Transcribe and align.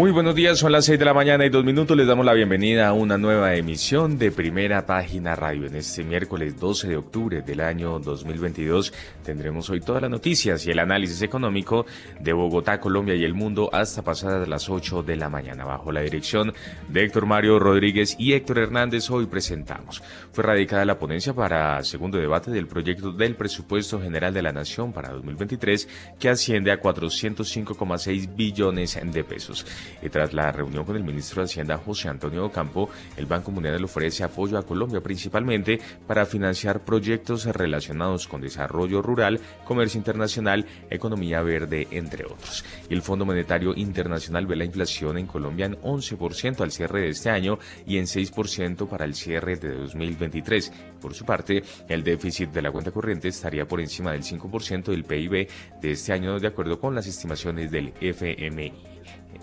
Muy 0.00 0.12
buenos 0.12 0.34
días, 0.34 0.58
son 0.58 0.72
las 0.72 0.86
6 0.86 0.98
de 0.98 1.04
la 1.04 1.12
mañana 1.12 1.44
y 1.44 1.50
dos 1.50 1.62
minutos. 1.62 1.94
Les 1.94 2.06
damos 2.06 2.24
la 2.24 2.32
bienvenida 2.32 2.88
a 2.88 2.94
una 2.94 3.18
nueva 3.18 3.54
emisión 3.54 4.16
de 4.16 4.32
Primera 4.32 4.86
Página 4.86 5.36
Radio. 5.36 5.66
En 5.66 5.76
este 5.76 6.04
miércoles 6.04 6.58
12 6.58 6.88
de 6.88 6.96
octubre 6.96 7.42
del 7.42 7.60
año 7.60 7.98
2022 7.98 8.94
tendremos 9.22 9.68
hoy 9.68 9.80
todas 9.80 10.00
las 10.00 10.10
noticias 10.10 10.66
y 10.66 10.70
el 10.70 10.78
análisis 10.78 11.20
económico 11.20 11.84
de 12.18 12.32
Bogotá, 12.32 12.80
Colombia 12.80 13.14
y 13.14 13.24
el 13.24 13.34
mundo 13.34 13.68
hasta 13.74 14.00
pasadas 14.00 14.48
las 14.48 14.70
8 14.70 15.02
de 15.02 15.16
la 15.16 15.28
mañana. 15.28 15.66
Bajo 15.66 15.92
la 15.92 16.00
dirección 16.00 16.54
de 16.88 17.04
Héctor 17.04 17.26
Mario 17.26 17.58
Rodríguez 17.58 18.16
y 18.18 18.32
Héctor 18.32 18.56
Hernández, 18.60 19.10
hoy 19.10 19.26
presentamos. 19.26 20.02
Fue 20.32 20.42
radicada 20.42 20.86
la 20.86 20.98
ponencia 20.98 21.34
para 21.34 21.84
segundo 21.84 22.16
debate 22.16 22.50
del 22.50 22.66
proyecto 22.66 23.12
del 23.12 23.36
presupuesto 23.36 24.00
general 24.00 24.32
de 24.32 24.40
la 24.40 24.52
Nación 24.52 24.94
para 24.94 25.10
2023 25.10 26.16
que 26.18 26.30
asciende 26.30 26.72
a 26.72 26.80
405,6 26.80 28.34
billones 28.34 28.98
de 29.04 29.24
pesos. 29.24 29.66
Y 30.02 30.08
tras 30.08 30.32
la 30.32 30.52
reunión 30.52 30.84
con 30.84 30.96
el 30.96 31.04
ministro 31.04 31.42
de 31.42 31.46
Hacienda 31.46 31.78
José 31.78 32.08
Antonio 32.08 32.46
Ocampo, 32.46 32.90
el 33.16 33.26
Banco 33.26 33.50
Mundial 33.50 33.84
ofrece 33.84 34.24
apoyo 34.24 34.58
a 34.58 34.62
Colombia 34.62 35.00
principalmente 35.00 35.80
para 36.06 36.26
financiar 36.26 36.84
proyectos 36.84 37.44
relacionados 37.46 38.26
con 38.26 38.40
desarrollo 38.40 39.02
rural, 39.02 39.40
comercio 39.64 39.98
internacional, 39.98 40.66
economía 40.90 41.42
verde, 41.42 41.88
entre 41.90 42.24
otros. 42.24 42.64
el 42.88 43.02
Fondo 43.02 43.24
Monetario 43.24 43.74
Internacional 43.74 44.46
ve 44.46 44.56
la 44.56 44.64
inflación 44.64 45.18
en 45.18 45.26
Colombia 45.26 45.66
en 45.66 45.76
11% 45.80 46.60
al 46.60 46.70
cierre 46.70 47.02
de 47.02 47.08
este 47.08 47.30
año 47.30 47.58
y 47.86 47.98
en 47.98 48.04
6% 48.04 48.88
para 48.88 49.04
el 49.04 49.14
cierre 49.14 49.56
de 49.56 49.74
2023. 49.74 50.72
Por 51.00 51.14
su 51.14 51.24
parte, 51.24 51.62
el 51.88 52.02
déficit 52.02 52.50
de 52.50 52.62
la 52.62 52.70
cuenta 52.70 52.90
corriente 52.90 53.28
estaría 53.28 53.66
por 53.66 53.80
encima 53.80 54.12
del 54.12 54.22
5% 54.22 54.84
del 54.84 55.04
PIB 55.04 55.48
de 55.80 55.90
este 55.90 56.12
año 56.12 56.38
de 56.38 56.48
acuerdo 56.48 56.78
con 56.78 56.94
las 56.94 57.06
estimaciones 57.06 57.70
del 57.70 57.92
FMI. 58.00 58.72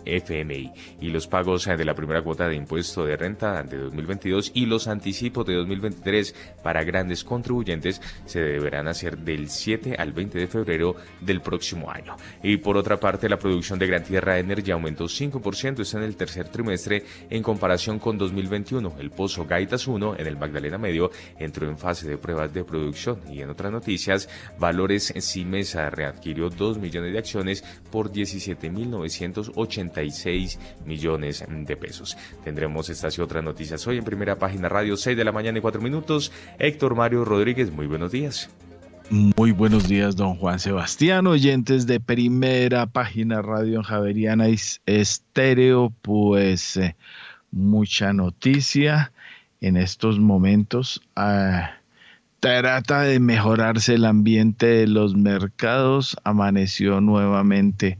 FMI 0.07 0.71
y 1.01 1.09
los 1.09 1.27
pagos 1.27 1.65
de 1.65 1.85
la 1.85 1.95
primera 1.95 2.21
cuota 2.21 2.47
de 2.47 2.55
impuesto 2.55 3.05
de 3.05 3.17
renta 3.17 3.61
de 3.63 3.77
2022 3.77 4.51
y 4.53 4.65
los 4.65 4.87
anticipos 4.87 5.45
de 5.45 5.55
2023 5.55 6.33
para 6.63 6.83
grandes 6.83 7.23
contribuyentes 7.23 8.01
se 8.25 8.39
deberán 8.39 8.87
hacer 8.87 9.17
del 9.17 9.49
7 9.49 9.95
al 9.97 10.13
20 10.13 10.39
de 10.39 10.47
febrero 10.47 10.95
del 11.21 11.41
próximo 11.41 11.91
año. 11.91 12.15
Y 12.41 12.57
por 12.57 12.77
otra 12.77 12.99
parte, 12.99 13.27
la 13.27 13.37
producción 13.37 13.79
de 13.79 13.87
Gran 13.87 14.03
Tierra 14.03 14.35
de 14.35 14.39
Energía 14.39 14.75
aumentó 14.75 15.05
5% 15.05 15.81
está 15.81 15.97
en 15.97 16.03
el 16.03 16.15
tercer 16.15 16.49
trimestre 16.49 17.03
en 17.29 17.43
comparación 17.43 17.99
con 17.99 18.17
2021. 18.17 18.95
El 18.99 19.11
pozo 19.11 19.45
Gaitas 19.45 19.87
1 19.87 20.15
en 20.17 20.27
el 20.27 20.37
Magdalena 20.37 20.77
Medio 20.77 21.11
entró 21.37 21.67
en 21.67 21.77
fase 21.77 22.07
de 22.07 22.17
pruebas 22.17 22.53
de 22.53 22.63
producción 22.63 23.21
y 23.31 23.41
en 23.41 23.49
otras 23.49 23.71
noticias, 23.71 24.29
Valores 24.59 25.13
Simesa 25.17 25.89
readquirió 25.89 26.49
2 26.49 26.77
millones 26.77 27.13
de 27.13 27.19
acciones 27.19 27.63
por 27.91 28.11
17.980 28.11 29.96
millones 30.85 31.45
de 31.47 31.75
pesos. 31.77 32.17
Tendremos 32.43 32.89
estas 32.89 33.17
y 33.17 33.21
otras 33.21 33.43
noticias 33.43 33.85
hoy 33.87 33.97
en 33.97 34.03
primera 34.03 34.37
página 34.37 34.69
radio 34.69 34.97
6 34.97 35.17
de 35.17 35.23
la 35.23 35.31
mañana 35.31 35.57
y 35.57 35.61
4 35.61 35.81
minutos. 35.81 36.31
Héctor 36.59 36.95
Mario 36.95 37.25
Rodríguez, 37.25 37.71
muy 37.71 37.87
buenos 37.87 38.11
días. 38.11 38.49
Muy 39.09 39.51
buenos 39.51 39.87
días, 39.87 40.17
don 40.17 40.35
Juan 40.35 40.59
Sebastián, 40.59 41.27
oyentes 41.27 41.87
de 41.87 42.01
primera 42.01 42.87
página 42.87 43.41
Radio 43.41 43.81
Javeriana 43.81 44.47
Estéreo, 44.85 45.93
pues 46.01 46.75
eh, 46.75 46.97
mucha 47.51 48.11
noticia 48.11 49.13
en 49.61 49.77
estos 49.77 50.19
momentos. 50.19 51.01
Ah, 51.15 51.71
trata 52.41 53.03
de 53.03 53.21
mejorarse 53.21 53.95
el 53.95 54.03
ambiente 54.03 54.67
de 54.67 54.87
los 54.87 55.15
mercados, 55.15 56.17
amaneció 56.25 56.99
nuevamente 56.99 57.97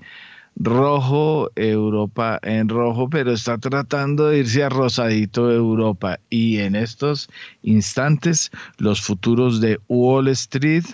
rojo, 0.59 1.51
Europa 1.55 2.39
en 2.41 2.69
rojo, 2.69 3.09
pero 3.09 3.31
está 3.31 3.57
tratando 3.57 4.27
de 4.27 4.39
irse 4.39 4.63
a 4.63 4.69
rosadito 4.69 5.51
Europa. 5.51 6.19
Y 6.29 6.57
en 6.59 6.75
estos 6.75 7.29
instantes, 7.61 8.51
los 8.77 9.01
futuros 9.01 9.61
de 9.61 9.79
Wall 9.87 10.27
Street 10.29 10.85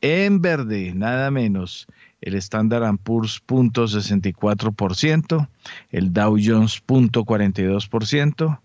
en 0.00 0.40
verde, 0.40 0.92
nada 0.94 1.30
menos. 1.30 1.86
El 2.20 2.34
Standard 2.34 2.98
Poor's 2.98 3.40
punto 3.40 3.86
64%, 3.86 5.48
el 5.90 6.12
Dow 6.12 6.36
Jones 6.42 6.80
punto 6.80 7.24
42%, 7.24 8.60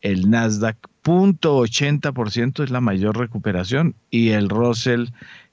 el 0.00 0.30
Nasdaq 0.30 0.76
punto 1.02 1.58
80% 1.58 2.62
es 2.62 2.70
la 2.70 2.80
mayor 2.80 3.18
recuperación 3.18 3.96
y 4.10 4.30
el 4.30 4.48
Russell 4.48 5.06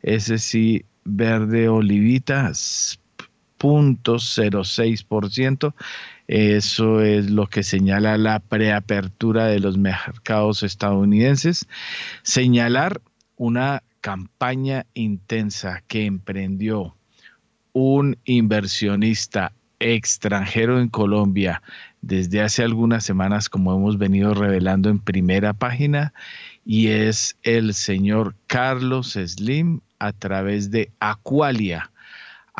ese 0.03 0.37
sí 0.37 0.85
verde 1.05 1.69
olivita 1.69 2.51
0.06%. 3.59 5.73
Eso 6.27 7.01
es 7.01 7.29
lo 7.29 7.47
que 7.47 7.63
señala 7.63 8.17
la 8.17 8.39
preapertura 8.39 9.47
de 9.47 9.59
los 9.59 9.77
mercados 9.77 10.63
estadounidenses. 10.63 11.67
Señalar 12.23 13.01
una 13.35 13.83
campaña 14.01 14.85
intensa 14.93 15.83
que 15.87 16.05
emprendió 16.05 16.95
un 17.73 18.17
inversionista 18.25 19.51
extranjero 19.79 20.79
en 20.79 20.89
Colombia 20.89 21.61
desde 22.01 22.41
hace 22.41 22.63
algunas 22.63 23.03
semanas, 23.03 23.49
como 23.49 23.75
hemos 23.75 23.97
venido 23.97 24.33
revelando 24.33 24.89
en 24.89 24.99
primera 24.99 25.53
página, 25.53 26.13
y 26.65 26.87
es 26.87 27.37
el 27.43 27.73
señor 27.73 28.35
Carlos 28.47 29.13
Slim 29.13 29.81
a 29.99 30.13
través 30.13 30.71
de 30.71 30.91
Aqualia 30.99 31.91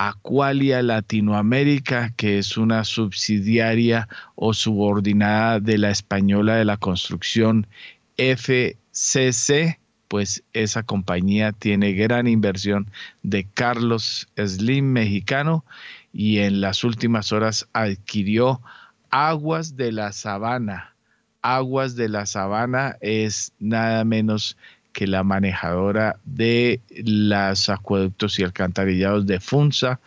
Aqualia 0.01 0.81
Latinoamérica, 0.81 2.13
que 2.15 2.37
es 2.37 2.55
una 2.55 2.85
subsidiaria 2.85 4.07
o 4.35 4.53
subordinada 4.53 5.59
de 5.59 5.77
la 5.77 5.89
española 5.89 6.55
de 6.55 6.63
la 6.63 6.77
construcción 6.77 7.67
FCC, 8.15 9.77
pues 10.07 10.41
esa 10.53 10.83
compañía 10.83 11.51
tiene 11.51 11.91
gran 11.91 12.27
inversión 12.27 12.89
de 13.23 13.45
Carlos 13.53 14.29
Slim 14.37 14.85
mexicano 14.85 15.65
y 16.13 16.39
en 16.39 16.61
las 16.61 16.85
últimas 16.85 17.33
horas 17.33 17.67
adquirió 17.73 18.61
Aguas 19.09 19.75
de 19.75 19.91
la 19.91 20.13
Sabana. 20.13 20.95
Aguas 21.41 21.97
de 21.97 22.07
la 22.07 22.25
Sabana 22.25 22.95
es 23.01 23.51
nada 23.59 24.05
menos 24.05 24.55
que 24.93 25.07
la 25.07 25.23
manejadora 25.23 26.17
de 26.25 26.81
los 27.03 27.69
acueductos 27.69 28.39
y 28.39 28.43
alcantarillados 28.43 29.25
de 29.25 29.39
Funza, 29.39 29.99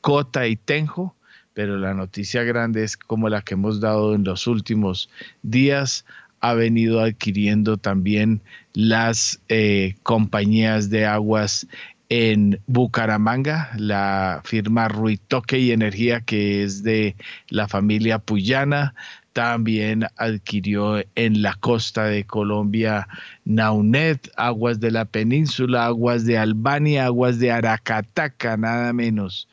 Cota 0.00 0.46
y 0.46 0.56
Tenjo, 0.56 1.14
pero 1.54 1.76
la 1.76 1.94
noticia 1.94 2.44
grande 2.44 2.84
es 2.84 2.96
como 2.96 3.28
la 3.28 3.42
que 3.42 3.54
hemos 3.54 3.80
dado 3.80 4.14
en 4.14 4.24
los 4.24 4.46
últimos 4.46 5.10
días, 5.42 6.04
ha 6.40 6.54
venido 6.54 7.00
adquiriendo 7.00 7.78
también 7.78 8.40
las 8.74 9.40
eh, 9.48 9.96
compañías 10.04 10.88
de 10.88 11.04
aguas 11.04 11.66
en 12.10 12.60
Bucaramanga, 12.66 13.70
la 13.76 14.40
firma 14.44 14.88
Ruitoque 14.88 15.58
y 15.58 15.72
Energía, 15.72 16.20
que 16.20 16.62
es 16.62 16.82
de 16.82 17.16
la 17.48 17.68
familia 17.68 18.18
Puyana, 18.18 18.94
también 19.38 20.04
adquirió 20.16 21.00
en 21.14 21.42
la 21.42 21.54
costa 21.54 22.06
de 22.06 22.24
Colombia 22.24 23.06
Naunet, 23.44 24.32
aguas 24.36 24.80
de 24.80 24.90
la 24.90 25.04
península, 25.04 25.86
aguas 25.86 26.26
de 26.26 26.36
Albania, 26.36 27.04
aguas 27.04 27.38
de 27.38 27.52
Aracataca, 27.52 28.56
nada 28.56 28.92
menos. 28.92 29.48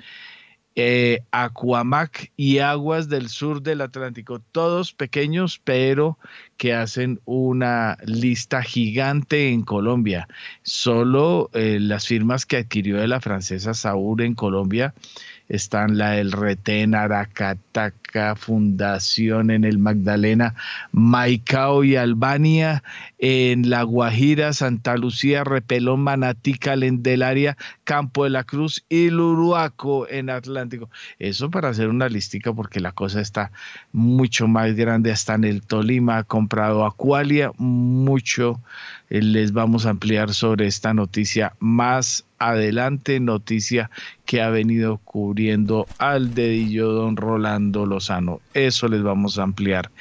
Eh, 0.76 1.22
Aquamac 1.30 2.32
y 2.36 2.58
aguas 2.58 3.10
del 3.10 3.30
sur 3.30 3.62
del 3.62 3.82
Atlántico, 3.82 4.40
todos 4.52 4.92
pequeños, 4.92 5.62
pero 5.64 6.18
que 6.58 6.74
hacen 6.74 7.22
una 7.26 8.00
lista 8.06 8.64
gigante 8.64 9.50
en 9.50 9.62
Colombia. 9.62 10.28
Solo 10.64 11.52
eh, 11.54 11.78
las 11.80 12.08
firmas 12.08 12.48
que 12.48 12.58
adquirió 12.58 12.98
de 12.98 13.08
la 13.08 13.22
francesa 13.22 13.76
Saúl 13.76 14.22
en 14.22 14.34
Colombia 14.34 14.96
están 15.50 15.98
la 15.98 16.12
del 16.12 16.32
Retén, 16.32 16.96
Aracataca, 16.96 18.36
Fundación 18.36 19.52
en 19.52 19.64
el 19.64 19.78
Magdalena, 19.78 20.56
Maicao 20.92 21.84
y 21.84 21.96
Albania, 21.96 22.84
en 23.20 23.70
La 23.70 23.84
Guajira, 23.84 24.54
Santa 24.54 24.98
Lucía, 24.98 25.44
Repelón, 25.44 26.02
Manatí, 26.02 26.56
Calendelaria, 26.56 27.58
Campo 27.86 28.26
de 28.26 28.32
la 28.32 28.44
Cruz 28.44 28.84
y 28.90 29.10
Luruaco 29.10 30.10
en 30.10 30.30
Atlántico. 30.30 30.90
Eso 31.20 31.50
para 31.50 31.70
hacer 31.70 31.88
una 31.88 32.10
listica 32.10 32.52
porque 32.52 32.82
la 32.82 32.92
cosa 32.92 33.22
está 33.22 33.52
mucho 33.94 34.48
más 34.48 34.76
grande, 34.76 35.12
hasta 35.12 35.36
en 35.36 35.46
el 35.46 35.62
Tolima 35.62 36.18
ha 36.18 36.24
comprado 36.24 36.86
Acualia, 36.86 37.52
mucho 37.58 38.60
eh, 39.10 39.22
les 39.22 39.54
vamos 39.54 39.86
a 39.86 39.92
ampliar 39.92 40.34
sobre 40.34 40.68
esta 40.68 40.94
noticia 40.94 41.56
más 41.60 42.26
adelante, 42.40 43.20
noticia 43.20 43.90
que 44.26 44.42
ha 44.42 44.50
venido 44.50 44.98
cubriendo 44.98 45.88
al 46.00 46.34
dedillo 46.34 46.92
don 46.92 47.16
Rolando 47.16 47.86
Lozano. 47.86 48.42
Eso 48.54 48.88
les 48.88 49.04
vamos 49.04 49.40
a 49.40 49.44
ampliar 49.44 49.92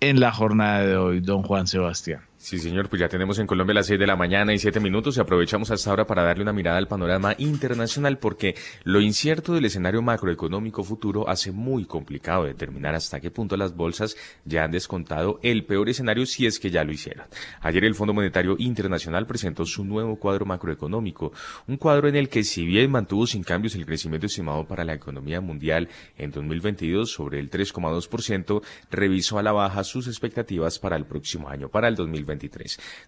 en 0.00 0.20
la 0.20 0.32
jornada 0.32 0.84
de 0.84 0.96
hoy, 0.96 1.20
don 1.20 1.42
Juan 1.42 1.66
Sebastián. 1.66 2.20
Sí, 2.44 2.58
señor, 2.58 2.90
pues 2.90 3.00
ya 3.00 3.08
tenemos 3.08 3.38
en 3.38 3.46
Colombia 3.46 3.72
las 3.72 3.86
6 3.86 3.98
de 3.98 4.06
la 4.06 4.16
mañana 4.16 4.52
y 4.52 4.58
7 4.58 4.78
minutos 4.78 5.16
y 5.16 5.20
aprovechamos 5.20 5.70
hasta 5.70 5.88
ahora 5.88 6.06
para 6.06 6.24
darle 6.24 6.42
una 6.42 6.52
mirada 6.52 6.76
al 6.76 6.86
panorama 6.86 7.34
internacional 7.38 8.18
porque 8.18 8.54
lo 8.82 9.00
incierto 9.00 9.54
del 9.54 9.64
escenario 9.64 10.02
macroeconómico 10.02 10.84
futuro 10.84 11.26
hace 11.26 11.52
muy 11.52 11.86
complicado 11.86 12.44
determinar 12.44 12.94
hasta 12.94 13.18
qué 13.18 13.30
punto 13.30 13.56
las 13.56 13.74
bolsas 13.74 14.14
ya 14.44 14.64
han 14.64 14.72
descontado 14.72 15.40
el 15.42 15.64
peor 15.64 15.88
escenario 15.88 16.26
si 16.26 16.44
es 16.44 16.60
que 16.60 16.70
ya 16.70 16.84
lo 16.84 16.92
hicieron. 16.92 17.24
Ayer 17.62 17.82
el 17.82 17.94
Fondo 17.94 18.12
Monetario 18.12 18.56
Internacional 18.58 19.26
presentó 19.26 19.64
su 19.64 19.82
nuevo 19.82 20.16
cuadro 20.16 20.44
macroeconómico, 20.44 21.32
un 21.66 21.78
cuadro 21.78 22.08
en 22.08 22.16
el 22.16 22.28
que 22.28 22.44
si 22.44 22.66
bien 22.66 22.90
mantuvo 22.90 23.26
sin 23.26 23.42
cambios 23.42 23.74
el 23.74 23.86
crecimiento 23.86 24.26
estimado 24.26 24.66
para 24.68 24.84
la 24.84 24.92
economía 24.92 25.40
mundial 25.40 25.88
en 26.18 26.30
2022 26.30 27.10
sobre 27.10 27.40
el 27.40 27.50
3,2%, 27.50 28.62
revisó 28.90 29.38
a 29.38 29.42
la 29.42 29.52
baja 29.52 29.82
sus 29.82 30.08
expectativas 30.08 30.78
para 30.78 30.96
el 30.96 31.06
próximo 31.06 31.48
año, 31.48 31.70
para 31.70 31.88
el 31.88 31.94
2023. 31.94 32.33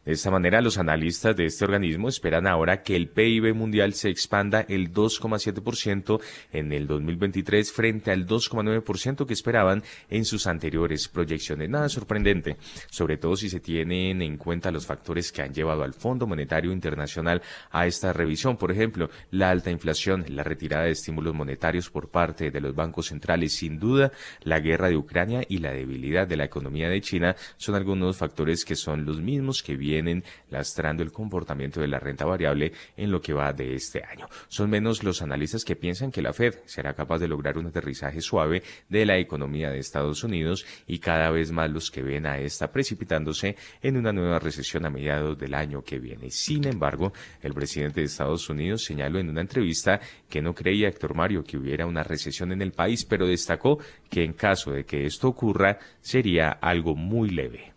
De 0.04 0.12
esta 0.12 0.30
manera, 0.30 0.60
los 0.60 0.78
analistas 0.78 1.36
de 1.36 1.46
este 1.46 1.64
organismo 1.64 2.08
esperan 2.08 2.46
ahora 2.46 2.82
que 2.82 2.96
el 2.96 3.08
PIB 3.08 3.54
mundial 3.54 3.94
se 3.94 4.08
expanda 4.08 4.60
el 4.68 4.92
2,7% 4.92 6.20
en 6.52 6.72
el 6.72 6.86
2023 6.86 7.72
frente 7.72 8.10
al 8.10 8.26
2,9% 8.26 9.26
que 9.26 9.32
esperaban 9.32 9.82
en 10.10 10.24
sus 10.24 10.46
anteriores 10.46 11.08
proyecciones. 11.08 11.68
Nada 11.68 11.88
sorprendente, 11.88 12.56
sobre 12.90 13.16
todo 13.16 13.36
si 13.36 13.48
se 13.48 13.60
tienen 13.60 14.22
en 14.22 14.36
cuenta 14.36 14.70
los 14.70 14.86
factores 14.86 15.32
que 15.32 15.42
han 15.42 15.52
llevado 15.52 15.82
al 15.82 15.94
Fondo 15.94 16.26
Monetario 16.26 16.72
Internacional 16.72 17.42
a 17.70 17.86
esta 17.86 18.12
revisión. 18.12 18.56
Por 18.56 18.70
ejemplo, 18.70 19.10
la 19.30 19.50
alta 19.50 19.70
inflación, 19.70 20.24
la 20.28 20.42
retirada 20.42 20.84
de 20.84 20.92
estímulos 20.92 21.34
monetarios 21.34 21.90
por 21.90 22.08
parte 22.08 22.50
de 22.50 22.60
los 22.60 22.74
bancos 22.74 23.06
centrales, 23.06 23.52
sin 23.52 23.78
duda, 23.78 24.12
la 24.42 24.60
guerra 24.60 24.88
de 24.88 24.96
Ucrania 24.96 25.42
y 25.48 25.58
la 25.58 25.72
debilidad 25.72 26.26
de 26.26 26.36
la 26.36 26.44
economía 26.44 26.88
de 26.88 27.00
China 27.00 27.36
son 27.56 27.74
algunos 27.74 28.16
factores 28.16 28.64
que 28.64 28.76
son 28.76 29.04
los 29.04 29.15
mismos 29.20 29.62
que 29.62 29.76
vienen 29.76 30.24
lastrando 30.50 31.02
el 31.02 31.12
comportamiento 31.12 31.80
de 31.80 31.88
la 31.88 31.98
renta 31.98 32.24
variable 32.24 32.72
en 32.96 33.10
lo 33.10 33.20
que 33.20 33.32
va 33.32 33.52
de 33.52 33.74
este 33.74 34.02
año. 34.04 34.28
Son 34.48 34.70
menos 34.70 35.02
los 35.02 35.22
analistas 35.22 35.64
que 35.64 35.76
piensan 35.76 36.10
que 36.10 36.22
la 36.22 36.32
Fed 36.32 36.54
será 36.64 36.94
capaz 36.94 37.18
de 37.18 37.28
lograr 37.28 37.58
un 37.58 37.66
aterrizaje 37.66 38.20
suave 38.20 38.62
de 38.88 39.06
la 39.06 39.18
economía 39.18 39.70
de 39.70 39.78
Estados 39.78 40.24
Unidos 40.24 40.66
y 40.86 40.98
cada 40.98 41.30
vez 41.30 41.52
más 41.52 41.70
los 41.70 41.90
que 41.90 42.02
ven 42.02 42.26
a 42.26 42.38
esta 42.38 42.70
precipitándose 42.70 43.56
en 43.82 43.96
una 43.96 44.12
nueva 44.12 44.38
recesión 44.38 44.86
a 44.86 44.90
mediados 44.90 45.38
del 45.38 45.54
año 45.54 45.82
que 45.82 45.98
viene. 45.98 46.30
Sin 46.30 46.66
embargo, 46.66 47.12
el 47.42 47.54
presidente 47.54 48.00
de 48.00 48.06
Estados 48.06 48.48
Unidos 48.48 48.84
señaló 48.84 49.18
en 49.18 49.30
una 49.30 49.40
entrevista 49.40 50.00
que 50.28 50.42
no 50.42 50.54
creía 50.54 50.88
Héctor 50.88 51.14
Mario 51.14 51.44
que 51.44 51.56
hubiera 51.56 51.86
una 51.86 52.02
recesión 52.02 52.52
en 52.52 52.62
el 52.62 52.72
país, 52.72 53.04
pero 53.04 53.26
destacó 53.26 53.78
que 54.10 54.24
en 54.24 54.32
caso 54.32 54.72
de 54.72 54.84
que 54.84 55.06
esto 55.06 55.28
ocurra 55.28 55.78
sería 56.00 56.50
algo 56.50 56.94
muy 56.94 57.30
leve. 57.30 57.75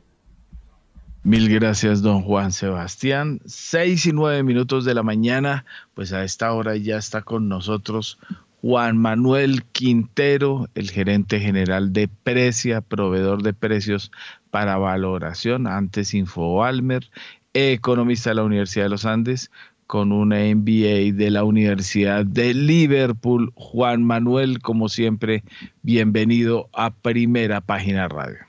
Mil 1.23 1.49
gracias, 1.49 2.01
don 2.01 2.21
Juan 2.21 2.53
Sebastián. 2.53 3.41
Seis 3.45 4.05
y 4.05 4.13
nueve 4.13 4.41
minutos 4.41 4.85
de 4.85 4.93
la 4.93 5.03
mañana, 5.03 5.65
pues 5.93 6.13
a 6.13 6.23
esta 6.23 6.53
hora 6.53 6.77
ya 6.77 6.97
está 6.97 7.21
con 7.23 7.49
nosotros 7.49 8.17
Juan 8.61 8.97
Manuel 8.97 9.63
Quintero, 9.71 10.69
el 10.75 10.89
gerente 10.89 11.41
general 11.41 11.91
de 11.91 12.07
Precia, 12.07 12.79
proveedor 12.79 13.43
de 13.43 13.53
precios 13.53 14.11
para 14.49 14.77
valoración, 14.77 15.67
antes 15.67 16.13
Infoalmer, 16.13 17.09
economista 17.53 18.31
de 18.31 18.35
la 18.35 18.43
Universidad 18.43 18.85
de 18.85 18.89
los 18.89 19.05
Andes, 19.05 19.51
con 19.87 20.13
una 20.13 20.37
MBA 20.37 21.13
de 21.15 21.31
la 21.31 21.43
Universidad 21.43 22.25
de 22.25 22.53
Liverpool. 22.53 23.51
Juan 23.55 24.03
Manuel, 24.03 24.59
como 24.61 24.87
siempre, 24.87 25.43
bienvenido 25.81 26.69
a 26.73 26.91
Primera 26.91 27.59
Página 27.59 28.07
Radio. 28.07 28.48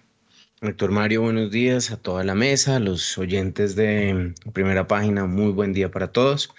Héctor 0.62 0.90
Mario, 0.90 1.22
buenos 1.22 1.50
días 1.50 1.90
a 1.90 1.96
toda 1.96 2.22
la 2.22 2.34
mesa, 2.34 2.76
a 2.76 2.80
los 2.80 3.16
oyentes 3.16 3.76
de 3.76 4.34
primera 4.52 4.86
página, 4.86 5.24
muy 5.24 5.52
buen 5.52 5.72
día 5.72 5.90
para 5.90 6.12
todos. 6.12 6.52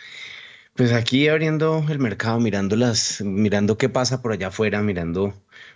Pues 0.75 0.91
aquí 0.91 1.27
abriendo 1.27 1.85
el 1.87 1.99
mercado, 1.99 2.39
mirando 2.39 2.75
las, 2.75 3.21
mirando 3.21 3.77
qué 3.77 3.89
pasa 3.89 4.23
por 4.23 4.31
allá 4.31 4.47
afuera, 4.47 4.81
mirando 4.81 5.35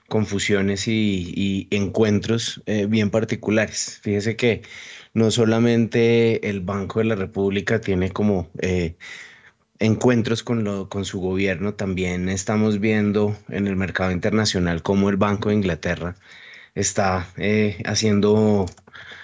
confusiones 0.10 0.88
y, 0.88 1.68
encuentros 1.70 2.64
eh, 2.66 2.88
bien 2.88 3.12
particulares. 3.12 4.00
Fíjese 4.02 4.36
que 4.36 4.64
no 5.14 5.30
solamente 5.30 6.50
el 6.50 6.62
Banco 6.62 7.00
de 7.00 7.06
la 7.06 7.16
República 7.16 7.80
tiene 7.80 8.10
como 8.10 8.50
eh, 8.60 8.96
encuentros 9.78 10.42
con, 10.42 10.64
lo, 10.64 10.90
con 10.90 11.06
su 11.06 11.20
gobierno, 11.20 11.76
también 11.76 12.30
estamos 12.30 12.80
viendo 12.80 13.38
en 13.50 13.68
el 13.68 13.76
mercado 13.76 14.12
internacional 14.12 14.82
como 14.82 15.10
el 15.10 15.18
Banco 15.18 15.50
de 15.50 15.56
Inglaterra 15.56 16.16
está 16.76 17.28
eh, 17.38 17.82
haciendo 17.86 18.66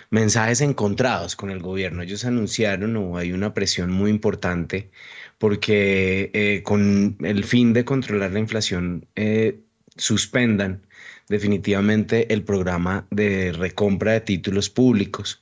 mensajes 0.10 0.62
encontrados 0.62 1.36
con 1.36 1.52
el 1.52 1.60
gobierno. 1.62 2.02
Ellos 2.04 2.26
anunciaron 2.26 2.96
o 2.98 3.18
hay 3.18 3.34
una 3.34 3.54
presión 3.54 3.92
muy 3.92 4.10
importante 4.10 4.90
porque 5.38 6.32
eh, 6.34 6.64
con 6.64 7.18
el 7.22 7.44
fin 7.44 7.74
de 7.74 7.86
controlar 7.86 8.32
la 8.32 8.40
inflación 8.40 9.08
eh, 9.16 9.60
suspendan 9.98 10.86
definitivamente 11.30 12.34
el 12.34 12.44
programa 12.44 13.08
de 13.12 13.54
recompra 13.54 14.14
de 14.14 14.22
títulos 14.22 14.70
públicos 14.70 15.42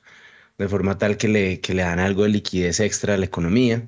de 0.58 0.68
forma 0.68 0.98
tal 0.98 1.16
que 1.16 1.28
le, 1.28 1.60
que 1.60 1.74
le 1.74 1.82
dan 1.82 1.98
algo 1.98 2.24
de 2.24 2.30
liquidez 2.30 2.80
extra 2.80 3.14
a 3.14 3.16
la 3.16 3.24
economía. 3.24 3.82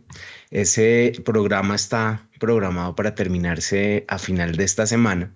Ese 0.50 1.12
programa 1.24 1.74
está 1.74 2.28
programado 2.40 2.94
para 2.96 3.14
terminarse 3.14 4.04
a 4.08 4.18
final 4.18 4.56
de 4.56 4.64
esta 4.64 4.86
semana 4.86 5.34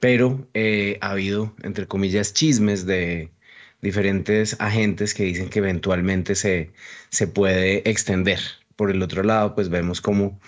pero 0.00 0.48
eh, 0.54 0.98
ha 1.00 1.10
habido, 1.10 1.54
entre 1.62 1.86
comillas, 1.86 2.32
chismes 2.32 2.86
de 2.86 3.30
diferentes 3.82 4.56
agentes 4.60 5.14
que 5.14 5.24
dicen 5.24 5.48
que 5.48 5.60
eventualmente 5.60 6.34
se, 6.34 6.72
se 7.10 7.26
puede 7.26 7.88
extender. 7.88 8.40
Por 8.76 8.92
el 8.92 9.02
otro 9.02 9.24
lado, 9.24 9.56
pues 9.56 9.70
vemos 9.70 10.00
como 10.00 10.38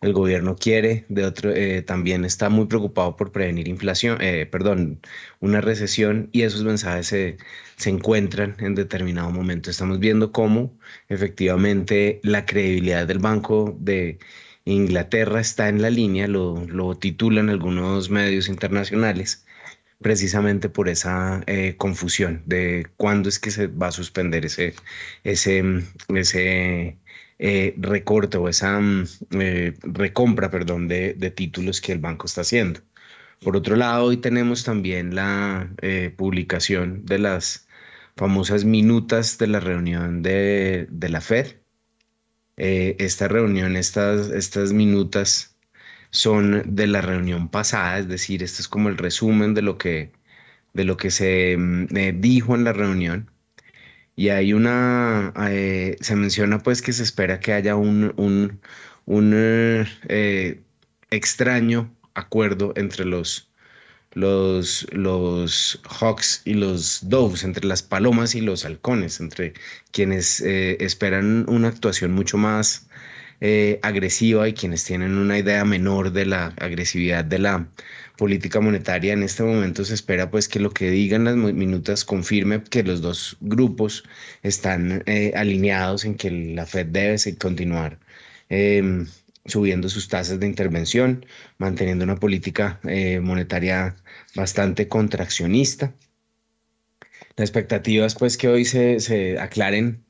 el 0.00 0.12
gobierno 0.12 0.54
quiere, 0.54 1.06
de 1.08 1.24
otro, 1.24 1.50
eh, 1.50 1.82
también 1.82 2.24
está 2.24 2.48
muy 2.48 2.66
preocupado 2.66 3.16
por 3.16 3.32
prevenir 3.32 3.66
inflación, 3.66 4.18
eh, 4.20 4.46
perdón, 4.46 5.00
una 5.40 5.60
recesión 5.60 6.28
y 6.30 6.42
esos 6.42 6.62
mensajes 6.62 7.08
se, 7.08 7.36
se 7.76 7.90
encuentran 7.90 8.54
en 8.60 8.76
determinado 8.76 9.30
momento. 9.32 9.70
Estamos 9.70 9.98
viendo 9.98 10.30
cómo 10.30 10.78
efectivamente 11.08 12.20
la 12.22 12.46
credibilidad 12.46 13.08
del 13.08 13.18
Banco 13.18 13.76
de 13.80 14.20
Inglaterra 14.64 15.40
está 15.40 15.68
en 15.68 15.82
la 15.82 15.90
línea, 15.90 16.28
lo, 16.28 16.96
titulan 16.98 17.50
algunos 17.50 18.10
medios 18.10 18.48
internacionales, 18.48 19.46
precisamente 20.00 20.68
por 20.68 20.88
esa 20.88 21.42
eh, 21.46 21.76
confusión 21.76 22.42
de 22.46 22.86
cuándo 22.96 23.28
es 23.28 23.38
que 23.38 23.50
se 23.50 23.66
va 23.68 23.88
a 23.88 23.92
suspender 23.92 24.46
ese, 24.46 24.74
ese, 25.24 25.62
ese 26.08 26.98
eh, 27.38 27.74
recorte 27.78 28.38
o 28.38 28.48
esa 28.48 28.80
mm, 28.80 29.06
eh, 29.32 29.74
recompra, 29.82 30.50
perdón, 30.50 30.88
de, 30.88 31.14
de, 31.14 31.30
títulos 31.30 31.80
que 31.80 31.92
el 31.92 31.98
banco 31.98 32.26
está 32.26 32.42
haciendo. 32.42 32.80
Por 33.42 33.56
otro 33.56 33.76
lado, 33.76 34.04
hoy 34.06 34.18
tenemos 34.18 34.64
también 34.64 35.14
la 35.14 35.70
publicación 36.16 37.06
de 37.06 37.18
las 37.18 37.68
famosas 38.16 38.64
minutas 38.64 39.38
de 39.38 39.46
la 39.46 39.60
reunión 39.60 40.22
de, 40.22 40.86
de 40.90 41.08
la 41.08 41.20
Fed, 41.22 41.56
eh, 42.56 42.96
esta 42.98 43.28
reunión, 43.28 43.76
estas, 43.76 44.30
estas 44.30 44.72
minutas 44.72 45.56
son 46.10 46.62
de 46.66 46.86
la 46.86 47.00
reunión 47.02 47.48
pasada, 47.50 47.98
es 48.00 48.08
decir, 48.08 48.42
esto 48.42 48.62
es 48.62 48.68
como 48.68 48.88
el 48.88 48.98
resumen 48.98 49.54
de 49.54 49.62
lo 49.62 49.78
que, 49.78 50.12
de 50.74 50.84
lo 50.84 50.96
que 50.96 51.10
se 51.10 51.56
mm, 51.56 51.96
eh, 51.96 52.14
dijo 52.16 52.54
en 52.54 52.64
la 52.64 52.72
reunión. 52.72 53.30
Y 54.16 54.30
hay 54.30 54.52
una, 54.52 55.32
eh, 55.48 55.96
se 56.00 56.16
menciona 56.16 56.58
pues 56.60 56.82
que 56.82 56.92
se 56.92 57.02
espera 57.04 57.40
que 57.40 57.52
haya 57.54 57.76
un, 57.76 58.12
un, 58.16 58.60
un 59.06 59.34
extraño 61.10 61.94
acuerdo 62.14 62.72
entre 62.76 63.04
los 63.06 63.49
los, 64.12 64.86
los 64.92 65.80
hawks 65.88 66.42
y 66.44 66.54
los 66.54 67.08
doves, 67.08 67.44
entre 67.44 67.66
las 67.66 67.82
palomas 67.82 68.34
y 68.34 68.40
los 68.40 68.64
halcones, 68.64 69.20
entre 69.20 69.54
quienes 69.92 70.40
eh, 70.40 70.76
esperan 70.80 71.44
una 71.48 71.68
actuación 71.68 72.12
mucho 72.12 72.36
más 72.38 72.88
eh, 73.40 73.78
agresiva 73.82 74.48
y 74.48 74.52
quienes 74.52 74.84
tienen 74.84 75.16
una 75.16 75.38
idea 75.38 75.64
menor 75.64 76.12
de 76.12 76.26
la 76.26 76.46
agresividad 76.58 77.24
de 77.24 77.38
la 77.38 77.68
política 78.18 78.60
monetaria. 78.60 79.14
En 79.14 79.22
este 79.22 79.42
momento 79.42 79.84
se 79.84 79.94
espera 79.94 80.30
pues 80.30 80.46
que 80.48 80.60
lo 80.60 80.70
que 80.70 80.90
digan 80.90 81.24
las 81.24 81.36
minutas 81.36 82.04
confirme 82.04 82.62
que 82.64 82.82
los 82.82 83.00
dos 83.00 83.38
grupos 83.40 84.04
están 84.42 85.02
eh, 85.06 85.32
alineados 85.34 86.04
en 86.04 86.16
que 86.16 86.30
la 86.30 86.66
Fed 86.66 86.86
debe 86.86 87.16
continuar 87.38 87.98
em, 88.50 89.06
subiendo 89.46 89.88
sus 89.88 90.08
tasas 90.08 90.40
de 90.40 90.46
intervención, 90.46 91.26
manteniendo 91.58 92.04
una 92.04 92.16
política 92.16 92.80
eh, 92.84 93.20
monetaria 93.20 93.96
bastante 94.34 94.88
contraccionista. 94.88 95.94
La 97.36 97.44
expectativa 97.44 98.06
es 98.06 98.14
pues 98.14 98.36
que 98.36 98.48
hoy 98.48 98.64
se, 98.64 99.38
aclaren 99.38 100.04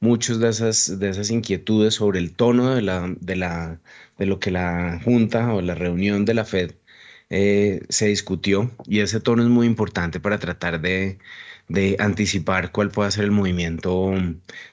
muchas 0.00 0.40
de 0.40 0.48
esas, 0.48 0.98
de 0.98 1.10
esas 1.10 1.30
inquietudes 1.30 1.94
sobre 1.94 2.18
el 2.18 2.34
tono 2.34 2.74
de, 2.74 2.82
la, 2.82 3.14
de, 3.20 3.36
la, 3.36 3.80
de 4.18 4.26
lo 4.26 4.40
que 4.40 4.50
la 4.50 5.00
Junta 5.04 5.52
o 5.54 5.60
la 5.60 5.74
reunión 5.74 6.24
de 6.24 6.34
la 6.34 6.44
Fed 6.44 6.72
eh, 7.30 7.82
se 7.88 8.08
discutió 8.08 8.70
y 8.86 9.00
ese 9.00 9.20
tono 9.20 9.42
es 9.42 9.48
muy 9.48 9.66
importante 9.66 10.20
para 10.20 10.38
tratar 10.38 10.80
de, 10.80 11.18
de 11.68 11.96
anticipar 11.98 12.72
cuál 12.72 12.90
puede 12.90 13.10
ser 13.10 13.24
el 13.24 13.30
movimiento 13.30 14.12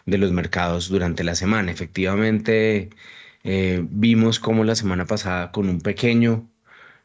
de 0.06 0.18
los 0.18 0.32
mercados 0.32 0.89
durante 0.89 1.24
la 1.24 1.36
semana. 1.36 1.72
Efectivamente, 1.72 2.89
eh, 3.43 3.86
vimos 3.89 4.39
como 4.39 4.63
la 4.63 4.75
semana 4.75 5.05
pasada 5.05 5.51
con 5.51 5.69
un 5.69 5.81
pequeño 5.81 6.50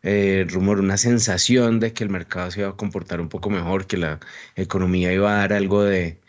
eh, 0.03 0.47
rumor, 0.51 0.81
una 0.81 0.97
sensación 0.99 1.81
de 1.81 1.93
que 1.95 2.05
el 2.05 2.11
mercado 2.11 2.51
se 2.51 2.61
iba 2.61 2.71
a 2.71 2.77
comportar 2.77 3.21
un 3.21 3.29
poco 3.29 3.51
mejor, 3.51 3.87
que 3.87 3.97
la 3.97 4.21
economía 4.57 5.13
iba 5.13 5.33
a 5.35 5.39
dar 5.39 5.53
algo 5.55 5.83
de, 5.83 6.21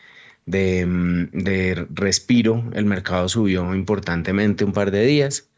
de, 0.45 0.85
mm, 0.85 1.29
de 1.33 1.87
respiro. 1.93 2.63
El 2.73 2.85
mercado 2.85 3.29
subió 3.29 3.73
importantemente 3.75 4.63
un 4.65 4.73
par 4.73 4.91
de 4.91 5.05
días, 5.05 5.49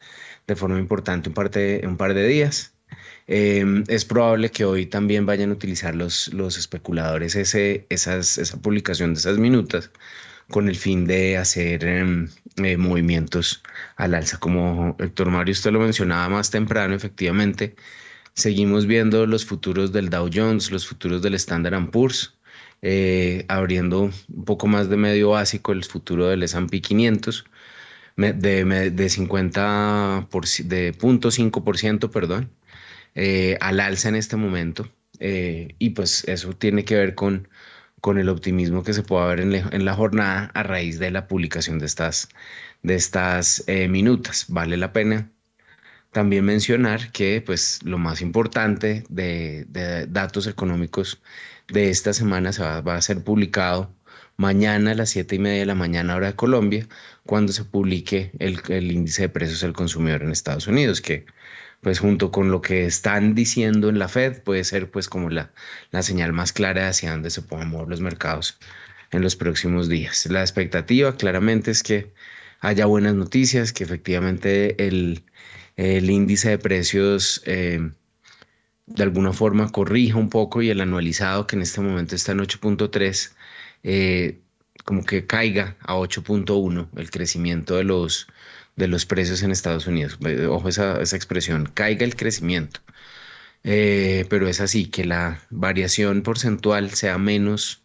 de 0.46 0.56
forma 0.56 0.78
importante 0.78 1.28
un 1.28 1.34
par 1.34 1.50
de, 1.50 1.82
un 1.84 1.96
par 1.96 2.14
de 2.14 2.26
días. 2.26 2.74
Em, 3.28 3.84
es 3.88 4.04
probable 4.04 4.50
que 4.50 4.64
hoy 4.64 4.86
también 4.86 5.26
vayan 5.26 5.50
a 5.50 5.52
utilizar 5.54 5.94
los, 5.94 6.32
los 6.32 6.56
especuladores 6.58 7.36
ese, 7.36 7.86
esas, 7.90 8.38
esa 8.38 8.60
publicación 8.60 9.12
de 9.14 9.20
esas 9.20 9.38
minutas 9.38 9.90
con 10.50 10.68
el 10.68 10.76
fin 10.76 11.06
de 11.06 11.36
hacer 11.36 11.84
em, 11.84 12.28
eh, 12.56 12.76
movimientos 12.78 13.62
al 13.98 14.14
alza. 14.14 14.38
Como 14.38 14.96
Héctor 14.98 15.30
Mario 15.30 15.52
usted 15.52 15.72
lo 15.72 15.80
mencionaba 15.80 16.28
más 16.30 16.50
temprano, 16.50 16.94
efectivamente, 16.94 17.76
seguimos 18.34 18.86
viendo 18.86 19.26
los 19.26 19.44
futuros 19.44 19.92
del 19.92 20.10
Dow 20.10 20.30
Jones, 20.32 20.70
los 20.70 20.86
futuros 20.86 21.22
del 21.22 21.34
Standard 21.34 21.90
Poor's, 21.90 22.38
eh, 22.82 23.44
abriendo 23.48 24.02
un 24.28 24.44
poco 24.44 24.66
más 24.68 24.88
de 24.88 24.96
medio 24.96 25.30
básico 25.30 25.72
el 25.72 25.84
futuro 25.84 26.28
del 26.28 26.42
S&P 26.44 26.80
500 26.80 27.44
de, 28.16 28.90
de 28.90 29.08
50 29.08 30.28
por, 30.30 30.46
de 30.46 30.94
0.5%, 30.94 32.10
perdón, 32.10 32.50
eh, 33.14 33.56
al 33.60 33.80
alza 33.80 34.08
en 34.08 34.16
este 34.16 34.36
momento. 34.36 34.88
Eh, 35.20 35.74
y 35.78 35.90
pues 35.90 36.24
eso 36.28 36.52
tiene 36.52 36.84
que 36.84 36.96
ver 36.96 37.14
con, 37.14 37.48
con 38.00 38.18
el 38.18 38.28
optimismo 38.28 38.82
que 38.84 38.92
se 38.94 39.02
puede 39.02 39.26
ver 39.28 39.40
en, 39.40 39.84
la 39.84 39.94
jornada 39.94 40.50
a 40.54 40.62
raíz 40.62 40.98
de 40.98 41.10
la 41.10 41.26
publicación 41.26 41.78
de 41.78 41.86
estas, 41.86 42.28
de 42.82 42.94
estas 42.94 43.64
eh, 43.66 43.88
minutas. 43.88 44.46
Vale 44.48 44.76
la 44.76 44.92
pena 44.92 45.30
también 46.12 46.44
mencionar 46.44 47.12
que 47.12 47.42
pues 47.44 47.80
lo 47.84 47.98
más 47.98 48.22
importante 48.22 49.04
de, 49.08 49.66
de 49.68 50.06
datos 50.06 50.46
económicos 50.46 51.20
de 51.68 51.90
esta 51.90 52.12
semana 52.12 52.52
se 52.52 52.62
va, 52.62 52.96
a 52.96 53.02
ser 53.02 53.22
publicado 53.22 53.94
mañana 54.36 54.92
a 54.92 54.94
las 54.94 55.10
7 55.10 55.36
y 55.36 55.38
media 55.38 55.60
de 55.60 55.66
la 55.66 55.74
mañana 55.74 56.16
hora 56.16 56.28
de 56.28 56.36
Colombia, 56.36 56.88
cuando 57.26 57.52
se 57.52 57.64
publique 57.64 58.32
el, 58.38 58.60
el 58.68 58.90
índice 58.92 59.22
de 59.22 59.28
precios 59.28 59.60
del 59.60 59.72
consumidor 59.72 60.22
en 60.22 60.30
Estados 60.30 60.66
Unidos, 60.66 61.00
que 61.00 61.26
pues 61.80 62.00
junto 62.00 62.30
con 62.32 62.50
lo 62.50 62.60
que 62.60 62.86
están 62.86 63.34
diciendo 63.34 63.88
en 63.88 63.98
la 63.98 64.08
Fed, 64.08 64.42
puede 64.42 64.64
ser 64.64 64.90
pues 64.90 65.08
como 65.08 65.30
la, 65.30 65.52
la 65.90 66.02
señal 66.02 66.32
más 66.32 66.52
clara 66.52 66.88
hacia 66.88 67.12
dónde 67.12 67.30
se 67.30 67.42
puedan 67.42 67.68
mover 67.68 67.88
los 67.88 68.00
mercados 68.00 68.58
en 69.10 69.22
los 69.22 69.36
próximos 69.36 69.88
días. 69.88 70.26
La 70.26 70.40
expectativa 70.40 71.16
claramente 71.16 71.70
es 71.70 71.82
que 71.82 72.12
haya 72.60 72.86
buenas 72.86 73.14
noticias, 73.14 73.72
que 73.72 73.84
efectivamente 73.84 74.86
el, 74.86 75.24
el 75.76 76.10
índice 76.10 76.50
de 76.50 76.58
precios 76.58 77.42
eh, 77.46 77.90
de 78.88 79.02
alguna 79.02 79.32
forma 79.32 79.70
corrija 79.70 80.16
un 80.18 80.30
poco 80.30 80.62
y 80.62 80.70
el 80.70 80.80
anualizado 80.80 81.46
que 81.46 81.56
en 81.56 81.62
este 81.62 81.80
momento 81.80 82.14
está 82.14 82.32
en 82.32 82.38
8.3, 82.40 83.32
eh, 83.82 84.40
como 84.84 85.04
que 85.04 85.26
caiga 85.26 85.76
a 85.80 85.94
8.1 85.96 86.88
el 86.96 87.10
crecimiento 87.10 87.76
de 87.76 87.84
los, 87.84 88.28
de 88.76 88.88
los 88.88 89.06
precios 89.06 89.42
en 89.42 89.50
Estados 89.50 89.86
Unidos. 89.86 90.18
Eh, 90.24 90.46
ojo 90.46 90.68
esa, 90.68 91.00
esa 91.02 91.16
expresión, 91.16 91.70
caiga 91.74 92.04
el 92.04 92.16
crecimiento. 92.16 92.80
Eh, 93.64 94.26
pero 94.30 94.48
es 94.48 94.60
así, 94.60 94.86
que 94.86 95.04
la 95.04 95.42
variación 95.50 96.22
porcentual 96.22 96.90
sea 96.90 97.18
menos 97.18 97.82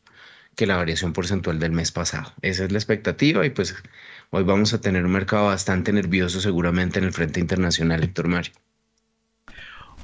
que 0.55 0.67
la 0.67 0.77
variación 0.77 1.13
porcentual 1.13 1.59
del 1.59 1.71
mes 1.71 1.91
pasado. 1.91 2.33
Esa 2.41 2.65
es 2.65 2.71
la 2.71 2.77
expectativa 2.77 3.45
y 3.45 3.49
pues 3.49 3.75
hoy 4.35 4.43
vamos 4.43 4.73
a 4.73 4.81
tener 4.81 5.05
un 5.05 5.11
mercado 5.11 5.45
bastante 5.45 5.93
nervioso 5.93 6.41
seguramente 6.41 6.97
en 6.97 7.05
el 7.05 7.13
frente 7.13 7.39
internacional, 7.39 8.03
Héctor 8.03 8.27
Mario. 8.27 8.51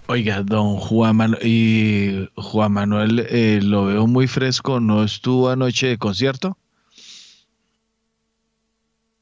Oiga, 0.06 0.44
don 0.44 0.76
Juan 0.76 1.16
Manuel, 1.16 1.46
y 1.46 2.30
Juan 2.36 2.74
Manuel 2.74 3.26
eh, 3.28 3.60
lo 3.62 3.86
veo 3.86 4.06
muy 4.06 4.28
fresco, 4.28 4.80
¿no 4.80 5.04
estuvo 5.04 5.50
anoche 5.50 5.88
de 5.88 5.98
concierto? 5.98 6.58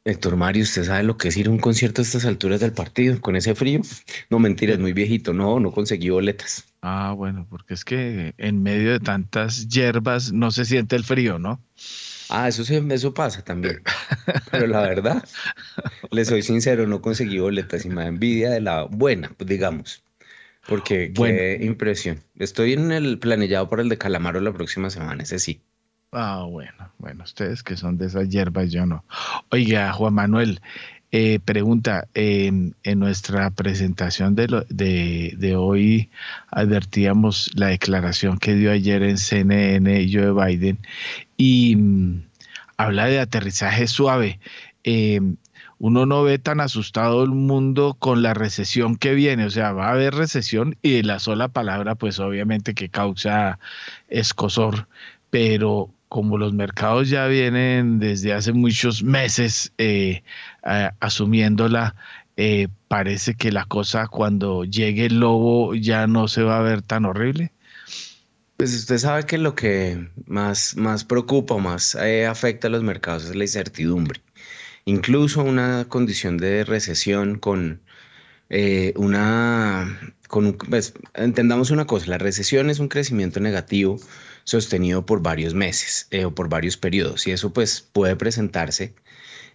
Héctor 0.04 0.36
Mario, 0.36 0.64
¿usted 0.64 0.84
sabe 0.84 1.04
lo 1.04 1.18
que 1.18 1.30
es 1.30 1.38
ir 1.38 1.48
a 1.48 1.52
un 1.52 1.60
concierto 1.60 2.02
a 2.02 2.04
estas 2.04 2.26
alturas 2.26 2.60
del 2.60 2.74
partido 2.74 3.20
con 3.22 3.38
ese 3.38 3.56
frío? 3.56 3.82
No, 4.30 4.40
mentira, 4.40 4.74
es 4.74 4.80
muy 4.80 4.94
viejito. 4.94 5.34
No, 5.34 5.60
no 5.60 5.72
conseguí 5.72 6.10
boletas. 6.10 6.66
Ah, 6.82 7.14
bueno, 7.16 7.46
porque 7.50 7.74
es 7.74 7.84
que 7.84 8.34
en 8.38 8.64
medio 8.64 8.92
de 8.92 9.02
tantas 9.02 9.68
hierbas 9.68 10.32
no 10.32 10.52
se 10.52 10.64
siente 10.64 10.96
el 10.96 11.04
frío, 11.04 11.40
¿no? 11.40 11.62
Ah, 12.29 12.48
eso, 12.48 12.63
sí, 12.63 12.81
eso 12.89 13.13
pasa 13.13 13.43
también. 13.43 13.81
Pero 14.51 14.67
la 14.67 14.81
verdad, 14.81 15.24
le 16.12 16.25
soy 16.25 16.41
sincero, 16.41 16.88
no 16.88 17.01
conseguí 17.01 17.39
boletas 17.39 17.86
y 17.86 17.89
me 17.89 18.01
da 18.01 18.07
envidia 18.07 18.50
de 18.50 18.62
la 18.62 18.84
buena, 18.84 19.31
pues 19.38 19.50
digamos. 19.50 20.03
Porque 20.67 21.13
qué 21.13 21.60
impresión. 21.62 22.19
Estoy 22.38 22.74
en 22.74 22.91
el 22.91 23.19
planillado 23.19 23.69
para 23.69 23.81
el 23.81 23.89
de 23.89 23.98
Calamaro 23.98 24.41
la 24.41 24.51
próxima 24.51 24.89
semana, 24.89 25.24
ese 25.24 25.39
sí. 25.39 25.62
Ah, 26.12 26.46
bueno, 26.50 26.91
bueno, 26.98 27.24
ustedes 27.24 27.63
que 27.63 27.77
son 27.77 27.98
de 27.98 28.07
esas 28.07 28.29
hierbas, 28.29 28.72
yo 28.72 28.86
no. 28.86 29.05
Oiga, 29.51 29.91
Juan 29.93 30.13
Manuel, 30.13 30.62
eh, 31.12 31.40
pregunta, 31.44 32.08
en 32.14 32.76
nuestra 32.96 33.50
presentación 33.52 34.36
de, 34.36 35.56
hoy 35.58 36.10
advertíamos 36.52 37.52
la 37.56 37.68
declaración 37.68 38.38
que 38.40 38.56
dio 38.56 38.72
ayer 38.72 39.04
en 39.04 39.18
CNN 39.18 40.08
Joe 40.12 40.34
Biden 40.34 40.80
y 41.38 41.76
mm, 41.78 42.24
habla 42.78 43.06
de 43.06 43.20
aterrizaje 43.20 43.88
suave. 43.88 44.40
Eh, 44.84 45.22
uno 45.80 46.06
no 46.06 46.24
ve 46.24 46.40
tan 46.40 46.60
asustado 46.60 47.24
el 47.24 47.30
mundo 47.30 47.96
con 48.00 48.24
la 48.24 48.34
recesión 48.34 48.98
que 48.98 49.14
viene, 49.14 49.46
o 49.46 49.50
sea, 49.50 49.74
va 49.74 49.90
a 49.90 49.92
haber 49.92 50.16
recesión 50.16 50.76
y 50.82 51.04
la 51.04 51.20
sola 51.20 51.50
palabra, 51.50 51.96
pues 51.96 52.20
obviamente 52.20 52.74
que 52.74 52.90
causa 52.90 53.60
escosor, 54.10 54.88
pero 55.30 55.92
como 56.10 56.38
los 56.38 56.54
mercados 56.54 57.10
ya 57.10 57.28
vienen 57.28 58.00
desde 58.00 58.34
hace 58.34 58.54
muchos 58.54 59.04
meses 59.04 59.74
eh, 59.78 60.24
asumiéndola, 61.00 61.96
eh, 62.38 62.68
parece 62.88 63.36
que 63.36 63.52
la 63.52 63.66
cosa 63.66 64.08
cuando 64.08 64.64
llegue 64.64 65.08
el 65.08 65.20
lobo 65.20 65.76
ya 65.76 66.08
no 66.08 66.28
se 66.28 66.44
va 66.44 66.60
a 66.60 66.62
ver 66.62 66.82
tan 66.82 67.06
horrible. 67.06 67.52
Pues 68.56 68.74
usted 68.74 68.98
sabe 68.98 69.26
que 69.26 69.38
lo 69.38 69.54
que 69.54 70.10
más, 70.26 70.76
más 70.78 71.04
preocupa 71.04 71.58
más 71.58 71.96
eh, 71.96 72.26
afecta 72.26 72.68
a 72.68 72.72
los 72.72 72.84
mercados 72.84 73.26
es 73.26 73.36
la 73.36 73.44
incertidumbre. 73.44 74.22
Incluso 74.86 75.44
una 75.44 75.86
condición 75.90 76.38
de 76.38 76.64
recesión 76.64 77.38
con 77.38 77.82
una... 78.96 80.14
Pues, 80.70 80.94
entendamos 81.14 81.72
una 81.72 81.86
cosa, 81.86 82.08
la 82.08 82.18
recesión 82.18 82.70
es 82.70 82.80
un 82.80 82.88
crecimiento 82.88 83.40
negativo 83.40 84.00
sostenido 84.48 85.06
por 85.06 85.22
varios 85.22 85.54
meses 85.54 86.08
eh, 86.12 86.25
o 86.25 86.34
por 86.34 86.50
varios 86.50 86.77
periodos 86.77 87.27
y 87.27 87.32
eso 87.32 87.54
pues 87.54 87.82
puede 87.82 88.16
presentarse. 88.16 88.96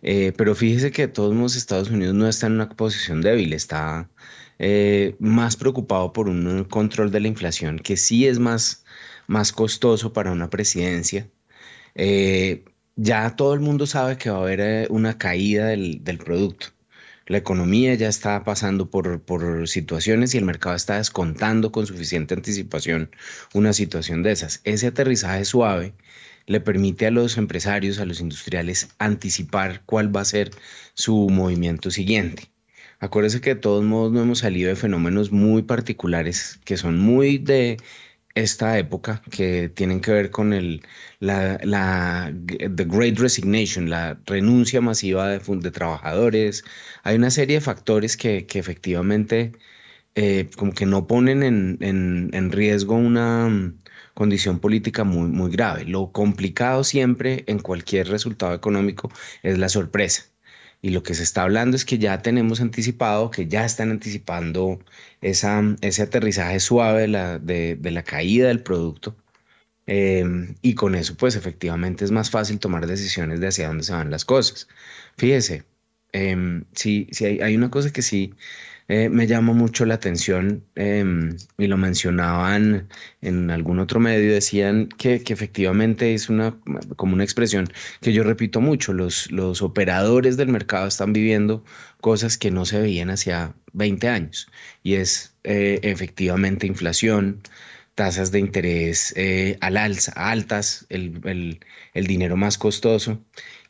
Eh, 0.02 0.32
pero 0.36 0.54
fíjese 0.54 0.90
que 0.92 1.02
de 1.06 1.12
todos 1.12 1.34
modos 1.34 1.56
Estados 1.56 1.90
Unidos 1.90 2.14
no 2.14 2.28
está 2.28 2.46
en 2.48 2.54
una 2.54 2.68
posición 2.68 3.22
débil, 3.22 3.52
está 3.54 4.10
eh, 4.58 5.16
más 5.20 5.56
preocupado 5.56 6.12
por 6.12 6.28
un 6.28 6.64
control 6.64 7.10
de 7.10 7.20
la 7.20 7.28
inflación 7.28 7.78
que 7.78 7.96
sí 7.96 8.26
es 8.26 8.38
más, 8.38 8.84
más 9.28 9.52
costoso 9.52 10.12
para 10.12 10.32
una 10.32 10.50
presidencia. 10.50 11.28
ya 12.96 13.36
todo 13.36 13.54
el 13.54 13.60
mundo 13.60 13.86
sabe 13.86 14.18
que 14.18 14.30
va 14.30 14.38
a 14.38 14.40
haber 14.42 14.90
una 14.90 15.18
caída 15.18 15.66
del, 15.68 16.04
del 16.04 16.18
producto 16.18 16.71
la 17.26 17.38
economía 17.38 17.94
ya 17.94 18.08
está 18.08 18.44
pasando 18.44 18.90
por, 18.90 19.22
por, 19.22 19.68
situaciones 19.68 20.34
y 20.34 20.38
el 20.38 20.44
mercado 20.44 20.74
está 20.74 20.96
descontando 20.98 21.72
con 21.72 21.86
suficiente 21.86 22.34
anticipación 22.34 23.10
una 23.54 23.72
situación 23.72 24.22
de 24.22 24.32
esas. 24.32 24.60
Ese 24.64 24.88
aterrizaje 24.88 25.44
suave 25.44 25.94
le 26.46 26.60
permite 26.60 27.06
a 27.06 27.10
los 27.10 27.38
empresarios, 27.38 27.98
a 27.98 28.04
los 28.04 28.20
industriales, 28.20 28.88
anticipar 28.98 29.82
cuál 29.86 30.14
va 30.14 30.22
a 30.22 30.24
ser 30.24 30.50
su 30.94 31.28
movimiento 31.28 31.90
siguiente. 31.90 32.50
Acuérdese 32.98 33.40
que 33.40 33.54
de 33.54 33.60
todos 33.60 33.84
modos 33.84 34.12
no 34.12 34.22
hemos 34.22 34.40
salido 34.40 34.68
de 34.68 34.76
fenómenos 34.76 35.32
muy 35.32 35.62
particulares 35.62 36.60
que 36.64 36.76
son 36.76 36.98
muy 36.98 37.38
de 37.38 37.78
esta 38.34 38.78
época 38.78 39.22
que 39.30 39.68
tienen 39.68 40.00
que 40.00 40.12
ver 40.12 40.30
con 40.30 40.52
el, 40.52 40.82
la, 41.20 41.58
la 41.62 42.32
the 42.46 42.84
Great 42.84 43.18
Resignation, 43.18 43.90
la 43.90 44.18
renuncia 44.26 44.80
masiva 44.80 45.28
de, 45.28 45.70
trabajadores. 45.70 46.64
Hay 47.02 47.16
una 47.16 47.30
serie 47.30 47.56
de 47.56 47.60
factores 47.60 48.16
que, 48.16 48.46
que 48.46 48.58
efectivamente 48.58 49.52
eh, 50.14 50.50
como 50.56 50.72
que 50.72 50.86
no 50.86 51.06
ponen 51.06 51.42
en, 51.42 51.78
en, 52.32 52.52
riesgo 52.52 52.94
una 52.96 53.48
mm, 53.48 53.82
condición 54.14 54.60
política 54.60 55.04
muy, 55.04 55.28
muy 55.28 55.50
grave. 55.50 55.84
Lo 55.84 56.12
complicado 56.12 56.84
siempre 56.84 57.44
en 57.46 57.58
cualquier 57.60 58.08
resultado 58.08 58.54
económico 58.54 59.10
es 59.42 59.58
la 59.58 59.68
sorpresa. 59.68 60.31
Y 60.82 60.90
lo 60.90 61.02
que 61.02 61.14
se 61.14 61.22
está 61.22 61.42
hablando 61.42 61.76
es 61.76 61.84
que 61.84 61.98
ya 61.98 62.22
tenemos 62.22 62.60
anticipado, 62.60 63.30
que 63.30 63.46
ya 63.48 63.64
están 63.64 63.90
anticipando 63.92 64.80
esa, 65.20 65.62
ese 65.80 66.02
aterrizaje 66.02 66.60
suave 66.60 67.02
de 67.02 67.08
la, 67.08 67.38
de, 67.38 67.76
de 67.76 67.90
la 67.92 68.02
caída 68.02 68.48
del 68.48 68.62
producto. 68.62 69.16
Em, 69.86 70.54
y 70.62 70.74
con 70.74 70.94
eso, 70.94 71.16
pues 71.16 71.36
efectivamente 71.36 72.04
es 72.04 72.10
más 72.12 72.30
fácil 72.30 72.58
tomar 72.58 72.86
decisiones 72.86 73.40
de 73.40 73.48
hacia 73.48 73.68
dónde 73.68 73.84
se 73.84 73.92
van 73.92 74.10
las 74.10 74.24
cosas. 74.24 74.68
Fíjese, 75.16 75.64
eh, 76.12 76.62
sí 76.74 77.08
hay, 77.20 77.40
hay, 77.40 77.56
una 77.56 77.70
cosa 77.70 77.92
que 77.92 78.02
sí 78.02 78.34
eh, 78.92 79.08
me 79.08 79.26
llama 79.26 79.54
mucho 79.54 79.86
la 79.86 79.94
atención 79.94 80.66
em, 80.74 81.34
y 81.56 81.66
lo 81.66 81.78
mencionaban 81.78 82.88
en 83.22 83.50
algún 83.50 83.78
otro 83.78 84.00
medio, 84.00 84.34
decían 84.34 84.90
que, 84.98 85.14
efectivamente 85.26 86.12
es 86.12 86.28
una, 86.28 86.54
como 86.96 87.14
una 87.14 87.24
expresión 87.24 87.68
que 88.02 88.12
yo 88.12 88.22
repito 88.22 88.60
mucho, 88.60 88.92
los, 88.92 89.30
los 89.30 89.62
operadores 89.62 90.36
del 90.36 90.48
mercado 90.48 90.86
están 90.88 91.14
viviendo 91.14 91.64
cosas 92.02 92.36
que 92.36 92.50
no 92.50 92.66
se 92.66 92.80
veían 92.82 93.08
hacia 93.08 93.54
20 93.72 94.08
años 94.08 94.48
y 94.82 94.94
es 94.96 95.34
eh, 95.44 95.80
efectivamente 95.82 96.66
inflación, 96.66 97.40
tasas 97.94 98.30
de 98.30 98.40
interés 98.40 99.14
eh, 99.16 99.56
al 99.60 99.78
alza, 99.78 100.12
altas, 100.16 100.86
el, 100.90 101.60
el, 101.94 102.06
dinero 102.06 102.36
más 102.36 102.58
costoso. 102.58 103.22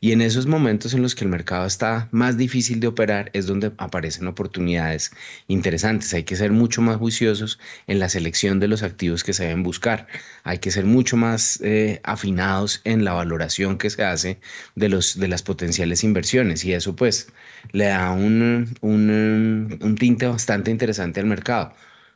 Y 0.03 0.11
en 0.11 0.19
esos 0.19 0.47
momentos 0.47 0.93
en 0.93 1.01
los 1.01 1.15
que 1.15 1.23
el 1.23 1.31
mercado 1.31 1.65
está 1.65 2.09
más 2.11 2.35
difícil 2.35 2.81
de 2.81 2.87
operar 2.87 3.29
es 3.31 3.45
donde 3.47 3.71
aparecen 3.77 4.27
oportunidades 4.27 5.11
interesantes. 5.47 6.13
Hay 6.13 6.23
que 6.25 6.35
ser 6.35 6.51
mucho 6.51 6.81
más 6.81 6.97
juiciosos 6.97 7.57
en 7.87 7.99
la 7.99 8.09
selección 8.09 8.59
de 8.59 8.67
los 8.67 8.83
activos 8.83 9.23
que 9.23 9.31
se 9.31 9.45
deben 9.45 9.63
buscar. 9.63 10.07
Hay 10.43 10.57
que 10.57 10.71
ser 10.71 10.83
mucho 10.83 11.15
más 11.15 11.61
eh, 11.63 12.01
afinados 12.03 12.81
en 12.83 13.05
la 13.05 13.13
valoración 13.13 13.77
que 13.77 13.89
se 13.89 14.03
hace 14.03 14.41
de, 14.75 14.89
los, 14.89 15.17
de 15.17 15.29
las 15.29 15.41
potenciales 15.41 16.03
inversiones. 16.03 16.65
Y 16.65 16.73
eso 16.73 16.97
pues 16.97 17.29
le 17.71 17.85
da 17.85 18.11
un, 18.11 18.75
un, 18.81 19.79
un 19.79 19.95
tinte 19.95 20.27
bastante 20.27 20.69
interesante 20.69 21.21
al 21.21 21.27
mercado 21.27 21.73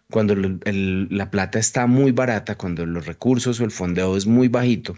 cuando 0.10 0.36
la 0.36 1.32
plata 1.32 1.60
está 1.60 1.86
muy 1.88 2.12
barata, 2.12 2.56
cuando 2.56 2.86
los 2.86 3.06
recursos 3.06 3.60
o 3.60 3.66
el 3.66 3.72
fondeo 3.72 4.16
es 4.16 4.26
muy 4.26 4.48
bajito, 4.48 4.96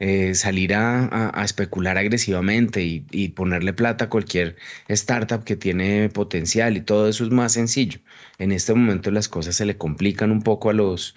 eh, 0.00 0.34
salir 0.34 0.74
a, 0.74 1.30
especular 1.44 1.98
agresivamente 1.98 2.82
y, 2.82 3.28
ponerle 3.28 3.74
plata 3.74 4.06
a 4.06 4.08
cualquier 4.08 4.56
startup 4.88 5.44
que 5.44 5.56
tiene 5.56 6.08
potencial 6.08 6.76
y 6.78 6.80
todo 6.80 7.06
eso 7.08 7.24
es 7.24 7.30
más 7.30 7.52
sencillo. 7.52 8.00
En 8.38 8.50
este 8.52 8.72
momento 8.74 9.10
las 9.10 9.28
cosas 9.28 9.56
se 9.56 9.66
le 9.66 9.76
complican 9.76 10.30
un 10.30 10.42
poco 10.42 10.70
a 10.70 10.72
los, 10.72 11.14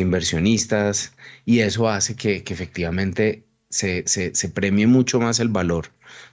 inversionistas 0.00 1.14
y 1.44 1.60
eso 1.60 1.88
hace 1.88 2.16
que, 2.16 2.42
efectivamente 2.48 3.46
se, 3.70 4.04
premie 4.52 4.86
mucho 4.88 5.20
más 5.20 5.38
el 5.38 5.48
valor, 5.48 5.86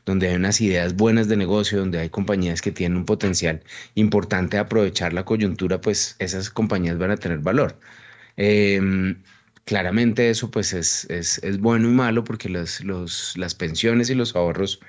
donde 0.06 0.30
hay 0.30 0.36
unas 0.36 0.60
ideas 0.60 0.96
buenas 0.96 1.28
de 1.28 1.38
negocio, 1.38 1.80
donde 1.80 2.00
hay 2.00 2.10
compañías 2.10 2.62
que 2.64 2.72
tienen 2.72 2.98
un 2.98 3.06
potencial 3.06 3.64
importante 3.96 4.58
de 4.58 4.62
aprovechar 4.62 5.14
la 5.14 5.26
coyuntura, 5.26 5.82
pues 5.82 6.16
esas 6.20 6.50
compañías 6.50 6.98
van 6.98 7.12
a 7.12 7.18
tener 7.18 7.40
valor. 7.40 7.78
Em, 8.38 9.22
claramente 9.66 10.30
eso 10.30 10.52
pues 10.52 10.74
es, 10.74 11.06
es, 11.10 11.40
es, 11.44 11.60
bueno 11.60 11.90
y 11.90 11.92
malo 11.92 12.24
porque 12.24 12.50
los, 12.50 12.82
los, 12.84 13.38
las 13.38 13.56
pensiones 13.56 14.10
y 14.10 14.16
los 14.16 14.36
ahorros 14.36 14.80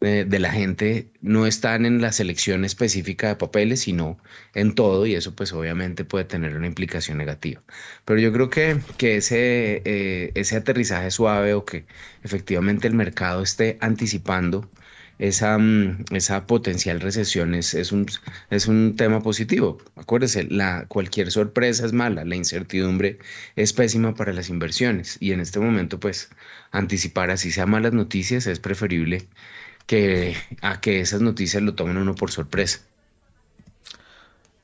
de, 0.00 0.38
la 0.38 0.50
gente 0.50 1.10
no 1.20 1.46
están 1.46 1.84
en 1.84 2.00
la 2.00 2.12
selección 2.12 2.64
específica 2.64 3.28
de 3.28 3.36
papeles, 3.36 3.80
sino 3.80 4.18
en 4.54 4.74
todo, 4.74 5.06
y 5.06 5.14
eso 5.14 5.34
pues 5.34 5.52
obviamente 5.52 6.04
puede 6.04 6.24
tener 6.24 6.56
una 6.56 6.66
implicación 6.68 7.18
negativa. 7.18 7.62
Pero 8.04 8.20
yo 8.20 8.32
creo 8.32 8.50
que, 8.50 8.80
que 8.96 9.16
ese, 9.16 9.82
eh, 9.84 10.32
ese 10.34 10.56
aterrizaje 10.56 11.10
suave 11.10 11.54
o 11.54 11.64
que 11.64 11.86
efectivamente 12.22 12.86
el 12.88 12.94
mercado 12.94 13.42
esté 13.42 13.78
anticipando 13.80 14.70
esa, 15.18 15.58
mm, 15.58 16.04
esa 16.12 16.46
potencial 16.46 17.00
recesión 17.00 17.54
es, 17.54 17.74
es, 17.74 17.92
un, 17.92 18.06
es 18.50 18.68
un 18.68 18.96
tema 18.96 19.20
positivo. 19.20 19.78
Acuérdese, 19.96 20.44
la, 20.44 20.86
cualquier 20.86 21.30
sorpresa 21.30 21.86
es 21.86 21.92
mala, 21.92 22.24
la 22.24 22.36
incertidumbre 22.36 23.18
es 23.56 23.72
pésima 23.72 24.14
para 24.14 24.32
las 24.32 24.48
inversiones 24.48 25.16
y 25.20 25.32
en 25.32 25.40
este 25.40 25.60
momento 25.60 26.00
pues 26.00 26.30
anticipar 26.70 27.30
así 27.30 27.50
sea 27.50 27.66
malas 27.66 27.92
noticias 27.92 28.46
es 28.46 28.60
preferible 28.60 29.26
que 29.86 30.36
a 30.62 30.80
que 30.80 31.00
esas 31.00 31.20
noticias 31.22 31.62
lo 31.62 31.74
tomen 31.74 31.96
uno 31.96 32.14
por 32.14 32.30
sorpresa. 32.30 32.80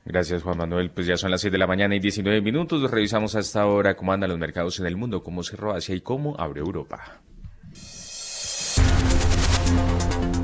Gracias, 0.05 0.43
Juan 0.43 0.57
Manuel. 0.59 0.91
Pues 0.91 1.07
ya 1.07 1.17
son 1.17 1.31
las 1.31 1.41
6 1.41 1.51
de 1.51 1.57
la 1.57 1.65
mañana 1.65 1.95
y 1.95 1.99
19 1.99 2.41
minutos. 2.41 2.91
Revisamos 2.91 3.35
hasta 3.35 3.61
ahora 3.63 3.95
cómo 3.95 4.13
andan 4.13 4.29
los 4.29 4.37
mercados 4.37 4.79
en 4.79 4.85
el 4.85 4.95
mundo, 4.95 5.23
cómo 5.23 5.41
cerró 5.41 5.73
Asia 5.73 5.95
y 5.95 6.01
cómo 6.01 6.35
abre 6.39 6.59
Europa. 6.61 7.21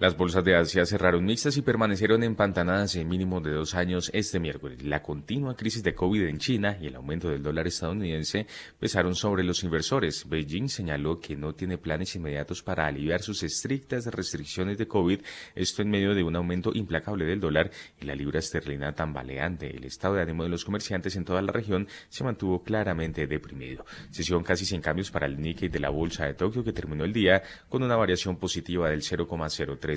Las 0.00 0.16
bolsas 0.16 0.42
de 0.42 0.56
Asia 0.56 0.86
cerraron 0.86 1.26
mixtas 1.26 1.58
y 1.58 1.60
permanecieron 1.60 2.22
empantanadas 2.22 2.96
en 2.96 3.06
mínimo 3.06 3.42
de 3.42 3.52
dos 3.52 3.74
años 3.74 4.10
este 4.14 4.40
miércoles. 4.40 4.82
La 4.82 5.02
continua 5.02 5.54
crisis 5.54 5.82
de 5.82 5.94
COVID 5.94 6.22
en 6.22 6.38
China 6.38 6.78
y 6.80 6.86
el 6.86 6.94
aumento 6.94 7.28
del 7.28 7.42
dólar 7.42 7.66
estadounidense 7.66 8.46
pesaron 8.78 9.14
sobre 9.14 9.44
los 9.44 9.62
inversores. 9.62 10.26
Beijing 10.26 10.70
señaló 10.70 11.20
que 11.20 11.36
no 11.36 11.54
tiene 11.54 11.76
planes 11.76 12.16
inmediatos 12.16 12.62
para 12.62 12.86
aliviar 12.86 13.20
sus 13.20 13.42
estrictas 13.42 14.06
restricciones 14.06 14.78
de 14.78 14.88
COVID, 14.88 15.20
esto 15.54 15.82
en 15.82 15.90
medio 15.90 16.14
de 16.14 16.22
un 16.22 16.34
aumento 16.34 16.70
implacable 16.72 17.26
del 17.26 17.40
dólar 17.40 17.70
y 18.00 18.06
la 18.06 18.14
libra 18.14 18.38
esterlina 18.38 18.94
tambaleante. 18.94 19.76
El 19.76 19.84
estado 19.84 20.14
de 20.14 20.22
ánimo 20.22 20.44
de 20.44 20.48
los 20.48 20.64
comerciantes 20.64 21.14
en 21.16 21.26
toda 21.26 21.42
la 21.42 21.52
región 21.52 21.86
se 22.08 22.24
mantuvo 22.24 22.62
claramente 22.62 23.26
deprimido. 23.26 23.84
Sesión 24.10 24.44
casi 24.44 24.64
sin 24.64 24.80
cambios 24.80 25.10
para 25.10 25.26
el 25.26 25.38
Nikkei 25.38 25.68
de 25.68 25.78
la 25.78 25.90
bolsa 25.90 26.24
de 26.24 26.32
Tokio 26.32 26.64
que 26.64 26.72
terminó 26.72 27.04
el 27.04 27.12
día 27.12 27.42
con 27.68 27.82
una 27.82 27.96
variación 27.96 28.38
positiva 28.38 28.88
del 28.88 29.02
0,03 29.02 29.89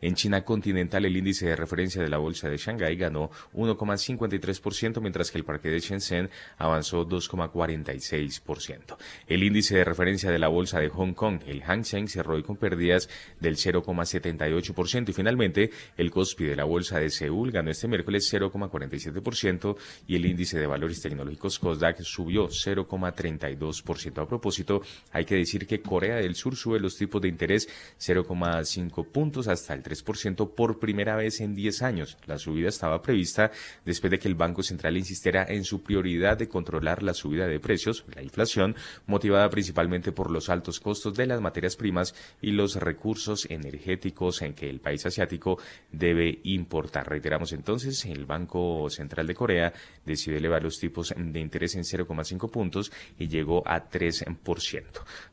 en 0.00 0.14
China 0.14 0.44
continental, 0.44 1.04
el 1.04 1.16
índice 1.16 1.46
de 1.46 1.56
referencia 1.56 2.02
de 2.02 2.08
la 2.08 2.18
bolsa 2.18 2.48
de 2.48 2.56
Shanghái 2.56 2.96
ganó 2.96 3.30
1,53%, 3.54 5.00
mientras 5.00 5.30
que 5.30 5.38
el 5.38 5.44
parque 5.44 5.68
de 5.68 5.80
Shenzhen 5.80 6.30
avanzó 6.58 7.06
2,46%. 7.06 8.96
El 9.26 9.42
índice 9.42 9.76
de 9.76 9.84
referencia 9.84 10.30
de 10.30 10.38
la 10.38 10.48
bolsa 10.48 10.80
de 10.80 10.88
Hong 10.88 11.14
Kong, 11.14 11.40
el 11.46 11.62
Hang 11.62 11.84
Seng, 11.84 12.08
cerró 12.08 12.34
hoy 12.34 12.42
con 12.42 12.56
pérdidas 12.56 13.08
del 13.40 13.56
0,78% 13.56 15.08
y 15.08 15.12
finalmente 15.12 15.70
el 15.96 16.10
Kospi 16.10 16.44
de 16.44 16.56
la 16.56 16.64
bolsa 16.64 16.98
de 16.98 17.10
Seúl 17.10 17.50
ganó 17.50 17.70
este 17.70 17.88
miércoles 17.88 18.32
0,47% 18.32 19.76
y 20.06 20.16
el 20.16 20.26
índice 20.26 20.58
de 20.58 20.66
valores 20.66 21.00
tecnológicos 21.00 21.58
Kosdaq 21.58 22.02
subió 22.02 22.48
0,32%. 22.48 24.22
A 24.22 24.28
propósito, 24.28 24.82
hay 25.12 25.24
que 25.24 25.36
decir 25.36 25.66
que 25.66 25.80
Corea 25.80 26.16
del 26.16 26.34
Sur 26.34 26.56
sube 26.56 26.80
los 26.80 26.96
tipos 26.96 27.20
de 27.22 27.28
interés 27.28 27.68
0,5 27.98 28.83
puntos 28.90 29.48
hasta 29.48 29.74
el 29.74 29.82
3% 29.82 30.54
por 30.54 30.78
primera 30.78 31.16
vez 31.16 31.40
en 31.40 31.54
10 31.54 31.82
años. 31.82 32.16
La 32.26 32.38
subida 32.38 32.68
estaba 32.68 33.02
prevista 33.02 33.50
después 33.84 34.10
de 34.10 34.18
que 34.18 34.28
el 34.28 34.34
Banco 34.34 34.62
Central 34.62 34.96
insistiera 34.96 35.44
en 35.48 35.64
su 35.64 35.82
prioridad 35.82 36.36
de 36.36 36.48
controlar 36.48 37.02
la 37.02 37.14
subida 37.14 37.46
de 37.46 37.60
precios, 37.60 38.04
la 38.14 38.22
inflación, 38.22 38.74
motivada 39.06 39.48
principalmente 39.50 40.12
por 40.12 40.30
los 40.30 40.48
altos 40.48 40.80
costos 40.80 41.14
de 41.14 41.26
las 41.26 41.40
materias 41.40 41.76
primas 41.76 42.14
y 42.40 42.52
los 42.52 42.76
recursos 42.76 43.46
energéticos 43.50 44.42
en 44.42 44.54
que 44.54 44.68
el 44.68 44.80
país 44.80 45.04
asiático 45.06 45.58
debe 45.90 46.40
importar. 46.44 47.08
Reiteramos 47.08 47.52
entonces, 47.52 48.04
el 48.04 48.26
Banco 48.26 48.88
Central 48.90 49.26
de 49.26 49.34
Corea 49.34 49.72
decidió 50.04 50.38
elevar 50.38 50.62
los 50.62 50.78
tipos 50.78 51.14
de 51.16 51.40
interés 51.40 51.74
en 51.74 51.82
0,5 51.82 52.50
puntos 52.50 52.92
y 53.18 53.28
llegó 53.28 53.62
a 53.66 53.88
3%. 53.88 54.82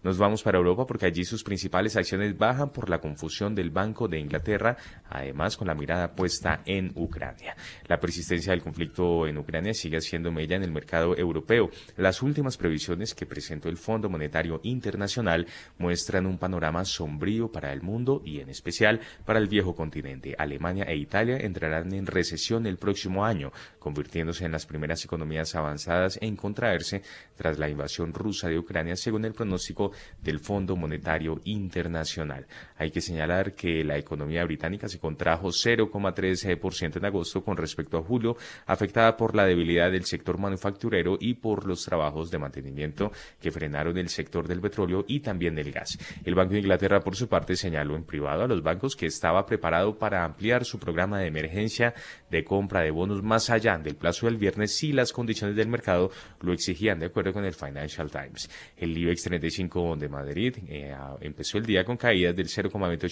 Nos 0.03 0.17
vamos 0.17 0.43
para 0.43 0.57
Europa 0.57 0.85
porque 0.85 1.05
allí 1.05 1.23
sus 1.23 1.43
principales 1.43 1.95
acciones 1.95 2.37
bajan 2.37 2.71
por 2.71 2.89
la 2.89 2.99
confusión 2.99 3.40
del 3.49 3.71
Banco 3.71 4.07
de 4.07 4.19
Inglaterra, 4.19 4.77
además 5.09 5.57
con 5.57 5.67
la 5.67 5.73
mirada 5.73 6.13
puesta 6.15 6.61
en 6.65 6.91
Ucrania. 6.95 7.55
La 7.87 7.99
persistencia 7.99 8.51
del 8.51 8.61
conflicto 8.61 9.25
en 9.25 9.37
Ucrania 9.37 9.73
sigue 9.73 9.99
siendo 10.01 10.31
mella 10.31 10.55
en 10.55 10.63
el 10.63 10.71
mercado 10.71 11.17
europeo. 11.17 11.69
Las 11.97 12.21
últimas 12.21 12.57
previsiones 12.57 13.15
que 13.15 13.25
presentó 13.25 13.67
el 13.67 13.77
Fondo 13.77 14.09
Monetario 14.09 14.59
Internacional 14.63 15.47
muestran 15.79 16.27
un 16.27 16.37
panorama 16.37 16.85
sombrío 16.85 17.51
para 17.51 17.73
el 17.73 17.81
mundo 17.81 18.21
y 18.23 18.39
en 18.39 18.49
especial 18.49 18.99
para 19.25 19.39
el 19.39 19.47
viejo 19.47 19.75
continente. 19.75 20.35
Alemania 20.37 20.83
e 20.83 20.95
Italia 20.95 21.37
entrarán 21.37 21.93
en 21.93 22.05
recesión 22.05 22.67
el 22.67 22.77
próximo 22.77 23.25
año, 23.25 23.51
convirtiéndose 23.79 24.45
en 24.45 24.51
las 24.51 24.65
primeras 24.65 25.03
economías 25.03 25.55
avanzadas 25.55 26.19
en 26.21 26.35
contraerse 26.35 27.01
tras 27.35 27.57
la 27.57 27.69
invasión 27.69 28.13
rusa 28.13 28.49
de 28.49 28.59
Ucrania, 28.59 28.95
según 28.95 29.25
el 29.25 29.33
pronóstico 29.33 29.91
del 30.21 30.39
Fondo 30.39 30.75
Monetario 30.75 31.39
Internacional. 31.45 32.45
Hay 32.77 32.91
que 32.91 33.01
señalar 33.01 33.20
que 33.55 33.83
la 33.83 33.97
economía 33.97 34.43
británica 34.43 34.87
se 34.87 34.99
contrajo 34.99 35.49
0,13% 35.49 36.97
en 36.97 37.05
agosto 37.05 37.43
con 37.43 37.57
respecto 37.57 37.97
a 37.97 38.03
julio, 38.03 38.35
afectada 38.65 39.15
por 39.15 39.35
la 39.35 39.45
debilidad 39.45 39.91
del 39.91 40.05
sector 40.05 40.37
manufacturero 40.37 41.17
y 41.19 41.35
por 41.35 41.65
los 41.65 41.83
trabajos 41.85 42.31
de 42.31 42.39
mantenimiento 42.39 43.11
que 43.39 43.51
frenaron 43.51 43.97
el 43.97 44.09
sector 44.09 44.47
del 44.47 44.61
petróleo 44.61 45.05
y 45.07 45.19
también 45.19 45.55
del 45.55 45.71
gas. 45.71 45.97
El 46.23 46.35
Banco 46.35 46.53
de 46.53 46.59
Inglaterra, 46.59 46.99
por 46.99 47.15
su 47.15 47.27
parte, 47.27 47.55
señaló 47.55 47.95
en 47.95 48.03
privado 48.03 48.43
a 48.43 48.47
los 48.47 48.63
bancos 48.63 48.95
que 48.95 49.05
estaba 49.05 49.45
preparado 49.45 49.97
para 49.97 50.23
ampliar 50.23 50.65
su 50.65 50.79
programa 50.79 51.19
de 51.19 51.27
emergencia 51.27 51.93
de 52.29 52.43
compra 52.43 52.81
de 52.81 52.91
bonos 52.91 53.21
más 53.21 53.49
allá 53.49 53.77
del 53.77 53.95
plazo 53.95 54.25
del 54.25 54.37
viernes 54.37 54.75
si 54.75 54.91
las 54.91 55.13
condiciones 55.13 55.55
del 55.55 55.67
mercado 55.67 56.11
lo 56.41 56.53
exigían, 56.53 56.99
de 56.99 57.07
acuerdo 57.07 57.33
con 57.33 57.45
el 57.45 57.53
Financial 57.53 58.09
Times. 58.09 58.49
El 58.75 58.97
IBEX 58.97 59.23
35 59.23 59.95
de 59.95 60.09
Madrid 60.09 60.57
eh, 60.67 60.95
empezó 61.21 61.57
el 61.57 61.65
día 61.65 61.83
con 61.83 61.97
caídas 61.97 62.35
del 62.35 62.47
0,28%, 62.47 63.10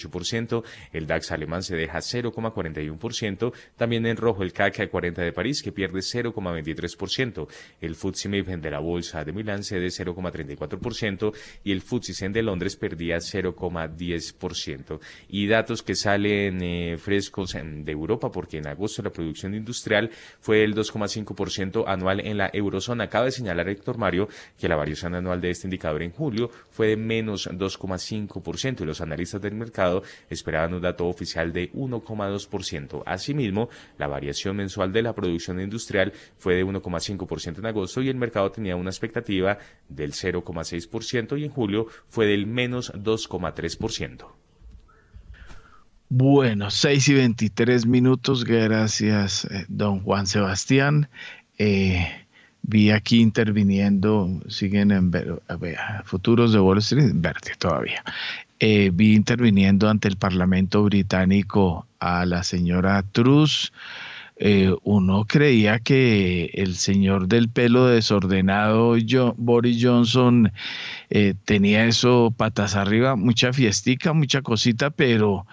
el 0.92 1.06
DAX 1.06 1.32
alemán 1.32 1.62
se 1.62 1.76
deja 1.76 1.98
0,41%, 1.98 3.52
también 3.76 4.06
en 4.06 4.16
rojo 4.16 4.42
el 4.42 4.52
CAC 4.52 4.88
40 4.88 5.22
de 5.22 5.32
París 5.32 5.62
que 5.62 5.72
pierde 5.72 6.00
0,23%, 6.00 7.48
el 7.80 7.94
FTSE 7.94 8.28
MIB 8.28 8.60
de 8.60 8.70
la 8.70 8.78
bolsa 8.78 9.24
de 9.24 9.32
Milán 9.32 9.62
cede 9.62 9.88
0,34% 9.88 11.32
y 11.64 11.72
el 11.72 11.82
FTSE 11.82 12.28
de 12.28 12.42
Londres 12.42 12.76
perdía 12.76 13.16
0,10%. 13.16 15.00
Y 15.28 15.46
datos 15.46 15.82
que 15.82 15.94
salen 15.94 16.62
eh, 16.62 16.96
frescos 16.98 17.52
de 17.52 17.92
Europa 17.92 18.30
porque 18.30 18.58
en 18.58 18.66
agosto 18.66 19.02
la 19.02 19.10
producción 19.10 19.54
industrial 19.54 20.10
fue 20.40 20.64
el 20.64 20.74
2,5% 20.74 21.84
anual 21.86 22.20
en 22.20 22.38
la 22.38 22.50
eurozona. 22.52 23.08
Cabe 23.08 23.30
señalar, 23.30 23.68
Héctor 23.68 23.98
Mario, 23.98 24.28
que 24.58 24.68
la 24.68 24.76
variación 24.76 25.14
anual 25.14 25.40
de 25.40 25.50
este 25.50 25.66
indicador 25.66 26.02
en 26.02 26.12
julio 26.12 26.50
fue 26.70 26.88
de 26.88 26.96
menos 26.96 27.48
2,5% 27.48 28.82
y 28.82 28.84
los 28.84 29.00
analistas 29.00 29.40
del 29.40 29.54
mercado 29.54 29.89
esperaban 30.28 30.74
un 30.74 30.82
dato 30.82 31.06
oficial 31.06 31.52
de 31.52 31.72
1,2%. 31.72 33.02
Asimismo, 33.06 33.68
la 33.98 34.06
variación 34.06 34.56
mensual 34.56 34.92
de 34.92 35.02
la 35.02 35.14
producción 35.14 35.60
industrial 35.60 36.12
fue 36.38 36.54
de 36.54 36.64
1,5% 36.64 37.58
en 37.58 37.66
agosto 37.66 38.02
y 38.02 38.08
el 38.08 38.16
mercado 38.16 38.50
tenía 38.50 38.76
una 38.76 38.90
expectativa 38.90 39.58
del 39.88 40.12
0,6% 40.12 41.38
y 41.38 41.44
en 41.44 41.50
julio 41.50 41.86
fue 42.08 42.26
del 42.26 42.46
menos 42.46 42.92
2,3%. 42.92 44.26
Bueno, 46.12 46.72
6 46.72 47.08
y 47.08 47.14
23 47.14 47.86
minutos, 47.86 48.44
gracias, 48.44 49.44
eh, 49.44 49.64
don 49.68 50.00
Juan 50.00 50.26
Sebastián. 50.26 51.08
Eh, 51.56 52.04
vi 52.62 52.90
aquí 52.90 53.20
interviniendo, 53.20 54.28
siguen 54.48 54.90
en 54.90 55.12
futuros 56.04 56.52
de 56.52 56.58
Wall 56.58 56.78
Street, 56.78 57.12
verde 57.14 57.52
todavía. 57.58 58.02
Eh, 58.60 58.90
vi 58.92 59.14
interviniendo 59.14 59.88
ante 59.88 60.08
el 60.08 60.16
Parlamento 60.16 60.82
británico 60.84 61.86
a 61.98 62.26
la 62.26 62.42
señora 62.42 63.02
Truss. 63.12 63.72
uno 64.84 65.26
creía 65.26 65.78
que 65.80 66.50
el 66.54 66.76
señor 66.76 67.28
del 67.28 67.48
pelo 67.50 67.86
desordenado, 67.86 68.96
Boris 69.36 69.78
Johnson, 69.84 70.52
tenía 71.44 71.84
eso 71.86 72.32
patas 72.36 72.74
arriba, 72.74 73.16
mucha 73.16 73.52
fiestica, 73.52 74.12
mucha 74.14 74.40
cosita, 74.42 74.90
pero 74.90 75.46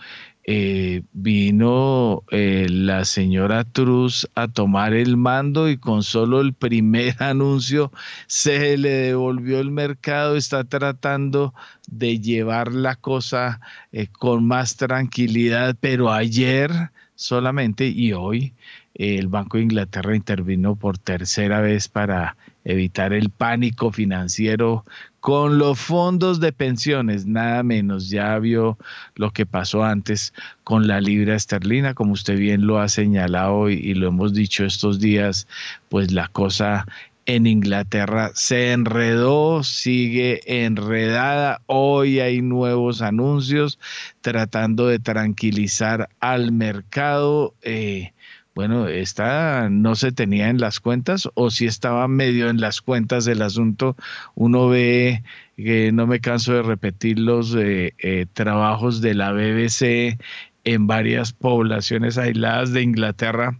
eh, 0.49 1.03
vino 1.11 2.23
eh, 2.31 2.67
la 2.69 3.03
señora 3.03 3.65
Truss 3.65 4.29
a 4.33 4.47
tomar 4.47 4.93
el 4.93 5.17
mando 5.17 5.69
y 5.69 5.75
con 5.77 6.03
solo 6.03 6.39
el 6.39 6.53
primer 6.53 7.15
anuncio 7.21 7.91
se 8.27 8.77
le 8.77 8.89
devolvió 8.89 9.59
el 9.59 9.71
mercado, 9.71 10.37
está 10.37 10.63
tratando 10.63 11.53
de 11.87 12.21
llevar 12.21 12.71
la 12.71 12.95
cosa 12.95 13.59
eh, 13.91 14.07
con 14.07 14.47
más 14.47 14.77
tranquilidad, 14.77 15.75
pero 15.81 16.13
ayer 16.13 16.71
solamente 17.15 17.89
y 17.89 18.13
hoy 18.13 18.53
el 18.93 19.27
Banco 19.27 19.57
de 19.57 19.63
Inglaterra 19.63 20.15
intervino 20.15 20.77
por 20.77 20.97
tercera 20.97 21.59
vez 21.59 21.89
para 21.89 22.37
evitar 22.63 23.11
el 23.11 23.31
pánico 23.31 23.91
financiero 23.91 24.85
con 25.27 25.57
los 25.57 25.77
fondos 25.77 26.39
de 26.39 26.53
pensiones, 26.53 27.25
nada 27.25 27.61
menos. 27.61 28.09
Ya 28.09 28.39
vio 28.39 28.77
lo 29.15 29.31
que 29.31 29.45
pasó 29.45 29.83
antes 29.83 30.33
con 30.63 30.87
la 30.87 31.01
libra 31.01 31.35
esterlina, 31.35 31.93
como 31.93 32.13
usted 32.13 32.39
bien 32.39 32.65
lo 32.65 32.79
ha 32.79 32.87
señalado 32.87 33.69
y, 33.69 33.93
lo 33.93 34.07
hemos 34.07 34.33
dicho 34.33 34.63
estos 34.63 35.01
días, 35.01 35.45
pues 35.89 36.13
la 36.13 36.29
cosa 36.29 36.85
en 37.25 37.45
Inglaterra 37.45 38.31
se 38.35 38.71
enredó, 38.71 39.63
sigue 39.63 40.39
enredada. 40.45 41.61
Hoy 41.65 42.21
hay 42.21 42.41
nuevos 42.41 43.01
anuncios 43.01 43.79
tratando 44.21 44.87
de 44.87 44.99
tranquilizar 44.99 46.07
al 46.21 46.53
mercado. 46.53 47.53
Eh, 47.63 48.13
bueno, 48.57 48.87
esta 48.87 49.69
no 49.69 49.93
se 49.93 50.11
tenía 50.11 50.49
en 50.49 50.57
las 50.57 50.79
cuentas 50.79 51.29
o 51.35 51.51
si 51.51 51.67
estaba 51.67 52.07
medio 52.07 52.49
en 52.49 52.59
las 52.59 52.81
cuentas 52.81 53.23
del 53.23 53.43
asunto. 53.43 53.95
Uno 54.33 54.67
ve 54.67 55.21
que 55.57 55.91
no 55.91 56.07
me 56.07 56.21
canso 56.21 56.53
de 56.53 56.63
repetir 56.63 57.19
los 57.19 57.53
eh, 57.53 57.93
eh, 57.99 58.25
trabajos 58.33 58.99
de 58.99 59.13
la 59.13 59.31
BBC 59.31 60.17
en 60.63 60.87
varias 60.87 61.33
poblaciones 61.33 62.17
aisladas 62.17 62.73
de 62.73 62.81
Inglaterra 62.81 63.59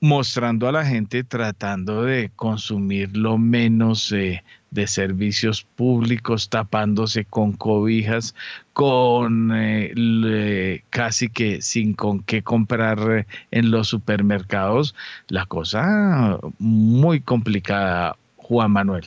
mostrando 0.00 0.66
a 0.66 0.72
la 0.72 0.84
gente 0.84 1.22
tratando 1.22 2.02
de 2.02 2.32
consumir 2.34 3.16
lo 3.16 3.38
menos 3.38 4.10
eh, 4.10 4.42
de 4.74 4.86
servicios 4.86 5.62
públicos, 5.62 6.50
tapándose 6.50 7.24
con 7.24 7.52
cobijas, 7.52 8.34
con 8.72 9.52
eh, 9.54 10.82
casi 10.90 11.28
que 11.28 11.62
sin 11.62 11.94
con 11.94 12.22
qué 12.24 12.42
comprar 12.42 12.98
eh, 13.10 13.26
en 13.52 13.70
los 13.70 13.88
supermercados. 13.88 14.94
La 15.28 15.46
cosa 15.46 16.38
muy 16.58 17.20
complicada, 17.20 18.16
Juan 18.36 18.72
Manuel. 18.72 19.06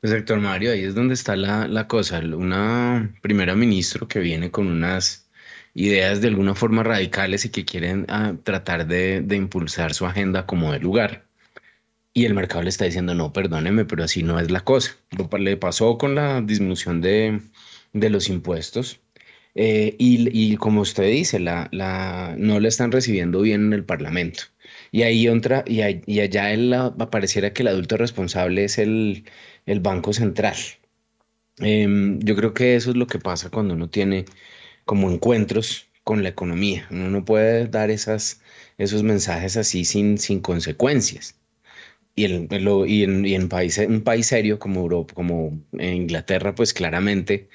Pues 0.00 0.12
Héctor 0.12 0.40
Mario, 0.40 0.70
ahí 0.70 0.84
es 0.84 0.94
donde 0.94 1.14
está 1.14 1.34
la, 1.34 1.88
cosa. 1.88 2.20
Una 2.20 3.10
primera 3.22 3.56
ministro 3.56 4.06
que 4.06 4.20
viene 4.20 4.50
con 4.50 4.68
unas 4.68 5.28
ideas 5.74 6.20
de 6.20 6.28
alguna 6.28 6.54
forma 6.54 6.82
radicales 6.84 7.44
y 7.44 7.50
que 7.50 7.64
quieren 7.64 8.04
ah, 8.08 8.34
tratar 8.44 8.86
de, 8.86 9.22
de 9.22 9.36
impulsar 9.36 9.94
su 9.94 10.06
agenda 10.06 10.46
como 10.46 10.72
de 10.72 10.78
lugar 10.78 11.27
y 12.18 12.24
el 12.24 12.34
mercado 12.34 12.62
le 12.64 12.70
está 12.70 12.84
diciendo, 12.84 13.14
no, 13.14 13.32
perdóneme, 13.32 13.84
pero 13.84 14.02
así 14.02 14.24
no 14.24 14.40
es 14.40 14.50
la 14.50 14.60
cosa. 14.62 14.96
Le 15.38 15.56
pasó 15.56 15.98
con 15.98 16.16
la 16.16 16.40
disminución 16.40 17.00
de, 17.00 17.40
los 17.92 18.28
impuestos 18.28 19.00
eh, 19.54 19.94
y, 19.98 20.56
como 20.56 20.80
usted 20.80 21.04
dice, 21.04 21.38
la, 21.38 21.68
la, 21.70 22.34
no 22.36 22.58
le 22.58 22.68
están 22.68 22.90
recibiendo 22.90 23.40
bien 23.42 23.66
en 23.66 23.72
el 23.72 23.84
Parlamento. 23.84 24.44
Y 24.90 25.02
ahí 25.02 25.28
entra, 25.28 25.62
y, 25.66 25.80
y 26.12 26.20
allá 26.20 26.52
él 26.52 26.72
apareciera 26.74 27.52
que 27.52 27.62
el 27.62 27.68
adulto 27.68 27.96
responsable 27.96 28.64
es 28.64 28.78
el, 28.78 29.24
Banco 29.80 30.12
Central. 30.12 30.56
Em, 31.60 32.18
yo 32.20 32.34
creo 32.36 32.52
que 32.54 32.74
eso 32.76 32.90
es 32.90 32.96
lo 32.96 33.06
que 33.06 33.18
pasa 33.20 33.50
cuando 33.50 33.74
uno 33.74 33.88
tiene 33.90 34.24
como 34.84 35.10
encuentros 35.10 35.88
con 36.04 36.22
la 36.24 36.30
economía. 36.30 36.88
Uno 36.90 37.10
no 37.10 37.24
puede 37.24 37.68
dar 37.68 37.90
esas, 37.90 38.40
esos 38.78 39.02
mensajes 39.04 39.56
así 39.56 39.84
sin, 39.84 40.18
sin 40.18 40.40
consecuencias 40.40 41.37
y, 42.26 43.02
en, 43.04 43.26
y 43.26 43.34
en 43.34 43.48
país, 43.48 43.78
un 43.78 44.02
país 44.02 44.26
serio 44.26 44.58
como 44.58 44.80
Europa, 44.80 45.14
como 45.14 45.60
Inglaterra, 45.72 46.54
pues 46.54 46.74
claramente 46.74 47.48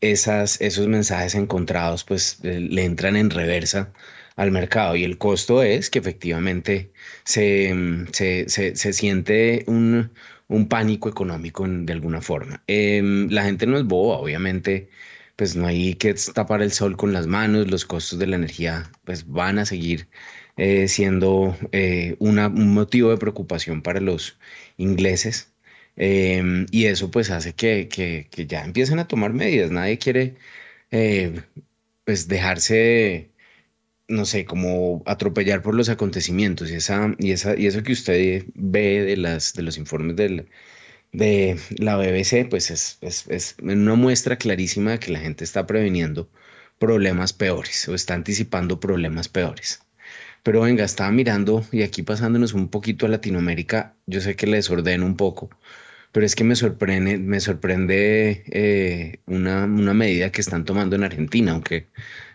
esas, 0.00 0.60
esos 0.60 0.88
mensajes 0.88 1.34
encontrados 1.34 2.04
pues 2.04 2.38
eh, 2.42 2.60
le 2.60 2.84
entran 2.84 3.16
en 3.16 3.30
reversa 3.30 3.92
al 4.36 4.50
mercado 4.50 4.96
y 4.96 5.04
el 5.04 5.18
costo 5.18 5.62
es 5.62 5.90
que 5.90 5.98
efectivamente 5.98 6.92
se, 7.24 7.74
se, 8.12 8.48
se, 8.48 8.92
siente 8.92 9.64
un, 9.66 10.12
un, 10.48 10.68
pánico 10.68 11.08
económico 11.08 11.64
de 11.66 11.92
alguna 11.92 12.20
forma. 12.20 12.62
Em, 12.66 13.28
la 13.30 13.44
gente 13.44 13.66
no 13.66 13.78
es 13.78 13.84
boba, 13.84 14.18
obviamente, 14.18 14.90
pues 15.36 15.56
no 15.56 15.66
hay 15.66 15.94
que 15.94 16.14
tapar 16.34 16.62
el 16.62 16.72
sol 16.72 16.96
con 16.96 17.12
las 17.12 17.26
manos, 17.26 17.70
los 17.70 17.84
costos 17.86 18.18
de 18.18 18.26
la 18.26 18.36
energía 18.36 18.90
pues 19.04 19.26
van 19.26 19.58
a 19.58 19.66
seguir 19.66 20.08
eh, 20.56 20.88
siendo 20.88 21.56
eh, 21.72 22.16
un 22.18 22.36
motivo 22.74 23.10
de 23.10 23.18
preocupación 23.18 23.82
para 23.82 24.00
los 24.00 24.38
ingleses. 24.78 25.52
Em, 25.96 26.66
y 26.70 26.86
eso 26.86 27.10
pues 27.10 27.30
hace 27.30 27.54
que, 27.54 27.88
que, 27.88 28.46
ya 28.46 28.64
empiecen 28.64 28.98
a 28.98 29.08
tomar 29.08 29.32
medidas. 29.32 29.70
Nadie 29.70 29.98
quiere 29.98 30.36
eh, 30.90 31.42
pues 32.04 32.28
dejarse, 32.28 33.30
no 34.08 34.24
sé, 34.26 34.44
como 34.46 35.02
atropellar 35.06 35.62
por 35.62 35.74
los 35.74 35.88
acontecimientos. 35.88 36.70
Y, 36.70 36.76
esa, 36.76 37.14
y, 37.18 37.32
esa, 37.32 37.56
y 37.58 37.66
eso 37.66 37.82
que 37.82 37.92
usted 37.92 38.44
ve 38.54 39.02
de, 39.04 39.16
las, 39.16 39.54
de 39.54 39.62
los 39.62 39.78
informes 39.78 40.16
de 40.16 40.46
la 41.78 41.96
BBC, 41.96 42.48
pues 42.48 42.70
es, 42.70 42.98
es, 43.00 43.26
es 43.28 43.56
una 43.62 43.94
muestra 43.94 44.36
clarísima 44.38 44.92
de 44.92 44.98
que 45.00 45.12
la 45.12 45.20
gente 45.20 45.44
está 45.44 45.66
previniendo 45.66 46.30
problemas 46.78 47.32
peores 47.32 47.88
o 47.88 47.94
está 47.94 48.14
anticipando 48.14 48.80
problemas 48.80 49.28
peores. 49.28 49.85
Pero 50.46 50.60
venga, 50.60 50.84
estaba 50.84 51.10
mirando 51.10 51.66
y 51.72 51.82
aquí 51.82 52.04
pasándonos 52.04 52.54
un 52.54 52.68
poquito 52.68 53.04
a 53.04 53.08
Latinoamérica, 53.08 53.96
yo 54.06 54.20
sé 54.20 54.36
que 54.36 54.46
les 54.46 54.70
ordeno 54.70 55.04
un 55.04 55.16
poco, 55.16 55.50
pero 56.12 56.24
es 56.24 56.36
que 56.36 56.44
me 56.44 56.54
sorprende, 56.54 57.18
me 57.18 57.40
sorprende 57.40 58.44
eh, 58.52 59.18
una, 59.26 59.64
una, 59.64 59.92
medida 59.92 60.30
que 60.30 60.40
están 60.40 60.64
tomando 60.64 60.94
en 60.94 61.02
Argentina, 61.02 61.50
aunque 61.50 61.88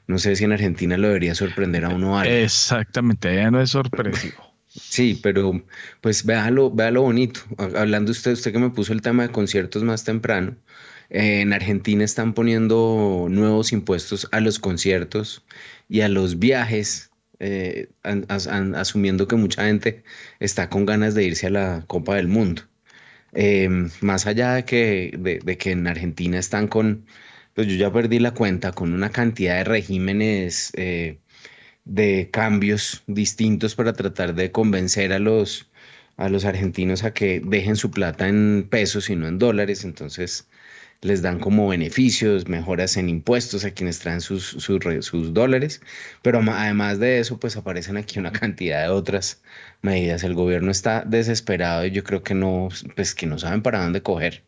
no 0.08 0.20
sé 0.20 0.36
si 0.36 0.44
en 0.44 0.52
Argentina 0.52 0.98
lo 0.98 1.08
debería 1.08 1.36
sorprender 1.36 1.86
a 1.86 1.90
uno 1.90 2.20
algo. 2.20 2.34
Exactamente, 2.34 3.34
ya 3.34 3.50
no 3.50 3.62
es 3.62 3.70
sorpresivo. 3.70 4.44
Sí, 4.68 5.18
pero 5.24 5.64
pues 6.02 6.26
véalo, 6.26 6.70
véalo 6.70 7.04
bonito. 7.04 7.40
Hablando 7.78 8.12
usted, 8.12 8.34
usted 8.34 8.52
que 8.52 8.60
me 8.60 8.72
puso 8.72 8.92
el 8.92 9.02
tema 9.02 9.24
de 9.24 9.30
conciertos 9.30 9.86
más 9.86 10.04
temprano, 10.04 10.58
en 11.10 11.54
Argentina 11.54 12.04
están 12.04 12.34
poniendo 12.34 13.28
nuevos 13.30 13.72
impuestos 13.72 14.28
a 14.34 14.42
los 14.42 14.60
conciertos 14.60 15.46
y 15.88 16.02
a 16.02 16.10
los 16.10 16.40
viajes, 16.40 17.11
eh, 17.42 17.90
asumiendo 18.30 19.28
que 19.28 19.36
mucha 19.36 19.66
gente 19.66 20.04
está 20.40 20.70
con 20.70 20.86
ganas 20.86 21.16
de 21.16 21.24
irse 21.26 21.48
a 21.48 21.50
la 21.50 21.84
Copa 21.88 22.16
del 22.16 22.28
Mundo. 22.28 22.64
Em, 23.34 23.90
más 24.02 24.28
allá 24.28 24.54
de 24.56 24.66
que, 24.66 25.14
de, 25.18 25.58
que 25.58 25.72
en 25.72 25.88
Argentina 25.88 26.38
están 26.40 26.68
con, 26.68 27.06
pues 27.56 27.68
yo 27.68 27.76
ya 27.76 27.92
perdí 27.92 28.20
la 28.20 28.34
cuenta, 28.34 28.74
con 28.74 28.94
una 28.94 29.10
cantidad 29.12 29.56
de 29.58 29.64
regímenes 29.64 30.72
eh, 30.76 31.20
de 31.86 32.30
cambios 32.32 33.04
distintos 33.08 33.76
para 33.76 33.94
tratar 33.94 34.36
de 34.36 34.52
convencer 34.52 35.14
a 35.14 35.20
los, 35.20 35.70
a 36.18 36.30
los 36.30 36.46
argentinos 36.46 37.04
a 37.04 37.14
que 37.14 37.42
dejen 37.44 37.76
su 37.76 37.92
plata 37.92 38.28
en 38.28 38.68
pesos 38.70 39.10
y 39.10 39.16
no 39.16 39.28
en 39.28 39.40
dólares. 39.40 39.86
Entonces, 39.86 40.48
les 41.02 41.22
dan 41.22 41.40
como 41.40 41.68
beneficios, 41.68 42.48
mejoras 42.48 42.96
en 42.98 43.10
impuestos 43.10 43.66
a 43.66 43.72
quienes 43.72 44.00
traen 44.00 44.22
sus, 44.22 44.46
sus, 44.46 45.34
dólares, 45.34 45.82
pero 46.22 46.40
además 46.40 47.00
de 47.00 47.20
eso, 47.20 47.40
pues 47.40 47.58
aparecen 47.58 47.98
aquí 47.98 48.20
una 48.20 48.32
cantidad 48.32 48.84
de 48.84 48.90
otras 48.90 49.42
medidas. 49.82 50.24
El 50.24 50.36
gobierno 50.36 50.72
está 50.72 51.04
desesperado 51.04 51.86
y 51.86 51.92
yo 51.92 52.04
creo 52.04 52.24
que 52.24 52.36
no, 52.36 52.70
pues 52.96 53.16
que 53.16 53.26
no 53.26 53.40
saben 53.40 53.62
para 53.62 53.84
dónde 53.84 54.02
coger. 54.04 54.44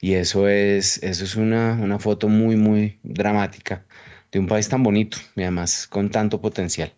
Y 0.00 0.14
eso 0.14 0.48
es, 0.48 1.02
eso 1.02 1.24
es 1.24 1.36
una, 1.36 1.74
una 1.74 1.98
foto 1.98 2.28
muy, 2.28 2.56
muy 2.56 2.98
dramática 3.02 3.84
de 4.32 4.38
un 4.40 4.46
país 4.48 4.68
tan 4.68 4.82
bonito 4.82 5.18
y 5.36 5.42
además 5.42 5.86
con 5.86 6.10
tanto 6.10 6.40
potencial. 6.40 6.92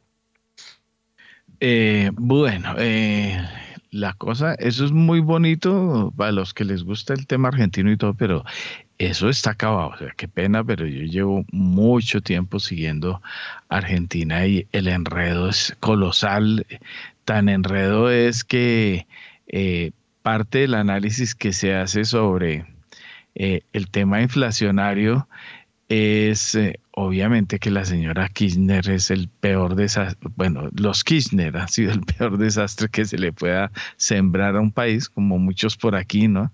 Eh, 1.61 2.11
bueno, 2.14 2.74
eh, 2.78 3.38
la 3.90 4.12
cosa, 4.14 4.54
eso 4.54 4.85
es 4.85 4.92
muy 4.92 5.20
bonito 5.20 6.12
para 6.16 6.33
los 6.33 6.52
que 6.52 6.64
les 6.64 6.83
gusta 6.83 7.14
el 7.14 7.26
tema 7.26 7.48
argentino 7.48 7.92
y 7.92 7.96
todo, 7.96 8.14
pero 8.14 8.44
eso 8.98 9.28
está 9.28 9.50
acabado. 9.50 9.90
O 9.90 9.96
sea, 9.98 10.12
qué 10.16 10.28
pena, 10.28 10.64
pero 10.64 10.87
yo 10.87 11.02
llevo 11.04 11.44
mucho 11.52 12.20
tiempo 12.20 12.61
siguiendo 12.61 13.20
Argentina 13.68 14.46
y 14.46 14.66
el 14.72 14.88
enredo 14.88 15.48
es 15.48 15.76
colosal. 15.80 16.66
Tan 17.24 17.48
enredo 17.48 18.11
es 18.11 18.44
que 18.44 19.07
eh, 19.48 19.92
parte 20.22 20.59
del 20.61 20.74
análisis 20.74 21.35
que 21.35 21.52
se 21.52 21.74
hace 21.74 22.04
sobre 22.04 22.66
eh, 23.35 23.62
el 23.72 23.90
tema 23.90 24.22
inflacionario 24.22 25.28
es 25.88 26.54
eh, 26.54 26.80
obviamente 26.92 27.59
que 27.59 27.70
la 27.70 27.85
señora 27.85 28.28
Kirchner 28.28 28.88
es 28.88 29.11
el 29.11 29.28
peor 29.28 29.74
desastre, 29.74 30.30
bueno, 30.37 30.70
los 30.74 31.04
Kirchner 31.04 31.57
ha 31.57 31.68
sido 31.68 31.92
el 31.92 32.00
peor 32.18 32.38
desastre 32.38 32.88
que 32.88 33.04
se 33.04 33.18
le 33.18 33.33
pueda 33.33 33.70
sembrar 33.96 34.57
a 34.57 34.61
un 34.61 34.72
país, 34.72 35.09
como 35.09 35.38
muchos 35.38 35.76
por 35.76 35.94
aquí, 35.96 36.28
¿no? 36.28 36.52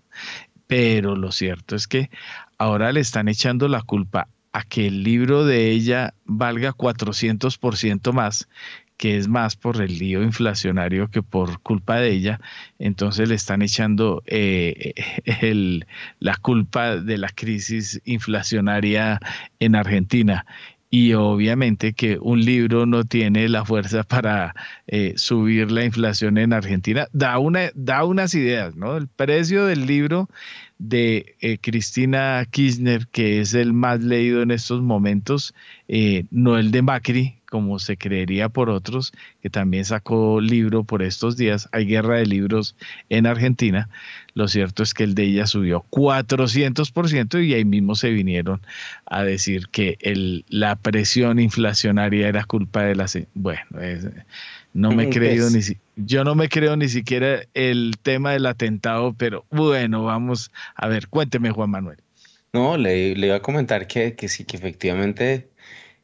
Pero 0.71 1.17
lo 1.17 1.33
cierto 1.33 1.75
es 1.75 1.89
que 1.89 2.11
ahora 2.57 2.93
le 2.93 3.01
están 3.01 3.27
echando 3.29 3.67
la 3.67 3.83
culpa 3.83 4.29
a 4.53 4.63
que 4.63 4.87
el 4.87 5.03
libro 5.03 5.45
de 5.45 5.71
ella 5.71 6.15
valga 6.25 6.73
400% 6.73 8.13
más 8.13 8.49
que 8.97 9.17
es 9.17 9.27
más 9.29 9.57
por 9.57 9.81
el 9.81 9.99
lío 9.99 10.23
inflacionario 10.23 11.09
que 11.09 11.23
por 11.23 11.61
culpa 11.63 11.97
de 11.97 12.11
ella, 12.11 12.41
entonces 12.79 13.31
le 13.31 13.35
están 13.35 13.63
echando 13.63 14.23
eh, 14.27 14.93
la 16.21 16.37
culpa 16.37 16.97
de 16.97 17.19
la 17.19 17.31
crisis 17.31 18.01
inflacionaria 18.05 19.19
en 19.59 19.75
Argentina 19.75 20.45
y 20.91 21.13
obviamente 21.15 21.93
que 21.93 22.19
un 22.21 22.45
libro 22.45 22.85
no 22.85 23.05
tiene 23.05 23.49
la 23.49 23.65
fuerza 23.65 24.03
para 24.03 24.55
eh, 24.89 25.15
subir 25.17 25.71
la 25.71 25.85
inflación 25.85 26.37
en 26.37 26.53
Argentina. 26.53 27.07
Da, 27.13 27.39
una, 27.39 27.71
da 27.75 28.05
unas 28.05 28.35
ideas, 28.35 28.75
¿no? 28.75 28.97
El 28.97 29.07
precio 29.09 29.67
del 29.67 29.87
libro 29.87 30.29
de 30.81 31.37
eh, 31.41 31.59
Cristina 31.61 32.45
Kirchner, 32.51 33.07
que 33.09 33.41
es 33.41 33.55
el 33.55 33.73
más 33.73 34.01
leído 34.01 34.43
en 34.43 34.51
estos 34.51 34.81
momentos, 34.81 35.55
no 36.31 36.57
el 36.57 36.71
de 36.71 36.83
Macri, 36.83 37.41
como 37.51 37.79
se 37.81 37.99
creería 37.99 38.49
por 38.49 38.71
otros, 38.71 39.13
que 39.43 39.51
también 39.51 39.85
sacó 39.85 40.41
libro 40.41 40.85
por 40.85 41.03
estos 41.03 41.37
días. 41.37 41.69
Hay 41.73 41.85
guerra 41.85 42.17
de 42.19 42.27
libros 42.27 42.77
en 43.11 43.27
Argentina. 43.27 43.91
Lo 44.33 44.49
cierto 44.49 44.83
es 44.83 44.95
que 44.95 45.05
el 45.05 45.15
de 45.15 45.25
ella 45.25 45.47
subió 45.47 45.85
400% 45.91 47.45
y 47.45 47.53
ahí 47.53 47.65
mismo 47.65 47.97
se 47.97 48.11
vinieron 48.11 48.63
a 49.05 49.25
decir 49.25 49.69
que 49.69 49.99
el, 50.01 50.45
la 50.49 50.77
presión 50.77 51.41
inflacionaria 51.41 52.29
era 52.29 52.45
culpa 52.45 52.85
de 52.85 52.95
la... 52.95 53.07
Bueno, 53.35 53.61
no 54.73 54.93
me 54.93 55.09
creo 55.11 55.49
ni 55.51 55.61
yo 55.97 56.25
no 56.25 56.35
me 56.35 56.49
creo 56.49 56.77
ni 56.77 56.89
siquiera 56.89 57.43
el 57.55 57.95
tema 58.03 58.33
del 58.33 58.47
atentado, 58.47 59.15
pero 59.15 59.45
bueno, 59.51 60.05
vamos 60.05 60.51
a 60.75 60.89
ver, 60.89 61.09
cuénteme 61.09 61.51
Juan 61.51 61.71
Manuel. 61.71 61.99
No, 62.53 62.77
le, 62.77 63.15
le 63.15 63.27
iba 63.29 63.37
a 63.37 63.43
comentar 63.43 63.87
que, 63.87 64.15
que 64.15 64.29
sí, 64.29 64.45
que 64.45 64.57
efectivamente 64.57 65.51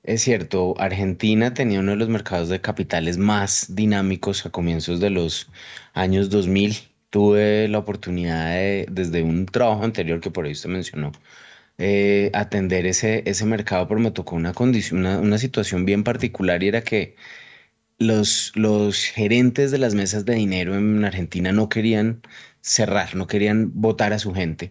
es 0.06 0.22
cierto, 0.22 0.74
Argentina 0.78 1.52
tenía 1.52 1.80
uno 1.80 1.90
de 1.90 1.96
los 1.96 2.08
mercados 2.08 2.48
de 2.48 2.60
capitales 2.60 3.18
más 3.18 3.74
dinámicos 3.74 4.46
a 4.46 4.50
comienzos 4.50 5.00
de 5.00 5.10
los 5.10 5.48
años 5.94 6.30
2000. 6.30 6.76
Tuve 7.10 7.66
la 7.68 7.78
oportunidad 7.78 8.50
de, 8.52 8.86
desde 8.88 9.22
un 9.24 9.46
trabajo 9.46 9.82
anterior 9.82 10.20
que 10.20 10.30
por 10.30 10.44
ahí 10.46 10.52
usted 10.52 10.68
mencionó, 10.70 11.10
eh, 11.78 12.30
atender 12.34 12.86
ese, 12.86 13.22
ese 13.26 13.46
mercado, 13.46 13.88
pero 13.88 14.00
me 14.00 14.12
tocó 14.12 14.36
una, 14.36 14.52
condición, 14.54 15.04
una, 15.06 15.38
situación 15.38 15.84
bien 15.84 16.04
particular 16.04 16.62
y 16.62 16.68
era 16.68 16.82
que 16.82 17.16
los, 17.98 18.52
gerentes 19.14 19.70
de 19.70 19.78
las 19.78 19.94
mesas 19.94 20.24
de 20.24 20.34
dinero 20.34 20.76
en 20.76 21.04
Argentina 21.04 21.52
no 21.52 21.68
querían 21.68 22.22
cerrar, 22.60 23.14
no 23.14 23.26
querían 23.26 23.72
votar 23.74 24.12
a 24.12 24.18
su 24.18 24.34
gente. 24.34 24.70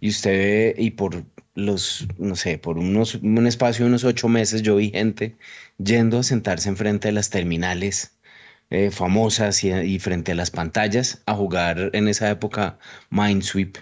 Y 0.00 0.10
usted, 0.10 0.74
y 0.78 0.92
por 0.92 1.24
los, 1.54 2.06
no 2.18 2.36
sé, 2.36 2.58
por 2.58 2.78
unos, 2.78 3.16
un 3.16 3.46
espacio 3.46 3.84
de 3.84 3.90
unos 3.90 4.04
ocho 4.04 4.28
meses 4.28 4.62
yo 4.62 4.76
vi 4.76 4.90
gente 4.90 5.36
yendo 5.78 6.18
a 6.20 6.22
sentarse 6.22 6.68
enfrente 6.68 7.08
de 7.08 7.12
las 7.12 7.30
terminales 7.30 8.18
eh, 8.70 8.90
famosas 8.90 9.64
y, 9.64 9.98
frente 9.98 10.32
a 10.32 10.34
las 10.34 10.50
pantallas 10.50 11.22
a 11.26 11.34
jugar 11.34 11.90
en 11.94 12.06
esa 12.08 12.30
época 12.30 12.78
Minesweep, 13.10 13.78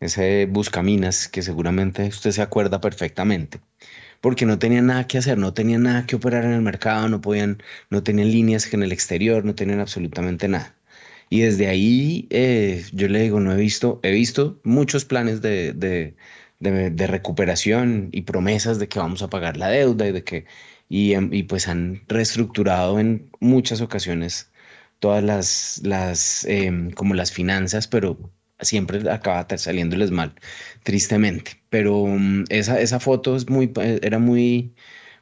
ese 0.00 0.46
buscaminas 0.46 1.28
que 1.28 1.42
seguramente 1.42 2.08
usted 2.08 2.32
se 2.32 2.42
acuerda 2.42 2.80
perfectamente, 2.80 3.60
porque 4.20 4.46
no 4.46 4.58
tenían 4.58 4.86
nada 4.86 5.06
que 5.06 5.18
hacer, 5.18 5.38
no 5.38 5.54
tenían 5.54 5.84
nada 5.84 6.06
que 6.06 6.16
operar 6.16 6.44
en 6.44 6.52
el 6.52 6.62
mercado, 6.62 7.08
no 7.08 7.20
podían, 7.20 7.62
no 7.90 8.02
tenían 8.02 8.30
líneas 8.30 8.72
en 8.72 8.82
el 8.82 8.92
exterior, 8.92 9.44
no 9.44 9.54
tenían 9.54 9.80
absolutamente 9.80 10.48
nada. 10.48 10.74
Y 11.28 11.40
desde 11.40 11.68
ahí 11.68 12.26
eh, 12.30 12.84
yo 12.92 13.08
le 13.08 13.20
digo, 13.22 13.40
no 13.40 13.52
he 13.52 13.56
visto, 13.56 14.00
he 14.02 14.12
visto 14.12 14.60
muchos 14.64 15.04
planes 15.04 15.42
de, 15.42 15.72
de, 15.72 17.06
recuperación 17.06 18.08
y 18.12 18.22
promesas 18.22 18.78
de 18.78 18.88
que 18.88 18.98
vamos 18.98 19.22
a 19.22 19.30
pagar 19.30 19.56
la 19.56 19.68
deuda 19.68 20.06
y 20.06 20.12
de 20.12 20.24
que 20.24 20.46
y, 20.88 21.14
em, 21.14 21.32
y 21.32 21.42
pues 21.44 21.68
han 21.68 22.02
reestructurado 22.08 23.00
en 23.00 23.30
muchas 23.40 23.80
ocasiones 23.80 24.50
todas 25.00 25.22
las, 25.24 25.80
las 25.84 26.44
em, 26.46 26.90
como 26.92 27.14
las 27.14 27.32
finanzas, 27.32 27.88
pero 27.88 28.18
siempre 28.60 29.10
acaba 29.10 29.46
saliéndoles 29.58 30.10
mal, 30.10 30.34
tristemente. 30.82 31.62
Pero 31.76 32.06
mm, 32.06 32.44
esa, 32.48 32.80
esa 32.80 33.00
foto 33.00 33.36
es 33.36 33.50
muy, 33.50 33.70
eh, 33.82 34.00
era 34.02 34.18
muy, 34.18 34.74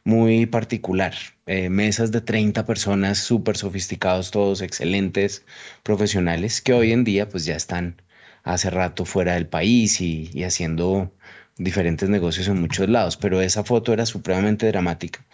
muy 0.04 0.46
particular. 0.46 1.12
Eh, 1.46 1.68
mesas 1.68 2.12
de 2.12 2.20
30 2.20 2.64
personas 2.64 3.18
súper 3.18 3.56
sofisticados, 3.56 4.30
todos 4.30 4.62
excelentes 4.62 5.44
profesionales, 5.82 6.60
que 6.60 6.72
hoy 6.72 6.92
en 6.92 7.02
día 7.02 7.28
pues 7.28 7.44
ya 7.44 7.56
están 7.56 8.00
hace 8.44 8.70
rato 8.70 9.04
fuera 9.04 9.34
del 9.34 9.48
país 9.48 10.00
y, 10.00 10.30
y 10.32 10.44
haciendo 10.44 11.12
diferentes 11.58 12.08
negocios 12.08 12.46
en 12.48 12.60
muchos 12.60 12.88
lados, 12.88 13.16
pero 13.16 13.40
esa 13.40 13.64
foto 13.64 13.92
era 13.92 14.06
supremamente 14.06 14.68
dramática. 14.68 15.24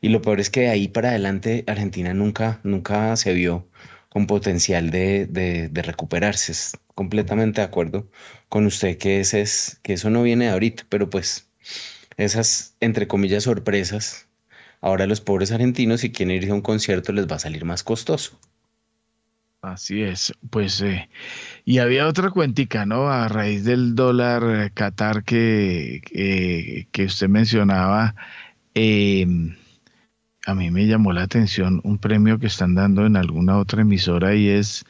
Y 0.00 0.08
lo 0.08 0.22
peor 0.22 0.40
es 0.40 0.48
que 0.50 0.62
de 0.62 0.70
ahí 0.70 0.88
para 0.88 1.10
adelante 1.10 1.64
Argentina 1.66 2.14
nunca, 2.14 2.60
nunca 2.64 3.16
se 3.16 3.34
vio 3.34 3.68
con 4.08 4.26
potencial 4.26 4.90
de, 4.90 5.26
de, 5.26 5.82
recuperarse. 5.82 6.52
Es 6.52 6.76
completamente 6.94 7.60
de 7.60 7.66
acuerdo 7.66 8.08
con 8.50 8.66
usted 8.66 8.98
que, 8.98 9.20
ese 9.20 9.40
es, 9.40 9.80
que 9.82 9.94
eso 9.94 10.10
no 10.10 10.22
viene 10.22 10.46
de 10.46 10.50
ahorita, 10.50 10.84
pero 10.90 11.08
pues 11.08 11.48
esas, 12.18 12.76
entre 12.80 13.06
comillas, 13.06 13.44
sorpresas, 13.44 14.28
ahora 14.82 15.06
los 15.06 15.22
pobres 15.22 15.52
argentinos 15.52 16.00
si 16.02 16.10
quieren 16.10 16.36
ir 16.36 16.50
a 16.50 16.54
un 16.54 16.60
concierto 16.60 17.12
les 17.12 17.26
va 17.26 17.36
a 17.36 17.38
salir 17.38 17.64
más 17.64 17.82
costoso. 17.82 18.38
Así 19.62 20.02
es, 20.02 20.32
pues, 20.50 20.80
eh, 20.80 21.08
y 21.64 21.78
había 21.78 22.08
otra 22.08 22.30
cuentica, 22.30 22.86
¿no? 22.86 23.08
A 23.08 23.28
raíz 23.28 23.64
del 23.64 23.94
dólar 23.94 24.42
eh, 24.66 24.70
Qatar 24.72 25.22
que, 25.22 26.88
que 26.90 27.04
usted 27.04 27.28
mencionaba, 27.28 28.14
em, 28.74 29.54
a 30.46 30.54
mí 30.54 30.70
me 30.70 30.86
llamó 30.86 31.12
la 31.12 31.22
atención 31.22 31.80
un 31.84 31.98
premio 31.98 32.38
que 32.38 32.46
están 32.46 32.74
dando 32.74 33.06
en 33.06 33.16
alguna 33.16 33.58
otra 33.58 33.82
emisora 33.82 34.34
y 34.34 34.48
es 34.48 34.84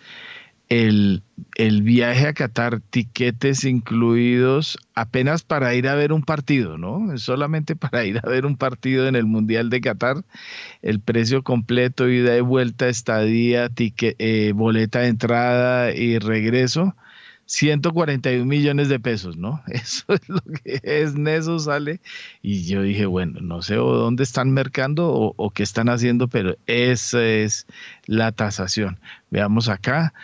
el, 0.71 1.25
el, 1.57 1.83
viaje 1.83 2.29
a 2.29 2.33
Qatar, 2.33 2.81
tiquetes 2.81 3.65
incluidos 3.65 4.79
apenas 4.95 5.43
para 5.43 5.75
ir 5.75 5.89
a 5.89 5.97
ver 5.97 6.13
un 6.13 6.23
partido, 6.23 6.79
¿no? 6.79 7.19
Solamente 7.19 7.77
para 7.77 8.05
ir 8.05 8.21
a 8.23 8.29
ver 8.29 8.47
un 8.47 8.57
partido 8.57 9.09
en 9.09 9.17
el 9.17 9.27
Mundial 9.27 9.69
de 9.69 9.81
Qatar, 9.81 10.25
el 10.81 11.01
precio 11.01 11.43
completo, 11.43 12.09
ida 12.09 12.37
y 12.37 12.41
vuelta, 12.41 12.89
estadía, 12.89 13.69
eh, 13.77 14.53
boleta 14.55 15.01
de 15.01 15.09
entrada 15.09 15.93
y 15.93 16.19
regreso, 16.21 16.95
141 17.47 18.45
millones 18.45 18.89
de 18.89 19.01
pesos, 19.01 19.37
¿no? 19.37 19.61
Eso 19.67 20.05
es 20.09 20.29
lo 20.29 20.41
que 20.41 20.81
es, 20.85 21.17
en 21.17 21.27
eso 21.27 21.59
sale. 21.59 22.01
Y 22.43 22.63
yo 22.63 22.83
dije, 22.83 23.07
bueno, 23.07 23.41
no 23.41 23.61
sé 23.63 23.75
dónde 23.75 24.23
están 24.23 24.53
mercando 24.53 25.09
o, 25.09 25.35
o 25.37 25.51
qué 25.51 25.65
están 25.65 25.89
haciendo, 25.89 26.29
pero 26.29 26.57
esa 26.69 27.25
es 27.25 27.67
la 28.07 28.31
tasación. 28.31 29.01
Veamos 29.31 29.69
acá, 29.69 30.15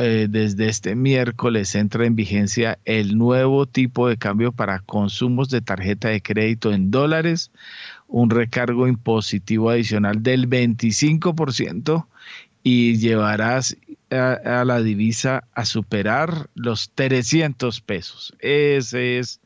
eh, 0.00 0.28
desde 0.30 0.68
este 0.68 0.94
miércoles 0.94 1.74
entra 1.74 2.06
en 2.06 2.14
vigencia 2.14 2.78
el 2.84 3.18
nuevo 3.18 3.66
tipo 3.66 4.08
de 4.08 4.16
cambio 4.16 4.52
para 4.52 4.78
consumos 4.78 5.48
de 5.48 5.60
tarjeta 5.60 6.08
de 6.08 6.22
crédito 6.22 6.72
en 6.72 6.92
dólares, 6.92 7.50
un 8.06 8.30
recargo 8.30 8.86
impositivo 8.86 9.70
adicional 9.70 10.22
del 10.22 10.48
25% 10.48 12.06
y 12.62 12.98
llevarás 12.98 13.76
a, 14.10 14.64
la 14.64 14.80
divisa 14.82 15.48
a 15.52 15.64
superar 15.64 16.48
los 16.54 16.92
300 16.94 17.80
pesos. 17.80 18.36
Ese 18.38 19.18
es 19.18 19.40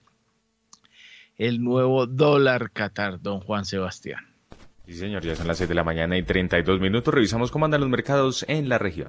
el 1.39 1.65
nuevo 1.65 2.07
dólar 2.07 2.71
Qatar, 2.73 3.23
don 3.23 3.41
Juan 3.41 3.65
Sebastián. 3.65 4.27
Sí, 4.87 4.93
señor, 4.93 5.23
ya 5.23 5.35
son 5.35 5.49
las 5.49 5.57
6 5.57 5.69
de 5.69 5.75
la 5.75 5.85
mañana 5.85 6.19
y 6.19 6.23
32 6.23 6.79
minutos. 6.79 7.15
Revisamos 7.15 7.51
cómo 7.51 7.65
andan 7.65 7.81
los 7.81 7.89
mercados 7.89 8.45
en 8.49 8.69
la 8.69 8.77
región. 8.77 9.09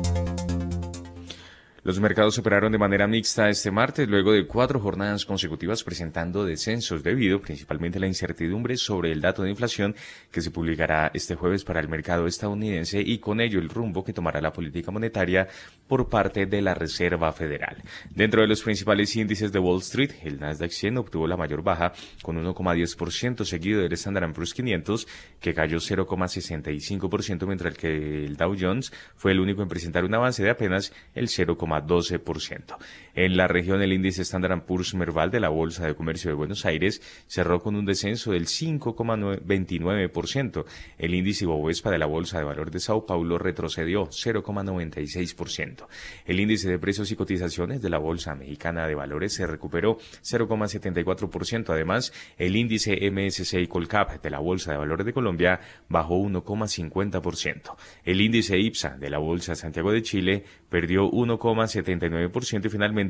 Los 1.83 1.99
mercados 1.99 2.37
operaron 2.37 2.71
de 2.71 2.77
manera 2.77 3.07
mixta 3.07 3.49
este 3.49 3.71
martes 3.71 4.07
luego 4.07 4.33
de 4.33 4.45
cuatro 4.45 4.79
jornadas 4.79 5.25
consecutivas 5.25 5.83
presentando 5.83 6.45
descensos 6.45 7.01
debido 7.01 7.41
principalmente 7.41 7.97
a 7.97 8.01
la 8.01 8.05
incertidumbre 8.05 8.77
sobre 8.77 9.11
el 9.11 9.19
dato 9.19 9.41
de 9.41 9.49
inflación 9.49 9.95
que 10.29 10.41
se 10.41 10.51
publicará 10.51 11.09
este 11.15 11.33
jueves 11.33 11.63
para 11.63 11.79
el 11.79 11.89
mercado 11.89 12.27
estadounidense 12.27 13.01
y 13.01 13.17
con 13.17 13.41
ello 13.41 13.59
el 13.59 13.67
rumbo 13.67 14.03
que 14.03 14.13
tomará 14.13 14.39
la 14.41 14.53
política 14.53 14.91
monetaria 14.91 15.47
por 15.87 16.07
parte 16.07 16.45
de 16.45 16.61
la 16.61 16.75
Reserva 16.75 17.33
Federal. 17.33 17.77
Dentro 18.11 18.41
de 18.41 18.47
los 18.47 18.61
principales 18.61 19.15
índices 19.15 19.51
de 19.51 19.57
Wall 19.57 19.79
Street, 19.79 20.11
el 20.21 20.39
Nasdaq 20.39 20.69
100 20.69 20.99
obtuvo 20.99 21.25
la 21.25 21.35
mayor 21.35 21.63
baja 21.63 21.93
con 22.21 22.37
1,10% 22.37 23.43
seguido 23.43 23.81
del 23.81 23.93
Standard 23.93 24.31
Poor's 24.33 24.53
500 24.53 25.07
que 25.39 25.55
cayó 25.55 25.77
0,65% 25.77 27.47
mientras 27.47 27.75
que 27.75 28.23
el 28.23 28.37
Dow 28.37 28.55
Jones 28.57 28.93
fue 29.15 29.31
el 29.31 29.39
único 29.39 29.63
en 29.63 29.67
presentar 29.67 30.05
un 30.05 30.13
avance 30.13 30.43
de 30.43 30.51
apenas 30.51 30.93
el 31.15 31.27
0, 31.27 31.57
12%. 31.79 32.75
En 33.13 33.35
la 33.35 33.47
región, 33.47 33.81
el 33.81 33.91
índice 33.91 34.21
Standard 34.21 34.63
Poor's 34.63 34.95
Merval 34.95 35.31
de 35.31 35.41
la 35.41 35.49
Bolsa 35.49 35.85
de 35.85 35.95
Comercio 35.95 36.31
de 36.31 36.35
Buenos 36.35 36.65
Aires 36.65 37.01
cerró 37.27 37.59
con 37.59 37.75
un 37.75 37.85
descenso 37.85 38.31
del 38.31 38.45
5,29%. 38.45 40.63
El 40.97 41.13
índice 41.13 41.45
Bovespa 41.45 41.91
de 41.91 41.97
la 41.97 42.05
Bolsa 42.05 42.37
de 42.37 42.45
Valores 42.45 42.71
de 42.71 42.79
Sao 42.79 43.05
Paulo 43.05 43.37
retrocedió 43.37 44.05
0,96%. 44.05 45.87
El 46.25 46.39
índice 46.39 46.69
de 46.69 46.79
precios 46.79 47.11
y 47.11 47.17
cotizaciones 47.17 47.81
de 47.81 47.89
la 47.89 47.97
Bolsa 47.97 48.33
Mexicana 48.35 48.87
de 48.87 48.95
Valores 48.95 49.33
se 49.33 49.45
recuperó 49.45 49.97
0,74%. 49.97 51.69
Además, 51.69 52.13
el 52.37 52.55
índice 52.55 52.97
MSCI 53.11 53.67
Colcap 53.67 54.21
de 54.21 54.29
la 54.29 54.39
Bolsa 54.39 54.71
de 54.71 54.77
Valores 54.77 55.05
de 55.05 55.11
Colombia 55.11 55.59
bajó 55.89 56.17
1,50%. 56.17 57.75
El 58.05 58.21
índice 58.21 58.57
IPSA 58.57 58.95
de 58.97 59.09
la 59.09 59.17
Bolsa 59.17 59.55
Santiago 59.55 59.91
de 59.91 60.01
Chile 60.01 60.45
perdió 60.69 61.11
1,79% 61.11 62.65
y 62.65 62.69
finalmente 62.69 63.00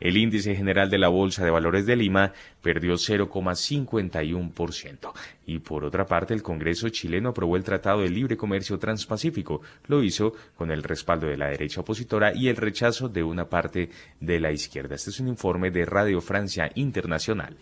el 0.00 0.16
índice 0.16 0.54
general 0.54 0.88
de 0.88 0.98
la 0.98 1.08
Bolsa 1.08 1.44
de 1.44 1.50
Valores 1.50 1.86
de 1.86 1.96
Lima 1.96 2.32
perdió 2.62 2.94
0,51%. 2.94 5.12
Y 5.46 5.58
por 5.58 5.84
otra 5.84 6.06
parte, 6.06 6.32
el 6.32 6.42
Congreso 6.42 6.88
chileno 6.88 7.30
aprobó 7.30 7.56
el 7.56 7.64
Tratado 7.64 8.00
de 8.00 8.08
Libre 8.08 8.36
Comercio 8.36 8.78
Transpacífico. 8.78 9.60
Lo 9.86 10.02
hizo 10.02 10.32
con 10.56 10.70
el 10.70 10.82
respaldo 10.82 11.26
de 11.26 11.36
la 11.36 11.48
derecha 11.48 11.82
opositora 11.82 12.32
y 12.34 12.48
el 12.48 12.56
rechazo 12.56 13.08
de 13.08 13.22
una 13.22 13.48
parte 13.48 13.90
de 14.20 14.40
la 14.40 14.52
izquierda. 14.52 14.94
Este 14.94 15.10
es 15.10 15.20
un 15.20 15.28
informe 15.28 15.70
de 15.70 15.84
Radio 15.84 16.20
Francia 16.20 16.70
Internacional. 16.74 17.56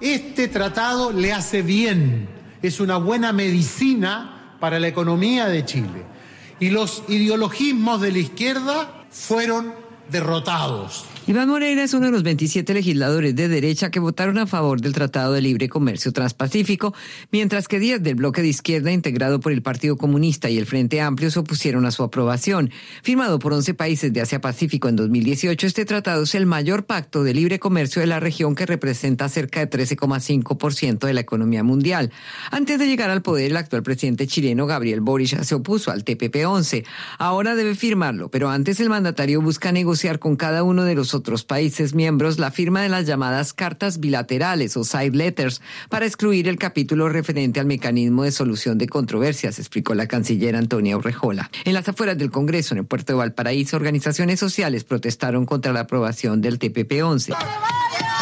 Este 0.00 0.48
tratado 0.48 1.12
le 1.12 1.32
hace 1.32 1.62
bien, 1.62 2.28
es 2.62 2.80
una 2.80 2.98
buena 2.98 3.32
medicina 3.32 4.56
para 4.60 4.78
la 4.78 4.88
economía 4.88 5.46
de 5.46 5.64
Chile 5.64 6.16
y 6.60 6.70
los 6.70 7.02
ideologismos 7.08 8.00
de 8.00 8.12
la 8.12 8.18
izquierda 8.18 9.06
fueron 9.10 9.74
derrotados. 10.10 11.04
Iván 11.28 11.48
Moreira 11.48 11.82
es 11.82 11.92
uno 11.92 12.06
de 12.06 12.12
los 12.12 12.22
27 12.22 12.72
legisladores 12.72 13.34
de 13.34 13.48
derecha 13.48 13.90
que 13.90 13.98
votaron 13.98 14.38
a 14.38 14.46
favor 14.46 14.80
del 14.80 14.92
Tratado 14.92 15.32
de 15.32 15.40
Libre 15.40 15.68
Comercio 15.68 16.12
Transpacífico, 16.12 16.94
mientras 17.32 17.66
que 17.66 17.80
10 17.80 18.00
del 18.00 18.14
bloque 18.14 18.42
de 18.42 18.48
izquierda 18.48 18.92
integrado 18.92 19.40
por 19.40 19.50
el 19.50 19.60
Partido 19.60 19.96
Comunista 19.96 20.48
y 20.50 20.56
el 20.56 20.66
Frente 20.66 21.00
Amplio 21.00 21.32
se 21.32 21.40
opusieron 21.40 21.84
a 21.84 21.90
su 21.90 22.04
aprobación. 22.04 22.70
Firmado 23.02 23.40
por 23.40 23.52
11 23.54 23.74
países 23.74 24.12
de 24.12 24.20
Asia-Pacífico 24.20 24.88
en 24.88 24.94
2018, 24.94 25.66
este 25.66 25.84
tratado 25.84 26.22
es 26.22 26.36
el 26.36 26.46
mayor 26.46 26.86
pacto 26.86 27.24
de 27.24 27.34
libre 27.34 27.58
comercio 27.58 27.98
de 27.98 28.06
la 28.06 28.20
región 28.20 28.54
que 28.54 28.64
representa 28.64 29.28
cerca 29.28 29.58
de 29.58 29.68
13,5% 29.68 31.08
de 31.08 31.12
la 31.12 31.22
economía 31.22 31.64
mundial. 31.64 32.12
Antes 32.52 32.78
de 32.78 32.86
llegar 32.86 33.10
al 33.10 33.22
poder, 33.22 33.50
el 33.50 33.56
actual 33.56 33.82
presidente 33.82 34.28
chileno 34.28 34.66
Gabriel 34.66 35.00
Boric 35.00 35.42
se 35.42 35.54
opuso 35.56 35.90
al 35.90 36.04
TPP-11. 36.04 36.84
Ahora 37.18 37.56
debe 37.56 37.74
firmarlo, 37.74 38.30
pero 38.30 38.48
antes 38.48 38.78
el 38.78 38.90
mandatario 38.90 39.42
busca 39.42 39.72
negociar 39.72 40.20
con 40.20 40.36
cada 40.36 40.62
uno 40.62 40.84
de 40.84 40.94
los 40.94 41.15
otros 41.16 41.44
países 41.44 41.94
miembros 41.94 42.38
la 42.38 42.50
firma 42.50 42.82
de 42.82 42.88
las 42.88 43.06
llamadas 43.06 43.52
cartas 43.52 43.98
bilaterales 43.98 44.76
o 44.76 44.84
side 44.84 45.16
letters 45.16 45.60
para 45.88 46.06
excluir 46.06 46.48
el 46.48 46.58
capítulo 46.58 47.08
referente 47.08 47.58
al 47.58 47.66
mecanismo 47.66 48.22
de 48.22 48.32
solución 48.32 48.78
de 48.78 48.88
controversias, 48.88 49.58
explicó 49.58 49.94
la 49.94 50.06
canciller 50.06 50.54
Antonia 50.54 50.96
Urrejola. 50.96 51.50
En 51.64 51.74
las 51.74 51.88
afueras 51.88 52.18
del 52.18 52.30
Congreso, 52.30 52.74
en 52.74 52.78
el 52.78 52.86
puerto 52.86 53.12
de 53.12 53.18
Valparaíso, 53.18 53.76
organizaciones 53.76 54.38
sociales 54.38 54.84
protestaron 54.84 55.46
contra 55.46 55.72
la 55.72 55.80
aprobación 55.80 56.40
del 56.40 56.58
TPP-11. 56.58 57.36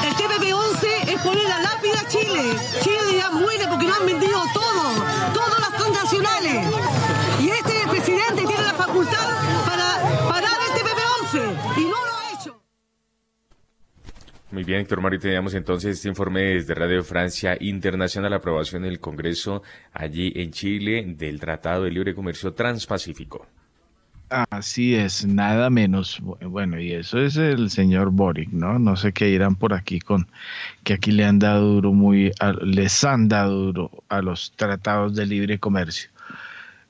El 0.04 0.14
TPP-11 0.14 1.14
es 1.14 1.20
poner 1.20 1.44
la 1.44 1.58
lápida 1.60 2.00
a 2.00 2.08
Chile. 2.08 2.42
Chile 2.82 3.18
ya 3.18 3.30
muere 3.30 3.64
porque 3.68 3.86
no 3.86 3.94
han 3.94 4.06
vendido 4.06 4.33
muy 14.54 14.62
bien, 14.62 14.82
Héctor 14.82 15.00
Mario, 15.00 15.18
teníamos 15.18 15.52
entonces 15.54 15.96
este 15.96 16.08
informe 16.08 16.40
desde 16.42 16.74
Radio 16.74 17.02
Francia 17.02 17.56
Internacional, 17.58 18.32
aprobación 18.32 18.84
del 18.84 19.00
Congreso 19.00 19.64
allí 19.92 20.32
en 20.36 20.52
Chile 20.52 21.04
del 21.08 21.40
Tratado 21.40 21.82
de 21.82 21.90
Libre 21.90 22.14
Comercio 22.14 22.54
Transpacífico. 22.54 23.48
Así 24.28 24.94
es, 24.94 25.26
nada 25.26 25.70
menos. 25.70 26.20
Bueno, 26.20 26.78
y 26.78 26.92
eso 26.92 27.18
es 27.18 27.36
el 27.36 27.68
señor 27.68 28.10
Boric, 28.10 28.50
¿no? 28.52 28.78
No 28.78 28.94
sé 28.94 29.12
qué 29.12 29.28
irán 29.28 29.56
por 29.56 29.74
aquí 29.74 29.98
con 29.98 30.28
que 30.84 30.94
aquí 30.94 31.10
le 31.10 31.24
han 31.24 31.40
dado 31.40 31.74
duro 31.74 31.92
muy, 31.92 32.30
les 32.62 33.02
han 33.02 33.26
dado 33.26 33.72
duro 33.72 33.90
a 34.08 34.22
los 34.22 34.52
tratados 34.52 35.16
de 35.16 35.26
libre 35.26 35.58
comercio. 35.58 36.13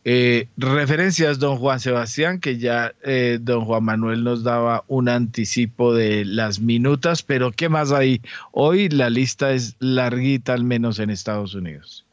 Eh, 0.06 0.48
referencias, 0.58 1.38
don 1.38 1.56
Juan 1.56 1.80
Sebastián, 1.80 2.38
que 2.38 2.58
ya 2.58 2.92
eh, 3.02 3.38
don 3.40 3.64
Juan 3.64 3.84
Manuel 3.84 4.22
nos 4.22 4.44
daba 4.44 4.84
un 4.86 5.08
anticipo 5.08 5.94
de 5.94 6.26
las 6.26 6.60
minutas, 6.60 7.22
pero 7.22 7.52
¿qué 7.52 7.70
más 7.70 7.90
hay? 7.90 8.20
Hoy 8.52 8.90
la 8.90 9.08
lista 9.08 9.52
es 9.52 9.76
larguita, 9.78 10.52
al 10.52 10.64
menos 10.64 10.98
en 10.98 11.08
Estados 11.08 11.54
Unidos. 11.54 12.04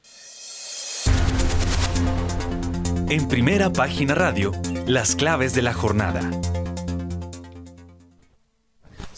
En 3.09 3.27
primera 3.27 3.73
página 3.73 4.15
radio, 4.15 4.53
las 4.87 5.17
claves 5.17 5.53
de 5.53 5.61
la 5.61 5.73
jornada. 5.73 6.31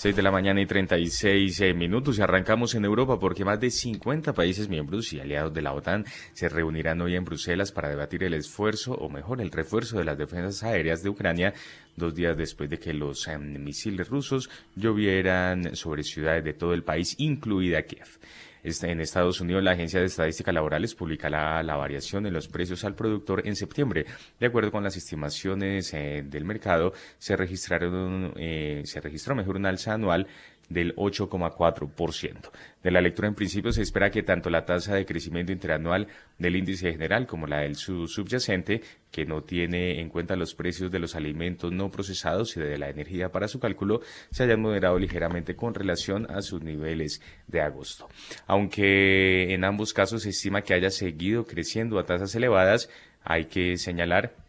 6 0.03 0.17
de 0.17 0.21
la 0.21 0.31
mañana 0.31 0.59
y 0.59 0.65
36 0.65 1.61
eh, 1.61 1.73
minutos 1.73 2.19
y 2.19 2.21
arrancamos 2.21 2.75
en 2.75 2.83
Europa 2.83 3.17
porque 3.17 3.45
más 3.45 3.57
de 3.61 3.71
50 3.71 4.33
países 4.33 4.67
miembros 4.67 5.13
y 5.13 5.21
aliados 5.21 5.53
de 5.53 5.61
la 5.61 5.71
OTAN 5.71 6.03
se 6.33 6.49
reunirán 6.49 6.99
hoy 6.99 7.15
en 7.15 7.23
Bruselas 7.23 7.71
para 7.71 7.87
debatir 7.87 8.25
el 8.25 8.33
esfuerzo 8.33 8.95
o 8.95 9.07
mejor 9.07 9.39
el 9.39 9.49
refuerzo 9.49 9.97
de 9.97 10.03
las 10.03 10.17
defensas 10.17 10.61
aéreas 10.63 11.03
de 11.03 11.09
Ucrania 11.09 11.53
dos 11.95 12.13
días 12.13 12.35
después 12.35 12.69
de 12.69 12.79
que 12.79 12.93
los 12.93 13.29
em, 13.29 13.63
misiles 13.63 14.09
rusos 14.09 14.49
llovieran 14.75 15.73
sobre 15.73 16.03
ciudades 16.03 16.43
de 16.43 16.53
todo 16.53 16.73
el 16.73 16.83
país, 16.83 17.15
incluida 17.19 17.83
Kiev. 17.83 18.19
En 18.63 19.01
Estados 19.01 19.41
Unidos, 19.41 19.61
la 19.61 19.71
Agencia 19.71 19.99
de 19.99 20.05
Estadísticas 20.05 20.53
Laborales 20.53 20.95
publicará 20.95 21.61
la, 21.63 21.75
variación 21.75 22.25
en 22.25 22.33
los 22.33 22.47
precios 22.47 22.85
al 22.85 22.95
productor 22.95 23.45
en 23.45 23.57
septiembre. 23.57 24.05
De 24.39 24.45
acuerdo 24.45 24.71
con 24.71 24.85
las 24.85 24.95
estimaciones 24.95 25.93
eh, 25.93 26.23
del 26.25 26.45
mercado, 26.45 26.93
se 27.17 27.35
registraron, 27.35 28.33
eh, 28.37 28.81
se 28.85 29.01
registró 29.01 29.35
mejor 29.35 29.57
un 29.57 29.65
alza 29.65 29.93
anual 29.93 30.27
del 30.73 30.95
8,4%. 30.95 32.51
De 32.83 32.91
la 32.91 32.99
lectura 32.99 33.27
en 33.27 33.35
principio 33.35 33.71
se 33.71 33.81
espera 33.81 34.11
que 34.11 34.23
tanto 34.23 34.49
la 34.49 34.65
tasa 34.65 34.95
de 34.95 35.05
crecimiento 35.05 35.51
interanual 35.51 36.07
del 36.37 36.55
índice 36.55 36.91
general 36.91 37.27
como 37.27 37.47
la 37.47 37.59
del 37.59 37.75
subyacente, 37.75 38.81
que 39.11 39.25
no 39.25 39.43
tiene 39.43 40.01
en 40.01 40.09
cuenta 40.09 40.35
los 40.35 40.55
precios 40.55 40.91
de 40.91 40.99
los 40.99 41.15
alimentos 41.15 41.71
no 41.71 41.91
procesados 41.91 42.57
y 42.57 42.59
de 42.59 42.77
la 42.77 42.89
energía 42.89 43.29
para 43.29 43.47
su 43.47 43.59
cálculo, 43.59 44.01
se 44.31 44.43
hayan 44.43 44.61
moderado 44.61 44.99
ligeramente 44.99 45.55
con 45.55 45.73
relación 45.73 46.29
a 46.29 46.41
sus 46.41 46.61
niveles 46.61 47.21
de 47.47 47.61
agosto. 47.61 48.09
Aunque 48.47 49.53
en 49.53 49.63
ambos 49.63 49.93
casos 49.93 50.23
se 50.23 50.29
estima 50.29 50.61
que 50.61 50.73
haya 50.73 50.89
seguido 50.89 51.45
creciendo 51.45 51.99
a 51.99 52.05
tasas 52.05 52.35
elevadas, 52.35 52.89
hay 53.23 53.45
que 53.45 53.77
señalar 53.77 54.42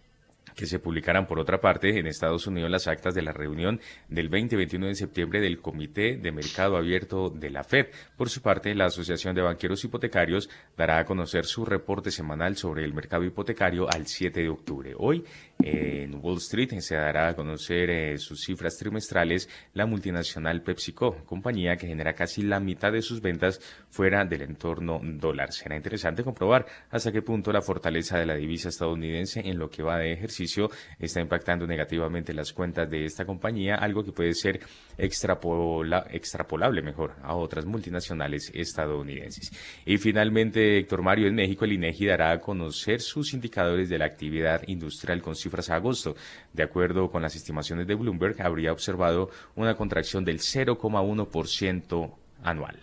que 0.55 0.67
se 0.67 0.79
publicarán 0.79 1.27
por 1.27 1.39
otra 1.39 1.61
parte 1.61 1.99
en 1.99 2.07
Estados 2.07 2.47
Unidos 2.47 2.71
las 2.71 2.87
actas 2.87 3.15
de 3.15 3.23
la 3.23 3.33
reunión 3.33 3.81
del 4.09 4.29
20 4.29 4.55
y 4.55 4.59
21 4.59 4.87
de 4.87 4.95
septiembre 4.95 5.41
del 5.41 5.61
Comité 5.61 6.17
de 6.17 6.33
Mercado 6.33 6.77
Abierto 6.77 7.31
de 7.31 7.51
la 7.51 7.65
Fed. 7.65 7.87
Por 8.17 8.31
su 8.31 8.43
parte, 8.43 8.75
la 8.75 8.87
Asociación 8.87 9.35
de 9.35 9.43
Banqueros 9.43 9.85
Hipotecarios 9.85 10.49
dará 10.77 10.99
a 10.99 11.05
conocer 11.05 11.45
su 11.45 11.65
reporte 11.65 12.11
semanal 12.11 12.57
sobre 12.57 12.85
el 12.85 12.95
mercado 12.95 13.25
hipotecario 13.25 13.89
al 13.93 14.07
7 14.07 14.41
de 14.41 14.49
octubre. 14.49 14.95
Hoy, 14.97 15.25
en 15.63 16.15
Wall 16.23 16.39
Street, 16.39 16.81
se 16.81 16.97
dará 16.97 17.29
a 17.29 17.35
conocer 17.35 17.91
eh, 17.91 18.19
sus 18.19 18.43
cifras 18.43 18.77
trimestrales 18.77 19.49
la 19.73 19.87
multinacional 19.87 20.63
PepsiCo, 20.63 21.25
compañía 21.25 21.77
que 21.77 21.87
genera 21.87 22.15
casi 22.15 22.43
la 22.43 22.61
mitad 22.61 22.93
de 22.93 23.03
sus 23.03 23.21
ventas 23.21 23.61
fuera 23.89 24.25
del 24.25 24.43
entorno 24.43 25.01
dólar. 25.03 25.53
Será 25.53 25.77
interesante 25.77 26.25
comprobar 26.25 26.67
hasta 26.91 27.13
qué 27.13 27.23
punto 27.23 27.53
la 27.53 27.63
fortaleza 27.63 28.19
de 28.19 28.27
la 28.27 28.35
divisa 28.35 28.69
estadounidense 28.69 29.41
en 29.41 29.59
lo 29.59 29.71
que 29.71 29.83
va 29.83 29.99
de 29.99 30.13
ejercicio 30.13 30.71
está 30.99 31.21
impactando 31.21 31.67
negativamente 31.67 32.33
las 32.33 32.53
cuentas 32.53 32.91
de 32.91 33.05
esta 33.05 33.25
compañía, 33.25 33.77
algo 33.77 34.05
que 34.05 34.13
puede 34.13 34.35
ser 34.35 34.61
extrapolable 34.99 36.83
mejor 36.83 37.15
a 37.23 37.35
otras 37.35 37.65
multinacionales 37.65 38.51
estadounidenses. 38.55 39.51
Y 39.85 39.99
finalmente, 39.99 40.79
Héctor 40.79 41.03
Mario, 41.03 41.29
en 41.29 41.35
México 41.35 41.65
el 41.65 41.73
INEGI 41.73 42.07
dará 42.07 42.33
a 42.33 42.41
conocer 42.41 43.01
sus 43.01 43.35
indicadores 43.35 43.89
de 43.89 43.99
la 43.99 44.07
actividad 44.07 44.63
industrial 44.67 45.23
con 45.23 45.35
cifras 45.45 45.71
a 45.71 45.77
agosto. 45.77 46.17
De 46.53 46.63
acuerdo 46.63 47.11
con 47.11 47.23
las 47.23 47.37
estimaciones 47.37 47.87
de 47.87 47.95
Bloomberg, 47.95 48.41
habría 48.43 48.73
observado 48.73 49.31
una 49.55 49.77
contracción 49.77 50.25
del 50.25 50.41
0,1% 50.41 52.11
anual. 52.43 52.79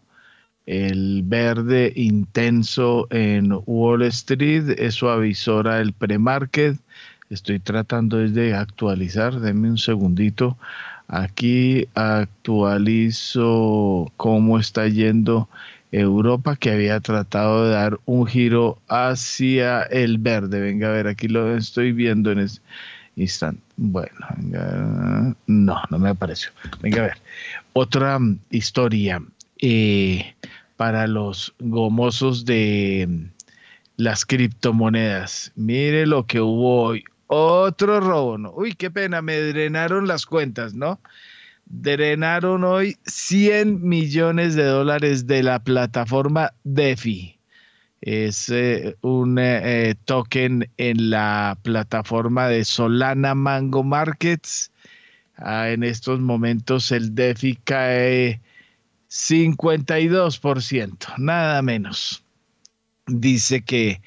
El 0.65 1.21
verde 1.23 1.93
intenso 1.95 3.07
en 3.09 3.57
Wall 3.65 4.01
Street, 4.03 4.75
eso 4.77 5.09
avisora 5.09 5.79
el 5.79 5.93
pre-market. 5.93 6.77
Estoy 7.29 7.59
tratando 7.59 8.17
de 8.17 8.53
actualizar, 8.53 9.39
denme 9.39 9.69
un 9.69 9.77
segundito. 9.77 10.57
Aquí 11.09 11.87
actualizo 11.93 13.33
cómo 14.17 14.59
está 14.59 14.87
yendo 14.87 15.49
Europa 15.91 16.55
que 16.55 16.71
había 16.71 16.99
tratado 16.99 17.65
de 17.65 17.71
dar 17.71 17.99
un 18.05 18.25
giro 18.27 18.77
hacia 18.87 19.83
el 19.83 20.17
verde. 20.17 20.59
Venga 20.59 20.87
a 20.89 20.91
ver, 20.91 21.07
aquí 21.07 21.27
lo 21.27 21.55
estoy 21.55 21.91
viendo 21.91 22.31
en 22.31 22.39
este 22.39 22.61
instante. 23.15 23.61
Bueno, 23.75 24.15
venga, 24.37 25.35
no, 25.47 25.81
no 25.89 25.99
me 25.99 26.09
apareció. 26.09 26.51
Venga 26.81 27.03
a 27.03 27.07
ver. 27.07 27.17
Otra 27.73 28.19
historia 28.49 29.21
eh, 29.59 30.33
para 30.75 31.07
los 31.07 31.53
gomosos 31.59 32.45
de 32.45 33.27
las 33.97 34.25
criptomonedas. 34.25 35.51
Mire 35.55 36.05
lo 36.05 36.25
que 36.25 36.39
hubo 36.39 36.83
hoy. 36.83 37.03
Otro 37.27 37.99
robo, 37.99 38.37
¿no? 38.37 38.53
Uy, 38.53 38.73
qué 38.73 38.89
pena, 38.89 39.21
me 39.21 39.39
drenaron 39.39 40.07
las 40.07 40.25
cuentas, 40.25 40.73
¿no? 40.73 40.99
drenaron 41.69 42.63
hoy 42.63 42.97
100 43.05 43.87
millones 43.87 44.55
de 44.55 44.63
dólares 44.63 45.27
de 45.27 45.43
la 45.43 45.59
plataforma 45.59 46.53
DeFi. 46.63 47.37
Es 48.01 48.49
eh, 48.49 48.95
un 49.01 49.37
eh, 49.39 49.95
token 50.05 50.69
en 50.77 51.09
la 51.09 51.57
plataforma 51.63 52.47
de 52.47 52.63
Solana 52.63 53.35
Mango 53.35 53.83
Markets. 53.83 54.71
Ah, 55.37 55.69
en 55.69 55.83
estos 55.83 56.19
momentos 56.19 56.91
el 56.91 57.15
DeFi 57.15 57.55
cae 57.63 58.39
52%, 59.09 61.17
nada 61.17 61.61
menos. 61.61 62.23
Dice 63.07 63.61
que 63.61 64.01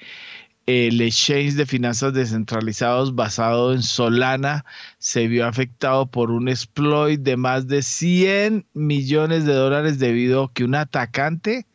el 0.71 1.01
exchange 1.01 1.55
de 1.55 1.66
finanzas 1.66 2.14
descentralizados 2.14 3.16
basado 3.16 3.73
en 3.73 3.83
Solana 3.83 4.64
se 4.99 5.27
vio 5.27 5.45
afectado 5.45 6.07
por 6.07 6.31
un 6.31 6.49
exploit 6.49 7.21
de 7.21 7.37
más 7.37 7.66
de 7.66 7.83
100 7.83 8.66
millones 8.73 9.45
de 9.47 9.53
dólares 9.53 9.99
debido 9.99 10.45
a 10.45 10.53
que 10.53 10.62
un 10.62 10.77
atacante 10.77 11.66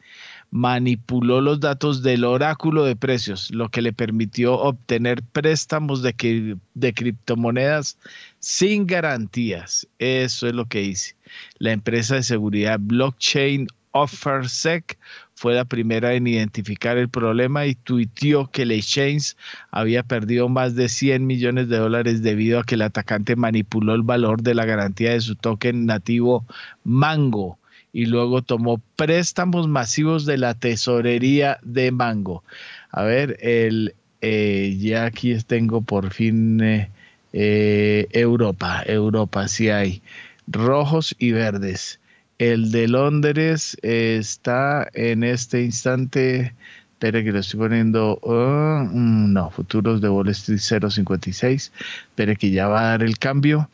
manipuló 0.49 1.41
los 1.41 1.59
datos 1.59 2.03
del 2.03 2.23
oráculo 2.23 2.85
de 2.85 2.95
precios, 2.95 3.51
lo 3.51 3.67
que 3.67 3.81
le 3.81 3.91
permitió 3.91 4.53
obtener 4.53 5.23
préstamos 5.23 6.01
de, 6.01 6.55
de 6.73 6.93
criptomonedas 6.93 7.97
sin 8.39 8.87
garantías. 8.87 9.89
Eso 9.99 10.47
es 10.47 10.53
lo 10.53 10.67
que 10.67 10.83
hice. 10.83 11.17
La 11.57 11.73
empresa 11.73 12.15
de 12.15 12.23
seguridad 12.23 12.79
blockchain 12.79 13.67
OfferSec 13.95 14.97
fue 15.35 15.53
la 15.53 15.63
primera 15.63 16.13
en 16.13 16.27
identificar 16.27 16.97
el 16.97 17.07
problema 17.07 17.65
y 17.65 17.75
tuiteó 17.75 18.47
que 18.47 18.63
el 18.63 18.71
exchange 18.71 19.37
había 19.71 20.03
perdido 20.03 20.49
más 20.49 20.75
de 20.75 20.89
100 20.89 21.25
millones 21.25 21.69
de 21.69 21.77
dólares 21.77 22.21
debido 22.21 22.59
a 22.59 22.65
que 22.65 22.75
el 22.75 22.81
atacante 22.81 23.37
manipuló 23.37 23.95
el 23.95 24.01
valor 24.01 24.41
de 24.41 24.53
la 24.53 24.65
garantía 24.65 25.11
de 25.11 25.21
su 25.21 25.35
token 25.35 25.85
nativo 25.85 26.45
Mango 26.83 27.57
y 27.93 28.07
luego 28.07 28.41
tomó 28.41 28.81
préstamos 28.97 29.69
masivos 29.69 30.25
de 30.25 30.39
la 30.39 30.55
tesorería 30.55 31.59
de 31.63 31.93
Mango. 31.93 32.43
A 32.91 33.03
ver, 33.03 33.37
el, 33.39 33.95
eh, 34.19 34.75
ya 34.77 35.05
aquí 35.05 35.37
tengo 35.47 35.81
por 35.81 36.11
fin 36.11 36.59
eh, 36.61 36.89
eh, 37.31 38.07
Europa, 38.11 38.83
Europa 38.85 39.47
sí 39.47 39.69
hay 39.69 40.01
rojos 40.47 41.15
y 41.17 41.31
verdes. 41.31 42.01
El 42.37 42.71
de 42.71 42.89
Londres 42.89 43.77
está 43.81 44.89
en 44.93 45.23
este 45.23 45.61
instante. 45.61 46.53
Espera 46.91 47.23
que 47.23 47.31
lo 47.31 47.39
estoy 47.39 47.59
poniendo. 47.61 48.19
Oh, 48.21 48.83
mm, 48.83 49.31
no, 49.31 49.51
futuros 49.51 50.01
de 50.01 50.09
Wall 50.09 50.29
Street 50.29 50.59
0.56. 50.59 51.71
Espera 52.09 52.35
que 52.35 52.51
ya 52.51 52.67
va 52.67 52.81
a 52.81 52.89
dar 52.89 53.03
el 53.03 53.17
cambio. 53.19 53.69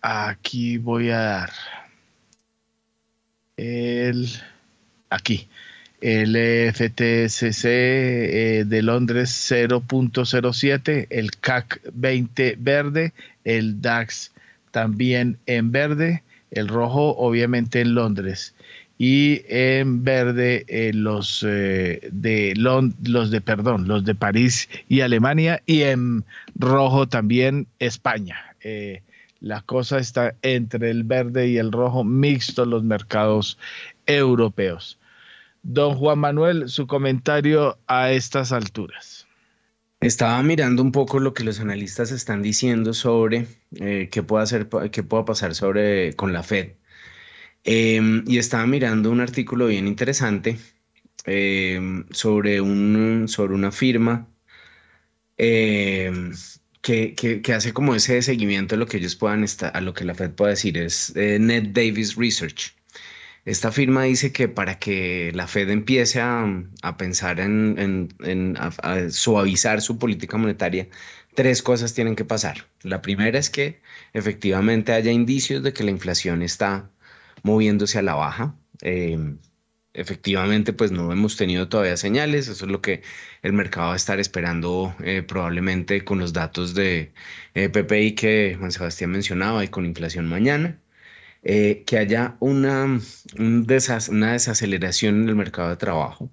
Aquí 0.00 0.78
voy 0.78 1.10
a 1.10 1.18
dar 1.18 1.50
el. 3.56 4.28
Aquí. 5.10 5.48
El 6.00 6.36
FTSC 6.72 7.64
eh, 7.64 8.64
de 8.66 8.82
Londres 8.82 9.50
0.07. 9.50 11.08
El 11.10 11.32
CAC 11.32 11.80
20 11.92 12.56
verde. 12.60 13.12
El 13.42 13.80
DAX 13.80 14.30
también 14.70 15.38
en 15.46 15.72
verde 15.72 16.22
el 16.54 16.68
rojo 16.68 17.16
obviamente 17.16 17.80
en 17.80 17.94
Londres. 17.94 18.54
Y 18.96 19.42
en 19.48 20.04
verde 20.04 20.64
eh, 20.68 20.92
los 20.94 21.44
eh, 21.46 22.08
de 22.12 22.54
los 22.56 23.30
de 23.30 23.40
perdón 23.40 23.88
los 23.88 24.04
de 24.04 24.14
París 24.14 24.68
y 24.88 25.00
Alemania. 25.00 25.62
Y 25.66 25.82
en 25.82 26.24
rojo 26.54 27.08
también 27.08 27.66
España. 27.80 28.36
Eh, 28.62 29.02
la 29.40 29.60
cosa 29.62 29.98
está 29.98 30.34
entre 30.42 30.90
el 30.90 31.02
verde 31.02 31.48
y 31.48 31.58
el 31.58 31.72
rojo 31.72 32.04
mixto 32.04 32.64
los 32.64 32.84
mercados 32.84 33.58
europeos. 34.06 34.98
Don 35.64 35.94
Juan 35.94 36.20
Manuel 36.20 36.68
su 36.68 36.86
comentario 36.86 37.76
a 37.86 38.12
estas 38.12 38.52
alturas 38.52 39.23
estaba 40.06 40.42
mirando 40.42 40.82
un 40.82 40.92
poco 40.92 41.18
lo 41.20 41.34
que 41.34 41.44
los 41.44 41.60
analistas 41.60 42.10
están 42.12 42.42
diciendo 42.42 42.92
sobre 42.94 43.46
eh, 43.80 44.08
qué, 44.10 44.22
puede 44.22 44.44
hacer, 44.44 44.68
qué 44.92 45.02
pueda 45.02 45.24
pasar 45.24 45.54
sobre, 45.54 46.14
con 46.14 46.32
la 46.32 46.42
Fed. 46.42 46.72
Em, 47.64 48.24
y 48.26 48.38
estaba 48.38 48.66
mirando 48.66 49.10
un 49.10 49.20
artículo 49.20 49.66
bien 49.68 49.86
interesante 49.88 50.58
em, 51.24 52.04
sobre, 52.10 52.60
un, 52.60 53.26
sobre 53.28 53.54
una 53.54 53.72
firma 53.72 54.28
em, 55.38 56.32
que, 56.82 57.14
que, 57.14 57.52
hace 57.54 57.72
como 57.72 57.94
ese 57.94 58.20
seguimiento 58.22 58.74
de 58.74 58.80
lo 58.80 58.86
que 58.86 58.98
ellos 58.98 59.16
puedan 59.16 59.44
estar, 59.44 59.74
a 59.76 59.80
lo 59.80 59.94
que 59.94 60.04
la 60.04 60.14
Fed 60.14 60.32
pueda 60.32 60.50
decir, 60.50 60.76
es 60.78 61.14
eh, 61.16 61.38
Ned 61.40 61.68
Davis 61.72 62.16
Research. 62.16 62.74
Esta 63.44 63.70
firma 63.72 64.04
dice 64.04 64.32
que 64.32 64.48
para 64.48 64.78
que 64.78 65.30
la 65.34 65.46
Fed 65.46 65.68
empiece 65.70 66.20
a, 66.20 66.46
pensar 66.96 67.40
en, 67.40 68.08
suavizar 69.10 69.82
su 69.82 69.98
política 69.98 70.38
monetaria, 70.38 70.88
tres 71.34 71.62
cosas 71.62 71.92
tienen 71.94 72.16
que 72.16 72.24
pasar. 72.24 72.68
La 72.82 73.02
primera 73.02 73.38
es 73.38 73.50
que 73.50 73.80
efectivamente 74.14 74.92
haya 74.92 75.12
indicios 75.12 75.62
de 75.62 75.72
que 75.74 75.84
la 75.84 75.90
inflación 75.90 76.42
está 76.42 76.90
moviéndose 77.42 77.98
a 77.98 78.02
la 78.02 78.14
baja. 78.14 78.56
Em, 78.80 79.38
efectivamente, 79.94 80.72
pues 80.72 80.90
no 80.92 81.12
hemos 81.12 81.36
tenido 81.36 81.68
todavía 81.68 81.96
señales, 81.96 82.48
eso 82.48 82.64
es 82.66 82.70
lo 82.70 82.80
que 82.82 83.02
el 83.42 83.52
mercado 83.52 83.88
va 83.88 83.94
a 83.94 83.96
estar 83.96 84.20
esperando 84.20 84.94
eh, 85.04 85.22
probablemente 85.22 86.04
con 86.04 86.18
los 86.18 86.32
datos 86.32 86.74
de 86.74 87.12
eh, 87.54 87.68
PPI 87.68 88.14
que 88.14 88.56
Juan 88.58 88.72
Sebastián 88.72 89.10
mencionaba 89.12 89.64
y 89.64 89.68
con 89.68 89.86
inflación 89.86 90.26
mañana. 90.28 90.80
Eh, 91.44 91.84
que 91.86 91.98
haya 91.98 92.36
una, 92.40 92.84
una 93.38 94.32
desaceleración 94.32 95.22
en 95.22 95.28
el 95.28 95.36
mercado 95.36 95.68
de 95.70 95.76
trabajo. 95.76 96.30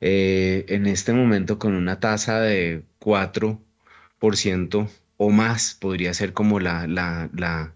en 0.00 0.86
este 0.86 1.12
momento 1.12 1.58
con 1.58 1.74
una 1.74 2.00
tasa 2.00 2.40
de 2.40 2.84
4% 3.00 4.88
o 5.16 5.30
más 5.30 5.74
podría 5.74 6.14
ser 6.14 6.32
como 6.32 6.60
la, 6.60 6.86
la, 6.86 7.30
la, 7.34 7.74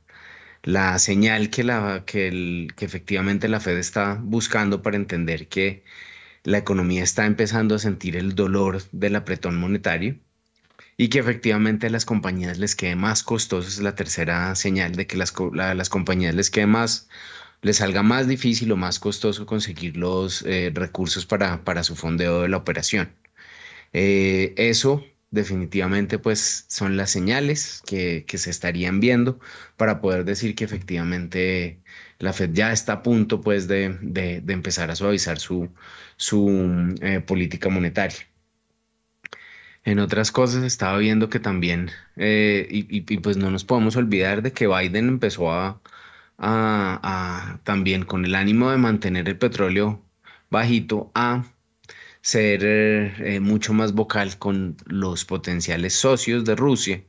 la 0.62 0.98
señal 0.98 1.50
que, 1.50 1.64
la, 1.64 2.04
que, 2.06 2.28
el, 2.28 2.72
que 2.76 2.84
efectivamente 2.84 3.48
la 3.48 3.60
Fed 3.60 3.78
está 3.78 4.14
buscando 4.22 4.82
para 4.82 4.96
entender 4.96 5.48
que 5.48 5.84
la 6.44 6.58
economía 6.58 7.02
está 7.02 7.26
empezando 7.26 7.74
a 7.74 7.78
sentir 7.78 8.16
el 8.16 8.34
dolor 8.34 8.82
del 8.92 9.16
apretón 9.16 9.56
monetario 9.58 10.18
y 11.00 11.08
que 11.08 11.18
efectivamente 11.18 11.86
a 11.86 11.90
las 11.90 12.04
compañías 12.04 12.58
les 12.58 12.76
quede 12.76 12.94
más 12.94 13.22
costoso, 13.22 13.66
es 13.66 13.80
la 13.80 13.94
tercera 13.94 14.54
señal 14.54 14.96
de 14.96 15.06
que 15.06 15.16
las, 15.16 15.32
las 15.54 15.88
compañías 15.88 16.34
les 16.34 16.50
quede 16.50 16.66
más, 16.66 17.08
les 17.62 17.78
salga 17.78 18.02
más 18.02 18.28
difícil 18.28 18.70
o 18.72 18.76
más 18.76 18.98
costoso 18.98 19.46
conseguir 19.46 19.96
los 19.96 20.42
eh, 20.42 20.70
recursos 20.74 21.24
para, 21.24 21.64
para, 21.64 21.84
su 21.84 21.96
fondeo 21.96 22.42
de 22.42 22.48
la 22.50 22.58
operación. 22.58 23.10
Eh, 23.94 24.52
eso 24.58 25.02
definitivamente 25.30 26.18
pues 26.18 26.66
son 26.68 26.98
las 26.98 27.10
señales 27.10 27.82
que, 27.86 28.26
se 28.28 28.50
estarían 28.50 29.00
viendo 29.00 29.40
para 29.78 30.02
poder 30.02 30.24
decir 30.26 30.54
que 30.54 30.64
efectivamente 30.64 31.80
la 32.18 32.34
Fed 32.34 32.50
ya 32.52 32.72
está 32.72 32.94
a 32.94 33.02
punto 33.02 33.40
pues 33.40 33.68
de, 33.68 33.84
empezar 34.48 34.90
a 34.90 34.96
suavizar 34.96 35.38
su, 35.38 35.70
su 36.18 36.94
eh, 37.00 37.20
política 37.20 37.70
monetaria. 37.70 38.29
En 39.84 39.98
otras 39.98 40.30
cosas 40.30 40.62
estaba 40.64 40.98
viendo 40.98 41.28
que 41.30 41.40
también, 41.40 41.90
eh, 42.16 42.66
y, 42.70 43.00
pues 43.18 43.36
no 43.36 43.50
nos 43.50 43.64
podemos 43.64 43.96
olvidar 43.96 44.42
de 44.42 44.52
que 44.52 44.66
Biden 44.66 45.08
empezó 45.08 45.50
a, 45.50 45.80
también 47.64 48.04
con 48.04 48.24
el 48.24 48.34
ánimo 48.34 48.70
de 48.70 48.78
mantener 48.78 49.28
el 49.28 49.38
petróleo 49.38 50.02
bajito 50.50 51.10
a 51.14 51.44
ser 52.22 52.64
eh, 52.64 53.40
mucho 53.40 53.72
más 53.74 53.92
vocal 53.94 54.38
con 54.38 54.76
los 54.86 55.24
potenciales 55.24 55.94
socios 55.94 56.44
de 56.44 56.56
Rusia, 56.56 57.02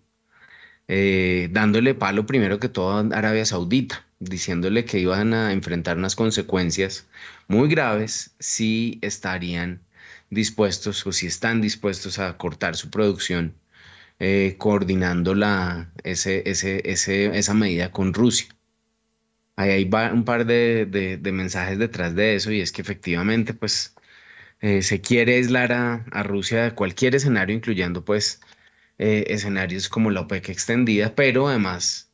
eh, 0.88 1.50
dándole 1.52 1.94
palo 1.96 2.26
primero 2.26 2.60
que 2.60 2.70
todo 2.70 2.92
a 2.92 3.18
Arabia 3.18 3.46
Saudita, 3.46 4.06
diciéndole 4.20 4.86
que 4.86 5.00
iban 5.00 5.34
a 5.34 5.54
enfrentar 5.54 5.98
unas 5.98 6.16
consecuencias 6.16 7.08
muy 7.48 7.70
graves 7.70 8.36
si 8.40 9.00
estarían 9.02 9.82
dispuestos 10.32 11.06
o 11.06 11.12
si 11.12 11.28
están 11.28 11.62
dispuestos 11.62 12.20
a 12.20 12.38
cortar 12.38 12.76
su 12.76 12.90
producción, 12.90 13.56
eh, 14.20 14.56
coordinando 14.58 15.36
la, 15.36 15.92
ese, 16.04 16.44
ese, 16.50 16.82
esa 17.38 17.54
medida 17.54 17.92
con 17.92 18.14
Rusia. 18.14 18.48
Ahí 19.56 19.72
hay 19.72 19.90
un 20.14 20.26
par 20.26 20.46
de, 20.46 20.86
de 21.22 21.32
mensajes 21.32 21.78
detrás 21.78 22.16
de 22.16 22.36
eso 22.36 22.52
y 22.52 22.62
es 22.62 22.72
que 22.72 22.82
efectivamente 22.82 23.54
pues 23.54 23.96
eh, 24.62 24.82
se 24.84 25.02
quiere 25.02 25.36
aislar 25.36 25.74
a, 25.74 26.24
Rusia 26.24 26.64
de 26.66 26.76
cualquier 26.76 27.16
escenario, 27.16 27.56
incluyendo 27.56 28.06
pues 28.06 28.42
eh, 29.00 29.26
escenarios 29.30 29.90
como 29.90 30.12
la 30.12 30.22
OPEC 30.22 30.50
extendida, 30.50 31.16
pero 31.16 31.48
además 31.48 32.12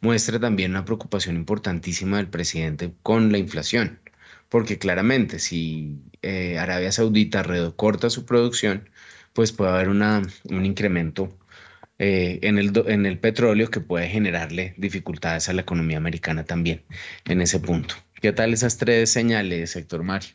muestra 0.00 0.38
también 0.38 0.72
una 0.72 0.84
preocupación 0.84 1.36
importantísima 1.36 2.18
del 2.18 2.28
presidente 2.28 2.94
con 3.02 3.32
la 3.32 3.38
inflación, 3.38 4.00
porque 4.54 4.78
claramente 4.78 5.40
si 5.40 5.98
Arabia 6.60 6.92
Saudita 6.92 7.42
recorta 7.42 8.08
su 8.08 8.24
producción, 8.24 8.88
pues 9.32 9.50
puede 9.50 9.72
haber 9.72 9.88
una, 9.88 10.22
un 10.44 10.64
incremento 10.64 11.36
en, 11.98 12.58
el, 12.58 12.70
en 12.86 13.04
el 13.04 13.18
petróleo 13.18 13.68
que 13.68 13.80
puede 13.80 14.06
generarle 14.06 14.72
dificultades 14.76 15.48
a 15.48 15.54
la 15.54 15.62
economía 15.62 15.96
americana 15.96 16.44
también 16.44 16.82
en 17.24 17.40
ese 17.40 17.58
punto. 17.58 17.96
¿Qué 18.20 18.30
tal 18.30 18.52
esas 18.52 18.78
tres 18.78 19.10
señales, 19.10 19.74
Héctor 19.74 20.04
Mario? 20.04 20.30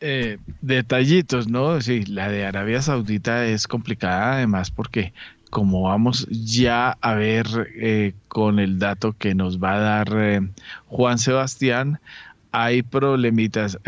Eh, 0.00 0.38
detallitos, 0.62 1.46
¿no? 1.46 1.82
Sí, 1.82 2.06
la 2.06 2.30
de 2.30 2.46
Arabia 2.46 2.80
Saudita 2.80 3.44
es 3.44 3.68
complicada 3.68 4.36
además 4.36 4.70
porque 4.70 5.12
como 5.50 5.82
vamos 5.82 6.26
ya 6.30 6.96
a 7.02 7.14
ver 7.14 7.46
eh, 7.76 8.14
con 8.28 8.58
el 8.58 8.78
dato 8.78 9.12
que 9.12 9.34
nos 9.34 9.58
va 9.58 9.74
a 9.74 9.80
dar 9.80 10.08
eh, 10.16 10.40
Juan 10.86 11.18
Sebastián, 11.18 12.00
hay 12.52 12.82
problemitas, 12.82 13.78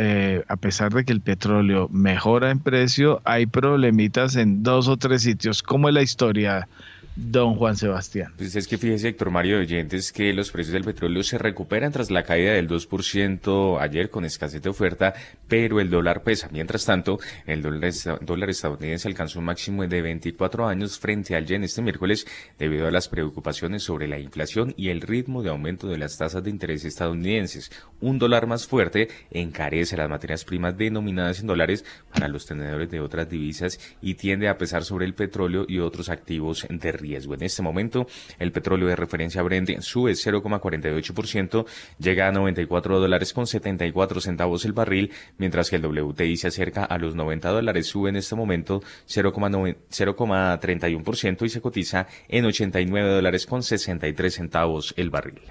a 0.48 0.56
pesar 0.56 0.92
de 0.92 1.04
que 1.04 1.12
el 1.12 1.20
petróleo 1.20 1.88
mejora 1.90 2.50
en 2.50 2.60
precio, 2.60 3.20
hay 3.24 3.46
problemitas 3.46 4.36
en 4.36 4.62
dos 4.62 4.88
o 4.88 4.96
tres 4.96 5.22
sitios. 5.22 5.62
¿Cómo 5.62 5.88
es 5.88 5.94
la 5.94 6.02
historia 6.02 6.68
Don 7.14 7.56
Juan 7.56 7.76
Sebastián. 7.76 8.32
Pues 8.38 8.56
es 8.56 8.66
que 8.66 8.78
fíjese, 8.78 9.08
Héctor 9.08 9.30
Mario 9.30 9.56
de 9.56 9.62
Oyentes, 9.64 10.12
que 10.12 10.32
los 10.32 10.50
precios 10.50 10.72
del 10.72 10.84
petróleo 10.84 11.22
se 11.22 11.36
recuperan 11.36 11.92
tras 11.92 12.10
la 12.10 12.22
caída 12.22 12.52
del 12.52 12.68
2% 12.68 13.78
ayer 13.80 14.08
con 14.08 14.24
escasez 14.24 14.62
de 14.62 14.70
oferta, 14.70 15.12
pero 15.46 15.78
el 15.78 15.90
dólar 15.90 16.22
pesa. 16.22 16.48
Mientras 16.50 16.86
tanto, 16.86 17.18
el 17.46 17.60
dólar, 17.60 18.48
estadounidense 18.48 19.08
alcanzó 19.08 19.40
un 19.40 19.44
máximo 19.44 19.86
de 19.86 20.00
24 20.00 20.66
años 20.66 20.98
frente 20.98 21.36
al 21.36 21.44
yen 21.44 21.64
este 21.64 21.82
miércoles 21.82 22.26
debido 22.58 22.86
a 22.86 22.90
las 22.90 23.08
preocupaciones 23.08 23.82
sobre 23.82 24.08
la 24.08 24.18
inflación 24.18 24.72
y 24.78 24.88
el 24.88 25.02
ritmo 25.02 25.42
de 25.42 25.50
aumento 25.50 25.88
de 25.88 25.98
las 25.98 26.16
tasas 26.16 26.42
de 26.42 26.48
interés 26.48 26.82
estadounidenses. 26.86 27.70
Un 28.00 28.18
dólar 28.18 28.46
más 28.46 28.66
fuerte 28.66 29.08
encarece 29.30 29.98
las 29.98 30.08
materias 30.08 30.46
primas 30.46 30.78
denominadas 30.78 31.40
en 31.40 31.46
dólares 31.46 31.84
para 32.10 32.28
los 32.28 32.46
tenedores 32.46 32.90
de 32.90 33.00
otras 33.00 33.28
divisas 33.28 33.78
y 34.00 34.14
tiende 34.14 34.48
a 34.48 34.56
pesar 34.56 34.82
sobre 34.84 35.04
el 35.04 35.14
petróleo 35.14 35.66
y 35.68 35.78
otros 35.78 36.08
activos 36.08 36.66
de 36.70 37.01
riesgo. 37.02 37.34
En 37.34 37.42
este 37.42 37.60
momento, 37.62 38.06
el 38.38 38.52
petróleo 38.52 38.86
de 38.88 38.96
referencia 38.96 39.42
Brent 39.42 39.80
sube 39.80 40.12
0,48%, 40.12 41.66
llega 41.98 42.28
a 42.28 42.32
94 42.32 43.00
dólares 43.00 43.32
con 43.32 43.46
74 43.46 44.20
centavos 44.20 44.64
el 44.64 44.72
barril, 44.72 45.10
mientras 45.38 45.68
que 45.68 45.76
el 45.76 45.84
WTI 45.84 46.36
se 46.36 46.48
acerca 46.48 46.84
a 46.84 46.98
los 46.98 47.14
90 47.14 47.50
dólares, 47.50 47.86
sube 47.86 48.10
en 48.10 48.16
este 48.16 48.34
momento 48.34 48.82
0,31% 49.08 51.44
y 51.44 51.48
se 51.48 51.60
cotiza 51.60 52.06
en 52.28 52.46
89 52.46 53.10
dólares 53.10 53.46
con 53.46 53.62
63 53.62 54.34
centavos 54.34 54.94
el 54.96 55.10
barril. 55.10 55.42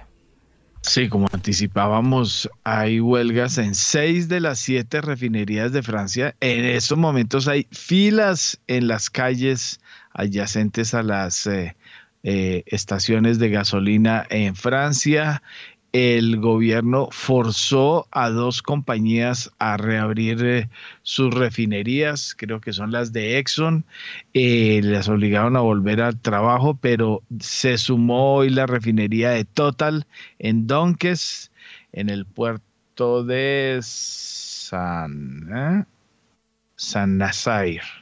Sí, 0.84 1.08
como 1.08 1.28
anticipábamos, 1.32 2.50
hay 2.64 2.98
huelgas 2.98 3.56
en 3.58 3.76
seis 3.76 4.28
de 4.28 4.40
las 4.40 4.58
siete 4.58 5.00
refinerías 5.00 5.70
de 5.70 5.80
Francia. 5.80 6.34
En 6.40 6.64
estos 6.64 6.98
momentos 6.98 7.46
hay 7.46 7.68
filas 7.70 8.60
en 8.66 8.88
las 8.88 9.08
calles 9.08 9.80
adyacentes 10.14 10.94
a 10.94 11.02
las 11.02 11.46
eh, 11.46 11.76
eh, 12.22 12.62
estaciones 12.66 13.38
de 13.38 13.50
gasolina 13.50 14.26
en 14.30 14.54
Francia. 14.54 15.42
El 15.92 16.38
gobierno 16.38 17.08
forzó 17.10 18.08
a 18.12 18.30
dos 18.30 18.62
compañías 18.62 19.50
a 19.58 19.76
reabrir 19.76 20.42
eh, 20.42 20.70
sus 21.02 21.34
refinerías, 21.34 22.34
creo 22.34 22.62
que 22.62 22.72
son 22.72 22.92
las 22.92 23.12
de 23.12 23.38
Exxon, 23.38 23.84
las 24.32 25.08
obligaron 25.10 25.56
a 25.56 25.60
volver 25.60 26.00
al 26.00 26.18
trabajo, 26.18 26.78
pero 26.80 27.22
se 27.40 27.76
sumó 27.76 28.36
hoy 28.36 28.48
la 28.48 28.66
refinería 28.66 29.30
de 29.30 29.44
Total 29.44 30.06
en 30.38 30.66
Donques, 30.66 31.52
en 31.92 32.08
el 32.08 32.24
puerto 32.24 33.22
de 33.22 33.80
San, 33.82 35.86
San 36.76 37.18
Nazaire. 37.18 38.01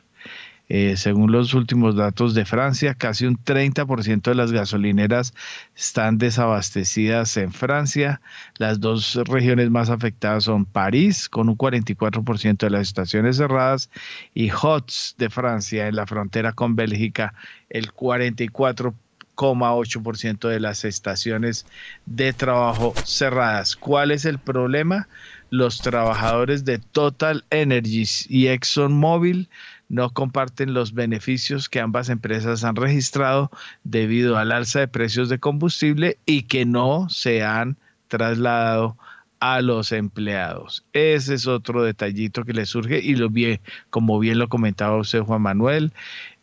Eh, 0.73 0.97
según 0.97 1.33
los 1.33 1.53
últimos 1.53 1.97
datos 1.97 2.33
de 2.33 2.45
Francia, 2.45 2.95
casi 2.95 3.27
un 3.27 3.37
30% 3.37 4.31
de 4.31 4.37
las 4.37 4.53
gasolineras 4.53 5.35
están 5.75 6.17
desabastecidas 6.17 7.37
en 7.37 7.53
Francia. 7.53 8.21
Las 8.57 8.79
dos 8.79 9.19
regiones 9.25 9.69
más 9.69 9.91
afectadas 9.91 10.45
son 10.45 10.65
París, 10.65 11.29
con 11.29 11.49
un 11.49 11.59
44% 11.59 12.59
de 12.59 12.71
las 12.71 12.83
estaciones 12.83 13.39
cerradas, 13.39 13.91
y 14.33 14.51
Hots 14.51 15.17
de 15.19 15.29
Francia, 15.29 15.89
en 15.89 15.97
la 15.97 16.07
frontera 16.07 16.53
con 16.53 16.77
Bélgica, 16.77 17.35
el 17.69 17.93
44,8% 17.93 20.49
de 20.49 20.61
las 20.61 20.85
estaciones 20.85 21.67
de 22.07 22.33
trabajo 22.33 22.95
cerradas. 23.05 23.75
¿Cuál 23.75 24.13
es 24.13 24.25
el 24.25 24.39
problema? 24.39 25.09
Los 25.51 25.79
trabajadores 25.79 26.65
de 26.65 26.79
Total 26.79 27.45
Energies 27.51 28.25
y 28.31 28.47
ExxonMobil 28.47 29.49
no 29.91 30.11
comparten 30.11 30.73
los 30.73 30.95
beneficios 30.95 31.69
que 31.69 31.81
ambas 31.81 32.09
empresas 32.09 32.65
han 32.65 32.77
registrado 32.77 33.51
debido 33.85 34.39
al 34.39 34.53
alza 34.53 34.81
de 34.81 34.89
precios 34.89 35.29
de 35.29 35.41
combustible 35.41 36.17
y 36.25 36.45
que 36.45 36.65
no 36.65 37.09
se 37.11 37.43
han 37.43 37.77
trasladado 38.09 38.97
a 39.41 39.61
los 39.61 39.91
empleados. 39.91 40.85
Ese 40.93 41.35
es 41.35 41.47
otro 41.47 41.83
detallito 41.83 42.45
que 42.45 42.53
le 42.53 42.67
surge 42.67 43.01
y 43.01 43.17
lo 43.17 43.31
bien, 43.31 43.61
como 43.91 44.21
bien 44.21 44.39
lo 44.39 44.49
comentaba 44.49 44.97
usted 44.97 45.23
Juan 45.23 45.43
Manuel, 45.43 45.93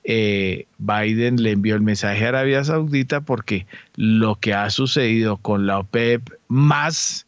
eh, 0.03 0.67
Biden 0.77 1.41
le 1.41 1.51
envió 1.51 1.75
el 1.75 1.81
mensaje 1.81 2.25
a 2.25 2.29
Arabia 2.29 2.63
Saudita 2.65 3.21
porque 3.21 3.65
lo 3.95 4.35
que 4.35 4.53
ha 4.53 4.69
sucedido 4.69 5.37
con 5.37 5.67
la 5.67 5.79
OPEP 5.79 6.29
más 6.49 7.27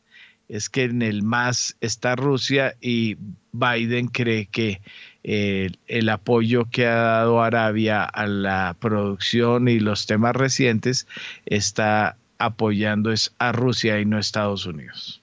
es 0.49 0.70
que 0.70 0.84
en 0.84 1.01
el 1.01 1.24
más 1.24 1.78
está 1.80 2.15
Rusia 2.15 2.76
y 2.82 3.15
Biden 3.53 4.07
cree 4.07 4.47
que 4.47 4.82
el 5.30 6.09
apoyo 6.09 6.65
que 6.71 6.88
ha 6.88 6.95
dado 6.95 7.43
Arabia 7.43 8.03
a 8.03 8.25
la 8.25 8.75
producción 8.80 9.67
y 9.67 9.80
los 9.80 10.07
temas 10.07 10.36
recientes 10.36 11.07
está 11.45 12.17
apoyando 12.39 13.11
es 13.11 13.36
a 13.38 13.51
Rusia 13.51 13.99
y 13.99 14.05
no 14.05 14.17
a 14.17 14.21
Estados 14.21 14.65
Unidos. 14.65 15.21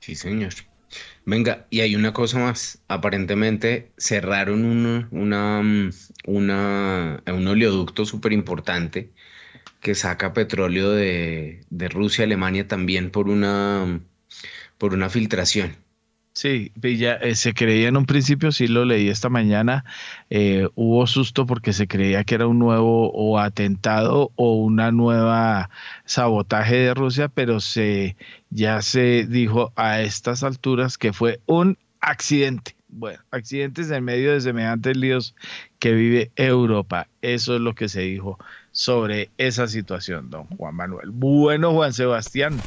Sí, 0.00 0.14
señor. 0.14 0.52
Venga, 1.24 1.66
y 1.70 1.80
hay 1.80 1.96
una 1.96 2.12
cosa 2.12 2.38
más. 2.38 2.82
Aparentemente 2.88 3.92
cerraron 3.96 4.64
un, 4.64 5.08
una, 5.10 5.62
un 6.26 7.48
oleoducto 7.48 8.04
súper 8.04 8.32
importante 8.32 9.10
que 9.80 9.94
saca 9.94 10.34
petróleo 10.34 10.90
de, 10.90 11.64
de 11.70 11.88
Rusia, 11.88 12.24
Alemania 12.24 12.68
también 12.68 13.10
por 13.10 13.28
una, 13.28 14.00
por 14.76 14.92
una 14.92 15.08
filtración. 15.08 15.76
Sí, 16.40 16.72
ya 16.82 17.16
eh, 17.16 17.34
se 17.34 17.52
creía 17.52 17.88
en 17.88 17.98
un 17.98 18.06
principio, 18.06 18.50
sí 18.50 18.66
lo 18.66 18.86
leí 18.86 19.10
esta 19.10 19.28
mañana, 19.28 19.84
eh, 20.30 20.70
hubo 20.74 21.06
susto 21.06 21.44
porque 21.44 21.74
se 21.74 21.86
creía 21.86 22.24
que 22.24 22.34
era 22.34 22.46
un 22.46 22.58
nuevo 22.58 23.12
o 23.12 23.38
atentado 23.38 24.32
o 24.36 24.54
una 24.54 24.90
nueva 24.90 25.68
sabotaje 26.06 26.76
de 26.76 26.94
Rusia, 26.94 27.28
pero 27.28 27.60
se 27.60 28.16
ya 28.48 28.80
se 28.80 29.26
dijo 29.26 29.74
a 29.76 30.00
estas 30.00 30.42
alturas 30.42 30.96
que 30.96 31.12
fue 31.12 31.40
un 31.44 31.76
accidente. 32.00 32.74
Bueno, 32.88 33.20
accidentes 33.30 33.90
en 33.90 34.02
medio 34.02 34.32
de 34.32 34.40
semejantes 34.40 34.96
líos 34.96 35.34
que 35.78 35.92
vive 35.92 36.30
Europa. 36.36 37.08
Eso 37.20 37.54
es 37.54 37.60
lo 37.60 37.74
que 37.74 37.90
se 37.90 38.00
dijo 38.00 38.38
sobre 38.72 39.28
esa 39.36 39.68
situación, 39.68 40.30
don 40.30 40.46
Juan 40.46 40.74
Manuel. 40.74 41.10
Bueno, 41.10 41.72
Juan 41.72 41.92
Sebastián. 41.92 42.62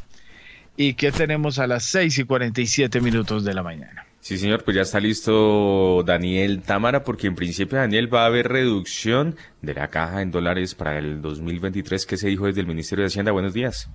¿Y 0.76 0.96
qué 0.96 1.12
tenemos 1.12 1.60
a 1.60 1.68
las 1.68 1.84
6 1.86 2.20
y 2.20 2.24
47 2.24 3.00
minutos 3.02 3.44
de 3.44 3.54
la 3.54 3.62
mañana? 3.62 4.08
Sí, 4.20 4.38
señor, 4.38 4.64
pues 4.64 4.76
ya 4.76 4.84
está 4.84 5.00
listo 5.00 6.02
Daniel 6.04 6.62
Támara, 6.62 7.04
porque 7.04 7.28
en 7.28 7.36
principio, 7.36 7.78
Daniel, 7.78 8.12
va 8.12 8.24
a 8.24 8.28
haber 8.28 8.48
reducción 8.48 9.36
de 9.62 9.74
la 9.74 9.90
caja 9.90 10.22
en 10.22 10.32
dólares 10.32 10.76
para 10.76 10.98
el 10.98 11.22
2023. 11.22 12.06
¿Qué 12.06 12.18
se 12.18 12.30
dijo 12.30 12.46
desde 12.46 12.62
el 12.62 12.68
Ministerio 12.68 13.04
de 13.04 13.08
Hacienda? 13.08 13.34
Buenos 13.34 13.54
días. 13.54 13.90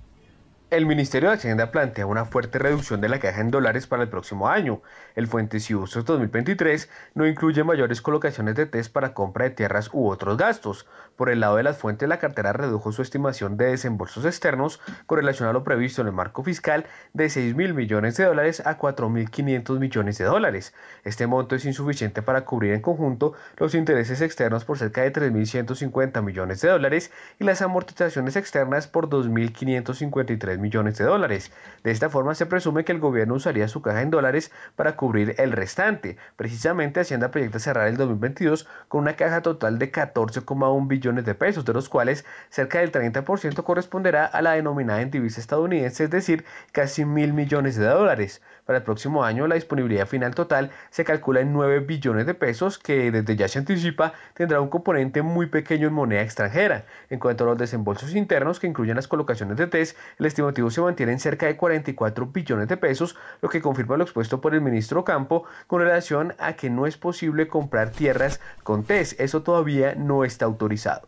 El 0.71 0.85
Ministerio 0.85 1.29
de 1.29 1.35
Hacienda 1.35 1.71
plantea 1.71 2.05
una 2.05 2.25
fuerte 2.25 2.59
reducción 2.59 3.01
de 3.01 3.09
la 3.09 3.17
caja 3.17 3.41
en 3.41 3.49
dólares 3.49 3.87
para 3.87 4.03
el 4.03 4.09
próximo 4.09 4.49
año. 4.49 4.83
El 5.15 5.25
Fuentes 5.25 5.67
y 5.71 5.73
Usos 5.73 6.05
2023 6.05 6.87
no 7.15 7.25
incluye 7.25 7.63
mayores 7.63 8.03
colocaciones 8.03 8.53
de 8.53 8.67
test 8.67 8.93
para 8.93 9.15
compra 9.15 9.45
de 9.45 9.49
tierras 9.49 9.89
u 9.93 10.07
otros 10.07 10.37
gastos. 10.37 10.85
Por 11.15 11.31
el 11.31 11.39
lado 11.39 11.55
de 11.55 11.63
las 11.63 11.79
fuentes, 11.79 12.07
la 12.07 12.19
cartera 12.19 12.53
redujo 12.53 12.91
su 12.91 13.01
estimación 13.01 13.57
de 13.57 13.65
desembolsos 13.65 14.25
externos 14.25 14.79
con 15.07 15.17
relación 15.17 15.49
a 15.49 15.53
lo 15.53 15.63
previsto 15.63 16.03
en 16.03 16.09
el 16.09 16.13
marco 16.13 16.43
fiscal 16.43 16.85
de 17.13 17.31
6 17.31 17.55
mil 17.55 17.73
millones 17.73 18.15
de 18.17 18.25
dólares 18.25 18.61
a 18.63 18.77
4 18.77 19.09
mil 19.09 19.31
500 19.31 19.79
millones 19.79 20.19
de 20.19 20.25
dólares. 20.25 20.75
Este 21.03 21.25
monto 21.25 21.55
es 21.55 21.65
insuficiente 21.65 22.21
para 22.21 22.45
cubrir 22.45 22.73
en 22.73 22.81
conjunto 22.81 23.33
los 23.57 23.73
intereses 23.73 24.21
externos 24.21 24.65
por 24.65 24.77
cerca 24.77 25.01
de 25.01 25.11
3.150 25.11 26.21
millones 26.21 26.61
de 26.61 26.69
dólares 26.69 27.11
y 27.39 27.43
las 27.43 27.63
amortizaciones 27.63 28.35
externas 28.35 28.87
por 28.87 29.09
2.553 29.09 30.58
millones 30.59 30.97
de 30.97 31.05
dólares. 31.05 31.51
De 31.83 31.91
esta 31.91 32.09
forma 32.09 32.35
se 32.35 32.45
presume 32.45 32.85
que 32.85 32.91
el 32.91 32.99
gobierno 32.99 33.35
usaría 33.35 33.67
su 33.67 33.81
caja 33.81 34.01
en 34.01 34.11
dólares 34.11 34.51
para 34.75 34.95
cubrir 34.95 35.35
el 35.37 35.51
restante. 35.51 36.17
Precisamente 36.35 36.99
Hacienda 36.99 37.31
proyecta 37.31 37.59
cerrar 37.59 37.87
el 37.87 37.97
2022 37.97 38.67
con 38.87 39.01
una 39.01 39.15
caja 39.15 39.41
total 39.41 39.79
de 39.79 39.91
14,1 39.91 40.87
billones 40.87 41.25
de 41.25 41.35
pesos, 41.35 41.65
de 41.65 41.73
los 41.73 41.89
cuales 41.89 42.25
cerca 42.49 42.79
del 42.79 42.91
30% 42.91 43.63
corresponderá 43.63 44.25
a 44.25 44.41
la 44.41 44.51
denominada 44.53 45.01
en 45.01 45.11
divisa 45.11 45.41
estadounidense, 45.41 46.03
es 46.03 46.09
decir, 46.09 46.45
casi 46.71 47.05
mil 47.05 47.33
millones 47.33 47.75
de 47.75 47.85
dólares. 47.85 48.41
Para 48.65 48.77
el 48.77 48.83
próximo 48.83 49.23
año, 49.23 49.47
la 49.47 49.55
disponibilidad 49.55 50.05
final 50.05 50.35
total 50.35 50.69
se 50.91 51.03
calcula 51.03 51.41
en 51.41 51.51
9 51.53 51.79
billones 51.79 52.27
de 52.27 52.35
pesos, 52.35 52.77
que 52.77 53.11
desde 53.11 53.35
ya 53.35 53.47
se 53.47 53.57
anticipa 53.57 54.13
tendrá 54.35 54.61
un 54.61 54.69
componente 54.69 55.23
muy 55.23 55.47
pequeño 55.47 55.87
en 55.87 55.93
moneda 55.93 56.21
extranjera. 56.21 56.85
En 57.09 57.17
cuanto 57.17 57.45
a 57.45 57.47
los 57.47 57.57
desembolsos 57.57 58.13
internos, 58.13 58.59
que 58.59 58.67
incluyen 58.67 58.95
las 58.95 59.07
colocaciones 59.07 59.57
de 59.57 59.65
test, 59.65 59.97
el 60.19 60.27
estimativo 60.49 60.71
se 60.71 60.81
mantiene 60.81 61.11
en 61.11 61.19
cerca 61.19 61.45
de 61.45 61.55
44 61.55 62.27
billones 62.27 62.67
de 62.67 62.77
pesos, 62.77 63.15
lo 63.41 63.49
que 63.49 63.61
confirma 63.61 63.97
lo 63.97 64.03
expuesto 64.03 64.41
por 64.41 64.53
el 64.53 64.61
ministro 64.61 65.03
Campo 65.03 65.43
con 65.67 65.81
relación 65.81 66.33
a 66.39 66.53
que 66.53 66.69
no 66.69 66.85
es 66.85 66.97
posible 66.97 67.47
comprar 67.47 67.91
tierras 67.91 68.39
con 68.63 68.83
test. 68.83 69.19
Eso 69.19 69.43
todavía 69.43 69.95
no 69.95 70.23
está 70.25 70.45
autorizado. 70.45 71.07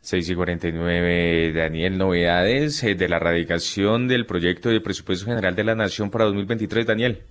6 0.00 0.28
y 0.28 0.34
49, 0.34 1.52
Daniel, 1.54 1.96
novedades 1.96 2.82
eh, 2.84 2.94
de 2.94 3.08
la 3.08 3.18
radicación 3.18 4.06
del 4.06 4.26
proyecto 4.26 4.68
de 4.68 4.80
presupuesto 4.80 5.24
general 5.24 5.54
de 5.54 5.64
la 5.64 5.74
Nación 5.74 6.10
para 6.10 6.26
2023, 6.26 6.86
Daniel. 6.86 7.22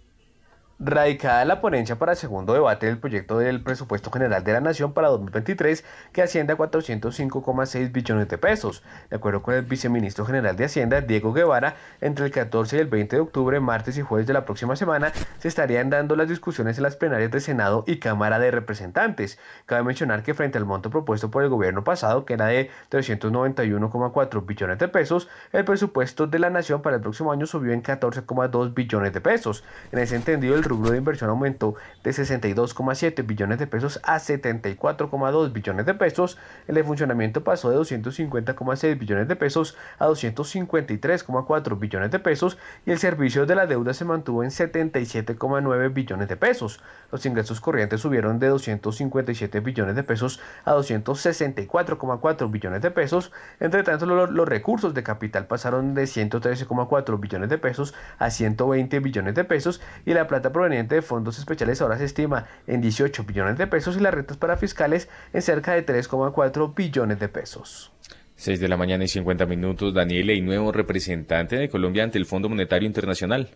Radicada 0.79 1.45
la 1.45 1.61
ponencia 1.61 1.99
para 1.99 2.15
segundo 2.15 2.51
debate 2.51 2.87
del 2.87 2.97
proyecto 2.97 3.37
del 3.37 3.61
presupuesto 3.61 4.09
general 4.09 4.43
de 4.43 4.53
la 4.53 4.59
Nación 4.59 4.91
para 4.91 5.07
2023, 5.09 5.85
que 6.11 6.23
asciende 6.23 6.53
a 6.53 6.57
405,6 6.57 7.91
billones 7.91 8.27
de 8.27 8.39
pesos. 8.39 8.83
De 9.11 9.17
acuerdo 9.17 9.43
con 9.43 9.53
el 9.53 9.61
viceministro 9.61 10.25
general 10.25 10.55
de 10.55 10.65
Hacienda, 10.65 11.01
Diego 11.01 11.31
Guevara, 11.31 11.75
entre 12.01 12.25
el 12.25 12.31
14 12.31 12.77
y 12.77 12.79
el 12.79 12.87
20 12.87 13.15
de 13.15 13.21
octubre, 13.21 13.59
martes 13.59 13.97
y 13.99 14.01
jueves 14.01 14.25
de 14.25 14.33
la 14.33 14.45
próxima 14.45 14.75
semana, 14.75 15.13
se 15.37 15.47
estarían 15.47 15.91
dando 15.91 16.15
las 16.15 16.27
discusiones 16.27 16.77
en 16.77 16.83
las 16.83 16.95
plenarias 16.95 17.29
de 17.29 17.39
Senado 17.39 17.83
y 17.85 17.99
Cámara 17.99 18.39
de 18.39 18.49
Representantes. 18.49 19.37
Cabe 19.67 19.83
mencionar 19.83 20.23
que 20.23 20.33
frente 20.33 20.57
al 20.57 20.65
monto 20.65 20.89
propuesto 20.89 21.29
por 21.29 21.43
el 21.43 21.49
gobierno 21.49 21.83
pasado, 21.83 22.25
que 22.25 22.33
era 22.33 22.47
de 22.47 22.71
391,4 22.89 24.45
billones 24.45 24.79
de 24.79 24.87
pesos, 24.87 25.29
el 25.51 25.65
presupuesto 25.65 26.25
de 26.25 26.39
la 26.39 26.49
Nación 26.49 26.81
para 26.81 26.95
el 26.95 27.01
próximo 27.03 27.31
año 27.31 27.45
subió 27.45 27.73
en 27.73 27.83
14,2 27.83 28.73
billones 28.73 29.13
de 29.13 29.21
pesos. 29.21 29.63
En 29.91 29.99
ese 29.99 30.15
entendido, 30.15 30.55
el 30.55 30.62
rubro 30.63 30.91
de 30.91 30.97
inversión 30.97 31.29
aumentó 31.29 31.75
de 32.03 32.11
62,7 32.11 33.25
billones 33.25 33.59
de 33.59 33.67
pesos 33.67 33.99
a 34.03 34.17
74,2 34.17 35.51
billones 35.53 35.85
de 35.85 35.93
pesos, 35.93 36.37
el 36.67 36.75
de 36.75 36.83
funcionamiento 36.83 37.43
pasó 37.43 37.69
de 37.69 37.77
250,6 37.77 38.97
billones 38.97 39.27
de 39.27 39.35
pesos 39.35 39.77
a 39.99 40.07
253,4 40.07 41.79
billones 41.79 42.11
de 42.11 42.19
pesos 42.19 42.57
y 42.85 42.91
el 42.91 42.99
servicio 42.99 43.45
de 43.45 43.55
la 43.55 43.67
deuda 43.67 43.93
se 43.93 44.05
mantuvo 44.05 44.43
en 44.43 44.49
77,9 44.49 45.93
billones 45.93 46.27
de 46.27 46.37
pesos. 46.37 46.81
Los 47.11 47.25
ingresos 47.25 47.61
corrientes 47.61 48.01
subieron 48.01 48.39
de 48.39 48.47
257 48.47 49.59
billones 49.59 49.95
de 49.95 50.03
pesos 50.03 50.39
a 50.65 50.73
264,4 50.73 52.51
billones 52.51 52.81
de 52.81 52.91
pesos. 52.91 53.31
Entre 53.59 53.83
tanto, 53.83 54.05
los, 54.05 54.31
los 54.31 54.47
recursos 54.47 54.93
de 54.93 55.03
capital 55.03 55.47
pasaron 55.47 55.93
de 55.93 56.03
113,4 56.03 57.19
billones 57.19 57.49
de 57.49 57.57
pesos 57.57 57.93
a 58.17 58.29
120 58.29 58.99
billones 58.99 59.35
de 59.35 59.43
pesos 59.43 59.81
y 60.05 60.13
la 60.13 60.27
plata 60.27 60.52
proveniente 60.53 60.95
de 60.95 61.01
fondos 61.01 61.37
especiales 61.37 61.81
ahora 61.81 61.97
se 61.97 62.05
estima 62.05 62.47
en 62.67 62.79
18 62.79 63.25
billones 63.25 63.57
de 63.57 63.67
pesos 63.67 63.97
y 63.97 63.99
las 63.99 64.13
rentas 64.13 64.37
para 64.37 64.55
fiscales 64.55 65.09
en 65.33 65.41
cerca 65.41 65.73
de 65.73 65.85
3,4 65.85 66.73
billones 66.73 67.19
de 67.19 67.27
pesos. 67.27 67.91
6 68.35 68.59
de 68.59 68.67
la 68.67 68.77
mañana 68.77 69.03
y 69.03 69.07
50 69.07 69.45
minutos, 69.45 69.93
Daniel 69.93 70.31
y 70.31 70.41
nuevo 70.41 70.71
representante 70.71 71.57
de 71.57 71.69
Colombia 71.69 72.03
ante 72.03 72.17
el 72.17 72.25
Fondo 72.25 72.49
Monetario 72.49 72.87
Internacional. 72.87 73.49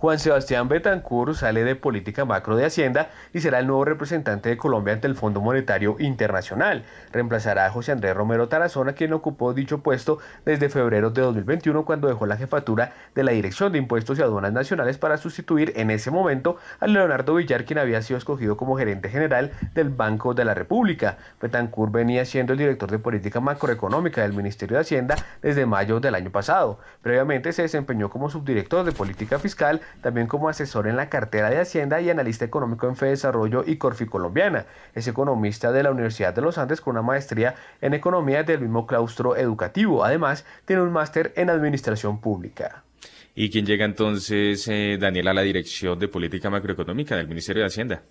Juan 0.00 0.20
Sebastián 0.20 0.68
Betancourt 0.68 1.34
sale 1.34 1.64
de 1.64 1.74
política 1.74 2.24
macro 2.24 2.54
de 2.54 2.64
Hacienda 2.64 3.10
y 3.32 3.40
será 3.40 3.58
el 3.58 3.66
nuevo 3.66 3.84
representante 3.84 4.48
de 4.48 4.56
Colombia 4.56 4.94
ante 4.94 5.08
el 5.08 5.16
Fondo 5.16 5.40
Monetario 5.40 5.96
Internacional. 5.98 6.84
Reemplazará 7.10 7.66
a 7.66 7.70
José 7.70 7.90
Andrés 7.90 8.14
Romero 8.14 8.48
Tarazona, 8.48 8.92
quien 8.92 9.12
ocupó 9.12 9.54
dicho 9.54 9.82
puesto 9.82 10.20
desde 10.44 10.68
febrero 10.68 11.10
de 11.10 11.22
2021 11.22 11.84
cuando 11.84 12.06
dejó 12.06 12.26
la 12.26 12.36
jefatura 12.36 12.92
de 13.16 13.24
la 13.24 13.32
Dirección 13.32 13.72
de 13.72 13.78
Impuestos 13.78 14.16
y 14.20 14.22
Aduanas 14.22 14.52
Nacionales 14.52 14.98
para 14.98 15.16
sustituir 15.16 15.72
en 15.74 15.90
ese 15.90 16.12
momento 16.12 16.58
a 16.78 16.86
Leonardo 16.86 17.34
Villar, 17.34 17.64
quien 17.64 17.80
había 17.80 18.00
sido 18.00 18.18
escogido 18.18 18.56
como 18.56 18.78
gerente 18.78 19.08
general 19.08 19.50
del 19.74 19.88
Banco 19.88 20.32
de 20.32 20.44
la 20.44 20.54
República. 20.54 21.18
Betancourt 21.42 21.90
venía 21.90 22.24
siendo 22.24 22.52
el 22.52 22.60
director 22.60 22.88
de 22.88 23.00
política 23.00 23.40
macroeconómica 23.40 24.22
del 24.22 24.32
Ministerio 24.32 24.76
de 24.76 24.82
Hacienda 24.82 25.16
desde 25.42 25.66
mayo 25.66 25.98
del 25.98 26.14
año 26.14 26.30
pasado. 26.30 26.78
Previamente 27.02 27.52
se 27.52 27.62
desempeñó 27.62 28.10
como 28.10 28.30
subdirector 28.30 28.84
de 28.84 28.92
política 28.92 29.40
fiscal 29.40 29.80
también 30.00 30.26
como 30.26 30.48
asesor 30.48 30.86
en 30.86 30.96
la 30.96 31.08
cartera 31.08 31.50
de 31.50 31.60
Hacienda 31.60 32.00
y 32.00 32.10
analista 32.10 32.44
económico 32.44 32.88
en 32.88 32.94
Desarrollo 32.94 33.64
y 33.66 33.76
Corfi 33.76 34.06
Colombiana. 34.06 34.66
Es 34.94 35.08
economista 35.08 35.72
de 35.72 35.82
la 35.82 35.90
Universidad 35.90 36.34
de 36.34 36.42
los 36.42 36.58
Andes 36.58 36.80
con 36.80 36.92
una 36.92 37.02
maestría 37.02 37.54
en 37.80 37.94
economía 37.94 38.42
del 38.42 38.60
mismo 38.60 38.86
claustro 38.86 39.36
educativo. 39.36 40.04
Además, 40.04 40.44
tiene 40.64 40.82
un 40.82 40.92
máster 40.92 41.32
en 41.36 41.50
administración 41.50 42.20
pública. 42.20 42.82
¿Y 43.34 43.50
quién 43.50 43.66
llega 43.66 43.84
entonces, 43.84 44.66
eh, 44.68 44.98
Daniel, 45.00 45.28
a 45.28 45.34
la 45.34 45.42
dirección 45.42 45.98
de 45.98 46.08
política 46.08 46.50
macroeconómica 46.50 47.16
del 47.16 47.28
Ministerio 47.28 47.62
de 47.62 47.68
Hacienda? 47.68 48.02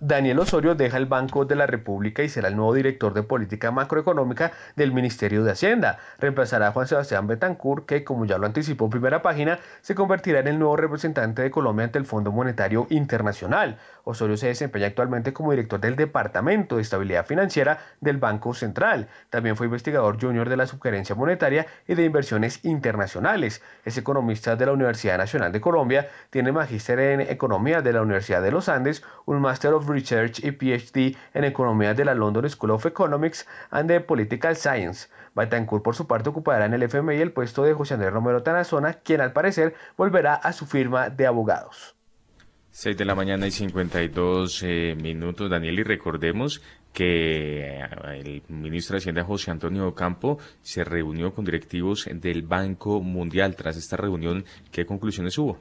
Daniel 0.00 0.38
Osorio 0.38 0.76
deja 0.76 0.96
el 0.96 1.06
Banco 1.06 1.44
de 1.44 1.56
la 1.56 1.66
República 1.66 2.22
y 2.22 2.28
será 2.28 2.46
el 2.46 2.54
nuevo 2.54 2.72
director 2.72 3.14
de 3.14 3.24
política 3.24 3.72
macroeconómica 3.72 4.52
del 4.76 4.92
Ministerio 4.92 5.42
de 5.42 5.50
Hacienda. 5.50 5.98
Reemplazará 6.20 6.68
a 6.68 6.70
Juan 6.70 6.86
Sebastián 6.86 7.26
Betancourt, 7.26 7.84
que, 7.84 8.04
como 8.04 8.24
ya 8.24 8.38
lo 8.38 8.46
anticipó 8.46 8.84
en 8.84 8.92
primera 8.92 9.22
página, 9.22 9.58
se 9.80 9.96
convertirá 9.96 10.38
en 10.38 10.46
el 10.46 10.58
nuevo 10.60 10.76
representante 10.76 11.42
de 11.42 11.50
Colombia 11.50 11.86
ante 11.86 11.98
el 11.98 12.04
Fondo 12.04 12.30
Monetario 12.30 12.86
Internacional. 12.90 13.78
Osorio 14.08 14.38
se 14.38 14.46
desempeña 14.46 14.86
actualmente 14.86 15.34
como 15.34 15.50
director 15.50 15.78
del 15.80 15.94
Departamento 15.94 16.76
de 16.76 16.82
Estabilidad 16.82 17.26
Financiera 17.26 17.78
del 18.00 18.16
Banco 18.16 18.54
Central. 18.54 19.08
También 19.28 19.54
fue 19.54 19.66
investigador 19.66 20.18
junior 20.18 20.48
de 20.48 20.56
la 20.56 20.66
Subgerencia 20.66 21.14
Monetaria 21.14 21.66
y 21.86 21.94
de 21.94 22.04
Inversiones 22.04 22.64
Internacionales. 22.64 23.60
Es 23.84 23.98
economista 23.98 24.56
de 24.56 24.64
la 24.64 24.72
Universidad 24.72 25.18
Nacional 25.18 25.52
de 25.52 25.60
Colombia, 25.60 26.08
tiene 26.30 26.52
magíster 26.52 26.98
en 26.98 27.20
Economía 27.20 27.82
de 27.82 27.92
la 27.92 28.00
Universidad 28.00 28.40
de 28.40 28.50
los 28.50 28.70
Andes, 28.70 29.04
un 29.26 29.42
Master 29.42 29.74
of 29.74 29.86
Research 29.86 30.42
y 30.42 30.52
PhD 30.52 31.14
en 31.34 31.44
Economía 31.44 31.92
de 31.92 32.06
la 32.06 32.14
London 32.14 32.48
School 32.48 32.70
of 32.70 32.86
Economics 32.86 33.46
and 33.70 33.90
the 33.90 34.00
Political 34.00 34.56
Science. 34.56 35.08
Betancourt, 35.34 35.84
por 35.84 35.94
su 35.94 36.06
parte, 36.06 36.30
ocupará 36.30 36.64
en 36.64 36.72
el 36.72 36.82
FMI 36.82 37.20
el 37.20 37.32
puesto 37.32 37.62
de 37.62 37.74
José 37.74 37.94
Andrés 37.94 38.14
Romero 38.14 38.42
Tanazona, 38.42 38.94
quien 38.94 39.20
al 39.20 39.34
parecer 39.34 39.74
volverá 39.98 40.34
a 40.34 40.54
su 40.54 40.64
firma 40.64 41.10
de 41.10 41.26
abogados. 41.26 41.97
6 42.70 42.96
de 42.96 43.04
la 43.04 43.14
mañana 43.14 43.46
y 43.46 43.50
52 43.50 44.62
eh, 44.62 44.96
minutos, 45.00 45.50
Daniel, 45.50 45.78
y 45.80 45.82
recordemos 45.82 46.62
que 46.92 47.78
eh, 47.78 47.80
el 48.14 48.42
ministro 48.48 48.94
de 48.94 48.98
Hacienda 48.98 49.24
José 49.24 49.50
Antonio 49.50 49.94
Campo 49.94 50.38
se 50.62 50.84
reunió 50.84 51.34
con 51.34 51.44
directivos 51.44 52.08
del 52.12 52.42
Banco 52.42 53.00
Mundial. 53.00 53.56
Tras 53.56 53.76
esta 53.76 53.96
reunión, 53.96 54.44
¿qué 54.70 54.86
conclusiones 54.86 55.36
hubo? 55.38 55.58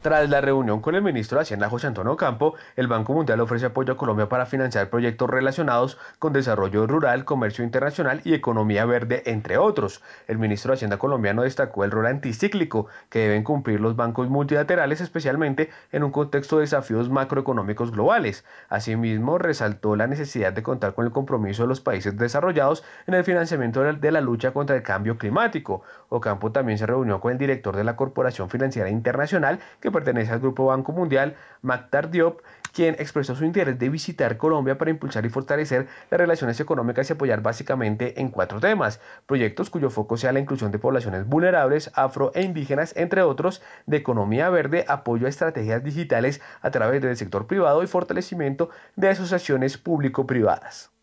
Tras 0.00 0.30
la 0.30 0.40
reunión 0.40 0.80
con 0.80 0.94
el 0.94 1.02
ministro 1.02 1.38
de 1.38 1.42
Hacienda 1.42 1.68
José 1.68 1.88
Antonio 1.88 2.16
Campo, 2.16 2.54
el 2.76 2.86
Banco 2.86 3.14
Mundial 3.14 3.40
ofrece 3.40 3.66
apoyo 3.66 3.94
a 3.94 3.96
Colombia 3.96 4.28
para 4.28 4.46
financiar 4.46 4.90
proyectos 4.90 5.28
relacionados 5.28 5.98
con 6.20 6.32
desarrollo 6.32 6.86
rural, 6.86 7.24
comercio 7.24 7.64
internacional 7.64 8.20
y 8.22 8.32
economía 8.32 8.84
verde, 8.84 9.24
entre 9.26 9.58
otros. 9.58 10.00
El 10.28 10.38
ministro 10.38 10.70
de 10.70 10.76
Hacienda 10.76 10.98
colombiano 10.98 11.42
destacó 11.42 11.82
el 11.82 11.90
rol 11.90 12.06
anticíclico 12.06 12.86
que 13.10 13.18
deben 13.18 13.42
cumplir 13.42 13.80
los 13.80 13.96
bancos 13.96 14.28
multilaterales, 14.28 15.00
especialmente 15.00 15.68
en 15.90 16.04
un 16.04 16.12
contexto 16.12 16.58
de 16.58 16.62
desafíos 16.62 17.10
macroeconómicos 17.10 17.90
globales. 17.90 18.44
Asimismo, 18.68 19.36
resaltó 19.38 19.96
la 19.96 20.06
necesidad 20.06 20.52
de 20.52 20.62
contar 20.62 20.94
con 20.94 21.06
el 21.06 21.12
compromiso 21.12 21.62
de 21.62 21.68
los 21.68 21.80
países 21.80 22.16
desarrollados 22.16 22.84
en 23.08 23.14
el 23.14 23.24
financiamiento 23.24 23.82
de 23.82 24.12
la 24.12 24.20
lucha 24.20 24.52
contra 24.52 24.76
el 24.76 24.84
cambio 24.84 25.18
climático. 25.18 25.82
Ocampo 26.08 26.52
también 26.52 26.78
se 26.78 26.86
reunió 26.86 27.20
con 27.20 27.32
el 27.32 27.38
director 27.38 27.74
de 27.74 27.82
la 27.82 27.96
Corporación 27.96 28.48
Financiera 28.48 28.90
Internacional, 28.90 29.58
que 29.80 29.87
pertenece 29.92 30.32
al 30.32 30.40
Grupo 30.40 30.66
Banco 30.66 30.92
Mundial, 30.92 31.36
Maktar 31.62 32.10
Diop, 32.10 32.40
quien 32.72 32.94
expresó 32.98 33.34
su 33.34 33.44
interés 33.44 33.78
de 33.78 33.88
visitar 33.88 34.36
Colombia 34.36 34.78
para 34.78 34.90
impulsar 34.90 35.24
y 35.26 35.30
fortalecer 35.30 35.88
las 36.10 36.20
relaciones 36.20 36.60
económicas 36.60 37.08
y 37.08 37.12
apoyar 37.12 37.42
básicamente 37.42 38.20
en 38.20 38.30
cuatro 38.30 38.60
temas, 38.60 39.00
proyectos 39.26 39.70
cuyo 39.70 39.90
foco 39.90 40.16
sea 40.16 40.32
la 40.32 40.40
inclusión 40.40 40.70
de 40.70 40.78
poblaciones 40.78 41.26
vulnerables, 41.26 41.90
afro 41.94 42.30
e 42.34 42.42
indígenas, 42.42 42.94
entre 42.96 43.22
otros, 43.22 43.62
de 43.86 43.96
economía 43.96 44.50
verde, 44.50 44.84
apoyo 44.88 45.26
a 45.26 45.30
estrategias 45.30 45.82
digitales 45.82 46.40
a 46.60 46.70
través 46.70 47.02
del 47.02 47.16
sector 47.16 47.46
privado 47.46 47.82
y 47.82 47.86
fortalecimiento 47.86 48.70
de 48.96 49.08
asociaciones 49.08 49.78
público-privadas. 49.78 50.97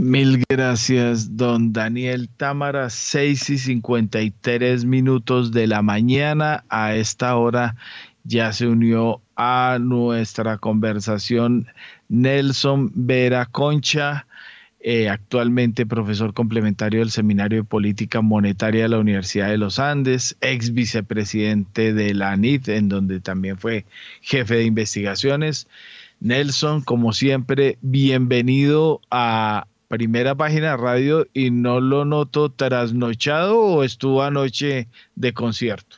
Mil 0.00 0.44
gracias, 0.48 1.36
don 1.36 1.72
Daniel 1.72 2.28
Támara. 2.28 2.88
6 2.88 3.50
y 3.50 3.58
53 3.58 4.84
minutos 4.84 5.50
de 5.50 5.66
la 5.66 5.82
mañana. 5.82 6.64
A 6.68 6.94
esta 6.94 7.34
hora 7.34 7.74
ya 8.22 8.52
se 8.52 8.68
unió 8.68 9.20
a 9.34 9.78
nuestra 9.80 10.58
conversación 10.58 11.66
Nelson 12.08 12.92
Vera 12.94 13.46
Concha, 13.46 14.28
eh, 14.78 15.08
actualmente 15.08 15.84
profesor 15.84 16.32
complementario 16.32 17.00
del 17.00 17.10
Seminario 17.10 17.62
de 17.62 17.68
Política 17.68 18.20
Monetaria 18.20 18.82
de 18.82 18.90
la 18.90 19.00
Universidad 19.00 19.48
de 19.48 19.58
los 19.58 19.80
Andes, 19.80 20.36
ex 20.40 20.72
vicepresidente 20.72 21.92
de 21.92 22.14
la 22.14 22.30
ANIT, 22.30 22.68
en 22.68 22.88
donde 22.88 23.18
también 23.18 23.58
fue 23.58 23.84
jefe 24.20 24.54
de 24.54 24.64
investigaciones. 24.64 25.66
Nelson, 26.20 26.82
como 26.82 27.12
siempre, 27.12 27.78
bienvenido 27.82 29.00
a 29.10 29.66
primera 29.88 30.34
página 30.34 30.76
radio 30.76 31.26
y 31.32 31.50
no 31.50 31.80
lo 31.80 32.04
noto 32.04 32.50
trasnochado 32.50 33.58
o 33.58 33.82
estuvo 33.82 34.22
anoche 34.22 34.86
de 35.14 35.32
concierto? 35.32 35.96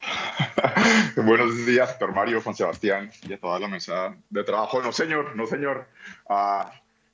Buenos 1.16 1.66
días, 1.66 1.88
doctor 1.90 2.14
Mario, 2.14 2.40
Juan 2.42 2.54
Sebastián 2.54 3.10
y 3.28 3.32
a 3.32 3.40
toda 3.40 3.58
la 3.58 3.68
mesa 3.68 4.14
de 4.28 4.44
trabajo. 4.44 4.82
No, 4.82 4.92
señor, 4.92 5.34
no, 5.36 5.46
señor. 5.46 5.88
Uh, 6.28 6.64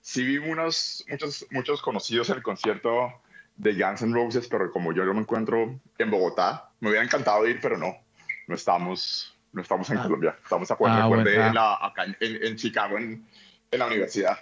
sí 0.00 0.24
vi 0.24 0.38
unos, 0.38 1.04
muchos, 1.08 1.46
muchos 1.50 1.82
conocidos 1.82 2.30
en 2.30 2.36
el 2.36 2.42
concierto 2.42 3.12
de 3.56 3.74
Guns 3.74 4.02
N' 4.02 4.14
Roses, 4.14 4.48
pero 4.48 4.70
como 4.70 4.92
yo 4.92 5.04
no 5.04 5.14
me 5.14 5.20
encuentro 5.20 5.80
en 5.98 6.10
Bogotá, 6.10 6.70
me 6.80 6.90
hubiera 6.90 7.04
encantado 7.04 7.46
ir, 7.46 7.58
pero 7.60 7.78
no, 7.78 7.96
no 8.46 8.54
estamos, 8.54 9.34
no 9.52 9.62
estamos 9.62 9.88
en 9.90 9.98
ah. 9.98 10.02
Colombia. 10.02 10.36
Estamos 10.42 10.70
a 10.70 10.76
ah, 10.78 11.08
en 11.08 11.56
acá 11.56 12.04
en, 12.04 12.16
en 12.20 12.56
Chicago, 12.56 12.98
en, 12.98 13.26
en 13.70 13.78
la 13.78 13.86
universidad. 13.86 14.38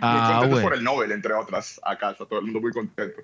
Ah, 0.00 0.44
muy 0.48 0.60
por 0.60 0.74
el 0.74 0.84
Nobel, 0.84 1.12
entre 1.12 1.32
otras. 1.34 1.80
Acá 1.82 2.10
está 2.10 2.26
todo 2.26 2.38
el 2.38 2.46
mundo 2.46 2.60
muy 2.60 2.72
contento. 2.72 3.22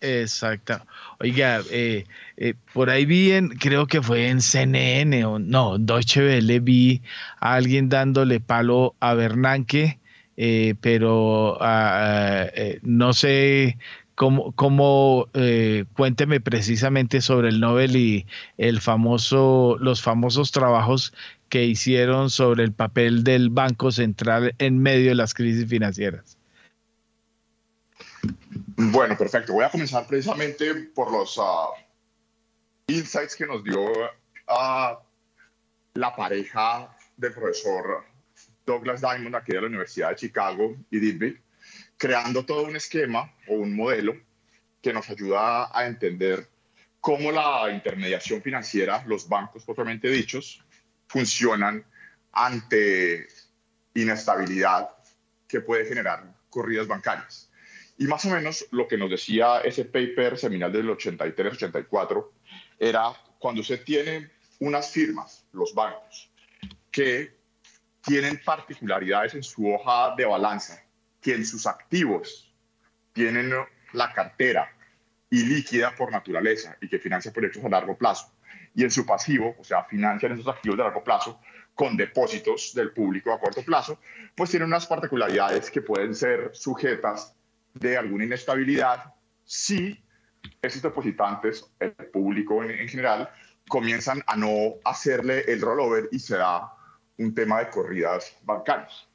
Exacto. 0.00 0.80
Oiga, 1.20 1.62
eh, 1.70 2.04
eh, 2.36 2.54
por 2.72 2.90
ahí 2.90 3.06
vi, 3.06 3.32
en, 3.32 3.48
creo 3.48 3.86
que 3.86 4.02
fue 4.02 4.28
en 4.28 4.40
CNN 4.40 5.24
o 5.24 5.38
no, 5.38 5.78
Deutsche 5.78 6.20
Welle, 6.20 6.60
vi 6.60 7.02
a 7.40 7.54
alguien 7.54 7.88
dándole 7.88 8.40
palo 8.40 8.94
a 9.00 9.14
Bernanke, 9.14 9.98
eh, 10.36 10.74
pero 10.80 11.56
ah, 11.60 12.46
no 12.82 13.14
sé 13.14 13.78
cómo, 14.14 14.52
cómo 14.52 15.28
cuénteme 15.94 16.40
precisamente 16.40 17.22
sobre 17.22 17.48
el 17.48 17.60
Nobel 17.60 17.96
y 17.96 18.26
el 18.58 18.80
famoso, 18.80 19.78
los 19.80 20.02
famosos 20.02 20.52
trabajos 20.52 21.14
que 21.48 21.64
hicieron 21.64 22.30
sobre 22.30 22.64
el 22.64 22.72
papel 22.72 23.24
del 23.24 23.50
Banco 23.50 23.92
Central 23.92 24.54
en 24.58 24.78
medio 24.78 25.10
de 25.10 25.14
las 25.14 25.34
crisis 25.34 25.68
financieras. 25.68 26.36
Bueno, 28.76 29.16
perfecto. 29.16 29.52
Voy 29.52 29.64
a 29.64 29.70
comenzar 29.70 30.06
precisamente 30.06 30.74
por 30.94 31.10
los 31.10 31.38
uh, 31.38 31.70
insights 32.88 33.36
que 33.36 33.46
nos 33.46 33.62
dio 33.64 33.90
uh, 33.90 34.96
la 35.94 36.14
pareja 36.14 36.94
del 37.16 37.32
profesor 37.32 38.04
Douglas 38.66 39.00
Diamond 39.00 39.36
aquí 39.36 39.52
de 39.52 39.60
la 39.60 39.68
Universidad 39.68 40.10
de 40.10 40.16
Chicago 40.16 40.76
y 40.90 40.98
Dilby, 40.98 41.38
creando 41.96 42.44
todo 42.44 42.64
un 42.64 42.76
esquema 42.76 43.32
o 43.48 43.54
un 43.54 43.74
modelo 43.74 44.14
que 44.82 44.92
nos 44.92 45.08
ayuda 45.08 45.70
a 45.72 45.86
entender 45.86 46.48
cómo 47.00 47.30
la 47.30 47.70
intermediación 47.70 48.42
financiera, 48.42 49.04
los 49.06 49.28
bancos 49.28 49.64
propiamente 49.64 50.08
dichos, 50.08 50.62
funcionan 51.06 51.84
ante 52.32 53.26
inestabilidad 53.94 54.90
que 55.48 55.60
puede 55.60 55.86
generar 55.86 56.34
corridas 56.50 56.86
bancarias. 56.86 57.50
Y 57.98 58.06
más 58.06 58.24
o 58.26 58.30
menos 58.30 58.66
lo 58.72 58.86
que 58.86 58.98
nos 58.98 59.10
decía 59.10 59.60
ese 59.60 59.84
paper 59.84 60.36
seminal 60.36 60.72
del 60.72 60.88
83-84 60.88 62.28
era 62.78 63.12
cuando 63.38 63.62
usted 63.62 63.82
tiene 63.84 64.30
unas 64.58 64.90
firmas, 64.90 65.46
los 65.52 65.74
bancos, 65.74 66.30
que 66.90 67.34
tienen 68.02 68.40
particularidades 68.44 69.34
en 69.34 69.42
su 69.42 69.72
hoja 69.72 70.14
de 70.16 70.24
balanza, 70.24 70.82
que 71.20 71.34
en 71.34 71.44
sus 71.44 71.66
activos 71.66 72.54
tienen 73.12 73.52
la 73.92 74.12
cartera 74.12 74.70
ilíquida 75.30 75.94
por 75.94 76.12
naturaleza 76.12 76.76
y 76.80 76.88
que 76.88 76.98
financia 76.98 77.32
proyectos 77.32 77.64
a 77.64 77.68
largo 77.68 77.96
plazo, 77.96 78.30
y 78.76 78.84
en 78.84 78.90
su 78.90 79.06
pasivo, 79.06 79.56
o 79.58 79.64
sea, 79.64 79.84
financian 79.84 80.32
esos 80.32 80.46
activos 80.46 80.76
de 80.76 80.84
largo 80.84 81.02
plazo 81.02 81.40
con 81.74 81.96
depósitos 81.96 82.72
del 82.74 82.92
público 82.92 83.32
a 83.32 83.40
corto 83.40 83.62
plazo, 83.62 83.98
pues 84.34 84.50
tienen 84.50 84.68
unas 84.68 84.86
particularidades 84.86 85.70
que 85.70 85.80
pueden 85.80 86.14
ser 86.14 86.50
sujetas 86.54 87.34
de 87.74 87.96
alguna 87.96 88.24
inestabilidad 88.24 89.14
si 89.44 90.02
esos 90.60 90.82
depositantes, 90.82 91.70
el 91.80 91.92
público 91.92 92.62
en, 92.62 92.88
general, 92.88 93.30
comienzan 93.68 94.22
a 94.26 94.36
no 94.36 94.74
hacerle 94.84 95.44
el 95.48 95.60
rollover 95.60 96.08
y 96.12 96.18
se 96.18 96.36
da 96.36 96.72
un 97.18 97.34
tema 97.34 97.60
de 97.60 97.70
corridas 97.70 98.36
bancarias. 98.42 99.05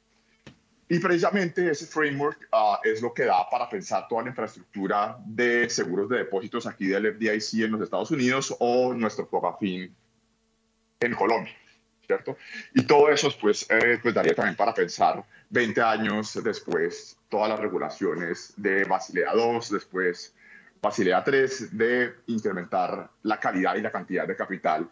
Y 0.92 0.98
precisamente 0.98 1.70
ese 1.70 1.86
framework 1.86 2.48
ah, 2.52 2.78
es 2.84 3.00
lo 3.00 3.14
que 3.14 3.24
da 3.24 3.48
para 3.48 3.66
pensar 3.66 4.06
toda 4.06 4.24
la 4.24 4.28
infraestructura 4.28 5.16
de 5.24 5.66
seguros 5.70 6.06
de 6.10 6.18
depósitos 6.18 6.66
aquí 6.66 6.88
del 6.88 7.14
FDIC 7.14 7.64
en 7.64 7.72
los 7.72 7.80
Estados 7.80 8.10
Unidos 8.10 8.54
o 8.58 8.92
nuestro 8.92 9.26
Copafin 9.26 9.90
en 11.00 11.14
Colombia, 11.14 11.54
¿cierto? 12.06 12.36
Y 12.74 12.82
todo 12.82 13.08
eso 13.08 13.30
pues, 13.40 13.66
eh, 13.70 14.00
pues 14.02 14.12
daría 14.12 14.34
también 14.34 14.54
para 14.54 14.74
pensar 14.74 15.24
20 15.48 15.80
años 15.80 16.38
después 16.44 17.16
todas 17.30 17.48
las 17.48 17.58
regulaciones 17.58 18.52
de 18.58 18.84
Basilea 18.84 19.32
II, 19.34 19.60
después 19.70 20.34
Basilea 20.82 21.24
III, 21.26 21.68
de 21.72 22.16
incrementar 22.26 23.08
la 23.22 23.40
calidad 23.40 23.76
y 23.76 23.80
la 23.80 23.90
cantidad 23.90 24.28
de 24.28 24.36
capital 24.36 24.86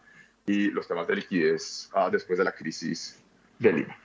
y 0.47 0.71
los 0.71 0.87
temas 0.87 1.05
de 1.05 1.17
liquidez 1.17 1.91
ah, 1.93 2.09
después 2.11 2.39
de 2.39 2.45
la 2.45 2.53
crisis 2.53 3.19
de 3.59 3.71
Lima. 3.71 3.95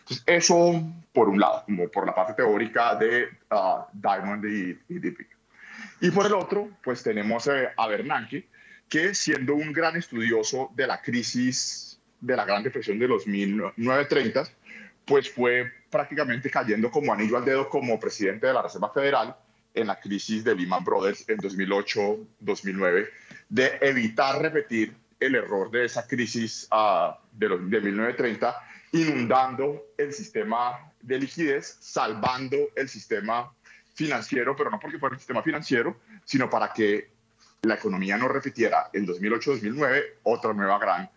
Entonces, 0.00 0.24
eso 0.26 0.82
por 1.12 1.28
un 1.28 1.40
lado, 1.40 1.64
como 1.64 1.88
por 1.88 2.06
la 2.06 2.14
parte 2.14 2.34
teórica 2.34 2.94
de 2.94 3.28
ah, 3.50 3.86
Diamond 3.92 4.44
y, 4.44 4.78
y 4.88 5.16
Y 6.00 6.10
por 6.10 6.26
el 6.26 6.34
otro, 6.34 6.68
pues 6.82 7.02
tenemos 7.02 7.46
eh, 7.46 7.68
a 7.76 7.86
Bernanke, 7.86 8.48
que 8.88 9.14
siendo 9.14 9.54
un 9.54 9.72
gran 9.72 9.96
estudioso 9.96 10.70
de 10.74 10.86
la 10.86 11.00
crisis 11.00 12.00
de 12.20 12.36
la 12.36 12.44
Gran 12.44 12.62
Depresión 12.62 12.98
de 12.98 13.08
los 13.08 13.26
1930, 13.26 14.44
pues 15.04 15.30
fue 15.30 15.72
prácticamente 15.90 16.50
cayendo 16.50 16.90
como 16.90 17.12
anillo 17.12 17.36
al 17.36 17.44
dedo 17.44 17.68
como 17.68 17.98
presidente 17.98 18.46
de 18.46 18.52
la 18.52 18.62
Reserva 18.62 18.92
Federal 18.92 19.36
en 19.74 19.86
la 19.86 19.98
crisis 19.98 20.44
de 20.44 20.54
Lehman 20.54 20.84
Brothers 20.84 21.28
en 21.28 21.38
2008-2009, 21.38 23.08
de 23.48 23.78
evitar 23.80 24.40
repetir 24.42 24.94
el 25.18 25.34
error 25.34 25.70
de 25.70 25.84
esa 25.84 26.06
crisis 26.06 26.68
uh, 26.72 27.14
de, 27.32 27.48
los, 27.48 27.70
de 27.70 27.80
1930, 27.80 28.54
inundando 28.92 29.92
el 29.96 30.12
sistema 30.12 30.92
de 31.00 31.18
liquidez, 31.18 31.76
salvando 31.80 32.56
el 32.74 32.88
sistema 32.88 33.52
financiero, 33.94 34.56
pero 34.56 34.70
no 34.70 34.78
porque 34.80 34.98
fuera 34.98 35.14
el 35.14 35.20
sistema 35.20 35.42
financiero, 35.42 35.96
sino 36.24 36.48
para 36.48 36.72
que 36.72 37.10
la 37.62 37.74
economía 37.74 38.16
no 38.16 38.28
repitiera 38.28 38.90
en 38.92 39.06
2008-2009 39.06 40.04
otra 40.22 40.52
nueva 40.54 40.78
gran 40.78 41.10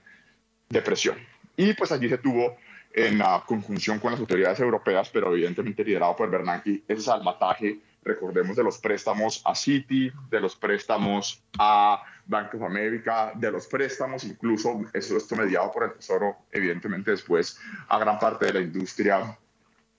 depresión. 0.69 1.17
Y 1.55 1.73
pues 1.73 1.91
allí 1.91 2.09
se 2.09 2.17
tuvo 2.17 2.57
en 2.93 3.17
la 3.17 3.43
conjunción 3.45 3.99
con 3.99 4.11
las 4.11 4.19
autoridades 4.19 4.59
europeas, 4.59 5.09
pero 5.09 5.31
evidentemente 5.33 5.83
liderado 5.83 6.15
por 6.15 6.29
Bernanke, 6.29 6.83
ese 6.87 7.01
salvataje 7.01 7.79
recordemos 8.03 8.55
de 8.55 8.63
los 8.63 8.77
préstamos 8.77 9.41
a 9.45 9.55
Citi, 9.55 10.11
de 10.29 10.39
los 10.39 10.55
préstamos 10.55 11.41
a 11.57 12.03
Bank 12.25 12.53
of 12.55 12.63
America, 12.63 13.33
de 13.35 13.51
los 13.51 13.67
préstamos, 13.67 14.23
incluso 14.23 14.81
eso 14.93 15.17
esto 15.17 15.35
mediado 15.35 15.71
por 15.71 15.83
el 15.83 15.93
Tesoro, 15.93 16.37
evidentemente 16.51 17.11
después 17.11 17.59
a 17.89 17.99
gran 17.99 18.17
parte 18.17 18.45
de 18.45 18.53
la 18.53 18.61
industria 18.61 19.37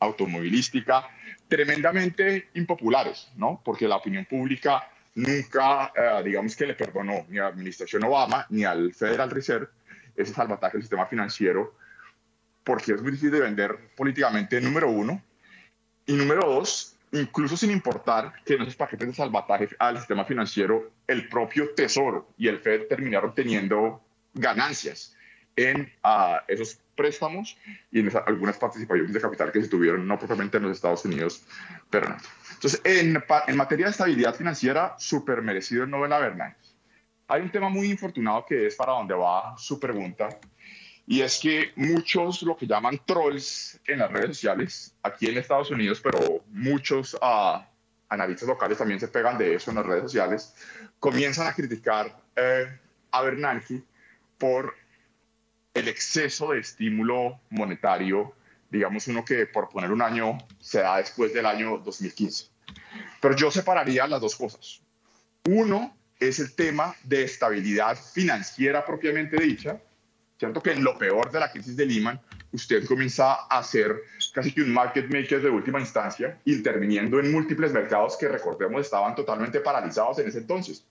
automovilística, 0.00 1.08
tremendamente 1.48 2.48
impopulares, 2.54 3.30
¿no? 3.36 3.60
Porque 3.64 3.86
la 3.86 3.96
opinión 3.96 4.24
pública 4.24 4.88
nunca, 5.14 5.92
eh, 5.94 6.22
digamos 6.24 6.56
que 6.56 6.66
le 6.66 6.74
perdonó 6.74 7.26
ni 7.28 7.38
a 7.38 7.42
la 7.42 7.48
administración 7.48 8.04
Obama 8.04 8.46
ni 8.50 8.64
al 8.64 8.92
Federal 8.94 9.30
Reserve 9.30 9.68
ese 10.16 10.32
salvataje 10.32 10.76
del 10.76 10.82
sistema 10.82 11.06
financiero, 11.06 11.74
porque 12.62 12.92
es 12.92 13.02
muy 13.02 13.12
difícil 13.12 13.32
de 13.32 13.40
vender 13.40 13.90
políticamente, 13.96 14.60
número 14.60 14.90
uno, 14.90 15.22
y 16.06 16.14
número 16.14 16.42
dos, 16.46 16.93
incluso 17.20 17.56
sin 17.56 17.70
importar 17.70 18.32
que 18.44 18.54
en 18.54 18.62
esos 18.62 18.76
paquetes 18.76 19.08
de 19.08 19.14
salvataje 19.14 19.68
al 19.78 19.98
sistema 19.98 20.24
financiero, 20.24 20.90
el 21.06 21.28
propio 21.28 21.70
Tesoro 21.74 22.28
y 22.36 22.48
el 22.48 22.58
Fed 22.58 22.86
terminaron 22.88 23.34
teniendo 23.34 24.02
ganancias 24.34 25.16
en 25.56 25.92
uh, 26.04 26.38
esos 26.48 26.80
préstamos 26.96 27.56
y 27.90 28.00
en 28.00 28.10
algunas 28.26 28.58
participaciones 28.58 29.12
de 29.12 29.20
capital 29.20 29.52
que 29.52 29.62
se 29.62 29.68
tuvieron, 29.68 30.06
no 30.06 30.18
propiamente 30.18 30.56
en 30.56 30.64
los 30.64 30.72
Estados 30.72 31.04
Unidos, 31.04 31.44
pero 31.90 32.08
no. 32.08 32.16
Entonces, 32.54 32.80
en, 32.84 33.22
en 33.46 33.56
materia 33.56 33.86
de 33.86 33.92
estabilidad 33.92 34.34
financiera, 34.34 34.94
súper 34.98 35.42
merecido 35.42 35.84
el 35.84 35.90
Nobel 35.90 36.12
a. 36.12 36.56
Hay 37.28 37.42
un 37.42 37.50
tema 37.50 37.68
muy 37.68 37.90
infortunado 37.90 38.44
que 38.46 38.66
es 38.66 38.74
para 38.74 38.92
donde 38.92 39.14
va 39.14 39.54
su 39.56 39.78
pregunta, 39.78 40.28
y 41.06 41.20
es 41.20 41.38
que 41.38 41.72
muchos 41.76 42.42
lo 42.42 42.56
que 42.56 42.66
llaman 42.66 43.00
trolls 43.04 43.78
en 43.86 43.98
las 43.98 44.10
redes 44.10 44.36
sociales, 44.36 44.94
aquí 45.02 45.26
en 45.26 45.38
Estados 45.38 45.70
Unidos, 45.70 46.00
pero 46.02 46.42
muchos 46.48 47.14
uh, 47.14 47.62
analistas 48.08 48.48
locales 48.48 48.78
también 48.78 49.00
se 49.00 49.08
pegan 49.08 49.36
de 49.36 49.54
eso 49.54 49.70
en 49.70 49.76
las 49.76 49.86
redes 49.86 50.04
sociales, 50.04 50.54
comienzan 50.98 51.46
a 51.46 51.54
criticar 51.54 52.18
eh, 52.36 52.78
a 53.10 53.22
Bernanke 53.22 53.82
por 54.38 54.74
el 55.74 55.88
exceso 55.88 56.52
de 56.52 56.60
estímulo 56.60 57.40
monetario, 57.50 58.34
digamos 58.70 59.06
uno 59.08 59.24
que 59.24 59.46
por 59.46 59.68
poner 59.68 59.92
un 59.92 60.00
año 60.00 60.38
se 60.58 60.80
da 60.80 60.96
después 60.98 61.34
del 61.34 61.46
año 61.46 61.78
2015. 61.78 62.46
Pero 63.20 63.36
yo 63.36 63.50
separaría 63.50 64.06
las 64.06 64.20
dos 64.20 64.36
cosas. 64.36 64.80
Uno 65.46 65.94
es 66.18 66.38
el 66.38 66.54
tema 66.54 66.94
de 67.02 67.24
estabilidad 67.24 67.96
financiera 67.96 68.84
propiamente 68.84 69.36
dicha, 69.36 69.80
Cierto 70.38 70.60
que 70.60 70.72
en 70.72 70.82
lo 70.82 70.98
peor 70.98 71.30
de 71.30 71.38
la 71.38 71.50
crisis 71.50 71.76
de 71.76 71.86
Lehman, 71.86 72.20
usted 72.50 72.84
comienza 72.86 73.46
a 73.46 73.62
ser 73.62 74.02
casi 74.32 74.52
que 74.52 74.62
un 74.62 74.72
market 74.72 75.06
maker 75.06 75.40
de 75.40 75.48
última 75.48 75.78
instancia, 75.78 76.40
interviniendo 76.44 77.20
en 77.20 77.30
múltiples 77.30 77.72
mercados 77.72 78.16
que, 78.16 78.28
recordemos, 78.28 78.80
estaban 78.80 79.14
totalmente 79.14 79.60
paralizados 79.60 80.18
en 80.18 80.28
ese 80.28 80.38
entonces. 80.38 80.84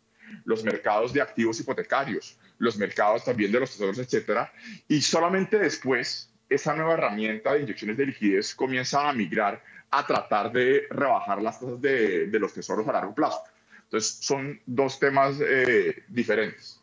Los 0.45 0.63
mercados 0.63 1.11
de 1.11 1.21
activos 1.21 1.59
hipotecarios, 1.59 2.37
los 2.57 2.77
mercados 2.77 3.25
también 3.25 3.51
de 3.51 3.59
los 3.59 3.71
tesoros, 3.71 3.99
etcétera. 3.99 4.51
Y 4.87 5.01
solamente 5.01 5.59
después, 5.59 6.31
esa 6.49 6.73
nueva 6.73 6.93
herramienta 6.93 7.53
de 7.53 7.61
inyecciones 7.61 7.97
de 7.97 8.05
liquidez 8.05 8.55
comienza 8.55 9.09
a 9.09 9.13
migrar 9.13 9.61
a 9.91 10.07
tratar 10.07 10.51
de 10.53 10.87
rebajar 10.89 11.41
las 11.41 11.59
tasas 11.59 11.81
de, 11.81 12.27
de 12.27 12.39
los 12.39 12.53
tesoros 12.53 12.87
a 12.87 12.93
largo 12.93 13.13
plazo. 13.13 13.41
Entonces, 13.83 14.17
son 14.21 14.59
dos 14.65 14.99
temas 14.99 15.35
eh, 15.41 16.03
diferentes 16.07 16.82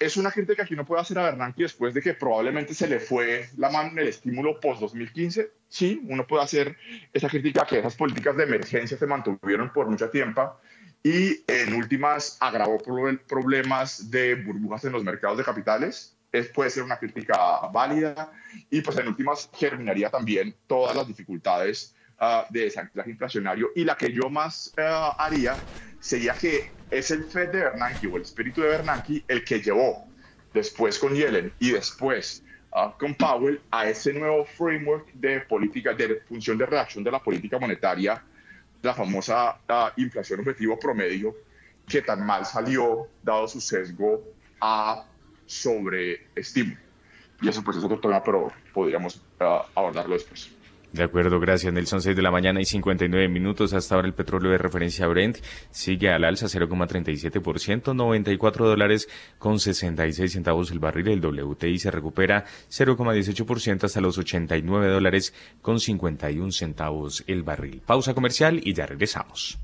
es 0.00 0.16
una 0.16 0.30
crítica 0.30 0.64
que 0.64 0.72
uno 0.72 0.86
puede 0.86 1.02
hacer 1.02 1.18
a 1.18 1.24
Bernanke 1.24 1.64
después 1.64 1.92
de 1.92 2.00
que 2.00 2.14
probablemente 2.14 2.72
se 2.72 2.88
le 2.88 2.98
fue 2.98 3.50
la 3.58 3.68
mano 3.68 3.90
en 3.90 3.98
el 3.98 4.08
estímulo 4.08 4.58
post-2015. 4.58 5.50
Sí, 5.68 6.00
uno 6.08 6.26
puede 6.26 6.42
hacer 6.42 6.76
esa 7.12 7.28
crítica 7.28 7.66
que 7.66 7.78
esas 7.78 7.94
políticas 7.96 8.34
de 8.34 8.44
emergencia 8.44 8.96
se 8.96 9.06
mantuvieron 9.06 9.70
por 9.74 9.88
mucho 9.88 10.08
tiempo 10.08 10.58
y 11.02 11.44
en 11.46 11.74
últimas 11.74 12.38
agravó 12.40 12.78
problemas 13.28 14.10
de 14.10 14.36
burbujas 14.36 14.86
en 14.86 14.92
los 14.92 15.04
mercados 15.04 15.36
de 15.36 15.44
capitales. 15.44 16.16
Es, 16.32 16.48
puede 16.48 16.70
ser 16.70 16.82
una 16.82 16.98
crítica 16.98 17.36
válida 17.70 18.32
y 18.70 18.80
pues 18.80 18.96
en 18.96 19.06
últimas 19.06 19.50
germinaría 19.52 20.08
también 20.08 20.56
todas 20.66 20.96
las 20.96 21.06
dificultades 21.06 21.94
uh, 22.20 22.52
de 22.52 22.60
desanclaje 22.64 23.10
inflacionario 23.10 23.70
y 23.74 23.84
la 23.84 23.96
que 23.96 24.12
yo 24.12 24.28
más 24.30 24.72
uh, 24.78 25.14
haría 25.18 25.56
sería 25.98 26.34
que 26.34 26.70
es 26.90 27.10
el 27.10 27.24
Fed 27.24 27.50
de 27.50 27.58
Bernanke 27.60 28.06
o 28.06 28.16
el 28.16 28.22
espíritu 28.22 28.62
de 28.62 28.68
Bernanke 28.68 29.24
el 29.28 29.44
que 29.44 29.60
llevó 29.60 30.06
después 30.52 30.98
con 30.98 31.14
Yellen 31.14 31.52
y 31.58 31.72
después 31.72 32.42
uh, 32.72 32.96
con 32.98 33.14
Powell 33.14 33.60
a 33.70 33.88
ese 33.88 34.12
nuevo 34.12 34.44
framework 34.44 35.12
de 35.14 35.40
política, 35.40 35.94
de 35.94 36.20
función 36.28 36.58
de 36.58 36.66
reacción 36.66 37.04
de 37.04 37.10
la 37.10 37.22
política 37.22 37.58
monetaria, 37.58 38.22
la 38.82 38.94
famosa 38.94 39.58
uh, 39.68 40.00
inflación 40.00 40.40
objetivo 40.40 40.78
promedio, 40.78 41.36
que 41.86 42.02
tan 42.02 42.24
mal 42.24 42.46
salió 42.46 43.08
dado 43.22 43.48
su 43.48 43.60
sesgo 43.60 44.22
a 44.60 45.04
sobreestímulo. 45.46 46.78
Y 47.42 47.48
eso 47.48 47.62
pues 47.64 47.78
es 47.78 47.84
otro 47.84 47.98
tema, 47.98 48.22
pero 48.22 48.52
podríamos 48.72 49.20
abordarlo 49.74 50.14
después. 50.14 50.50
De 50.92 51.04
acuerdo, 51.04 51.38
gracias 51.38 51.72
Nelson. 51.72 52.02
6 52.02 52.16
de 52.16 52.22
la 52.22 52.32
mañana 52.32 52.60
y 52.60 52.64
59 52.64 53.28
minutos. 53.28 53.72
Hasta 53.74 53.94
ahora 53.94 54.08
el 54.08 54.14
petróleo 54.14 54.50
de 54.50 54.58
referencia 54.58 55.06
Brent 55.06 55.38
sigue 55.70 56.10
al 56.10 56.24
alza 56.24 56.46
0,37%, 56.46 57.94
94 57.94 58.68
dólares 58.68 59.08
con 59.38 59.60
66 59.60 60.32
centavos 60.32 60.70
el 60.72 60.80
barril. 60.80 61.08
El 61.08 61.24
WTI 61.24 61.78
se 61.78 61.92
recupera 61.92 62.44
0,18% 62.68 63.84
hasta 63.84 64.00
los 64.00 64.18
89 64.18 64.88
dólares 64.88 65.32
con 65.62 65.78
51 65.78 66.50
centavos 66.50 67.22
el 67.28 67.44
barril. 67.44 67.82
Pausa 67.86 68.12
comercial 68.12 68.60
y 68.62 68.74
ya 68.74 68.86
regresamos. 68.86 69.58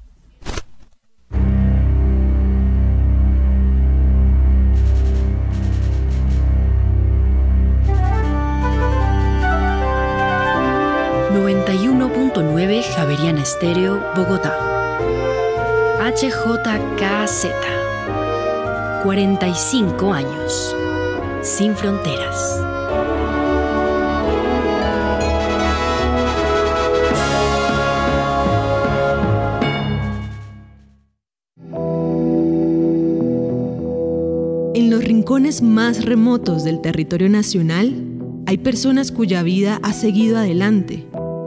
9 12.76 12.92
Javeriana 12.94 13.40
Estéreo, 13.40 14.02
Bogotá. 14.14 14.54
HJKZ. 15.98 17.46
45 19.02 20.12
años. 20.12 20.76
Sin 21.40 21.74
fronteras. 21.74 22.60
En 34.74 34.90
los 34.90 35.02
rincones 35.02 35.62
más 35.62 36.04
remotos 36.04 36.62
del 36.62 36.82
territorio 36.82 37.30
nacional, 37.30 37.94
hay 38.44 38.58
personas 38.58 39.12
cuya 39.12 39.42
vida 39.42 39.80
ha 39.82 39.94
seguido 39.94 40.36
adelante 40.36 41.05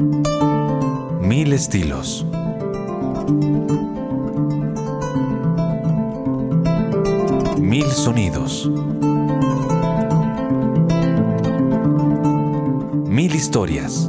Mil 0.00 1.52
estilos. 1.52 2.24
Mil 7.58 7.84
sonidos. 7.84 8.70
Mil 13.06 13.34
historias. 13.34 14.08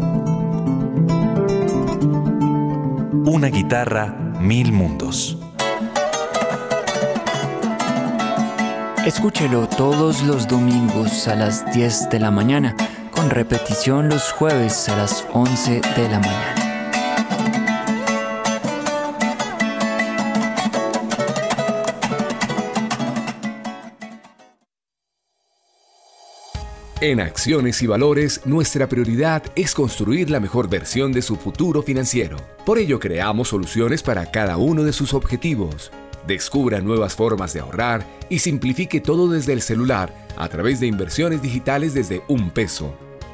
Una 3.26 3.48
guitarra, 3.48 4.16
mil 4.40 4.72
mundos. 4.72 5.38
Escúchelo 9.06 9.68
todos 9.68 10.24
los 10.24 10.48
domingos 10.48 11.28
a 11.28 11.36
las 11.36 11.70
10 11.74 12.10
de 12.12 12.20
la 12.20 12.32
mañana 12.32 12.78
repetición 13.30 14.10
los 14.10 14.32
jueves 14.32 14.90
a 14.90 14.98
las 14.98 15.26
11 15.34 15.82
de 15.96 16.10
la 16.10 16.20
mañana. 16.20 16.56
En 27.02 27.20
Acciones 27.20 27.82
y 27.82 27.88
Valores, 27.88 28.42
nuestra 28.46 28.88
prioridad 28.88 29.44
es 29.56 29.74
construir 29.74 30.30
la 30.30 30.40
mejor 30.40 30.70
versión 30.70 31.12
de 31.12 31.24
su 31.24 31.36
futuro 31.36 31.82
financiero. 31.82 32.38
Por 32.64 32.78
ello, 32.78 33.00
creamos 33.00 33.50
soluciones 33.50 34.04
para 34.04 34.30
cada 34.30 34.58
uno 34.58 34.84
de 34.84 34.94
sus 34.94 35.16
objetivos. 35.16 35.92
Descubra 36.28 36.80
nuevas 36.80 37.16
formas 37.16 37.54
de 37.54 37.60
ahorrar 37.60 38.06
y 38.30 38.38
simplifique 38.38 39.02
todo 39.02 39.28
desde 39.28 39.54
el 39.54 39.64
celular 39.64 40.14
a 40.38 40.48
través 40.48 40.80
de 40.80 40.86
inversiones 40.88 41.42
digitales 41.42 41.96
desde 41.96 42.22
un 42.28 42.52
peso. 42.52 42.96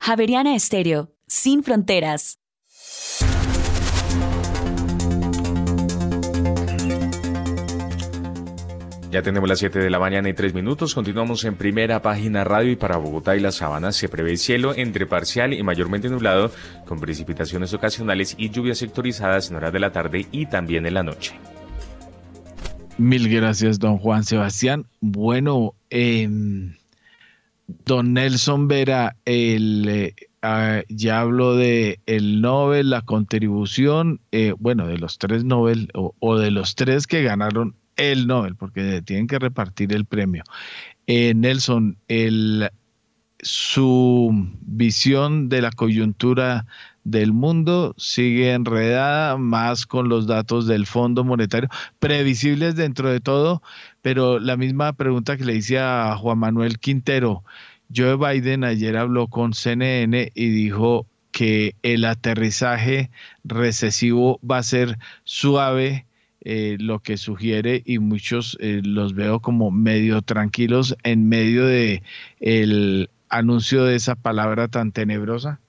Javeriana 0.00 0.54
Estéreo, 0.54 1.12
sin 1.26 1.62
fronteras. 1.62 2.38
Ya 9.10 9.22
tenemos 9.22 9.48
las 9.48 9.60
7 9.60 9.78
de 9.78 9.88
la 9.88 9.98
mañana 9.98 10.28
y 10.28 10.34
3 10.34 10.52
minutos. 10.52 10.94
Continuamos 10.94 11.42
en 11.44 11.56
primera 11.56 12.02
página 12.02 12.44
radio 12.44 12.72
y 12.72 12.76
para 12.76 12.98
Bogotá 12.98 13.36
y 13.36 13.40
las 13.40 13.54
Sabanas 13.54 13.96
se 13.96 14.10
prevé 14.10 14.36
cielo 14.36 14.74
entre 14.76 15.06
parcial 15.06 15.54
y 15.54 15.62
mayormente 15.62 16.10
nublado 16.10 16.50
con 16.84 17.00
precipitaciones 17.00 17.72
ocasionales 17.72 18.34
y 18.36 18.50
lluvias 18.50 18.76
sectorizadas 18.76 19.48
en 19.48 19.56
horas 19.56 19.72
de 19.72 19.80
la 19.80 19.92
tarde 19.92 20.26
y 20.30 20.44
también 20.44 20.84
en 20.84 20.92
la 20.92 21.02
noche. 21.02 21.34
Mil 22.98 23.30
gracias, 23.30 23.78
don 23.78 23.96
Juan 23.96 24.24
Sebastián. 24.24 24.84
Bueno, 25.00 25.72
em, 25.88 26.74
don 27.86 28.12
Nelson 28.12 28.68
Vera, 28.68 29.16
el, 29.24 29.88
eh, 29.88 30.14
ah, 30.42 30.82
ya 30.90 31.20
habló 31.20 31.56
de 31.56 32.00
el 32.04 32.42
Nobel, 32.42 32.90
la 32.90 33.00
contribución, 33.00 34.20
eh, 34.32 34.52
bueno, 34.58 34.86
de 34.86 34.98
los 34.98 35.16
tres 35.16 35.44
Nobel 35.44 35.88
o 35.94 36.38
de 36.38 36.50
los 36.50 36.74
tres 36.74 37.06
que 37.06 37.22
ganaron 37.22 37.74
el 37.98 38.26
Nobel, 38.26 38.56
porque 38.56 39.02
tienen 39.02 39.26
que 39.26 39.38
repartir 39.38 39.92
el 39.92 40.06
premio. 40.06 40.42
Eh, 41.06 41.34
Nelson, 41.34 41.98
el, 42.08 42.70
su 43.40 44.48
visión 44.62 45.48
de 45.48 45.60
la 45.60 45.70
coyuntura 45.70 46.66
del 47.04 47.32
mundo 47.32 47.94
sigue 47.96 48.52
enredada 48.52 49.36
más 49.36 49.86
con 49.86 50.08
los 50.08 50.26
datos 50.26 50.66
del 50.66 50.86
Fondo 50.86 51.24
Monetario, 51.24 51.68
previsibles 51.98 52.76
dentro 52.76 53.10
de 53.10 53.20
todo, 53.20 53.62
pero 54.02 54.38
la 54.38 54.56
misma 54.56 54.92
pregunta 54.92 55.36
que 55.36 55.44
le 55.44 55.56
hice 55.56 55.78
a 55.78 56.16
Juan 56.16 56.38
Manuel 56.38 56.78
Quintero, 56.78 57.44
Joe 57.94 58.16
Biden 58.16 58.64
ayer 58.64 58.96
habló 58.96 59.28
con 59.28 59.54
CNN 59.54 60.30
y 60.34 60.48
dijo 60.50 61.06
que 61.30 61.74
el 61.82 62.04
aterrizaje 62.04 63.10
recesivo 63.44 64.38
va 64.48 64.58
a 64.58 64.62
ser 64.62 64.98
suave 65.24 66.04
eh, 66.50 66.78
lo 66.80 67.00
que 67.00 67.18
sugiere 67.18 67.82
y 67.84 67.98
muchos 67.98 68.56
eh, 68.58 68.80
los 68.82 69.14
veo 69.14 69.40
como 69.40 69.70
medio 69.70 70.22
tranquilos 70.22 70.96
en 71.02 71.28
medio 71.28 71.66
de 71.66 72.02
el 72.40 73.10
anuncio 73.28 73.84
de 73.84 73.96
esa 73.96 74.14
palabra 74.14 74.68
tan 74.68 74.90
tenebrosa? 74.90 75.60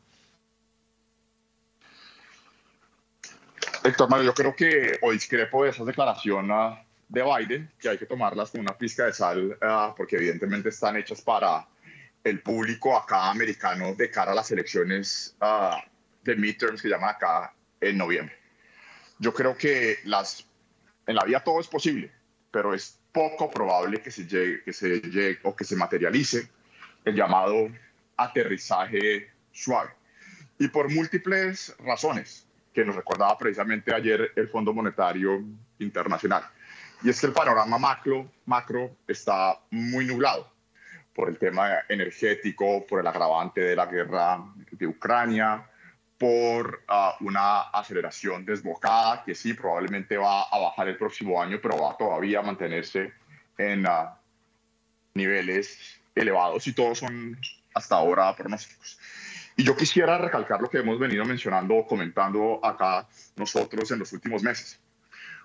Héctor 3.84 4.09
Mario, 4.09 4.27
yo 4.27 4.34
creo 4.34 4.55
que 4.55 4.97
o 5.01 5.11
discrepo 5.11 5.65
de 5.65 5.71
esa 5.71 5.84
declaración 5.84 6.49
ah, 6.49 6.82
de 7.09 7.23
Biden, 7.23 7.69
que 7.77 7.89
hay 7.89 7.97
que 7.97 8.05
tomarlas 8.05 8.51
con 8.51 8.61
una 8.61 8.77
pizca 8.77 9.03
de 9.03 9.11
sal, 9.11 9.57
ah, 9.61 9.93
porque 9.97 10.15
evidentemente 10.15 10.69
están 10.69 10.95
hechas 10.95 11.21
para 11.21 11.67
el 12.23 12.39
público 12.39 12.97
acá 12.97 13.30
americano 13.30 13.95
de 13.95 14.09
cara 14.09 14.32
a 14.32 14.36
las 14.36 14.49
elecciones 14.51 15.36
uh, 15.41 15.75
de 16.23 16.38
midterms 16.38 16.82
que 16.82 16.88
llaman 16.88 17.09
acá 17.09 17.53
en 17.82 17.97
noviembre. 17.97 18.34
Yo 19.17 19.34
creo 19.34 19.57
que 19.57 19.97
las 20.05 20.45
en 21.10 21.16
la 21.16 21.24
vida 21.24 21.43
todo 21.43 21.60
es 21.60 21.68
posible, 21.68 22.12
pero 22.51 22.72
es 22.72 22.99
poco 23.12 23.49
probable 23.49 23.99
que 23.99 24.12
se 24.12 24.28
llegue, 24.28 25.39
o 25.41 25.55
que 25.55 25.64
se 25.64 25.76
materialice 25.76 26.47
el 27.03 27.16
llamado 27.16 27.68
aterrizaje 28.16 29.32
suave. 29.51 29.89
Y 30.60 30.68
por 30.68 30.93
múltiples 30.93 31.76
razones 31.80 32.45
que 32.72 32.86
nos 32.86 32.95
recordaba 32.95 33.36
precisamente 33.39 33.91
ayer 33.91 34.34
el 34.36 34.49
Fondo 34.49 34.72
Monetario 34.72 35.43
Internacional. 35.80 36.43
Y 37.01 37.10
es 37.10 37.20
que 37.20 37.26
el 37.26 37.34
panorama 37.34 37.80
macro 38.45 38.95
está 39.07 39.60
muy 39.72 40.05
nublado 40.05 40.53
por 41.16 41.28
el 41.28 41.39
tema 41.39 41.70
energético, 41.89 42.86
por 42.86 42.99
el 42.99 43.07
agravante 43.07 43.62
de 43.62 43.76
la 43.76 43.88
guerra 43.88 44.45
de 44.72 44.86
Ucrania, 44.86 45.68
por 46.20 46.84
ah, 46.89 47.15
una 47.22 47.61
aceleración 47.61 48.45
desbocada 48.45 49.24
que 49.24 49.34
sí 49.34 49.53
probablemente 49.53 50.17
va 50.17 50.43
a 50.43 50.59
bajar 50.59 50.89
el 50.89 50.97
próximo 50.97 51.41
año, 51.41 51.59
pero 51.61 51.78
va 51.78 51.95
todavía 51.97 52.39
a 52.39 52.43
mantenerse 52.43 53.13
en 53.57 53.88
ah, 53.88 54.20
niveles 55.13 56.01
elevados 56.13 56.67
y 56.67 56.74
todos 56.74 56.99
son 56.99 57.39
hasta 57.74 57.95
ahora 57.95 58.36
pronósticos. 58.36 58.99
Y 59.55 59.63
yo 59.63 59.76
quisiera 59.76 60.17
recalcar 60.17 60.61
lo 60.61 60.70
que 60.70 60.80
hemos 60.80 60.99
venido 60.99 61.24
mencionando 61.24 61.76
o 61.76 61.88
comentando 61.88 62.59
acá 62.63 63.07
nosotros 63.38 63.89
en 63.91 63.99
los 63.99 64.11
últimos 64.11 64.43
meses. 64.43 64.80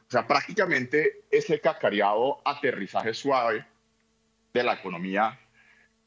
O 0.08 0.10
sea, 0.10 0.26
prácticamente 0.26 1.24
ese 1.30 1.60
cacareado 1.60 2.42
aterrizaje 2.44 3.14
suave 3.14 3.64
de 4.52 4.62
la 4.62 4.74
economía 4.74 5.38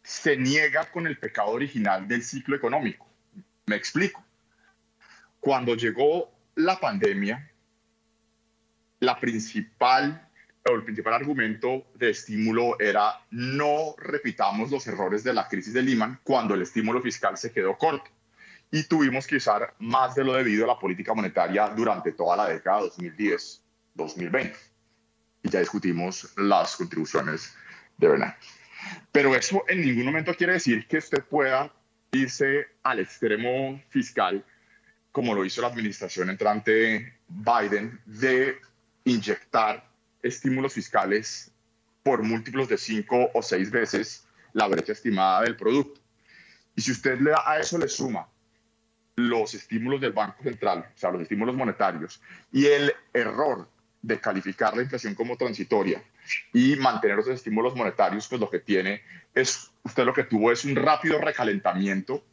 se 0.04 0.36
niega 0.36 0.92
con 0.92 1.08
el 1.08 1.18
pecado 1.18 1.50
original 1.50 2.08
del 2.08 2.22
ciclo 2.22 2.56
económico. 2.56 3.08
Me 3.66 3.76
explico 3.76 4.27
cuando 5.40 5.76
llegó 5.76 6.32
la 6.56 6.80
pandemia, 6.80 7.52
la 9.00 9.20
principal 9.20 10.28
o 10.70 10.76
el 10.76 10.84
principal 10.84 11.14
argumento 11.14 11.86
de 11.96 12.10
estímulo 12.10 12.80
era 12.80 13.22
no 13.32 13.96
repitamos 13.98 14.72
los 14.72 14.86
errores 14.88 15.24
de 15.24 15.34
la 15.34 15.48
crisis 15.48 15.74
de 15.74 15.82
Lehman 15.82 16.20
cuando 16.24 16.54
el 16.56 16.62
estímulo 16.62 17.02
fiscal 17.02 17.38
se 17.38 17.52
quedó 17.52 17.78
corto. 17.78 18.12
y 18.70 18.84
tuvimos 18.84 19.26
que 19.26 19.38
usar 19.38 19.76
más 19.80 20.14
de 20.16 20.26
lo 20.26 20.34
debido 20.34 20.66
a 20.66 20.68
la 20.68 20.78
política 20.78 21.14
monetaria 21.14 21.70
durante 21.70 22.12
toda 22.12 22.36
la 22.36 22.50
década 22.50 22.82
2010-2020. 22.82 24.54
Y 25.44 25.50
ya 25.50 25.62
discutimos 25.62 26.34
las 26.36 26.76
contribuciones 26.76 27.56
de 27.98 28.10
Bernanke. 28.10 28.38
Pero 29.14 29.34
eso 29.36 29.64
en 29.70 29.82
ningún 29.82 30.06
momento 30.06 30.34
quiere 30.36 30.54
decir 30.54 30.86
que 30.86 30.98
usted 30.98 31.24
pueda 31.24 31.72
irse 32.12 32.68
al 32.84 33.00
extremo 33.00 33.82
fiscal, 33.90 34.44
como 35.18 35.34
lo 35.34 35.44
hizo 35.44 35.62
la 35.62 35.70
administración 35.70 36.30
entrante 36.30 37.12
Biden, 37.28 38.00
de 38.06 38.56
inyectar 39.04 39.84
estímulos 40.22 40.74
fiscales 40.74 41.52
por 42.04 42.22
múltiplos 42.22 42.70
de 42.70 42.78
cinco 42.78 43.28
o 43.34 43.42
seis 43.42 43.72
veces 43.72 44.28
la 44.54 44.68
brecha 44.68 44.92
estimada 44.92 45.42
del 45.42 45.56
producto. 45.56 46.00
Y 46.76 46.82
si 46.84 46.92
usted 46.92 47.20
le, 47.20 47.32
a 47.34 47.60
eso 47.60 47.80
le 47.80 47.88
suma 47.88 48.28
los 49.16 49.56
estímulos 49.56 50.00
del 50.02 50.12
Banco 50.12 50.44
Central, 50.44 50.88
o 50.94 50.96
sea, 51.00 51.10
los 51.10 51.24
estímulos 51.24 51.56
monetarios, 51.56 52.22
y 52.52 52.68
el 52.68 52.94
error 53.12 53.68
de 54.04 54.20
calificar 54.20 54.78
la 54.78 54.84
inflación 54.84 55.16
como 55.16 55.36
transitoria 55.36 56.04
y 56.54 56.76
mantener 56.76 57.18
esos 57.18 57.34
estímulos 57.34 57.76
monetarios, 57.76 58.28
pues 58.28 58.40
lo 58.40 58.52
que 58.52 58.60
tiene 58.60 59.02
es, 59.34 59.72
usted 59.82 60.06
lo 60.06 60.14
que 60.14 60.26
tuvo 60.26 60.52
es 60.52 60.64
un 60.64 60.76
rápido 60.76 61.20
recalentamiento 61.20 62.24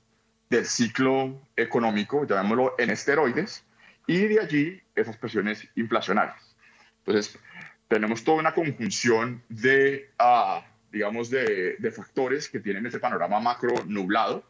del 0.51 0.67
ciclo 0.67 1.41
económico, 1.57 2.27
llamémoslo 2.27 2.75
en 2.79 2.91
esteroides, 2.91 3.65
y 4.07 4.19
de 4.19 4.41
allí 4.41 4.83
esas 4.95 5.17
presiones 5.17 5.67
inflacionarias. 5.77 6.55
Entonces, 7.05 7.39
tenemos 7.89 8.25
toda 8.25 8.39
una 8.39 8.55
conjunción 8.55 9.43
de, 9.49 10.11
uh, 10.21 10.61
digamos, 10.93 11.31
de, 11.31 11.77
de 11.79 11.91
factores 11.91 12.49
que 12.49 12.61
tienen 12.61 12.87
ese 12.87 12.99
panorama 12.99 13.41
macro 13.41 13.75
nublado, 13.87 14.45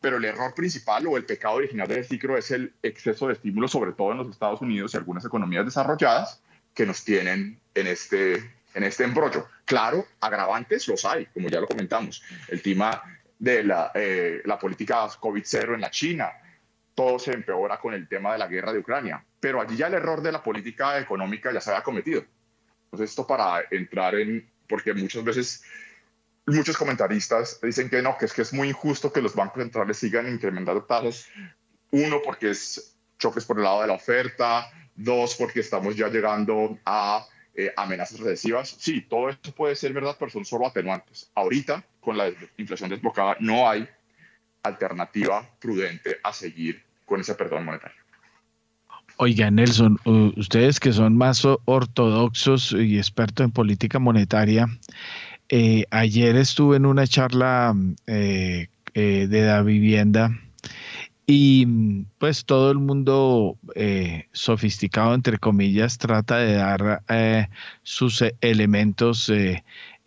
pero 0.00 0.16
el 0.16 0.24
error 0.24 0.54
principal 0.54 1.06
o 1.06 1.16
el 1.16 1.24
pecado 1.24 1.56
original 1.56 1.86
del 1.86 2.04
ciclo 2.04 2.36
es 2.36 2.50
el 2.50 2.72
exceso 2.82 3.26
de 3.26 3.34
estímulos, 3.34 3.70
sobre 3.70 3.92
todo 3.92 4.12
en 4.12 4.18
los 4.18 4.30
Estados 4.30 4.60
Unidos 4.62 4.94
y 4.94 4.96
algunas 4.96 5.24
economías 5.24 5.64
desarrolladas, 5.64 6.42
que 6.74 6.86
nos 6.86 7.04
tienen 7.04 7.58
en 7.74 7.86
este, 7.86 8.36
en 8.74 8.84
este 8.84 9.04
embrollo. 9.04 9.46
Claro, 9.64 10.06
agravantes 10.20 10.88
los 10.88 11.04
hay, 11.04 11.26
como 11.26 11.48
ya 11.48 11.60
lo 11.60 11.66
comentamos. 11.66 12.22
El 12.48 12.62
tema 12.62 13.02
de 13.40 13.64
la, 13.64 13.90
eh, 13.94 14.42
la 14.44 14.58
política 14.58 15.06
COVID-0 15.06 15.74
en 15.74 15.80
la 15.80 15.90
China, 15.90 16.30
todo 16.94 17.18
se 17.18 17.32
empeora 17.32 17.78
con 17.78 17.94
el 17.94 18.06
tema 18.06 18.32
de 18.32 18.38
la 18.38 18.46
guerra 18.46 18.72
de 18.72 18.78
Ucrania, 18.78 19.24
pero 19.40 19.60
allí 19.60 19.76
ya 19.76 19.86
el 19.86 19.94
error 19.94 20.22
de 20.22 20.30
la 20.30 20.42
política 20.42 20.98
económica 20.98 21.50
ya 21.50 21.60
se 21.60 21.70
había 21.70 21.82
cometido. 21.82 22.22
Entonces, 22.84 23.10
esto 23.10 23.26
para 23.26 23.64
entrar 23.70 24.14
en, 24.14 24.48
porque 24.68 24.92
muchas 24.92 25.24
veces 25.24 25.64
muchos 26.46 26.76
comentaristas 26.76 27.58
dicen 27.62 27.88
que 27.88 28.02
no, 28.02 28.18
que 28.18 28.26
es 28.26 28.32
que 28.32 28.42
es 28.42 28.52
muy 28.52 28.68
injusto 28.68 29.12
que 29.12 29.22
los 29.22 29.34
bancos 29.34 29.62
centrales 29.62 29.96
sigan 29.96 30.28
incrementando 30.28 30.84
tasas. 30.84 31.26
Uno, 31.92 32.20
porque 32.22 32.50
es 32.50 32.96
choques 33.18 33.44
por 33.44 33.56
el 33.56 33.64
lado 33.64 33.80
de 33.80 33.86
la 33.86 33.94
oferta. 33.94 34.70
Dos, 34.94 35.34
porque 35.36 35.60
estamos 35.60 35.96
ya 35.96 36.08
llegando 36.08 36.78
a 36.84 37.26
eh, 37.54 37.72
amenazas 37.76 38.20
recesivas. 38.20 38.76
Sí, 38.78 39.02
todo 39.02 39.30
esto 39.30 39.52
puede 39.52 39.76
ser 39.76 39.92
verdad, 39.92 40.16
pero 40.18 40.30
son 40.30 40.44
solo 40.44 40.66
atenuantes. 40.66 41.30
Ahorita, 41.34 41.84
con 42.00 42.16
la 42.16 42.30
inflación 42.56 42.90
desbocada, 42.90 43.36
no 43.40 43.68
hay 43.68 43.88
alternativa 44.62 45.48
prudente 45.60 46.16
a 46.22 46.32
seguir 46.32 46.82
con 47.04 47.20
ese 47.20 47.34
perdón 47.34 47.64
monetario. 47.64 47.96
Oiga, 49.16 49.50
Nelson, 49.50 49.98
ustedes 50.36 50.80
que 50.80 50.92
son 50.92 51.16
más 51.16 51.46
ortodoxos 51.66 52.72
y 52.72 52.96
expertos 52.96 53.44
en 53.44 53.50
política 53.50 53.98
monetaria, 53.98 54.66
eh, 55.50 55.84
ayer 55.90 56.36
estuve 56.36 56.76
en 56.76 56.86
una 56.86 57.06
charla 57.06 57.74
eh, 58.06 58.68
eh, 58.94 59.26
de 59.28 59.42
la 59.42 59.62
vivienda 59.62 60.30
y 61.26 61.66
pues 62.18 62.44
todo 62.44 62.70
el 62.70 62.78
mundo 62.78 63.58
sofisticado, 64.32 65.14
entre 65.14 65.38
comillas, 65.38 65.98
trata 65.98 66.38
de 66.38 66.54
dar 66.54 67.02
sus 67.82 68.24
elementos 68.40 69.30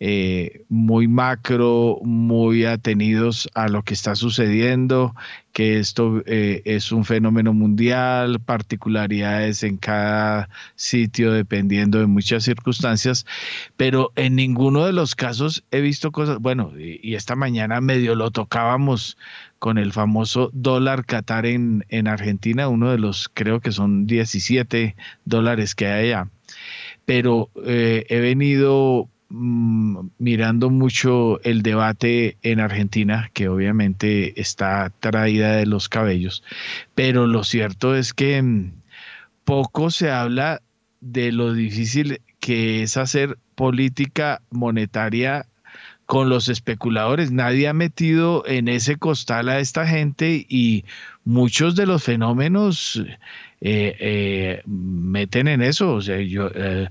eh, 0.00 0.64
muy 0.68 1.08
macro, 1.08 1.98
muy 2.02 2.64
atenidos 2.64 3.48
a 3.54 3.68
lo 3.68 3.82
que 3.82 3.94
está 3.94 4.16
sucediendo, 4.16 5.14
que 5.52 5.78
esto 5.78 6.22
eh, 6.26 6.62
es 6.64 6.90
un 6.90 7.04
fenómeno 7.04 7.54
mundial, 7.54 8.40
particularidades 8.40 9.62
en 9.62 9.76
cada 9.76 10.48
sitio 10.74 11.32
dependiendo 11.32 12.00
de 12.00 12.06
muchas 12.06 12.44
circunstancias, 12.44 13.24
pero 13.76 14.12
en 14.16 14.34
ninguno 14.34 14.84
de 14.84 14.92
los 14.92 15.14
casos 15.14 15.64
he 15.70 15.80
visto 15.80 16.10
cosas, 16.10 16.38
bueno, 16.38 16.72
y, 16.76 17.14
esta 17.14 17.36
mañana 17.36 17.80
medio 17.80 18.16
lo 18.16 18.32
tocábamos 18.32 19.16
con 19.60 19.78
el 19.78 19.92
famoso 19.92 20.50
dólar 20.52 21.06
Qatar 21.06 21.46
en, 21.46 21.84
en 21.88 22.08
Argentina, 22.08 22.68
uno 22.68 22.90
de 22.90 22.98
los 22.98 23.30
creo 23.32 23.60
que 23.60 23.70
son 23.70 24.06
17 24.06 24.96
dólares 25.24 25.74
que 25.74 25.86
hay 25.86 26.10
allá 26.10 26.28
pero 27.04 27.50
eh, 27.64 28.06
he 28.08 28.20
venido 28.20 29.08
Mm, 29.36 30.10
mirando 30.18 30.70
mucho 30.70 31.40
el 31.42 31.62
debate 31.62 32.38
en 32.42 32.60
Argentina, 32.60 33.30
que 33.32 33.48
obviamente 33.48 34.40
está 34.40 34.92
traída 35.00 35.56
de 35.56 35.66
los 35.66 35.88
cabellos, 35.88 36.44
pero 36.94 37.26
lo 37.26 37.42
cierto 37.42 37.96
es 37.96 38.14
que 38.14 38.40
mm, 38.40 38.72
poco 39.44 39.90
se 39.90 40.12
habla 40.12 40.62
de 41.00 41.32
lo 41.32 41.52
difícil 41.52 42.20
que 42.38 42.84
es 42.84 42.96
hacer 42.96 43.36
política 43.56 44.40
monetaria 44.50 45.46
con 46.06 46.28
los 46.28 46.48
especuladores. 46.48 47.32
Nadie 47.32 47.66
ha 47.66 47.74
metido 47.74 48.46
en 48.46 48.68
ese 48.68 48.96
costal 48.96 49.48
a 49.48 49.58
esta 49.58 49.84
gente 49.84 50.46
y 50.48 50.84
muchos 51.24 51.74
de 51.74 51.86
los 51.86 52.04
fenómenos 52.04 53.02
eh, 53.60 53.96
eh, 53.98 54.62
meten 54.66 55.48
en 55.48 55.62
eso. 55.62 55.94
O 55.94 56.02
sea, 56.02 56.20
yo, 56.20 56.50
eh, 56.54 56.88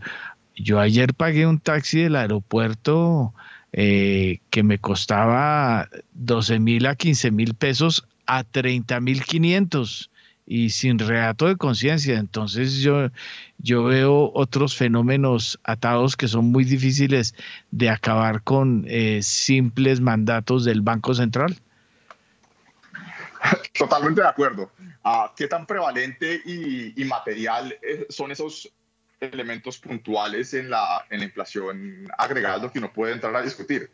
yo 0.55 0.79
ayer 0.79 1.13
pagué 1.13 1.47
un 1.47 1.59
taxi 1.59 2.01
del 2.01 2.15
aeropuerto 2.15 3.33
eh, 3.71 4.39
que 4.49 4.63
me 4.63 4.77
costaba 4.79 5.89
12 6.13 6.59
mil 6.59 6.85
a 6.85 6.95
15 6.95 7.31
mil 7.31 7.55
pesos 7.55 8.07
a 8.25 8.43
30 8.43 8.99
mil 8.99 9.23
500 9.23 10.09
y 10.45 10.69
sin 10.69 10.99
reato 10.99 11.47
de 11.47 11.55
conciencia. 11.55 12.17
Entonces 12.17 12.79
yo, 12.81 13.09
yo 13.57 13.83
veo 13.85 14.31
otros 14.33 14.75
fenómenos 14.75 15.59
atados 15.63 16.15
que 16.15 16.27
son 16.27 16.51
muy 16.51 16.63
difíciles 16.65 17.33
de 17.71 17.89
acabar 17.89 18.43
con 18.43 18.85
eh, 18.87 19.21
simples 19.23 20.01
mandatos 20.01 20.65
del 20.65 20.81
Banco 20.81 21.13
Central. 21.13 21.57
Totalmente 23.77 24.21
de 24.21 24.27
acuerdo. 24.27 24.71
Ah, 25.03 25.33
¿Qué 25.35 25.47
tan 25.47 25.65
prevalente 25.65 26.41
y, 26.45 27.01
y 27.01 27.05
material 27.05 27.75
eh, 27.81 28.05
son 28.09 28.31
esos 28.31 28.71
elementos 29.23 29.77
puntuales 29.77 30.53
en 30.53 30.69
la, 30.69 31.05
en 31.09 31.19
la 31.19 31.25
inflación 31.25 32.07
agregada 32.17 32.57
lo 32.57 32.71
que 32.71 32.79
uno 32.79 32.91
puede 32.91 33.13
entrar 33.13 33.35
a 33.35 33.41
discutir. 33.41 33.91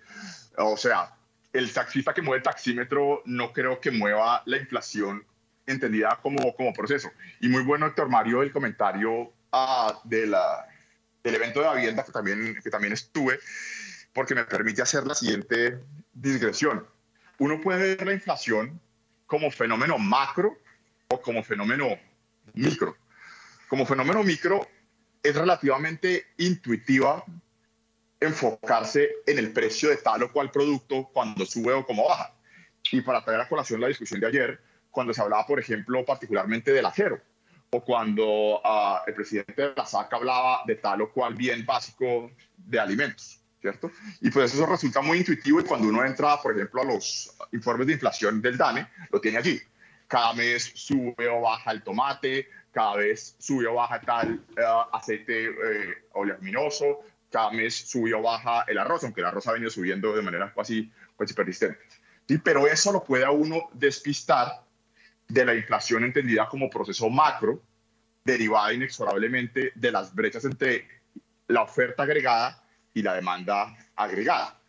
O 0.58 0.78
sea, 0.78 1.16
el 1.54 1.72
taxista 1.74 2.14
que 2.14 2.22
mueve 2.22 2.38
el 2.38 2.44
taxímetro 2.44 3.22
no 3.26 3.52
creo 3.54 3.80
que 3.80 3.92
mueva 3.92 4.44
la 4.46 4.58
inflación 4.58 5.26
entendida 5.66 6.20
como, 6.22 6.56
como 6.56 6.74
proceso. 6.74 7.12
Y 7.40 7.48
muy 7.48 7.64
bueno, 7.64 7.88
Héctor 7.88 8.10
Mario, 8.10 8.42
el 8.42 8.52
comentario 8.52 9.12
uh, 9.12 9.94
de 10.04 10.28
la, 10.28 10.68
del 11.24 11.36
evento 11.36 11.60
de 11.60 11.66
la 11.66 11.74
vivienda 11.74 12.04
que 12.04 12.12
también, 12.12 12.60
que 12.64 12.70
también 12.70 12.94
estuve, 12.94 13.40
porque 14.14 14.36
me 14.36 14.46
permite 14.46 14.82
hacer 14.82 15.06
la 15.06 15.16
siguiente 15.16 15.80
digresión. 16.14 16.86
Uno 17.38 17.62
puede 17.62 17.96
ver 17.96 18.06
la 18.06 18.14
inflación 18.14 18.80
como 19.28 19.52
fenómeno 19.52 19.98
macro 19.98 20.58
o 21.10 21.22
como 21.22 21.44
fenómeno 21.44 21.98
micro. 22.54 22.98
Como 23.68 23.86
fenómeno 23.86 24.24
micro, 24.24 24.68
es 25.24 25.36
relativamente 25.36 26.26
intuitiva 26.38 27.24
enfocarse 28.20 29.09
en 29.26 29.39
el 29.39 29.51
precio 29.51 29.89
de 29.89 29.97
tal 29.97 30.24
o 30.24 30.32
cual 30.32 30.51
producto 30.51 31.09
cuando 31.13 31.45
sube 31.45 31.74
o 31.74 31.86
como 31.86 32.07
baja. 32.07 32.34
Y 32.91 33.01
para 33.01 33.24
traer 33.24 33.41
a 33.41 33.47
colación 33.47 33.82
la 33.82 33.88
discusión 33.88 34.20
de 34.20 34.28
ayer, 34.28 34.61
cuando 34.91 35.13
se 35.13 35.22
hablaba, 35.22 35.45
por 35.45 35.59
ejemplo, 35.59 36.03
particularmente 36.05 36.72
del 36.72 36.86
acero, 36.86 37.22
o 37.72 37.84
cuando 37.84 38.59
uh, 38.59 38.97
el 39.05 39.13
presidente 39.13 39.61
de 39.61 39.74
la 39.76 39.86
SAC 39.86 40.11
hablaba 40.13 40.61
de 40.65 40.76
tal 40.76 41.01
o 41.01 41.11
cual 41.11 41.36
bien 41.36 41.65
básico 41.65 42.32
de 42.57 42.80
alimentos, 42.80 43.39
¿cierto? 43.61 43.91
Y 44.22 44.32
pues 44.32 44.53
eso 44.53 44.65
resulta 44.65 45.01
muy 45.01 45.20
intuitivo 45.20 45.59
y 45.59 45.63
cuando 45.63 45.88
uno 45.88 46.03
entra, 46.03 46.41
por 46.41 46.55
ejemplo, 46.55 46.82
a 46.82 46.86
los 46.86 47.36
informes 47.51 47.88
de 47.88 47.93
inflación 47.93 48.41
del 48.41 48.58
DANE, 48.58 48.87
lo 49.12 49.21
tiene 49.21 49.37
allí. 49.37 49.59
Cada 50.08 50.33
mes 50.33 50.71
sube 50.74 51.28
o 51.28 51.41
baja 51.41 51.71
el 51.71 51.83
tomate, 51.83 52.47
cada 52.71 52.96
vez 52.97 53.36
subió 53.39 53.74
baja 53.74 54.00
tal 54.01 54.41
eh, 54.58 54.62
aceite 54.93 55.46
eh, 55.46 55.97
oleaginoso, 56.13 57.01
cada 57.32 57.51
mes 57.51 57.75
subió 57.75 58.21
baja 58.21 58.63
el 58.67 58.78
arroz, 58.78 59.04
aunque 59.04 59.21
el 59.21 59.28
arroz 59.28 59.47
ha 59.47 59.54
venido 59.54 59.70
subiendo 59.70 60.16
de 60.16 60.21
manera 60.21 60.54
casi, 60.54 60.91
casi 61.17 61.33
persistente. 61.33 61.79
¿Sí? 62.28 62.37
Pero 62.37 62.67
eso 62.67 62.91
lo 62.91 63.04
puede 63.04 63.25
a 63.25 63.32
uno 63.32 63.70
despistar 63.74 64.63
de 65.28 65.46
la 65.46 65.55
inflación 65.55 66.04
entendida 66.04 66.47
como 66.47 66.70
proceso 66.70 67.09
macro, 67.09 67.62
derivada 68.24 68.74
inexorablemente 68.74 69.71
de 69.75 69.91
las 69.91 70.13
brechas 70.13 70.46
entre 70.46 70.87
la 71.47 71.63
oferta 71.63 72.04
agregada 72.04 72.63
y 72.93 73.01
la 73.01 73.16
demanda 73.16 73.75
agregada, 73.96 74.59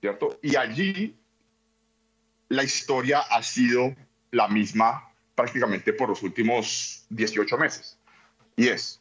¿cierto? 0.00 0.38
Y 0.42 0.56
allí 0.56 1.16
la 2.48 2.62
historia 2.62 3.20
ha 3.20 3.42
sido 3.42 3.94
la 4.30 4.48
misma 4.48 5.09
prácticamente 5.40 5.94
por 5.94 6.10
los 6.10 6.22
últimos 6.22 7.06
18 7.08 7.56
meses. 7.56 7.98
Y 8.56 8.68
es 8.68 9.00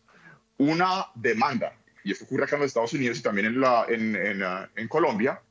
una 0.58 1.08
demanda, 1.16 1.74
y 2.04 2.14
esto 2.14 2.24
ocurre 2.24 2.46
acá 2.46 2.56
en 2.56 2.62
los 2.62 2.70
Estados 2.70 2.94
Unidos 2.94 3.20
y 3.20 3.22
también 3.22 3.48
en, 3.48 3.60
la, 3.60 3.86
en, 3.90 4.16
en, 4.16 4.44
ah, 4.44 4.70
en 4.76 4.88
Colombia, 4.88 5.42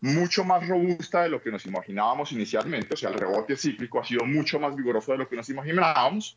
mucho 0.00 0.44
más 0.44 0.66
robusta 0.66 1.22
de 1.22 1.28
lo 1.28 1.40
que 1.40 1.52
nos 1.52 1.64
imaginábamos 1.64 2.32
inicialmente, 2.32 2.94
o 2.94 2.96
sea, 2.96 3.10
el 3.10 3.18
rebote 3.18 3.56
cíclico 3.56 4.00
ha 4.00 4.04
sido 4.04 4.24
mucho 4.24 4.58
más 4.58 4.74
vigoroso 4.74 5.12
de 5.12 5.18
lo 5.18 5.28
que 5.28 5.36
nos 5.36 5.48
imaginábamos. 5.48 6.36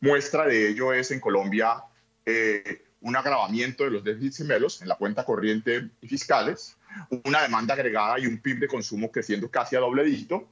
Muestra 0.00 0.46
de 0.46 0.70
ello 0.70 0.94
es 0.94 1.10
en 1.10 1.20
Colombia 1.20 1.82
eh, 2.24 2.84
un 3.02 3.16
agravamiento 3.16 3.84
de 3.84 3.90
los 3.90 4.04
déficits 4.04 4.38
gemelos 4.38 4.80
en 4.80 4.88
la 4.88 4.96
cuenta 4.96 5.24
corriente 5.26 5.90
y 6.00 6.08
fiscales, 6.08 6.78
una 7.24 7.42
demanda 7.42 7.74
agregada 7.74 8.18
y 8.18 8.26
un 8.26 8.38
PIB 8.38 8.60
de 8.60 8.68
consumo 8.68 9.10
creciendo 9.10 9.50
casi 9.50 9.76
a 9.76 9.80
doble 9.80 10.04
dígito, 10.04 10.48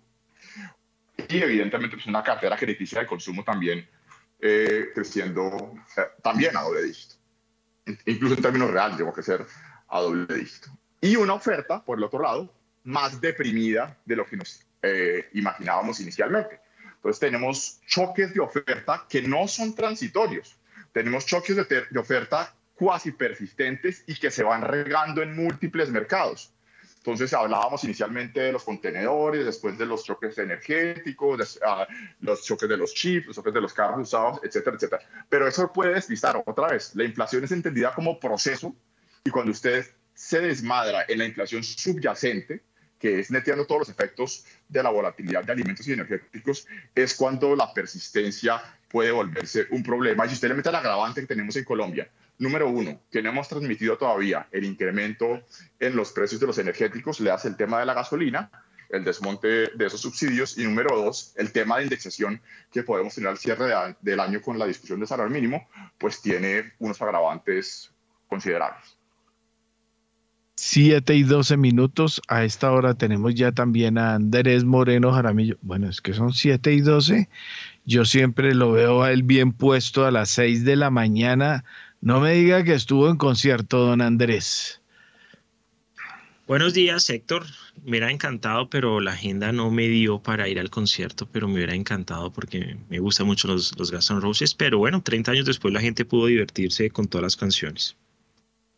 y 1.28 1.42
evidentemente 1.42 1.96
pues 1.96 2.06
una 2.06 2.22
cartera 2.22 2.56
crediticia 2.56 3.00
de 3.00 3.06
consumo 3.06 3.44
también 3.44 3.88
eh, 4.40 4.90
creciendo 4.94 5.74
eh, 5.96 6.02
también 6.22 6.56
a 6.56 6.62
doble 6.62 6.82
dígito. 6.82 7.14
Incluso 8.06 8.34
en 8.34 8.42
términos 8.42 8.70
reales 8.70 8.96
que 8.96 9.12
crecer 9.12 9.46
a 9.88 10.00
doble 10.00 10.34
dígito 10.34 10.70
y 11.04 11.16
una 11.16 11.34
oferta, 11.34 11.84
por 11.84 11.98
el 11.98 12.04
otro 12.04 12.22
lado, 12.22 12.50
más 12.84 13.20
deprimida 13.20 13.98
de 14.06 14.16
lo 14.16 14.24
que 14.24 14.38
nos 14.38 14.64
eh, 14.80 15.28
imaginábamos 15.34 16.00
inicialmente. 16.00 16.60
Entonces 16.94 17.20
tenemos 17.20 17.80
choques 17.86 18.32
de 18.32 18.40
oferta 18.40 19.04
que 19.06 19.20
no 19.20 19.46
son 19.46 19.74
transitorios, 19.74 20.56
tenemos 20.92 21.26
choques 21.26 21.56
de, 21.56 21.64
de 21.90 21.98
oferta 21.98 22.54
cuasi 22.74 23.12
persistentes 23.12 24.02
y 24.06 24.14
que 24.14 24.30
se 24.30 24.42
van 24.42 24.62
regando 24.62 25.20
en 25.20 25.36
múltiples 25.36 25.90
mercados. 25.90 26.53
Entonces 27.04 27.34
hablábamos 27.34 27.84
inicialmente 27.84 28.40
de 28.40 28.52
los 28.52 28.64
contenedores, 28.64 29.44
después 29.44 29.76
de 29.76 29.84
los 29.84 30.04
choques 30.04 30.38
energéticos, 30.38 31.56
uh, 31.56 31.84
los 32.20 32.42
choques 32.46 32.66
de 32.66 32.78
los 32.78 32.94
chips, 32.94 33.26
los 33.26 33.36
choques 33.36 33.52
de 33.52 33.60
los 33.60 33.74
carros 33.74 34.08
usados, 34.08 34.40
etcétera, 34.42 34.76
etcétera. 34.76 35.02
Pero 35.28 35.46
eso 35.46 35.70
puede 35.70 35.92
despistar 35.92 36.42
otra 36.46 36.68
vez. 36.68 36.96
La 36.96 37.04
inflación 37.04 37.44
es 37.44 37.52
entendida 37.52 37.92
como 37.94 38.18
proceso 38.18 38.74
y 39.22 39.28
cuando 39.28 39.52
usted 39.52 39.84
se 40.14 40.40
desmadra 40.40 41.04
en 41.06 41.18
la 41.18 41.26
inflación 41.26 41.62
subyacente, 41.62 42.62
que 42.98 43.20
es 43.20 43.30
neteando 43.30 43.66
todos 43.66 43.80
los 43.80 43.88
efectos 43.90 44.46
de 44.66 44.82
la 44.82 44.88
volatilidad 44.88 45.44
de 45.44 45.52
alimentos 45.52 45.86
y 45.86 45.92
energéticos, 45.92 46.66
es 46.94 47.14
cuando 47.14 47.54
la 47.54 47.74
persistencia 47.74 48.62
puede 48.88 49.10
volverse 49.10 49.66
un 49.72 49.82
problema. 49.82 50.24
Y 50.24 50.30
si 50.30 50.36
usted 50.36 50.48
le 50.48 50.54
mete 50.54 50.70
el 50.70 50.74
agravante 50.74 51.20
que 51.20 51.26
tenemos 51.26 51.54
en 51.56 51.64
Colombia, 51.64 52.08
número 52.38 52.68
uno, 52.68 53.00
que 53.10 53.22
no 53.22 53.30
hemos 53.30 53.48
transmitido 53.48 53.96
todavía 53.96 54.48
el 54.50 54.64
incremento 54.64 55.42
en 55.78 55.96
los 55.96 56.12
precios 56.12 56.40
de 56.40 56.46
los 56.46 56.58
energéticos, 56.58 57.20
le 57.20 57.30
hace 57.30 57.48
el 57.48 57.56
tema 57.56 57.80
de 57.80 57.86
la 57.86 57.94
gasolina, 57.94 58.50
el 58.90 59.04
desmonte 59.04 59.48
de 59.74 59.86
esos 59.86 60.00
subsidios, 60.00 60.58
y 60.58 60.64
número 60.64 60.96
dos, 60.96 61.32
el 61.36 61.52
tema 61.52 61.78
de 61.78 61.84
indexación 61.84 62.40
que 62.70 62.82
podemos 62.82 63.14
tener 63.14 63.30
al 63.30 63.38
cierre 63.38 63.72
del 64.00 64.20
año 64.20 64.40
con 64.40 64.58
la 64.58 64.66
discusión 64.66 65.00
de 65.00 65.06
salario 65.06 65.32
mínimo, 65.32 65.68
pues 65.98 66.20
tiene 66.20 66.72
unos 66.78 67.00
agravantes 67.00 67.90
considerables. 68.28 68.96
7 70.56 71.14
y 71.14 71.24
12 71.24 71.56
minutos. 71.56 72.22
A 72.28 72.44
esta 72.44 72.70
hora 72.72 72.94
tenemos 72.94 73.34
ya 73.34 73.52
también 73.52 73.98
a 73.98 74.14
Andrés 74.14 74.64
Moreno 74.64 75.12
Jaramillo. 75.12 75.56
Bueno, 75.62 75.88
es 75.88 76.00
que 76.00 76.14
son 76.14 76.32
7 76.32 76.72
y 76.72 76.80
12. 76.80 77.28
Yo 77.84 78.04
siempre 78.04 78.54
lo 78.54 78.72
veo 78.72 79.02
a 79.02 79.12
él 79.12 79.24
bien 79.24 79.52
puesto 79.52 80.06
a 80.06 80.10
las 80.10 80.30
6 80.30 80.64
de 80.64 80.76
la 80.76 80.90
mañana. 80.90 81.64
No 82.04 82.20
me 82.20 82.34
diga 82.34 82.62
que 82.64 82.74
estuvo 82.74 83.08
en 83.08 83.16
concierto, 83.16 83.78
don 83.78 84.02
Andrés. 84.02 84.78
Buenos 86.46 86.74
días, 86.74 87.08
Héctor. 87.08 87.46
Me 87.82 87.92
hubiera 87.92 88.10
encantado, 88.10 88.68
pero 88.68 89.00
la 89.00 89.12
agenda 89.12 89.52
no 89.52 89.70
me 89.70 89.88
dio 89.88 90.18
para 90.18 90.46
ir 90.46 90.60
al 90.60 90.68
concierto, 90.68 91.26
pero 91.32 91.48
me 91.48 91.54
hubiera 91.54 91.74
encantado 91.74 92.30
porque 92.30 92.76
me 92.90 92.98
gustan 92.98 93.26
mucho 93.26 93.48
los, 93.48 93.74
los 93.78 93.90
Guns 93.90 94.10
N' 94.10 94.20
Roses. 94.20 94.52
Pero 94.52 94.76
bueno, 94.76 95.02
30 95.02 95.30
años 95.30 95.46
después 95.46 95.72
la 95.72 95.80
gente 95.80 96.04
pudo 96.04 96.26
divertirse 96.26 96.90
con 96.90 97.08
todas 97.08 97.22
las 97.22 97.36
canciones. 97.36 97.96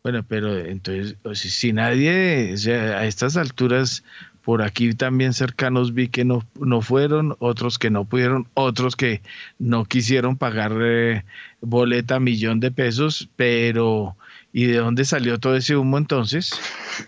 Bueno, 0.03 0.25
pero 0.25 0.57
entonces, 0.57 1.17
si 1.53 1.73
nadie, 1.73 2.53
o 2.53 2.57
sea, 2.57 2.99
a 2.99 3.07
estas 3.07 3.35
alturas, 3.35 4.05
por 4.47 4.61
aquí 4.61 4.93
también 4.93 5.33
cercanos 5.33 5.93
vi 5.93 6.07
que 6.07 6.23
no, 6.23 6.41
no 6.57 6.81
fueron, 6.81 7.35
otros 7.39 7.77
que 7.77 7.89
no 7.89 8.05
pudieron, 8.05 8.47
otros 8.53 8.95
que 8.95 9.21
no 9.59 9.83
quisieron 9.83 10.37
pagar 10.37 10.71
eh, 10.79 11.25
boleta 11.59 12.21
millón 12.21 12.61
de 12.61 12.71
pesos, 12.71 13.27
pero 13.35 14.15
¿y 14.53 14.67
de 14.67 14.77
dónde 14.77 15.03
salió 15.03 15.37
todo 15.37 15.57
ese 15.57 15.75
humo 15.75 15.97
entonces? 15.97 16.57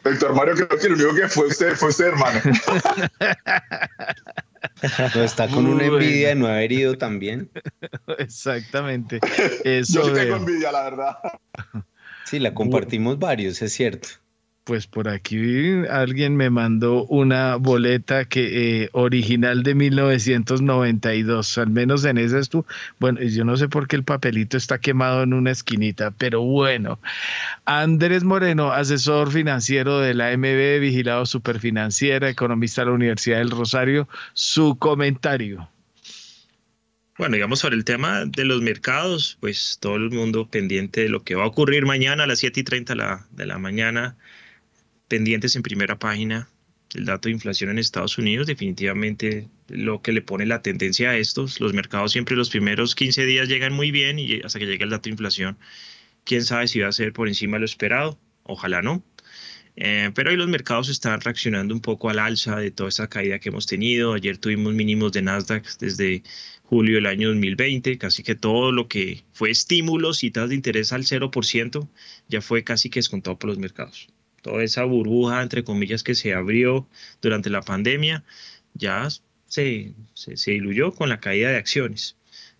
Héctor 0.03 0.35
Mario, 0.35 0.55
creo 0.55 0.67
que 0.67 0.89
lo 0.89 0.95
único 0.95 1.15
que 1.15 1.29
fue 1.29 1.47
usted, 1.47 1.77
fue 1.77 1.87
usted, 1.87 2.07
hermano. 2.07 2.41
está 5.23 5.47
con 5.47 5.65
una 5.65 5.85
envidia 5.85 6.27
de 6.27 6.35
no 6.35 6.47
haber 6.47 6.73
ido 6.73 6.97
también. 6.97 7.49
Exactamente. 8.17 9.21
Eso 9.63 10.01
Yo 10.01 10.09
sí 10.09 10.13
tengo 10.13 10.35
envidia, 10.35 10.73
la 10.73 10.83
verdad. 10.83 11.15
Sí, 12.25 12.39
la 12.39 12.53
compartimos 12.53 13.17
varios, 13.17 13.61
es 13.61 13.71
cierto. 13.71 14.09
Pues 14.69 14.85
por 14.85 15.09
aquí 15.09 15.81
alguien 15.89 16.37
me 16.37 16.51
mandó 16.51 17.03
una 17.05 17.55
boleta 17.55 18.25
que 18.25 18.83
eh, 18.83 18.89
original 18.91 19.63
de 19.63 19.73
1992, 19.73 21.57
al 21.57 21.71
menos 21.71 22.05
en 22.05 22.19
esa 22.19 22.37
estuvo. 22.37 22.67
Bueno, 22.99 23.19
yo 23.19 23.45
no 23.45 23.57
sé 23.57 23.67
por 23.67 23.87
qué 23.87 23.95
el 23.95 24.03
papelito 24.03 24.57
está 24.57 24.77
quemado 24.77 25.23
en 25.23 25.33
una 25.33 25.49
esquinita, 25.49 26.11
pero 26.11 26.41
bueno. 26.41 26.99
Andrés 27.65 28.23
Moreno, 28.23 28.71
asesor 28.71 29.31
financiero 29.31 30.01
de 30.01 30.13
la 30.13 30.37
MB, 30.37 30.79
vigilado 30.79 31.25
superfinanciera, 31.25 32.29
economista 32.29 32.83
de 32.83 32.89
la 32.89 32.93
Universidad 32.93 33.39
del 33.39 33.49
Rosario, 33.49 34.07
su 34.33 34.77
comentario. 34.77 35.67
Bueno, 37.17 37.33
digamos 37.33 37.57
sobre 37.57 37.75
el 37.75 37.85
tema 37.85 38.23
de 38.23 38.45
los 38.45 38.61
mercados, 38.61 39.39
pues 39.41 39.79
todo 39.81 39.95
el 39.95 40.11
mundo 40.11 40.47
pendiente 40.47 41.01
de 41.01 41.09
lo 41.09 41.23
que 41.23 41.33
va 41.33 41.45
a 41.45 41.47
ocurrir 41.47 41.87
mañana 41.87 42.25
a 42.25 42.27
las 42.27 42.37
7 42.37 42.59
y 42.59 42.63
30 42.63 42.93
de 42.93 42.97
la, 42.97 43.25
de 43.31 43.45
la 43.47 43.57
mañana, 43.57 44.15
pendientes 45.09 45.57
en 45.57 45.63
primera 45.63 45.99
página 45.99 46.47
el 46.95 47.05
dato 47.05 47.27
de 47.29 47.33
inflación 47.33 47.69
en 47.69 47.77
Estados 47.77 48.17
Unidos, 48.17 48.47
definitivamente 48.47 49.47
lo 49.67 50.01
que 50.01 50.11
le 50.11 50.21
pone 50.21 50.45
la 50.45 50.61
tendencia 50.61 51.11
a 51.11 51.17
estos, 51.17 51.59
los 51.59 51.73
mercados 51.73 52.11
siempre 52.11 52.35
los 52.35 52.49
primeros 52.49 52.95
15 52.95 53.25
días 53.25 53.47
llegan 53.47 53.73
muy 53.73 53.91
bien 53.91 54.17
y 54.17 54.41
hasta 54.41 54.59
que 54.59 54.65
llegue 54.65 54.85
el 54.85 54.89
dato 54.89 55.03
de 55.03 55.11
inflación, 55.11 55.57
quién 56.23 56.43
sabe 56.43 56.67
si 56.67 56.79
va 56.79 56.87
a 56.87 56.91
ser 56.91 57.13
por 57.13 57.27
encima 57.27 57.57
de 57.57 57.61
lo 57.61 57.65
esperado, 57.65 58.19
ojalá 58.43 58.81
no. 58.81 59.03
Eh, 59.75 60.11
pero 60.13 60.31
hoy 60.31 60.35
los 60.35 60.49
mercados 60.49 60.89
están 60.89 61.21
reaccionando 61.21 61.73
un 61.73 61.79
poco 61.79 62.09
al 62.09 62.19
alza 62.19 62.57
de 62.57 62.71
toda 62.71 62.89
esa 62.89 63.07
caída 63.07 63.39
que 63.39 63.49
hemos 63.49 63.65
tenido. 63.65 64.13
Ayer 64.13 64.37
tuvimos 64.37 64.73
mínimos 64.73 65.13
de 65.13 65.21
Nasdaq 65.21 65.65
desde 65.79 66.23
julio 66.63 66.95
del 66.95 67.05
año 67.05 67.29
2020, 67.29 67.97
casi 67.97 68.23
que 68.23 68.35
todo 68.35 68.71
lo 68.73 68.89
que 68.89 69.23
fue 69.31 69.51
estímulos 69.51 70.23
y 70.23 70.31
tasas 70.31 70.49
de 70.49 70.55
interés 70.55 70.91
al 70.91 71.03
0% 71.03 71.87
ya 72.27 72.41
fue 72.41 72.63
casi 72.65 72.89
que 72.89 72.99
descontado 72.99 73.39
por 73.39 73.49
los 73.49 73.57
mercados. 73.57 74.09
Toda 74.41 74.63
esa 74.63 74.83
burbuja, 74.83 75.41
entre 75.41 75.63
comillas, 75.63 76.03
que 76.03 76.15
se 76.15 76.33
abrió 76.33 76.87
durante 77.21 77.49
la 77.49 77.61
pandemia, 77.61 78.23
ya 78.73 79.07
se, 79.47 79.93
se, 80.13 80.51
diluyó 80.51 80.93
con 80.93 81.09
la 81.09 81.19
caída 81.19 81.49
de 81.49 81.57
acciones. 81.57 82.15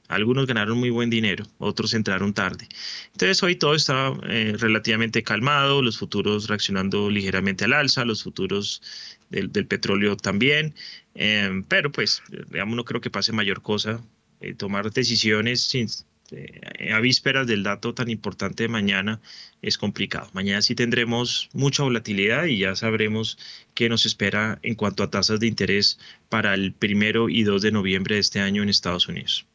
Algunos 0.08 0.48
ganaron 0.48 0.80
muy 0.80 0.90
buen 0.90 1.12
dinero, 1.12 1.46
otros 1.60 1.94
entraron 1.94 2.34
tarde. 2.34 2.68
Entonces 3.12 3.44
hoy 3.44 3.56
todo 3.56 3.76
está 3.76 4.12
eh, 4.28 4.56
relativamente 4.58 5.22
calmado, 5.22 5.84
los 5.84 6.00
futuros 6.00 6.48
reaccionando 6.48 7.12
ligeramente 7.12 7.66
al 7.66 7.74
alza, 7.74 8.06
los 8.06 8.24
futuros 8.24 8.82
del, 9.30 9.52
del 9.52 9.68
petróleo 9.68 10.18
también. 10.18 10.74
Em, 11.14 11.64
pero 11.64 11.92
pues, 11.92 12.24
digamos, 12.50 12.76
no 12.76 12.86
creo 12.86 13.02
que 13.02 13.12
pase 13.12 13.34
mayor 13.34 13.62
cosa. 13.62 14.02
Eh, 14.42 14.54
tomar 14.56 14.90
decisiones 14.92 15.62
sin, 15.62 15.88
eh, 16.32 16.92
a 16.94 17.00
vísperas 17.00 17.48
del 17.48 17.64
dato 17.64 17.94
tan 17.94 18.10
importante 18.10 18.64
de 18.64 18.70
mañana 18.70 19.20
es 19.62 19.78
complicado. 19.78 20.30
Mañana 20.34 20.62
sí 20.62 20.76
tendremos 20.76 21.50
mucha 21.54 21.84
volatilidad 21.84 22.46
y 22.46 22.60
ya 22.60 22.76
sabremos 22.76 23.38
qué 23.74 23.90
nos 23.90 24.06
espera 24.06 24.60
en 24.62 24.76
cuanto 24.76 25.04
a 25.04 25.10
tasas 25.10 25.40
de 25.40 25.48
interés 25.48 26.00
para 26.30 26.54
el 26.54 26.74
primero 26.74 27.30
y 27.30 27.44
2 27.44 27.62
de 27.62 27.72
noviembre 27.72 28.16
de 28.16 28.22
este 28.22 28.40
año 28.40 28.64
en 28.64 28.70
Estados 28.70 29.08
Unidos. 29.08 29.46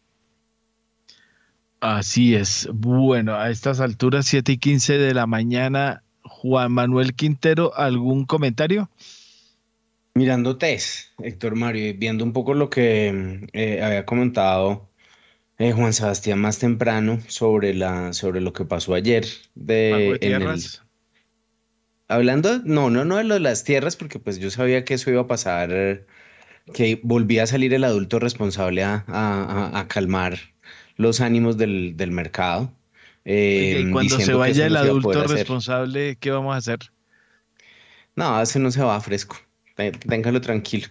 Así 1.80 2.34
es. 2.34 2.68
Bueno, 2.72 3.34
a 3.34 3.50
estas 3.50 3.80
alturas, 3.80 4.26
7 4.26 4.52
y 4.52 4.56
15 4.56 4.96
de 4.96 5.12
la 5.12 5.26
mañana, 5.26 6.02
Juan 6.22 6.72
Manuel 6.72 7.14
Quintero, 7.14 7.76
¿algún 7.76 8.24
comentario? 8.24 8.88
Mirando 10.14 10.56
test, 10.56 11.10
Héctor 11.18 11.56
Mario, 11.56 11.92
viendo 11.98 12.24
un 12.24 12.32
poco 12.32 12.54
lo 12.54 12.70
que 12.70 13.48
eh, 13.52 13.82
había 13.82 14.06
comentado 14.06 14.88
eh, 15.68 15.72
Juan 15.72 15.92
Sebastián 15.92 16.38
más 16.38 16.58
temprano 16.58 17.20
sobre, 17.26 17.74
la, 17.74 18.12
sobre 18.12 18.40
lo 18.40 18.52
que 18.52 18.64
pasó 18.64 18.94
ayer. 18.94 19.24
De, 19.54 20.18
tierras? 20.20 20.82
hablando, 22.08 22.60
no, 22.64 22.90
no, 22.90 23.04
no 23.04 23.16
de 23.16 23.24
lo 23.24 23.34
de 23.34 23.40
las 23.40 23.64
tierras, 23.64 23.96
porque 23.96 24.18
pues 24.18 24.38
yo 24.38 24.50
sabía 24.50 24.84
que 24.84 24.94
eso 24.94 25.10
iba 25.10 25.22
a 25.22 25.26
pasar, 25.26 26.06
que 26.72 27.00
volvía 27.02 27.44
a 27.44 27.46
salir 27.46 27.72
el 27.72 27.84
adulto 27.84 28.18
responsable 28.18 28.84
a, 28.84 29.86
calmar 29.88 30.38
los 30.96 31.20
ánimos 31.20 31.56
del, 31.56 32.10
mercado. 32.10 32.72
y 33.24 33.76
em, 33.76 33.92
cuando 33.92 34.18
se 34.18 34.34
vaya 34.34 34.66
el 34.66 34.76
adulto 34.76 35.26
responsable, 35.26 36.16
¿qué 36.20 36.30
vamos 36.30 36.54
a 36.54 36.58
hacer? 36.58 36.78
No, 38.16 38.40
ese 38.40 38.58
no 38.58 38.70
se 38.70 38.82
va 38.82 39.00
fresco 39.00 39.36
téngalo 39.74 40.40
tranquilo. 40.40 40.88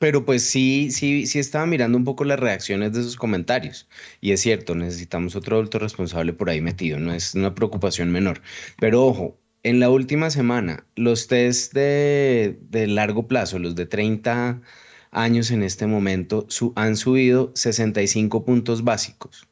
Pero 0.00 0.24
pues 0.24 0.42
sí, 0.44 0.90
sí, 0.90 1.26
sí 1.26 1.38
estaba 1.38 1.66
mirando 1.66 1.98
un 1.98 2.04
poco 2.04 2.24
las 2.24 2.40
reacciones 2.40 2.94
de 2.94 3.00
esos 3.00 3.16
comentarios. 3.16 3.86
Y 4.22 4.32
es 4.32 4.40
cierto, 4.40 4.74
necesitamos 4.74 5.36
otro 5.36 5.56
adulto 5.56 5.78
responsable 5.78 6.32
por 6.32 6.48
ahí 6.50 6.62
metido, 6.62 6.98
no 6.98 7.12
es 7.12 7.34
una 7.34 7.54
preocupación 7.54 8.10
menor. 8.10 8.40
Pero 8.80 9.04
ojo, 9.04 9.38
en 9.62 9.78
la 9.78 9.90
última 9.90 10.30
semana, 10.30 10.86
los 10.96 11.26
test 11.28 11.74
de, 11.74 12.56
largo 12.88 13.28
plazo, 13.28 13.58
los 13.58 13.74
de 13.76 13.86
30 13.86 14.62
años 15.10 15.50
en 15.50 15.62
este 15.62 15.86
momento, 15.86 16.46
han 16.76 16.96
subido 16.96 17.52
65 17.54 18.44
puntos 18.46 18.84
básicos. 18.84 19.48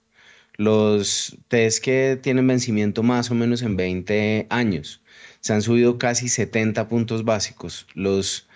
Los 0.56 1.38
test 1.48 1.84
que 1.84 2.18
tienen 2.22 2.46
vencimiento 2.46 3.02
más 3.02 3.30
o 3.30 3.34
menos 3.34 3.60
en 3.62 3.76
20 3.76 4.46
años, 4.50 5.02
se 5.40 5.52
han 5.52 5.62
subido 5.62 5.98
casi 5.98 6.28
70 6.30 6.88
puntos 6.88 7.24
básicos. 7.24 7.86
Los 7.94 8.47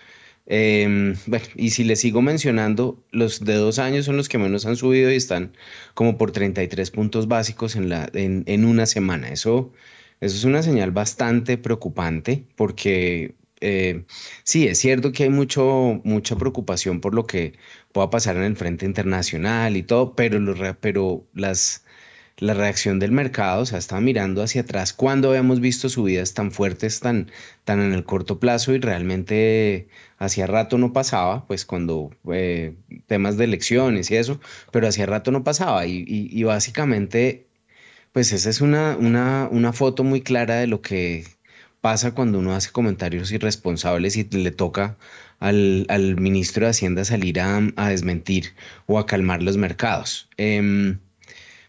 Em, 0.45 1.15
bueno, 1.25 1.45
y 1.55 1.69
si 1.69 1.83
les 1.85 2.01
sigo 2.01 2.21
mencionando, 2.21 3.01
los 3.11 3.43
de 3.45 3.53
dos 3.55 3.79
años 3.79 4.05
son 4.05 4.17
los 4.17 4.27
que 4.27 4.37
menos 4.37 4.65
han 4.65 4.75
subido 4.75 5.11
y 5.11 5.15
están 5.15 5.53
como 5.93 6.17
por 6.17 6.31
33 6.31 6.91
puntos 6.91 7.27
básicos 7.27 7.75
en, 7.75 7.89
la, 7.89 8.09
en, 8.13 8.65
una 8.65 8.85
semana. 8.85 9.29
Eso, 9.29 9.71
eso 10.19 10.35
es 10.35 10.43
una 10.43 10.61
señal 10.63 10.91
bastante 10.91 11.57
preocupante 11.57 12.45
porque 12.55 13.35
eh, 13.61 14.05
sí, 14.43 14.67
es 14.67 14.79
cierto 14.79 15.11
que 15.13 15.23
hay 15.23 15.29
mucho, 15.29 16.01
mucha 16.03 16.35
preocupación 16.37 16.99
por 17.01 17.15
lo 17.15 17.25
que 17.25 17.53
pueda 17.93 18.09
pasar 18.09 18.35
en 18.37 18.43
el 18.43 18.57
frente 18.57 18.85
internacional 18.85 19.77
y 19.77 19.83
todo, 19.83 20.15
pero, 20.15 20.39
los, 20.39 20.59
pero 20.81 21.25
las 21.33 21.82
la 22.37 22.53
reacción 22.53 22.99
del 22.99 23.11
mercado, 23.11 23.61
o 23.61 23.65
sea, 23.65 23.77
estaba 23.79 24.01
mirando 24.01 24.41
hacia 24.43 24.61
atrás 24.61 24.93
cuando 24.93 25.29
habíamos 25.29 25.59
visto 25.59 25.89
subidas 25.89 26.33
tan 26.33 26.51
fuertes, 26.51 26.99
tan, 26.99 27.31
tan 27.63 27.81
en 27.81 27.93
el 27.93 28.03
corto 28.05 28.39
plazo 28.39 28.73
y 28.73 28.79
realmente 28.79 29.87
hacía 30.17 30.47
rato 30.47 30.77
no 30.77 30.93
pasaba, 30.93 31.45
pues 31.47 31.65
cuando 31.65 32.11
eh, 32.31 32.75
temas 33.07 33.37
de 33.37 33.45
elecciones 33.45 34.09
y 34.11 34.15
eso, 34.15 34.39
pero 34.71 34.87
hacía 34.87 35.05
rato 35.05 35.31
no 35.31 35.43
pasaba 35.43 35.85
y, 35.85 36.43
básicamente, 36.43 37.47
pues 38.13 38.31
esa 38.33 38.49
es 38.49 38.61
una, 38.61 38.97
una, 38.97 39.47
una 39.51 39.73
foto 39.73 40.03
muy 40.03 40.21
clara 40.21 40.55
de 40.55 40.67
lo 40.67 40.81
que 40.81 41.25
pasa 41.81 42.13
cuando 42.15 42.39
uno 42.39 42.55
hace 42.55 42.71
comentarios 42.71 43.31
irresponsables 43.31 44.15
y 44.17 44.23
le 44.23 44.51
toca 44.51 44.97
al, 45.39 45.85
al 45.89 46.19
ministro 46.19 46.65
de 46.65 46.71
Hacienda 46.71 47.05
salir 47.05 47.39
a, 47.41 47.61
a, 47.75 47.89
desmentir 47.89 48.53
o 48.87 48.99
a 48.99 49.05
calmar 49.05 49.43
los 49.43 49.57
mercados. 49.57 50.29
Eh, 50.37 50.97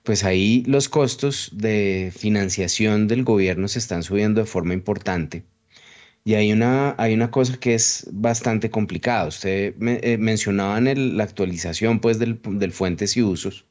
pues 0.05 0.25
ahí 0.25 0.63
los 0.67 0.89
costos 0.89 1.51
de 1.55 2.13
financiación 2.17 3.09
del 3.09 3.25
gobierno 3.25 3.69
se 3.69 3.79
están 3.81 4.03
subiendo 4.05 4.41
de 4.43 4.47
forma 4.47 4.75
importante. 4.75 5.45
Y 6.25 6.35
hay 6.35 6.53
una, 6.53 6.95
hay 6.99 7.15
una 7.15 7.31
cosa 7.31 7.59
que 7.59 7.75
es 7.75 8.09
bastante 8.13 8.71
complicada. 8.71 9.27
Usted 9.29 9.75
eh, 9.81 10.19
mencionaba 10.19 10.79
en 10.79 11.17
la 11.17 11.25
actualización 11.25 12.01
pues, 12.01 12.19
del, 12.19 12.39
fuentes 12.73 13.17
y 13.17 13.23
usos. 13.23 13.67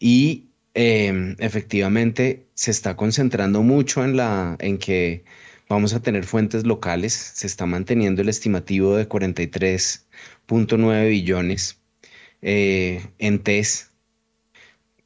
Y 0.00 0.48
em, 0.74 1.36
efectivamente 1.38 2.46
se 2.54 2.70
está 2.70 2.96
concentrando 2.96 3.62
mucho 3.62 4.04
en, 4.04 4.16
la, 4.16 4.56
en 4.60 4.78
que 4.78 5.24
vamos 5.68 5.94
a 5.94 6.02
tener 6.02 6.24
fuentes 6.24 6.64
locales. 6.66 7.12
Se 7.14 7.46
está 7.46 7.66
manteniendo 7.66 8.22
el 8.22 8.28
estimativo 8.28 8.96
de 8.96 9.08
43.9 9.08 11.08
billones 11.08 11.80
eh, 12.42 13.02
en 13.18 13.38
TES 13.40 13.87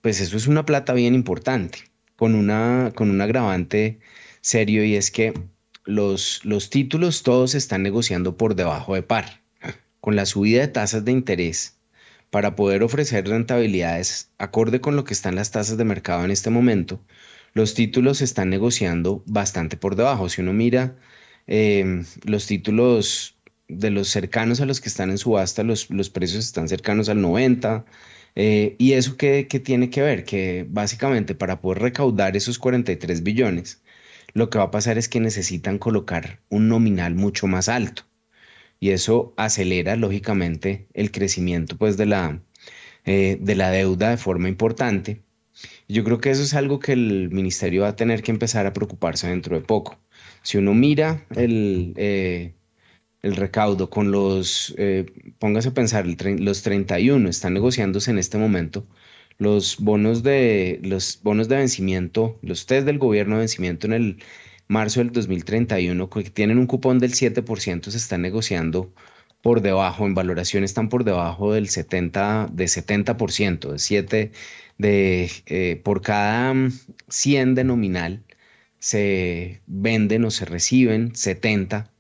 pues 0.03 0.21
eso 0.21 0.37
es 0.37 0.47
una 0.47 0.67
plata 0.67 0.93
bien 0.93 1.15
importante, 1.15 1.79
con, 2.17 2.35
una, 2.35 2.93
con 2.95 3.11
un 3.11 3.21
agravante 3.21 4.01
serio 4.41 4.85
y 4.85 4.97
es 4.97 5.11
que 5.11 5.33
los, 5.85 6.45
los 6.45 6.71
títulos 6.71 7.23
todos 7.23 7.55
están 7.55 7.83
negociando 7.83 8.37
por 8.37 8.55
debajo 8.55 8.95
de 8.95 9.03
par. 9.03 9.41
Con 10.01 10.17
la 10.17 10.27
subida 10.27 10.61
de 10.61 10.69
tasas 10.69 11.05
de 11.05 11.13
interés, 11.13 11.79
para 12.31 12.57
poder 12.57 12.83
ofrecer 12.83 13.29
rentabilidades 13.29 14.31
acorde 14.39 14.81
con 14.81 14.97
lo 14.97 15.05
que 15.05 15.15
están 15.15 15.37
las 15.37 15.53
tasas 15.53 15.77
de 15.77 15.85
mercado 15.85 16.25
en 16.25 16.33
este 16.33 16.51
momento, 16.51 17.01
los 17.55 17.75
títulos 17.75 18.23
están 18.23 18.51
negociando 18.51 19.23
bastante 19.27 19.77
por 19.77 19.95
debajo. 19.95 20.29
Si 20.29 20.41
uno 20.41 20.53
mira 20.53 20.97
em, 21.47 22.05
los 22.25 22.47
títulos 22.47 23.37
de 23.69 23.91
los 23.91 24.09
cercanos 24.09 24.61
a 24.61 24.67
los 24.67 24.81
que 24.81 24.89
están 24.89 25.11
en 25.11 25.19
subasta, 25.19 25.63
los, 25.63 25.91
los 25.91 26.11
precios 26.11 26.45
están 26.45 26.69
cercanos 26.69 27.09
al 27.09 27.21
90, 27.21 27.85
eh, 28.35 28.77
¿Y 28.79 28.93
eso 28.95 29.17
qué, 29.17 29.45
tiene 29.45 29.91
que 29.91 30.03
ver? 30.03 30.25
Que 30.25 30.67
básicamente 30.69 31.35
para 31.35 31.61
poder 31.61 31.83
recaudar 31.83 32.37
esos 32.37 32.59
43 32.59 33.23
billones, 33.23 33.83
lo 34.35 34.51
que 34.51 34.59
va 34.59 34.65
a 34.65 34.71
pasar 34.71 34.99
es 34.99 35.09
que 35.09 35.21
necesitan 35.21 35.79
colocar 35.79 36.41
un 36.49 36.69
nominal 36.69 37.15
mucho 37.15 37.47
más 37.47 37.69
alto. 37.69 38.05
Y 38.81 38.91
eso 38.91 39.35
acelera, 39.37 39.97
lógicamente, 39.97 40.89
el 40.95 41.13
crecimiento 41.13 41.77
pues, 41.77 41.97
de, 41.97 42.07
la, 42.07 42.43
eh, 43.05 43.39
de 43.41 43.55
la 43.55 43.71
deuda 43.71 44.11
de 44.11 44.17
forma 44.17 44.49
importante. 44.49 45.23
Yo 45.89 46.05
creo 46.05 46.21
que 46.21 46.31
eso 46.31 46.43
es 46.43 46.55
algo 46.55 46.81
que 46.81 46.93
el 46.93 47.31
ministerio 47.31 47.83
va 47.83 47.89
a 47.89 47.97
tener 47.97 48.23
que 48.23 48.33
empezar 48.33 48.67
a 48.67 48.73
preocuparse 48.73 49.29
dentro 49.29 49.57
de 49.57 49.65
poco. 49.65 50.01
Si 50.43 50.59
uno 50.59 50.75
mira 50.75 51.27
el, 51.37 51.95
eh, 51.97 52.55
el 53.23 53.37
recaudo 53.37 53.89
con 53.91 54.11
los, 54.11 54.75
eh, 54.79 55.07
póngase 55.39 55.69
a 55.69 55.75
pensar, 55.75 56.07
los 56.07 56.63
31 56.63 57.29
están 57.29 57.55
negociándose 57.55 58.11
en 58.11 58.19
este 58.19 58.39
momento, 58.39 58.87
los 59.39 59.79
bonos 59.79 60.23
de, 60.23 60.81
los 60.83 61.21
bonos 61.23 61.49
de 61.49 61.57
vencimiento, 61.57 62.39
los 62.43 62.67
test 62.67 62.87
del 62.87 62.99
gobierno 62.99 63.37
de 63.37 63.41
vencimiento 63.41 63.87
en 63.87 63.93
el 63.95 64.23
marzo 64.69 65.01
del 65.01 65.13
2031, 65.13 66.11
que 66.11 66.25
tienen 66.31 66.59
un 66.59 66.67
cupón 66.67 66.99
del 66.99 67.13
7%, 67.13 67.91
se 67.91 67.97
están 67.97 68.23
negociando 68.23 68.93
por 69.43 69.61
debajo, 69.63 70.07
en 70.07 70.15
valoración 70.15 70.65
están 70.65 70.89
por 70.89 71.05
debajo 71.05 71.53
del 71.53 71.69
70, 71.69 72.49
de 72.53 72.65
70%, 72.67 73.73
de 73.73 73.79
7, 73.79 74.33
de, 74.79 75.31
eh, 75.47 75.81
por 75.85 76.03
cada 76.03 76.55
100 77.09 77.55
de 77.55 77.65
nominal 77.65 78.25
se 78.79 79.63
venden 79.67 80.25
o 80.25 80.31
se 80.31 80.45
reciben 80.45 81.15
70 81.15 81.92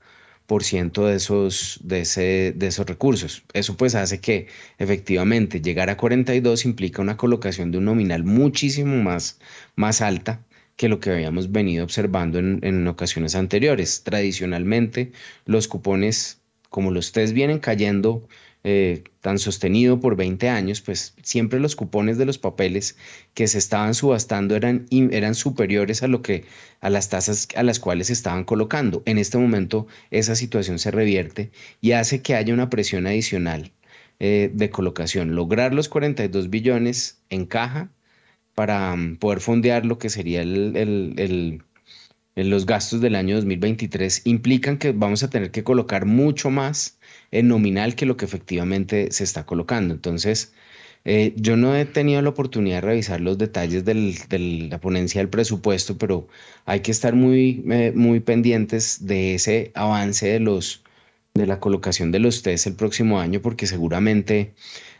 de 0.58 1.14
esos, 1.14 1.80
de, 1.82 2.00
ese, 2.02 2.52
de 2.54 2.66
esos 2.66 2.86
recursos. 2.86 3.44
Eso 3.54 3.76
pues 3.76 3.94
hace 3.94 4.20
que 4.20 4.48
efectivamente 4.78 5.60
llegar 5.60 5.88
a 5.90 5.96
42 5.96 6.64
implica 6.66 7.00
una 7.02 7.16
colocación 7.16 7.70
de 7.70 7.78
un 7.78 7.86
nominal 7.86 8.24
muchísimo 8.24 9.02
más, 9.02 9.38
más 9.76 10.02
alta 10.02 10.44
que 10.76 10.88
lo 10.88 11.00
que 11.00 11.10
habíamos 11.10 11.52
venido 11.52 11.84
observando 11.84 12.38
en, 12.38 12.60
en 12.62 12.86
ocasiones 12.86 13.34
anteriores. 13.34 14.02
Tradicionalmente 14.04 15.12
los 15.46 15.68
cupones, 15.68 16.40
como 16.68 16.90
los 16.90 17.12
test 17.12 17.32
vienen 17.32 17.58
cayendo 17.58 18.26
eh, 18.64 19.02
tan 19.20 19.38
sostenido 19.38 19.98
por 19.98 20.14
20 20.16 20.48
años, 20.48 20.80
pues 20.80 21.14
siempre 21.22 21.58
los 21.58 21.74
cupones 21.74 22.16
de 22.18 22.26
los 22.26 22.38
papeles 22.38 22.96
que 23.34 23.48
se 23.48 23.58
estaban 23.58 23.94
subastando 23.94 24.54
eran, 24.54 24.86
eran 24.90 25.34
superiores 25.34 26.02
a 26.02 26.08
lo 26.08 26.22
que 26.22 26.44
a 26.80 26.88
las 26.90 27.08
tasas 27.08 27.48
a 27.56 27.62
las 27.64 27.80
cuales 27.80 28.06
se 28.08 28.12
estaban 28.12 28.44
colocando. 28.44 29.02
En 29.04 29.18
este 29.18 29.38
momento 29.38 29.88
esa 30.10 30.36
situación 30.36 30.78
se 30.78 30.92
revierte 30.92 31.50
y 31.80 31.92
hace 31.92 32.22
que 32.22 32.34
haya 32.36 32.54
una 32.54 32.70
presión 32.70 33.06
adicional 33.06 33.72
eh, 34.20 34.50
de 34.54 34.70
colocación. 34.70 35.34
Lograr 35.34 35.74
los 35.74 35.88
42 35.88 36.48
billones 36.50 37.22
en 37.30 37.46
caja 37.46 37.90
para 38.54 38.92
um, 38.92 39.16
poder 39.16 39.40
fondear 39.40 39.84
lo 39.86 39.98
que 39.98 40.10
sería 40.10 40.42
el, 40.42 41.62
los 42.36 42.66
gastos 42.66 43.00
del 43.00 43.16
año 43.16 43.34
2023 43.36 44.22
implican 44.26 44.78
que 44.78 44.92
vamos 44.92 45.22
a 45.22 45.30
tener 45.30 45.50
que 45.50 45.64
colocar 45.64 46.06
mucho 46.06 46.50
más 46.50 46.98
en 47.32 47.48
nominal 47.48 47.96
que 47.96 48.06
lo 48.06 48.16
que 48.16 48.24
efectivamente 48.26 49.10
se 49.10 49.24
está 49.24 49.44
colocando. 49.46 49.94
Entonces, 49.94 50.52
eh, 51.04 51.34
yo 51.36 51.56
no 51.56 51.74
he 51.74 51.84
tenido 51.84 52.22
la 52.22 52.28
oportunidad 52.30 52.76
de 52.76 52.80
revisar 52.82 53.20
los 53.20 53.36
detalles 53.38 53.84
de 53.84 54.68
la 54.70 54.80
ponencia 54.80 55.20
del 55.20 55.28
presupuesto, 55.28 55.98
pero 55.98 56.28
hay 56.64 56.80
que 56.80 56.92
estar 56.92 57.14
muy, 57.14 57.64
eh, 57.70 57.92
muy 57.94 58.20
pendientes 58.20 59.04
de 59.06 59.34
ese 59.34 59.72
avance 59.74 60.28
de, 60.28 60.40
los, 60.40 60.84
de 61.34 61.46
la 61.46 61.58
colocación 61.58 62.12
de 62.12 62.20
los 62.20 62.42
test 62.42 62.66
el 62.68 62.74
próximo 62.76 63.18
año, 63.20 63.40
porque 63.42 63.66
seguramente 63.66 64.54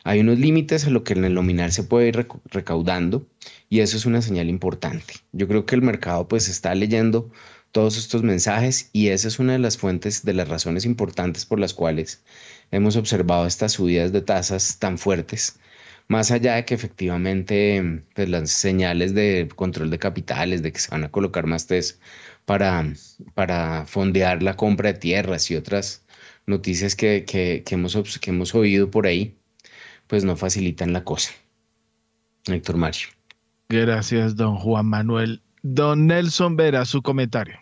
hay 0.04 0.20
unos 0.20 0.38
límites 0.38 0.86
a 0.86 0.90
lo 0.90 1.04
que 1.04 1.12
en 1.12 1.24
el 1.24 1.34
nominal 1.34 1.70
se 1.70 1.84
puede 1.84 2.08
ir 2.08 2.26
recaudando 2.46 3.24
y 3.68 3.80
eso 3.80 3.96
es 3.96 4.06
una 4.06 4.22
señal 4.22 4.48
importante. 4.48 5.14
Yo 5.32 5.46
creo 5.46 5.66
que 5.66 5.76
el 5.76 5.82
mercado 5.82 6.26
pues 6.26 6.48
está 6.48 6.74
leyendo 6.74 7.30
todos 7.72 7.96
estos 7.96 8.22
mensajes 8.22 8.90
y 8.92 9.08
esa 9.08 9.28
es 9.28 9.38
una 9.38 9.54
de 9.54 9.58
las 9.58 9.78
fuentes, 9.78 10.24
de 10.24 10.34
las 10.34 10.48
razones 10.48 10.84
importantes 10.84 11.46
por 11.46 11.58
las 11.58 11.74
cuales 11.74 12.22
hemos 12.70 12.96
observado 12.96 13.46
estas 13.46 13.72
subidas 13.72 14.12
de 14.12 14.20
tasas 14.20 14.78
tan 14.78 14.98
fuertes, 14.98 15.58
más 16.08 16.30
allá 16.30 16.56
de 16.56 16.64
que 16.66 16.74
efectivamente 16.74 18.02
pues, 18.14 18.28
las 18.28 18.50
señales 18.50 19.14
de 19.14 19.48
control 19.56 19.90
de 19.90 19.98
capitales, 19.98 20.62
de 20.62 20.72
que 20.72 20.80
se 20.80 20.90
van 20.90 21.04
a 21.04 21.10
colocar 21.10 21.46
más 21.46 21.66
test 21.66 22.00
para, 22.44 22.92
para 23.34 23.86
fondear 23.86 24.42
la 24.42 24.54
compra 24.54 24.92
de 24.92 24.98
tierras 24.98 25.50
y 25.50 25.56
otras 25.56 26.04
noticias 26.46 26.94
que, 26.94 27.24
que, 27.24 27.64
hemos, 27.70 27.96
que 28.20 28.30
hemos 28.30 28.54
oído 28.54 28.90
por 28.90 29.06
ahí, 29.06 29.38
pues 30.08 30.24
no 30.24 30.36
facilitan 30.36 30.92
la 30.92 31.04
cosa. 31.04 31.32
Héctor 32.46 32.76
Mario. 32.76 33.08
Gracias, 33.68 34.36
don 34.36 34.56
Juan 34.56 34.86
Manuel. 34.86 35.40
Don 35.62 36.08
Nelson 36.08 36.56
Vera, 36.56 36.84
su 36.84 37.00
comentario. 37.02 37.61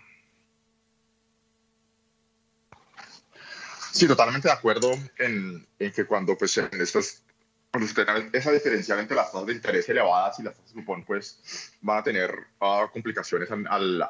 Sí, 3.92 4.06
totalmente 4.06 4.48
de 4.48 4.54
acuerdo 4.54 4.92
en, 5.18 5.66
en 5.78 5.92
que 5.92 6.04
cuando 6.04 6.36
pues 6.36 6.56
en 6.58 6.68
estas 6.80 7.22
cuando 7.70 7.86
se 7.86 7.94
tenga 7.94 8.28
esa 8.32 8.50
diferencial 8.50 8.98
entre 8.98 9.16
las 9.16 9.30
tasas 9.30 9.46
de 9.46 9.52
interés 9.52 9.88
elevadas 9.88 10.38
y 10.38 10.42
las 10.42 10.54
tasas 10.54 10.74
de 10.74 10.80
cupón, 10.80 11.04
pues 11.04 11.72
van 11.80 11.98
a 11.98 12.02
tener 12.02 12.34
uh, 12.60 12.90
complicaciones 12.92 13.50
al, 13.50 14.02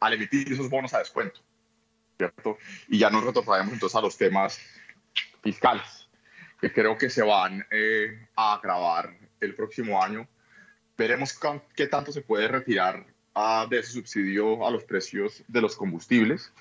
al, 0.00 0.12
emitir 0.12 0.52
esos 0.52 0.68
bonos 0.68 0.92
a 0.92 0.98
descuento, 0.98 1.40
¿cierto? 2.18 2.58
Y 2.88 2.98
ya 2.98 3.08
nos 3.08 3.24
retornaremos 3.24 3.72
entonces 3.72 3.96
a 3.96 4.02
los 4.02 4.16
temas 4.16 4.60
fiscales, 5.42 6.08
que 6.60 6.70
creo 6.70 6.98
que 6.98 7.08
se 7.08 7.22
van 7.22 7.66
eh, 7.70 8.28
a 8.36 8.54
agravar 8.54 9.16
el 9.40 9.54
próximo 9.54 10.02
año. 10.02 10.28
Veremos 10.98 11.38
qué 11.74 11.86
tanto 11.86 12.12
se 12.12 12.20
puede 12.20 12.46
retirar 12.46 13.06
uh, 13.34 13.66
de 13.70 13.78
ese 13.78 13.92
subsidio 13.92 14.66
a 14.66 14.70
los 14.70 14.84
precios 14.84 15.42
de 15.48 15.62
los 15.62 15.76
combustibles 15.76 16.52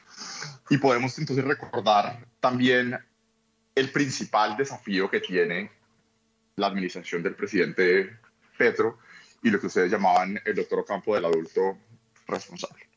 y 0.70 0.78
podemos 0.78 1.20
entonces 1.20 1.44
recordar 1.44 2.26
también 2.42 3.00
el 3.74 3.92
principal 3.92 4.58
desafío 4.58 5.10
que 5.10 5.22
tiene 5.22 5.72
la 6.58 6.68
administración 6.68 7.24
del 7.24 7.36
presidente 7.36 8.18
Petro 8.58 9.00
y 9.42 9.50
lo 9.50 9.60
que 9.60 9.68
ustedes 9.68 9.90
llamaban 9.90 10.40
el 10.44 10.56
doctor 10.56 10.84
campo 10.86 11.16
del 11.16 11.26
adulto 11.26 11.78
responsable. 12.28 12.88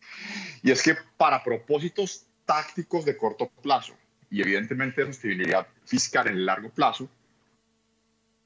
Y 0.62 0.70
es 0.70 0.82
que 0.82 0.96
para 1.16 1.44
propósitos 1.44 2.26
tácticos 2.44 3.04
de 3.04 3.16
corto 3.16 3.48
plazo 3.62 3.94
y 4.30 4.42
evidentemente 4.42 5.04
de 5.04 5.12
sostenibilidad 5.12 5.66
fiscal 5.84 6.26
en 6.26 6.34
el 6.34 6.46
largo 6.46 6.70
plazo, 6.70 7.08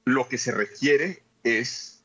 lo 0.05 0.29
que 0.29 0.39
se 0.39 0.53
requiere 0.53 1.23
es 1.43 2.05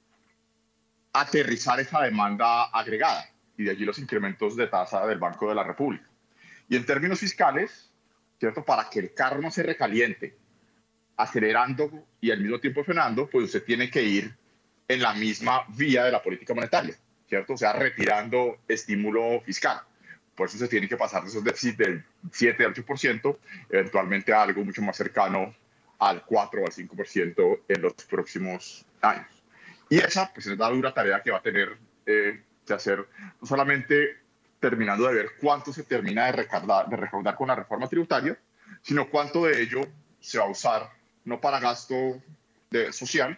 aterrizar 1.14 1.80
esa 1.80 2.02
demanda 2.02 2.66
agregada 2.66 3.30
y 3.58 3.64
de 3.64 3.72
allí 3.72 3.86
los 3.86 4.00
incrementos 4.00 4.56
de 4.56 4.68
tasa 4.68 5.06
del 5.06 5.20
Banco 5.20 5.50
de 5.50 5.56
la 5.56 5.64
República. 5.64 6.08
Y 6.70 6.76
en 6.76 6.86
términos 6.86 7.20
fiscales, 7.20 7.93
¿cierto? 8.44 8.66
Para 8.66 8.90
que 8.90 9.00
el 9.00 9.14
carro 9.14 9.42
no 9.42 9.50
se 9.50 9.64
recaliente 9.64 10.36
acelerando 11.16 11.90
y 12.20 12.30
al 12.30 12.42
mismo 12.42 12.60
tiempo 12.60 12.84
frenando, 12.84 13.30
pues 13.30 13.46
usted 13.46 13.64
tiene 13.64 13.90
que 13.90 14.04
ir 14.04 14.36
en 14.86 15.02
la 15.02 15.14
misma 15.14 15.66
vía 15.70 16.04
de 16.04 16.12
la 16.12 16.22
política 16.22 16.54
monetaria, 16.54 16.94
¿cierto? 17.30 17.54
O 17.54 17.58
sea, 17.58 17.72
retirando 17.72 18.58
estímulo 18.68 19.40
fiscal. 19.46 19.80
Por 20.36 20.50
eso 20.50 20.58
se 20.58 20.68
tiene 20.68 20.90
que 20.90 20.98
pasar 20.98 21.24
de 21.24 21.30
esos 21.30 21.42
déficits 21.42 21.78
del 21.78 22.04
7 22.34 22.66
al 22.66 22.74
8%, 22.74 23.38
eventualmente 23.70 24.34
a 24.34 24.42
algo 24.42 24.66
mucho 24.66 24.82
más 24.82 24.98
cercano 24.98 25.56
al 26.00 26.26
4 26.26 26.64
o 26.64 26.66
al 26.66 26.74
5% 26.74 27.60
en 27.70 27.82
los 27.82 27.94
próximos 27.94 28.86
años. 29.00 29.28
Y 29.90 30.00
esa 30.00 30.34
pues, 30.34 30.48
es 30.48 30.58
la 30.58 30.70
dura 30.70 30.94
tarea 30.94 31.22
que 31.24 31.32
va 31.32 31.38
a 31.38 31.42
tener 31.42 31.78
eh, 32.06 32.44
que 32.68 32.74
hacer, 32.74 33.08
no 33.40 33.48
solamente 33.48 34.18
terminando 34.64 35.06
de 35.10 35.14
ver 35.14 35.32
cuánto 35.42 35.74
se 35.74 35.84
termina 35.84 36.28
de 36.28 36.32
recaudar, 36.32 36.88
de 36.88 36.96
recaudar 36.96 37.36
con 37.36 37.50
la 37.50 37.56
reforma 37.56 37.90
tributaria, 37.90 38.38
sino 38.82 39.10
cuánto 39.10 39.44
de 39.44 39.62
ello 39.62 39.82
se 40.22 40.40
va 40.40 40.46
a 40.46 40.50
usar 40.50 40.90
no 41.26 41.42
para 41.42 41.60
gasto 41.60 41.94
de, 42.72 42.94
social, 42.94 43.38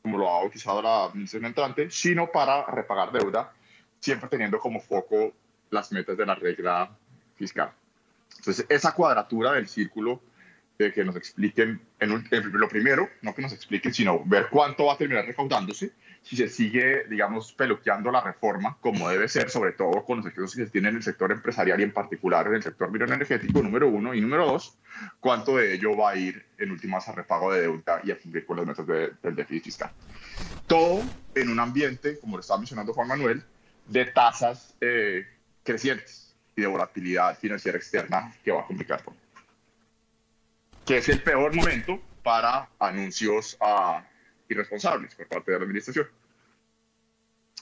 como 0.00 0.16
lo 0.16 0.30
ha 0.30 0.38
bautizado 0.38 0.80
la 0.80 1.06
administración 1.06 1.46
entrante, 1.46 1.90
sino 1.90 2.30
para 2.30 2.64
repagar 2.66 3.10
deuda, 3.10 3.52
siempre 3.98 4.28
teniendo 4.28 4.60
como 4.60 4.80
foco 4.80 5.32
las 5.70 5.90
metas 5.90 6.16
de 6.16 6.24
la 6.24 6.36
regla 6.36 6.96
fiscal. 7.34 7.72
Entonces, 8.38 8.64
esa 8.68 8.92
cuadratura 8.92 9.52
del 9.54 9.66
círculo 9.66 10.22
de 10.78 10.92
que 10.92 11.04
nos 11.04 11.16
expliquen, 11.16 11.80
en, 11.98 12.28
en, 12.30 12.52
lo 12.52 12.68
primero, 12.68 13.08
no 13.22 13.34
que 13.34 13.42
nos 13.42 13.52
expliquen, 13.52 13.92
sino 13.92 14.22
ver 14.24 14.46
cuánto 14.48 14.86
va 14.86 14.92
a 14.92 14.96
terminar 14.96 15.26
recaudándose 15.26 15.90
si 16.22 16.36
se 16.36 16.48
sigue, 16.48 17.04
digamos, 17.08 17.52
peluqueando 17.52 18.10
la 18.10 18.20
reforma 18.20 18.76
como 18.80 19.08
debe 19.08 19.28
ser, 19.28 19.50
sobre 19.50 19.72
todo 19.72 20.04
con 20.04 20.18
los 20.18 20.26
efectos 20.26 20.54
que 20.54 20.64
se 20.64 20.70
tienen 20.70 20.90
en 20.90 20.96
el 20.96 21.02
sector 21.02 21.32
empresarial 21.32 21.80
y 21.80 21.84
en 21.84 21.92
particular 21.92 22.46
en 22.46 22.54
el 22.54 22.62
sector 22.62 22.90
energético, 22.94 23.62
número 23.62 23.88
uno, 23.88 24.14
y 24.14 24.20
número 24.20 24.46
dos, 24.46 24.76
cuánto 25.18 25.56
de 25.56 25.74
ello 25.74 25.96
va 25.96 26.10
a 26.10 26.16
ir 26.16 26.44
en 26.58 26.70
últimas 26.70 27.08
a 27.08 27.12
repago 27.12 27.52
de 27.52 27.62
deuda 27.62 28.00
y 28.04 28.10
a 28.10 28.18
cumplir 28.18 28.44
con 28.44 28.58
las 28.58 28.66
metas 28.66 28.86
del 28.86 29.34
déficit 29.34 29.64
fiscal. 29.64 29.90
Todo 30.66 31.02
en 31.34 31.48
un 31.48 31.58
ambiente, 31.58 32.18
como 32.20 32.36
lo 32.36 32.40
estaba 32.42 32.58
mencionando 32.58 32.92
Juan 32.92 33.08
Manuel, 33.08 33.42
de 33.86 34.04
tasas 34.04 34.74
eh, 34.80 35.26
crecientes 35.64 36.34
y 36.54 36.60
de 36.60 36.66
volatilidad 36.66 37.36
financiera 37.38 37.78
externa 37.78 38.32
que 38.44 38.52
va 38.52 38.60
a 38.60 38.66
complicar 38.66 39.02
todo. 39.02 39.16
Que 40.84 40.98
es 40.98 41.08
el 41.08 41.22
peor 41.22 41.54
momento 41.54 42.00
para 42.22 42.68
anuncios 42.78 43.56
a 43.60 44.04
irresponsables 44.50 45.14
por 45.14 45.26
parte 45.26 45.52
de 45.52 45.58
la 45.58 45.64
administración. 45.64 46.06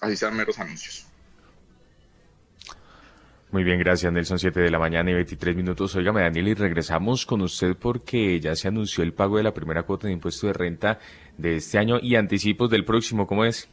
Así 0.00 0.16
sean 0.16 0.36
meros 0.36 0.58
anuncios. 0.58 1.06
Muy 3.50 3.64
bien, 3.64 3.78
gracias 3.78 4.12
Nelson, 4.12 4.38
7 4.38 4.60
de 4.60 4.70
la 4.70 4.78
mañana 4.78 5.10
y 5.10 5.14
23 5.14 5.56
minutos. 5.56 5.96
Óigame 5.96 6.20
Daniel 6.20 6.48
y 6.48 6.54
regresamos 6.54 7.24
con 7.24 7.40
usted 7.40 7.76
porque 7.76 8.38
ya 8.40 8.54
se 8.54 8.68
anunció 8.68 9.02
el 9.02 9.14
pago 9.14 9.38
de 9.38 9.42
la 9.42 9.54
primera 9.54 9.84
cuota 9.84 10.06
de 10.06 10.12
impuesto 10.12 10.48
de 10.48 10.52
renta 10.52 10.98
de 11.38 11.56
este 11.56 11.78
año 11.78 11.98
y 12.02 12.16
anticipos 12.16 12.68
del 12.68 12.84
próximo, 12.84 13.26
¿cómo 13.26 13.46
es? 13.46 13.70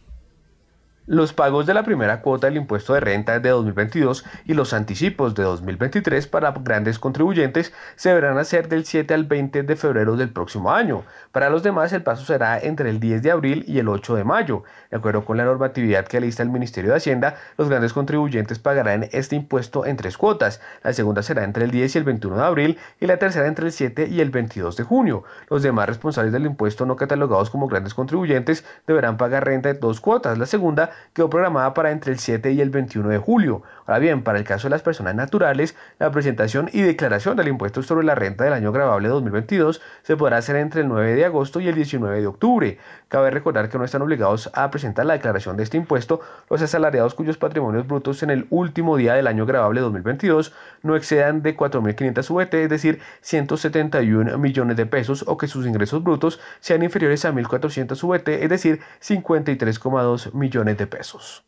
Los 1.08 1.34
pagos 1.34 1.68
de 1.68 1.76
la 1.76 1.84
primera 1.84 2.22
cuota 2.22 2.48
del 2.48 2.58
impuesto 2.58 2.96
de 2.96 3.00
renta 3.00 3.40
de 3.40 3.50
2022 3.50 4.26
y 4.46 4.56
los 4.56 4.74
anticipos 4.74 5.36
de 5.36 5.44
2023 5.44 6.26
para 6.26 6.50
grandes 6.50 6.98
contribuyentes 6.98 7.74
se 7.96 8.10
deberán 8.10 8.40
hacer 8.40 8.70
del 8.70 8.86
7 8.86 9.14
al 9.14 9.26
20 9.26 9.62
de 9.62 9.76
febrero 9.76 10.18
del 10.18 10.30
próximo 10.30 10.72
año. 10.74 11.04
Para 11.32 11.52
los 11.52 11.62
demás 11.62 11.94
el 11.94 12.02
paso 12.02 12.26
será 12.26 12.58
entre 12.60 12.90
el 12.90 13.00
10 13.00 13.22
de 13.22 13.30
abril 13.30 13.64
y 13.68 13.78
el 13.78 13.88
8 13.88 14.16
de 14.16 14.24
mayo. 14.24 14.64
De 14.90 14.98
acuerdo 14.98 15.26
con 15.26 15.38
la 15.38 15.46
normatividad 15.46 16.08
que 16.08 16.18
alista 16.18 16.42
el 16.42 16.50
Ministerio 16.50 16.90
de 16.90 16.98
Hacienda, 16.98 17.36
los 17.56 17.70
grandes 17.70 17.94
contribuyentes 17.94 18.58
pagarán 18.58 19.08
este 19.12 19.36
impuesto 19.36 19.86
en 19.86 19.98
tres 19.98 20.18
cuotas. 20.18 20.60
La 20.82 20.92
segunda 20.92 21.22
será 21.22 21.44
entre 21.44 21.66
el 21.66 21.70
10 21.70 21.94
y 21.94 21.98
el 22.00 22.04
21 22.04 22.38
de 22.38 22.44
abril 22.44 22.80
y 23.00 23.06
la 23.06 23.18
tercera 23.18 23.46
entre 23.46 23.68
el 23.68 23.74
7 23.74 24.08
y 24.08 24.22
el 24.22 24.32
22 24.32 24.76
de 24.76 24.84
junio. 24.84 25.24
Los 25.52 25.62
demás 25.62 25.88
responsables 25.88 26.34
del 26.34 26.48
impuesto 26.48 26.88
no 26.88 26.96
catalogados 26.96 27.52
como 27.52 27.68
grandes 27.68 27.94
contribuyentes 27.94 28.66
deberán 28.88 29.18
pagar 29.18 29.46
renta 29.46 29.72
de 29.72 29.78
dos 29.78 30.02
cuotas. 30.02 30.40
La 30.40 30.48
segunda 30.48 30.95
quedó 31.14 31.30
programada 31.30 31.74
para 31.74 31.92
entre 31.92 32.12
el 32.12 32.20
7 32.20 32.52
y 32.52 32.62
el 32.62 32.70
21 32.70 33.10
de 33.10 33.18
julio. 33.18 33.64
Ahora 33.86 34.00
bien, 34.00 34.24
para 34.24 34.40
el 34.40 34.44
caso 34.46 34.68
de 34.68 34.72
las 34.72 34.82
personas 34.82 35.14
naturales, 35.14 35.76
la 36.00 36.10
presentación 36.10 36.70
y 36.74 36.82
declaración 36.82 37.38
del 37.38 37.50
impuesto 37.50 37.84
sobre 37.84 38.04
la 38.04 38.16
renta 38.16 38.44
del 38.44 38.54
año 38.54 38.72
grabable 38.72 39.10
2022 39.10 39.80
se 40.02 40.18
podrá 40.18 40.38
hacer 40.38 40.56
entre 40.56 40.82
el 40.82 40.88
9 40.88 41.14
de 41.14 41.26
agosto 41.26 41.60
y 41.60 41.68
el 41.68 41.76
19 41.76 42.20
de 42.20 42.26
octubre. 42.26 42.80
Cabe 43.10 43.30
recordar 43.30 43.70
que 43.70 43.78
no 43.78 43.86
están 43.86 44.02
obligados 44.02 44.50
a 44.56 44.72
presentar 44.72 45.06
la 45.06 45.14
declaración 45.14 45.56
de 45.56 45.64
este 45.64 45.78
impuesto 45.78 46.22
los 46.50 46.64
asalariados 46.64 47.14
cuyos 47.14 47.38
patrimonios 47.38 47.86
brutos 47.86 48.24
en 48.24 48.32
el 48.32 48.48
último 48.50 48.98
día 48.98 49.14
del 49.14 49.28
año 49.28 49.46
grabable 49.46 49.82
2022 49.82 50.52
no 50.82 50.96
excedan 50.96 51.44
de 51.44 51.56
4.500 51.56 52.30
VT, 52.34 52.64
es 52.64 52.70
decir, 52.70 53.00
171 53.22 54.38
millones 54.40 54.78
de 54.78 54.86
pesos, 54.88 55.24
o 55.28 55.38
que 55.38 55.48
sus 55.48 55.68
ingresos 55.68 56.04
brutos 56.04 56.40
sean 56.60 56.82
inferiores 56.82 57.24
a 57.26 57.32
1.400 57.32 58.04
VT, 58.04 58.44
es 58.44 58.50
decir, 58.50 58.80
53,2 59.00 60.34
millones 60.34 60.78
de 60.78 60.88
pesos. 60.88 61.46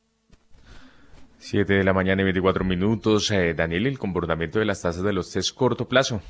7 1.39 1.73
de 1.73 1.83
la 1.83 1.93
mañana 1.93 2.21
y 2.21 2.25
24 2.25 2.65
minutos. 2.65 3.31
Eh, 3.31 3.53
Daniel, 3.53 3.87
el 3.87 3.99
comportamiento 3.99 4.59
de 4.59 4.65
las 4.65 4.81
tasas 4.81 5.03
de 5.03 5.13
los 5.13 5.31
test 5.31 5.55
corto 5.55 5.87
plazo. 5.87 6.21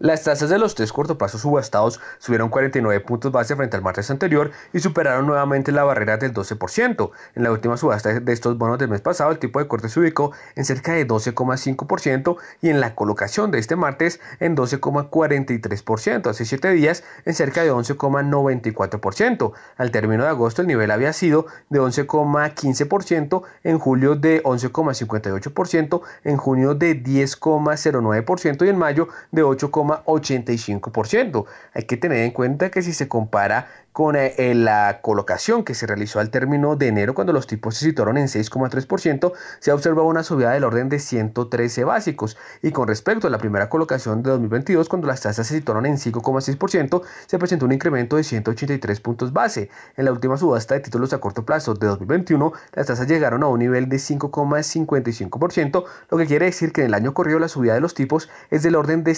Las 0.00 0.22
tasas 0.24 0.48
de 0.48 0.58
los 0.58 0.74
tres 0.74 0.94
cortoplazos 0.94 1.42
subastados 1.42 2.00
subieron 2.20 2.48
49 2.48 3.00
puntos 3.00 3.32
base 3.32 3.54
frente 3.54 3.76
al 3.76 3.82
martes 3.82 4.10
anterior 4.10 4.50
y 4.72 4.80
superaron 4.80 5.26
nuevamente 5.26 5.72
la 5.72 5.84
barrera 5.84 6.16
del 6.16 6.32
12%. 6.32 7.10
En 7.34 7.42
la 7.42 7.52
última 7.52 7.76
subasta 7.76 8.18
de 8.18 8.32
estos 8.32 8.56
bonos 8.56 8.78
del 8.78 8.88
mes 8.88 9.02
pasado, 9.02 9.30
el 9.30 9.38
tipo 9.38 9.58
de 9.58 9.68
corte 9.68 9.90
se 9.90 10.00
ubicó 10.00 10.32
en 10.56 10.64
cerca 10.64 10.94
de 10.94 11.06
12,5% 11.06 12.38
y 12.62 12.70
en 12.70 12.80
la 12.80 12.94
colocación 12.94 13.50
de 13.50 13.58
este 13.58 13.76
martes 13.76 14.20
en 14.38 14.56
12,43%. 14.56 16.30
Hace 16.30 16.46
7 16.46 16.70
días 16.70 17.04
en 17.26 17.34
cerca 17.34 17.62
de 17.62 17.70
11,94%. 17.70 19.52
Al 19.76 19.90
término 19.90 20.22
de 20.22 20.30
agosto 20.30 20.62
el 20.62 20.68
nivel 20.68 20.92
había 20.92 21.12
sido 21.12 21.44
de 21.68 21.78
11,15%, 21.78 23.42
en 23.64 23.78
julio 23.78 24.16
de 24.16 24.42
11,58%, 24.44 26.00
en 26.24 26.38
junio 26.38 26.74
de 26.74 27.04
10,09% 27.04 28.64
y 28.64 28.68
en 28.70 28.78
mayo 28.78 29.08
de 29.30 29.42
8, 29.42 29.70
85%. 29.90 31.44
Hay 31.74 31.82
que 31.84 31.96
tener 31.96 32.18
en 32.18 32.30
cuenta 32.30 32.70
que 32.70 32.82
si 32.82 32.92
se 32.92 33.08
compara 33.08 33.68
con 33.92 34.14
eh, 34.14 34.34
eh, 34.38 34.54
la 34.54 35.00
colocación 35.02 35.64
que 35.64 35.74
se 35.74 35.86
realizó 35.86 36.20
al 36.20 36.30
término 36.30 36.76
de 36.76 36.88
enero 36.88 37.14
cuando 37.14 37.32
los 37.32 37.46
tipos 37.46 37.76
se 37.76 37.84
situaron 37.84 38.18
en 38.18 38.28
6,3%, 38.28 39.32
se 39.58 39.70
ha 39.70 39.74
observado 39.74 40.06
una 40.06 40.22
subida 40.22 40.52
del 40.52 40.64
orden 40.64 40.88
de 40.88 40.98
113 40.98 41.84
básicos 41.84 42.36
y 42.62 42.70
con 42.70 42.86
respecto 42.86 43.26
a 43.26 43.30
la 43.30 43.38
primera 43.38 43.68
colocación 43.68 44.22
de 44.22 44.30
2022 44.30 44.88
cuando 44.88 45.08
las 45.08 45.20
tasas 45.20 45.46
se 45.46 45.54
situaron 45.54 45.86
en 45.86 45.96
5,6%, 45.96 47.02
se 47.26 47.38
presentó 47.38 47.66
un 47.66 47.72
incremento 47.72 48.16
de 48.16 48.24
183 48.24 49.00
puntos 49.00 49.32
base. 49.32 49.70
En 49.96 50.04
la 50.04 50.12
última 50.12 50.36
subasta 50.36 50.74
de 50.74 50.80
títulos 50.80 51.12
a 51.12 51.18
corto 51.18 51.44
plazo 51.44 51.74
de 51.74 51.88
2021, 51.88 52.52
las 52.74 52.86
tasas 52.86 53.08
llegaron 53.08 53.42
a 53.42 53.48
un 53.48 53.58
nivel 53.58 53.88
de 53.88 53.96
5,55%, 53.96 55.84
lo 56.10 56.18
que 56.18 56.26
quiere 56.26 56.46
decir 56.46 56.72
que 56.72 56.82
en 56.82 56.88
el 56.88 56.94
año 56.94 57.12
corrido 57.12 57.38
la 57.40 57.48
subida 57.48 57.74
de 57.74 57.80
los 57.80 57.94
tipos 57.94 58.30
es 58.50 58.62
del 58.62 58.76
orden 58.76 59.02
de 59.02 59.14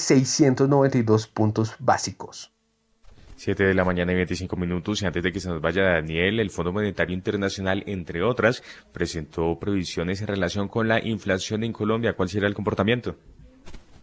692 0.69 1.27
puntos 1.29 1.75
básicos. 1.79 2.53
7 3.37 3.65
de 3.65 3.75
la 3.75 3.85
mañana 3.85 4.13
y 4.13 4.17
25 4.17 4.57
minutos 4.57 5.03
y 5.03 5.07
antes 5.07 5.23
de 5.23 5.33
que 5.33 5.41
se 5.41 5.49
nos 5.49 5.61
vaya 5.61 5.83
Daniel, 5.83 6.39
el 6.39 6.51
Fondo 6.51 6.73
Monetario 6.73 7.15
Internacional, 7.15 7.83
entre 7.87 8.23
otras, 8.23 8.63
presentó 8.93 9.59
previsiones 9.59 10.21
en 10.21 10.29
relación 10.29 10.69
con 10.69 10.87
la 10.87 11.05
inflación 11.05 11.65
en 11.65 11.73
Colombia. 11.73 12.13
¿Cuál 12.13 12.29
será 12.29 12.47
el 12.47 12.55
comportamiento? 12.55 13.17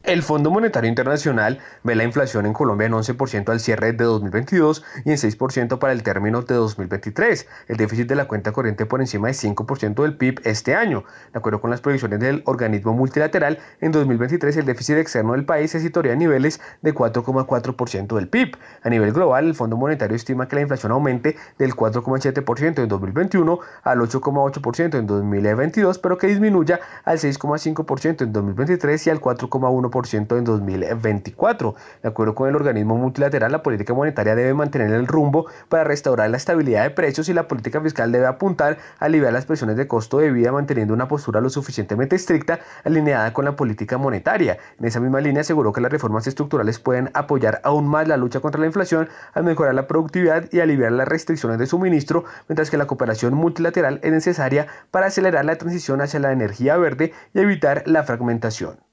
El 0.10 0.24
Fondo 0.24 0.50
Monetario 0.50 0.90
Internacional 0.90 1.60
ve 1.84 1.94
la 1.94 2.04
inflación 2.04 2.48
en 2.48 2.54
Colombia 2.54 2.88
en 2.88 2.94
11% 2.94 3.50
al 3.50 3.60
cierre 3.60 3.94
de 3.94 4.06
2022 4.06 4.84
y 5.06 5.12
en 5.12 5.18
6% 5.18 5.78
para 5.78 5.94
el 5.94 6.02
término 6.02 6.42
de 6.42 6.56
2023. 6.56 7.48
El 7.68 7.78
déficit 7.78 8.08
de 8.08 8.16
la 8.16 8.28
cuenta 8.28 8.52
corriente 8.52 8.88
por 8.88 9.02
encima 9.02 9.28
de 9.28 9.36
5% 9.36 10.02
del 10.02 10.18
PIB 10.18 10.42
este 10.46 10.74
año. 10.74 11.04
De 11.32 11.38
acuerdo 11.38 11.62
con 11.62 11.70
las 11.70 11.82
proyecciones 11.82 12.20
del 12.22 12.42
organismo 12.48 12.94
multilateral, 12.94 13.60
en 13.82 13.92
2023 13.92 14.58
el 14.58 14.66
déficit 14.66 14.98
externo 14.98 15.34
del 15.34 15.46
país 15.46 15.70
se 15.70 15.80
situaría 15.80 16.14
a 16.14 16.16
niveles 16.16 16.60
de 16.82 16.92
4,4% 16.92 18.16
del 18.16 18.30
PIB. 18.30 18.58
A 18.82 18.90
nivel 18.90 19.14
global, 19.14 19.46
el 19.46 19.54
Fondo 19.54 19.78
Monetario 19.78 20.16
estima 20.16 20.48
que 20.48 20.56
la 20.56 20.64
inflación 20.64 20.92
aumente 20.92 21.36
del 21.60 21.76
4,7% 21.76 22.82
en 22.82 22.90
2021 22.90 23.60
al 23.84 24.00
8,8% 24.00 24.98
en 24.98 25.06
2022, 25.06 26.00
pero 26.00 26.18
que 26.18 26.26
disminuya 26.26 26.80
al 27.06 27.20
6,5% 27.20 28.24
en 28.24 28.34
2023 28.34 29.06
y 29.06 29.10
al 29.12 29.22
4,1% 29.22 29.99
en 30.12 30.44
2024. 30.44 31.76
De 32.02 32.10
acuerdo 32.10 32.36
con 32.36 32.48
el 32.48 32.56
organismo 32.56 32.98
multilateral, 32.98 33.52
la 33.52 33.64
política 33.64 33.94
monetaria 33.94 34.36
debe 34.36 34.54
mantener 34.54 34.92
el 34.92 35.08
rumbo 35.08 35.48
para 35.68 35.84
restaurar 35.84 36.30
la 36.30 36.38
estabilidad 36.38 36.84
de 36.84 36.90
precios 36.92 37.28
y 37.30 37.34
la 37.34 37.48
política 37.48 37.82
fiscal 37.82 38.12
debe 38.12 38.28
apuntar 38.28 38.78
a 39.00 39.06
aliviar 39.06 39.34
las 39.34 39.46
presiones 39.46 39.76
de 39.76 39.88
costo 39.88 40.20
de 40.20 40.32
vida 40.32 40.52
manteniendo 40.52 40.94
una 40.94 41.08
postura 41.08 41.42
lo 41.42 41.50
suficientemente 41.50 42.16
estricta 42.16 42.60
alineada 42.84 43.34
con 43.34 43.46
la 43.46 43.56
política 43.56 43.98
monetaria. 43.98 44.58
En 44.80 44.86
esa 44.86 45.00
misma 45.00 45.20
línea 45.22 45.42
aseguró 45.42 45.74
que 45.74 45.82
las 45.82 45.92
reformas 45.92 46.28
estructurales 46.28 46.80
pueden 46.80 47.10
apoyar 47.14 47.62
aún 47.64 47.88
más 47.88 48.08
la 48.08 48.18
lucha 48.18 48.40
contra 48.40 48.62
la 48.62 48.68
inflación 48.68 49.10
al 49.34 49.44
mejorar 49.44 49.76
la 49.76 49.88
productividad 49.88 50.46
y 50.52 50.60
aliviar 50.60 50.92
las 50.94 51.08
restricciones 51.08 51.60
de 51.60 51.66
suministro, 51.66 52.24
mientras 52.48 52.70
que 52.70 52.78
la 52.78 52.88
cooperación 52.88 53.34
multilateral 53.34 54.00
es 54.04 54.12
necesaria 54.12 54.68
para 54.92 55.08
acelerar 55.08 55.46
la 55.46 55.58
transición 55.58 56.02
hacia 56.02 56.20
la 56.20 56.32
energía 56.32 56.78
verde 56.78 57.14
y 57.34 57.40
evitar 57.40 57.84
la 57.86 58.04
fragmentación. 58.04 58.89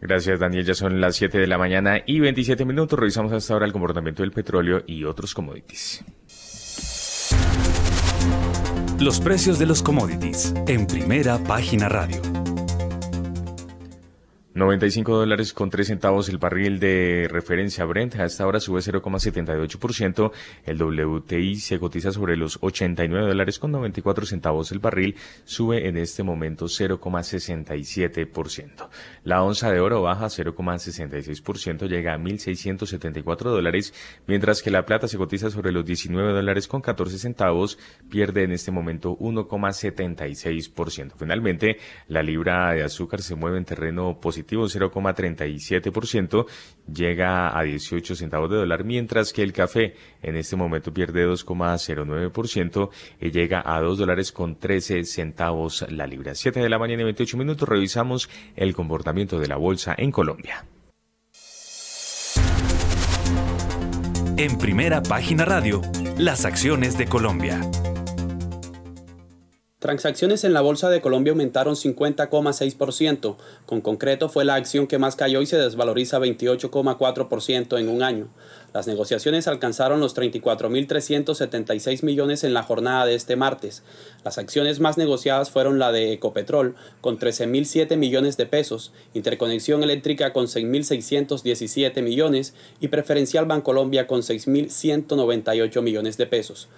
Gracias, 0.00 0.38
Daniel. 0.40 0.64
Ya 0.64 0.74
son 0.74 1.00
las 1.00 1.16
7 1.16 1.38
de 1.38 1.46
la 1.46 1.58
mañana 1.58 2.00
y 2.06 2.20
27 2.20 2.64
minutos. 2.64 2.98
Revisamos 2.98 3.32
hasta 3.32 3.52
ahora 3.52 3.66
el 3.66 3.72
comportamiento 3.72 4.22
del 4.22 4.32
petróleo 4.32 4.82
y 4.86 5.04
otros 5.04 5.34
commodities. 5.34 6.04
Los 9.00 9.20
precios 9.20 9.58
de 9.58 9.66
los 9.66 9.82
commodities 9.82 10.54
en 10.66 10.86
primera 10.86 11.38
página 11.38 11.88
radio. 11.88 12.20
95 14.58 15.16
dólares 15.16 15.52
con 15.52 15.70
3 15.70 15.86
centavos 15.86 16.28
el 16.28 16.38
barril 16.38 16.80
de 16.80 17.28
referencia 17.30 17.84
Brent. 17.84 18.16
A 18.16 18.24
esta 18.24 18.44
hora 18.44 18.58
sube 18.58 18.80
0,78%. 18.80 20.32
El 20.66 20.82
WTI 20.82 21.54
se 21.56 21.78
cotiza 21.78 22.10
sobre 22.10 22.36
los 22.36 22.58
89 22.60 23.28
dólares 23.28 23.60
con 23.60 23.70
94 23.70 24.26
centavos 24.26 24.72
el 24.72 24.80
barril. 24.80 25.14
Sube 25.44 25.86
en 25.86 25.96
este 25.96 26.24
momento 26.24 26.64
0,67%. 26.64 28.88
La 29.22 29.44
onza 29.44 29.70
de 29.70 29.78
oro 29.78 30.02
baja 30.02 30.26
0,66%. 30.26 31.88
Llega 31.88 32.14
a 32.14 32.18
1.674 32.18 33.44
dólares. 33.44 33.94
Mientras 34.26 34.60
que 34.60 34.72
la 34.72 34.84
plata 34.84 35.06
se 35.06 35.18
cotiza 35.18 35.50
sobre 35.50 35.70
los 35.70 35.84
19 35.84 36.32
dólares 36.32 36.66
con 36.66 36.80
14 36.80 37.16
centavos. 37.18 37.78
Pierde 38.10 38.42
en 38.42 38.50
este 38.50 38.72
momento 38.72 39.16
1,76%. 39.18 41.12
Finalmente, 41.16 41.76
la 42.08 42.24
libra 42.24 42.72
de 42.72 42.82
azúcar 42.82 43.22
se 43.22 43.36
mueve 43.36 43.58
en 43.58 43.64
terreno 43.64 44.18
positivo 44.20 44.47
0,37%, 44.56 46.46
llega 46.92 47.58
a 47.58 47.62
18 47.62 48.14
centavos 48.14 48.50
de 48.50 48.56
dólar, 48.56 48.84
mientras 48.84 49.32
que 49.32 49.42
el 49.42 49.52
café 49.52 49.94
en 50.22 50.36
este 50.36 50.56
momento 50.56 50.92
pierde 50.92 51.26
2,09% 51.26 52.90
y 53.20 53.30
llega 53.30 53.62
a 53.64 53.80
2 53.80 53.98
dólares 53.98 54.32
con 54.32 54.58
13 54.58 55.04
centavos 55.04 55.84
la 55.90 56.06
libra. 56.06 56.34
7 56.34 56.60
de 56.60 56.68
la 56.68 56.78
mañana 56.78 57.02
y 57.02 57.04
28 57.04 57.36
minutos 57.36 57.68
revisamos 57.68 58.28
el 58.56 58.74
comportamiento 58.74 59.38
de 59.38 59.48
la 59.48 59.56
bolsa 59.56 59.94
en 59.96 60.10
Colombia. 60.10 60.64
En 64.36 64.56
primera 64.56 65.02
página 65.02 65.44
radio, 65.44 65.82
las 66.16 66.44
acciones 66.44 66.96
de 66.96 67.06
Colombia. 67.06 67.60
Transacciones 69.80 70.42
en 70.42 70.54
la 70.54 70.60
Bolsa 70.60 70.90
de 70.90 71.00
Colombia 71.00 71.30
aumentaron 71.30 71.76
50,6%. 71.76 73.36
Con 73.64 73.80
concreto 73.80 74.28
fue 74.28 74.44
la 74.44 74.56
acción 74.56 74.88
que 74.88 74.98
más 74.98 75.14
cayó 75.14 75.40
y 75.40 75.46
se 75.46 75.56
desvaloriza 75.56 76.18
28,4% 76.18 77.78
en 77.78 77.88
un 77.88 78.02
año. 78.02 78.26
Las 78.74 78.88
negociaciones 78.88 79.46
alcanzaron 79.46 80.00
los 80.00 80.16
34.376 80.16 82.02
millones 82.02 82.42
en 82.42 82.54
la 82.54 82.64
jornada 82.64 83.06
de 83.06 83.14
este 83.14 83.36
martes. 83.36 83.84
Las 84.24 84.38
acciones 84.38 84.80
más 84.80 84.98
negociadas 84.98 85.50
fueron 85.50 85.78
la 85.78 85.92
de 85.92 86.12
Ecopetrol 86.12 86.74
con 87.00 87.20
13.007 87.20 87.96
millones 87.96 88.36
de 88.36 88.46
pesos, 88.46 88.92
Interconexión 89.14 89.84
Eléctrica 89.84 90.32
con 90.32 90.46
6.617 90.46 92.02
millones 92.02 92.52
y 92.80 92.88
Preferencial 92.88 93.46
Bancolombia 93.46 94.08
con 94.08 94.22
6.198 94.22 95.82
millones 95.82 96.16
de 96.16 96.26
pesos. 96.26 96.68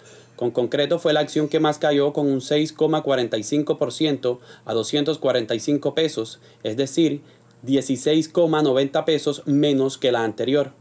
Con 0.41 0.53
concreto 0.53 0.99
fue 0.99 1.13
la 1.13 1.21
acción 1.21 1.49
que 1.49 1.61
más 1.61 1.79
cayó 1.79 2.15
con 2.15 2.27
un 2.27 2.41
6,45% 2.41 4.39
a 4.65 4.73
245 4.73 5.95
pesos, 5.95 6.41
es 6.63 6.79
decir, 6.79 7.21
16,90 7.67 9.05
pesos 9.05 9.43
menos 9.45 9.99
que 9.99 10.13
la 10.13 10.25
anterior. 10.25 10.73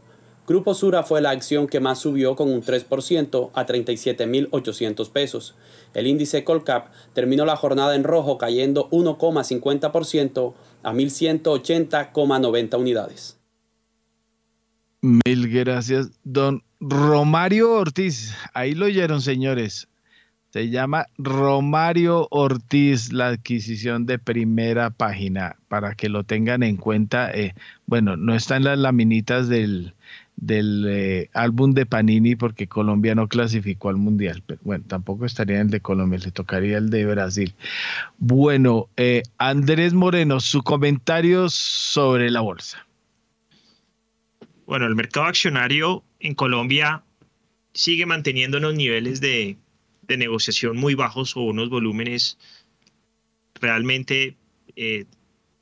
Grupo 0.48 0.72
Sura 0.72 1.02
fue 1.02 1.20
la 1.20 1.28
acción 1.28 1.66
que 1.66 1.78
más 1.78 1.98
subió 1.98 2.36
con 2.36 2.50
un 2.50 2.62
3% 2.62 3.50
a 3.52 3.66
37.800 3.66 5.10
pesos. 5.10 5.56
El 5.92 6.06
índice 6.06 6.42
Colcap 6.42 6.88
terminó 7.12 7.44
la 7.44 7.56
jornada 7.56 7.94
en 7.94 8.04
rojo 8.04 8.38
cayendo 8.38 8.88
1,50% 8.88 10.54
a 10.82 10.92
1.180,90 10.94 12.78
unidades. 12.78 13.38
Mil 15.02 15.50
gracias, 15.50 16.18
don 16.24 16.62
Romario 16.80 17.72
Ortiz. 17.72 18.34
Ahí 18.54 18.74
lo 18.74 18.86
oyeron, 18.86 19.20
señores. 19.20 19.88
Se 20.50 20.68
llama 20.68 21.06
Romario 21.16 22.26
Ortiz, 22.30 23.12
la 23.12 23.28
adquisición 23.28 24.04
de 24.06 24.18
primera 24.18 24.90
página, 24.90 25.56
para 25.68 25.94
que 25.94 26.08
lo 26.08 26.24
tengan 26.24 26.64
en 26.64 26.76
cuenta. 26.76 27.30
Eh, 27.30 27.54
bueno, 27.86 28.16
no 28.16 28.34
están 28.34 28.64
las 28.64 28.76
laminitas 28.76 29.48
del, 29.48 29.94
del 30.34 30.86
eh, 30.88 31.30
álbum 31.34 31.72
de 31.72 31.86
Panini 31.86 32.34
porque 32.34 32.66
Colombia 32.66 33.14
no 33.14 33.28
clasificó 33.28 33.90
al 33.90 33.96
Mundial. 33.96 34.42
Pero 34.44 34.60
bueno, 34.64 34.84
tampoco 34.88 35.24
estaría 35.24 35.60
el 35.60 35.70
de 35.70 35.80
Colombia, 35.80 36.18
le 36.18 36.32
tocaría 36.32 36.78
el 36.78 36.90
de 36.90 37.06
Brasil. 37.06 37.54
Bueno, 38.18 38.88
eh, 38.96 39.22
Andrés 39.38 39.94
Moreno, 39.94 40.40
su 40.40 40.62
comentario 40.62 41.48
sobre 41.48 42.28
la 42.28 42.40
bolsa. 42.40 42.84
Bueno, 44.66 44.86
el 44.86 44.96
mercado 44.96 45.26
accionario 45.26 46.02
en 46.20 46.34
Colombia 46.34 47.02
sigue 47.72 48.06
manteniendo 48.06 48.58
unos 48.58 48.74
niveles 48.74 49.20
de, 49.20 49.56
negociación 50.08 50.76
muy 50.76 50.96
bajos 50.96 51.36
o 51.36 51.42
unos 51.42 51.70
volúmenes 51.70 52.36
realmente 53.54 54.36
eh, 54.74 55.04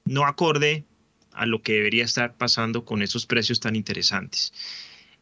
no 0.06 0.24
acorde 0.24 0.84
a 1.32 1.44
lo 1.44 1.60
que 1.60 1.74
debería 1.74 2.04
estar 2.04 2.34
pasando 2.34 2.86
con 2.86 3.02
esos 3.02 3.26
precios 3.26 3.60
tan 3.60 3.76
interesantes. 3.76 4.54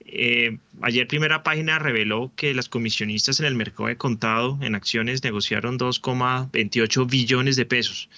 Eh, 0.01 0.59
ayer 0.81 1.09
primera 1.09 1.43
página 1.43 1.81
reveló 1.81 2.31
que 2.37 2.55
las 2.55 2.69
comisionistas 2.69 3.41
en 3.41 3.47
el 3.47 3.57
mercado 3.57 3.89
de 3.89 3.97
contado 3.97 4.59
en 4.63 4.77
acciones 4.77 5.25
negociaron 5.25 5.77
2,28 5.77 7.11
billones 7.11 7.57
de 7.57 7.67
pesos 7.67 8.09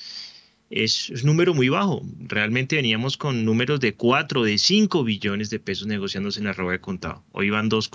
es, 0.71 1.11
un 1.11 1.23
número 1.25 1.55
muy 1.55 1.69
bajo. 1.69 2.03
Realmente 2.21 2.77
veníamos 2.77 3.17
con 3.17 3.45
números 3.45 3.81
de 3.81 3.95
4, 3.95 4.43
de 4.45 4.59
5 4.59 5.05
billones 5.05 5.51
de 5.51 5.59
pesos 5.59 5.87
negociándose 5.87 6.41
en 6.41 6.47
la 6.47 6.53
roba 6.53 6.73
de 6.73 6.81
contado. 6.81 7.25
Hoy 7.33 7.51
van 7.51 7.69
2, 7.69 7.91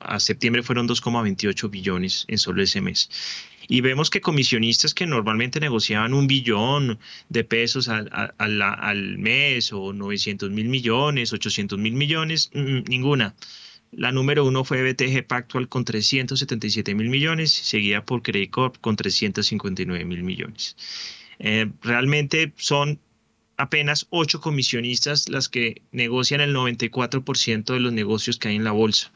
a 0.00 0.20
septiembre 0.20 0.62
fueron 0.62 0.88
2,28 0.88 1.70
billones 1.70 2.24
en 2.28 2.38
solo 2.38 2.62
ese 2.62 2.80
mes. 2.80 3.10
Y 3.66 3.80
vemos 3.80 4.10
que 4.10 4.20
comisionistas 4.20 4.94
que 4.94 5.06
normalmente 5.06 5.58
negociaban 5.58 6.12
un 6.12 6.26
billón 6.26 6.98
de 7.30 7.44
pesos 7.44 7.88
al, 7.88 8.10
al 8.38 9.18
mes 9.18 9.72
o 9.72 9.92
900 9.92 10.50
mil 10.50 10.68
millones, 10.68 11.32
800 11.32 11.78
mil 11.78 11.94
millones, 11.94 12.50
mm, 12.52 12.82
ninguna. 12.88 13.34
La 13.90 14.12
número 14.12 14.44
uno 14.44 14.64
fue 14.64 14.82
BTG 14.82 15.26
Pactual 15.26 15.68
con 15.68 15.84
377 15.84 16.94
mil 16.94 17.08
millones, 17.08 17.52
seguida 17.52 18.04
por 18.04 18.22
Credit 18.22 18.50
Corp 18.50 18.76
con 18.80 18.96
359 18.96 20.04
mil 20.04 20.24
millones. 20.24 20.76
Eh, 21.38 21.70
realmente 21.82 22.52
son 22.56 23.00
apenas 23.56 24.06
ocho 24.10 24.40
comisionistas 24.40 25.28
las 25.28 25.48
que 25.48 25.82
negocian 25.92 26.40
el 26.40 26.54
94% 26.54 27.72
de 27.72 27.80
los 27.80 27.92
negocios 27.92 28.38
que 28.38 28.48
hay 28.48 28.56
en 28.56 28.64
la 28.64 28.72
bolsa. 28.72 29.12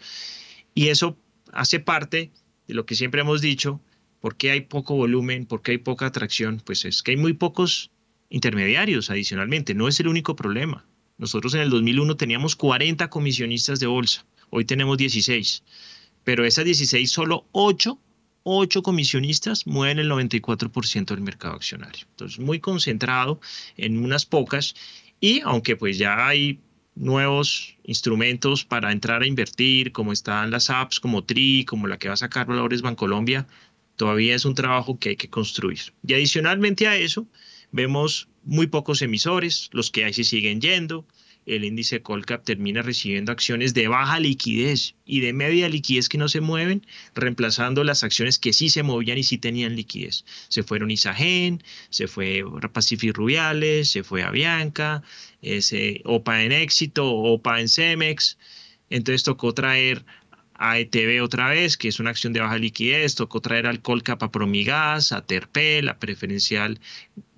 Y 0.75 0.89
eso 0.89 1.17
hace 1.53 1.81
parte 1.81 2.31
de 2.67 2.75
lo 2.75 2.87
que 2.87 2.95
siempre 2.95 3.21
hemos 3.21 3.41
dicho, 3.41 3.81
¿por 4.21 4.37
qué 4.37 4.51
hay 4.51 4.63
poco 4.63 4.95
volumen? 4.95 5.47
¿Por 5.47 5.63
qué 5.63 5.73
hay 5.73 5.79
poca 5.79 6.07
atracción? 6.07 6.63
Pues 6.65 6.85
es 6.85 7.03
que 7.03 7.13
hay 7.13 7.17
muy 7.17 7.33
pocos 7.33 7.91
intermediarios 8.31 9.11
adicionalmente, 9.11 9.75
no 9.75 9.89
es 9.89 9.99
el 10.01 10.09
único 10.09 10.37
problema. 10.37 10.85
Nosotros 11.17 11.55
en 11.55 11.63
el 11.63 11.71
2001 11.71 12.17
teníamos 12.17 12.55
40 12.55 13.11
comisionistas 13.11 13.81
de 13.81 13.87
bolsa, 13.87 14.25
hoy 14.51 14.65
tenemos 14.65 14.99
16, 14.99 15.65
pero 16.23 16.45
esas 16.45 16.65
16 16.65 17.11
solo 17.11 17.47
8 17.53 17.99
ocho 18.43 18.83
comisionistas 18.83 19.67
mueven 19.67 19.99
el 19.99 20.11
94% 20.11 21.07
del 21.07 21.21
mercado 21.21 21.55
accionario. 21.55 22.07
Entonces, 22.11 22.39
muy 22.39 22.61
concentrado 22.61 23.41
en 23.77 23.99
unas 23.99 24.27
pocas 24.27 24.75
y 25.21 25.41
aunque 25.41 25.77
pues 25.77 25.99
ya 25.99 26.27
hay 26.27 26.61
nuevos 26.95 27.77
instrumentos 27.85 28.65
para 28.65 28.93
entrar 28.93 29.23
a 29.23 29.27
invertir, 29.27 29.93
como 29.93 30.13
están 30.13 30.51
las 30.51 30.69
apps 30.71 31.01
como 31.01 31.25
TRI, 31.25 31.65
como 31.65 31.87
la 31.87 31.99
que 31.99 32.09
va 32.09 32.15
a 32.15 32.19
sacar 32.19 32.47
Valores 32.47 32.83
Bancolombia, 32.83 33.47
todavía 33.97 34.35
es 34.35 34.45
un 34.45 34.55
trabajo 34.55 34.99
que 34.99 35.11
hay 35.11 35.17
que 35.17 35.31
construir. 35.31 35.79
Y 36.07 36.15
adicionalmente 36.15 36.87
a 36.89 36.97
eso, 36.97 37.27
vemos 37.71 38.29
muy 38.45 38.67
pocos 38.67 39.03
emisores, 39.03 39.71
los 39.73 39.91
que 39.91 40.05
ahí 40.05 40.13
sí 40.13 40.25
siguen 40.25 40.61
yendo, 40.61 41.07
el 41.49 41.65
índice 41.65 42.03
Colcap 42.03 42.45
termina 42.45 42.83
recibiendo 42.83 43.33
acciones 43.33 43.75
de 43.75 43.89
baja 43.89 44.21
liquidez 44.21 44.95
y 45.05 45.21
de 45.21 45.33
media 45.33 45.69
liquidez 45.69 46.09
que 46.09 46.19
no 46.19 46.29
se 46.29 46.41
mueven, 46.41 46.87
reemplazando 47.15 47.85
las 47.85 48.05
acciones 48.05 48.39
que 48.39 48.53
sí 48.53 48.69
se 48.69 48.83
movían 48.83 49.19
y 49.19 49.23
sí 49.23 49.39
tenían 49.39 49.75
liquidez. 49.75 50.25
Se 50.49 50.63
fueron 50.63 50.91
Isagen, 50.91 51.63
se 51.91 52.07
fue 52.07 52.45
Pacific 52.73 53.17
Rubiales, 53.17 53.91
se 53.91 54.03
fue 54.03 54.23
Avianca, 54.23 55.03
ese 55.43 56.03
OPA 56.05 56.45
en 56.45 56.53
Éxito, 56.53 57.11
OPA 57.11 57.61
en 57.61 57.69
Cemex. 57.69 58.39
Entonces 58.91 59.23
tocó 59.23 59.55
traer 59.55 60.05
a 60.55 60.79
ETB 60.79 61.23
otra 61.23 61.49
vez, 61.49 61.77
que 61.77 61.89
es 61.89 62.01
una 62.01 62.11
acción 62.11 62.33
de 62.33 62.41
baja 62.41 62.59
liquidez, 62.59 63.15
tocó 63.15 63.41
traer 63.41 63.67
al 63.67 63.81
Colcap 63.81 64.23
a 64.23 64.31
Promigas, 64.31 65.13
a 65.13 65.25
Terpel, 65.25 65.89
a 65.89 65.99
Preferencial 65.99 66.81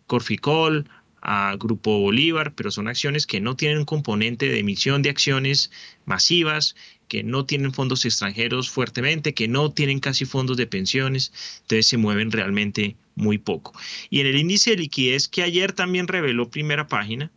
Corficol, 0.07 0.89
a 1.23 1.57
Grupo 1.57 1.99
Bolívar, 2.01 2.55
pero 2.55 2.71
son 2.71 2.89
acciones 2.89 3.27
que 3.27 3.41
no 3.41 3.57
tienen 3.57 3.79
un 3.79 3.85
componente 3.85 4.49
de 4.49 4.59
emisión 4.59 5.03
de 5.03 5.11
acciones 5.11 5.71
masivas, 6.05 6.77
que 7.09 7.23
no 7.23 7.45
tienen 7.45 7.73
fondos 7.73 8.05
extranjeros 8.05 8.71
fuertemente, 8.71 9.35
que 9.35 9.49
no 9.49 9.73
tienen 9.73 10.01
casi 10.01 10.25
fondos 10.25 10.57
de 10.57 10.67
pensiones, 10.67 11.33
entonces 11.63 11.87
se 11.87 11.97
mueven 11.97 12.31
realmente 12.31 12.97
muy 13.17 13.39
poco. 13.39 13.73
Y 14.09 14.21
en 14.21 14.27
el 14.27 14.37
índice 14.37 14.71
de 14.71 14.77
liquidez 14.77 15.29
que 15.29 15.43
ayer 15.43 15.73
también 15.73 16.07
reveló 16.07 16.51
primera 16.51 16.87
página, 16.87 17.31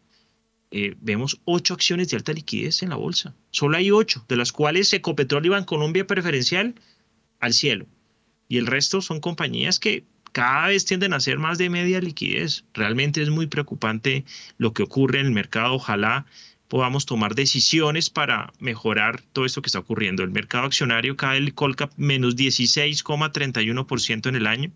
eh, 0.71 0.95
vemos 1.01 1.39
ocho 1.45 1.73
acciones 1.73 2.09
de 2.09 2.17
alta 2.17 2.33
liquidez 2.33 2.83
en 2.83 2.89
la 2.89 2.95
bolsa. 2.95 3.35
Solo 3.51 3.77
hay 3.77 3.91
ocho, 3.91 4.25
de 4.27 4.37
las 4.37 4.51
cuales 4.51 4.93
Ecopetrol 4.93 5.45
y 5.45 5.49
Bancolombia 5.49 6.07
preferencial 6.07 6.75
al 7.39 7.53
cielo. 7.53 7.85
Y 8.47 8.57
el 8.57 8.67
resto 8.67 9.01
son 9.01 9.19
compañías 9.19 9.79
que 9.79 10.03
cada 10.33 10.67
vez 10.67 10.83
tienden 10.83 11.13
a 11.13 11.19
ser 11.19 11.39
más 11.39 11.57
de 11.57 11.69
media 11.69 12.01
liquidez. 12.01 12.65
Realmente 12.73 13.21
es 13.21 13.29
muy 13.29 13.47
preocupante 13.47 14.25
lo 14.57 14.73
que 14.73 14.83
ocurre 14.83 15.19
en 15.19 15.27
el 15.27 15.31
mercado. 15.31 15.75
Ojalá 15.75 16.25
podamos 16.67 17.05
tomar 17.05 17.35
decisiones 17.35 18.09
para 18.09 18.51
mejorar 18.59 19.21
todo 19.31 19.45
esto 19.45 19.61
que 19.61 19.67
está 19.67 19.77
ocurriendo. 19.77 20.23
El 20.23 20.31
mercado 20.31 20.65
accionario 20.65 21.15
cae 21.15 21.37
el 21.37 21.53
Colcap 21.53 21.91
menos 21.97 22.35
16,31% 22.35 24.27
en 24.27 24.35
el 24.35 24.47
año, 24.47 24.71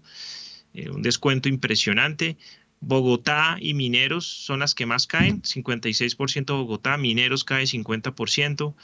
eh, 0.75 0.91
un 0.91 1.01
descuento 1.01 1.49
impresionante. 1.49 2.37
Bogotá 2.79 3.57
y 3.59 3.73
Mineros 3.73 4.27
son 4.27 4.59
las 4.59 4.75
que 4.75 4.85
más 4.85 5.07
caen, 5.07 5.41
56% 5.41 6.45
Bogotá, 6.53 6.97
Mineros 6.97 7.43
cae 7.43 7.63
50%, 7.63 8.75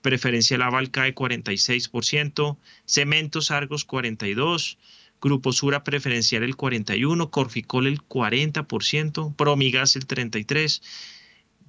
Preferencial 0.00 0.62
Aval 0.62 0.90
cae 0.90 1.14
46%, 1.14 2.56
Cementos 2.86 3.50
Argos 3.50 3.86
42%, 3.86 4.78
Grupo 5.22 5.52
Sura 5.52 5.84
preferencial 5.84 6.42
el 6.42 6.56
41%, 6.56 7.30
Corficol 7.30 7.86
el 7.86 8.02
40%, 8.02 9.36
Promigas 9.36 9.96
el 9.96 10.06
33%. 10.06 10.82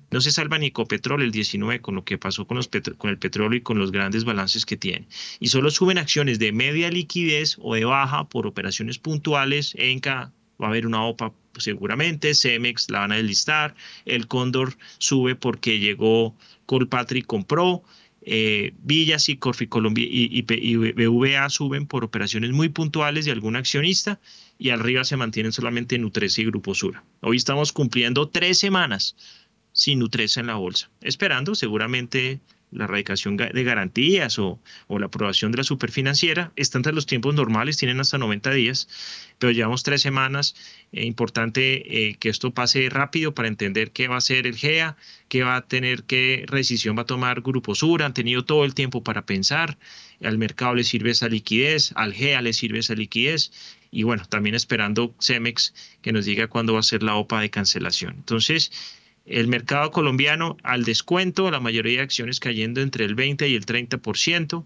No 0.09 0.21
se 0.21 0.31
salva 0.31 0.59
ni 0.59 0.67
Ecopetrol 0.67 1.23
el 1.23 1.31
19 1.31 1.81
con 1.81 1.95
lo 1.95 2.03
que 2.03 2.17
pasó 2.17 2.45
con, 2.45 2.57
los 2.57 2.69
con 2.97 3.09
el 3.09 3.17
petróleo 3.17 3.57
y 3.57 3.61
con 3.61 3.79
los 3.79 3.91
grandes 3.91 4.25
balances 4.25 4.65
que 4.65 4.77
tiene. 4.77 5.07
Y 5.39 5.47
solo 5.47 5.71
suben 5.71 5.97
acciones 5.97 6.37
de 6.37 6.51
media 6.51 6.89
liquidez 6.91 7.57
o 7.59 7.73
de 7.73 7.85
baja 7.85 8.27
por 8.29 8.45
operaciones 8.45 8.99
puntuales. 8.99 9.73
Enca 9.75 10.31
va 10.61 10.67
a 10.67 10.69
haber 10.69 10.85
una 10.85 11.03
OPA 11.03 11.33
seguramente, 11.57 12.35
Cemex 12.35 12.89
la 12.89 12.99
van 12.99 13.11
a 13.11 13.15
deslistar, 13.15 13.75
el 14.05 14.27
Cóndor 14.27 14.77
sube 14.97 15.35
porque 15.35 15.79
llegó 15.79 16.35
Colpatri 16.65 17.21
compró, 17.21 17.83
eh, 18.25 18.73
Villas 18.79 19.27
y 19.29 19.37
Corficolombia 19.37 20.05
y, 20.05 20.29
y, 20.31 20.45
y, 20.49 20.75
BVA 20.75 21.49
suben 21.49 21.85
por 21.85 22.03
operaciones 22.03 22.51
muy 22.51 22.69
puntuales 22.69 23.25
de 23.25 23.31
algún 23.31 23.55
accionista 23.55 24.19
y 24.57 24.69
arriba 24.69 25.03
se 25.03 25.17
mantienen 25.17 25.51
solamente 25.51 25.97
Nutresa 25.97 26.41
y 26.41 26.45
Grupo 26.45 26.73
Sura. 26.73 27.03
Hoy 27.21 27.37
estamos 27.37 27.73
cumpliendo 27.73 28.29
tres 28.29 28.59
semanas 28.59 29.15
sin 29.73 29.99
Nutresa 29.99 30.39
en 30.39 30.47
la 30.47 30.55
bolsa, 30.55 30.89
esperando 31.01 31.55
seguramente 31.55 32.39
la 32.73 32.85
erradicación 32.85 33.37
de 33.37 33.63
garantías 33.63 34.39
o, 34.39 34.59
la 34.89 35.05
aprobación 35.05 35.51
de 35.51 35.57
la 35.57 35.63
superfinanciera, 35.63 36.51
están 36.55 36.79
entre 36.79 36.93
los 36.93 37.05
tiempos 37.05 37.33
normales, 37.33 37.77
tienen 37.77 37.99
hasta 37.99 38.17
90 38.17 38.51
días, 38.51 38.87
pero 39.39 39.51
llevamos 39.51 39.83
tres 39.83 40.01
semanas. 40.01 40.55
Es 40.91 41.05
importante 41.05 42.09
eh, 42.09 42.15
que 42.15 42.29
esto 42.29 42.51
pase 42.51 42.89
rápido 42.89 43.33
para 43.33 43.47
entender 43.47 43.91
qué 43.91 44.07
va 44.07 44.15
a 44.15 44.17
hacer 44.19 44.47
el 44.47 44.55
GEA, 44.55 44.95
qué 45.27 45.43
va 45.43 45.55
a 45.55 45.61
tener, 45.67 46.03
qué 46.03 46.45
decisión 46.51 46.97
va 46.97 47.03
a 47.03 47.05
tomar 47.05 47.41
Grupo 47.41 47.75
Sur. 47.75 48.03
Han 48.03 48.13
tenido 48.13 48.45
todo 48.45 48.65
el 48.65 48.73
tiempo 48.73 49.03
para 49.03 49.25
pensar. 49.25 49.77
Al 50.23 50.37
mercado 50.37 50.75
le 50.75 50.83
sirve 50.83 51.11
esa 51.11 51.27
liquidez, 51.27 51.91
al 51.95 52.13
GEA 52.13 52.41
le 52.41 52.53
sirve 52.53 52.79
esa 52.79 52.95
liquidez. 52.95 53.51
Y 53.91 54.03
bueno, 54.03 54.23
también 54.27 54.55
esperando 54.55 55.13
Cemex 55.19 55.73
que 56.01 56.11
nos 56.11 56.25
diga 56.25 56.47
cuándo 56.47 56.73
va 56.73 56.79
a 56.79 56.83
ser 56.83 57.03
la 57.03 57.15
OPA 57.15 57.41
de 57.41 57.49
cancelación. 57.49 58.15
Entonces, 58.17 58.71
el 59.25 59.47
mercado 59.47 59.91
colombiano 59.91 60.57
al 60.63 60.83
descuento, 60.83 61.49
la 61.49 61.59
mayoría 61.59 61.97
de 61.97 62.03
acciones 62.03 62.39
cayendo 62.39 62.81
entre 62.81 63.05
el 63.05 63.15
20 63.15 63.47
y 63.47 63.55
el 63.55 63.65
30%, 63.65 64.65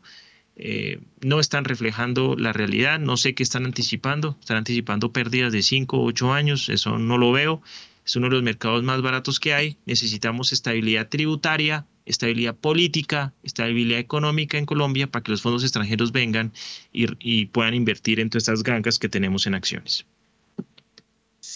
eh, 0.59 0.99
no 1.21 1.39
están 1.39 1.65
reflejando 1.65 2.35
la 2.35 2.51
realidad, 2.51 2.99
no 2.99 3.15
sé 3.17 3.35
qué 3.35 3.43
están 3.43 3.65
anticipando, 3.65 4.35
están 4.39 4.57
anticipando 4.57 5.11
pérdidas 5.13 5.53
de 5.53 5.61
5 5.61 5.97
o 5.97 6.05
8 6.05 6.33
años, 6.33 6.69
eso 6.69 6.97
no 6.97 7.19
lo 7.19 7.31
veo, 7.31 7.61
es 8.03 8.15
uno 8.15 8.27
de 8.27 8.33
los 8.33 8.43
mercados 8.43 8.83
más 8.83 9.01
baratos 9.03 9.39
que 9.39 9.53
hay, 9.53 9.77
necesitamos 9.85 10.51
estabilidad 10.53 11.09
tributaria, 11.09 11.85
estabilidad 12.05 12.55
política, 12.55 13.33
estabilidad 13.43 13.99
económica 13.99 14.57
en 14.57 14.65
Colombia 14.65 15.05
para 15.07 15.21
que 15.21 15.31
los 15.31 15.43
fondos 15.43 15.63
extranjeros 15.63 16.11
vengan 16.11 16.51
y, 16.91 17.05
y 17.19 17.45
puedan 17.47 17.75
invertir 17.75 18.19
en 18.19 18.29
todas 18.31 18.43
estas 18.43 18.63
gangas 18.63 18.97
que 18.97 19.09
tenemos 19.09 19.45
en 19.45 19.53
acciones. 19.53 20.07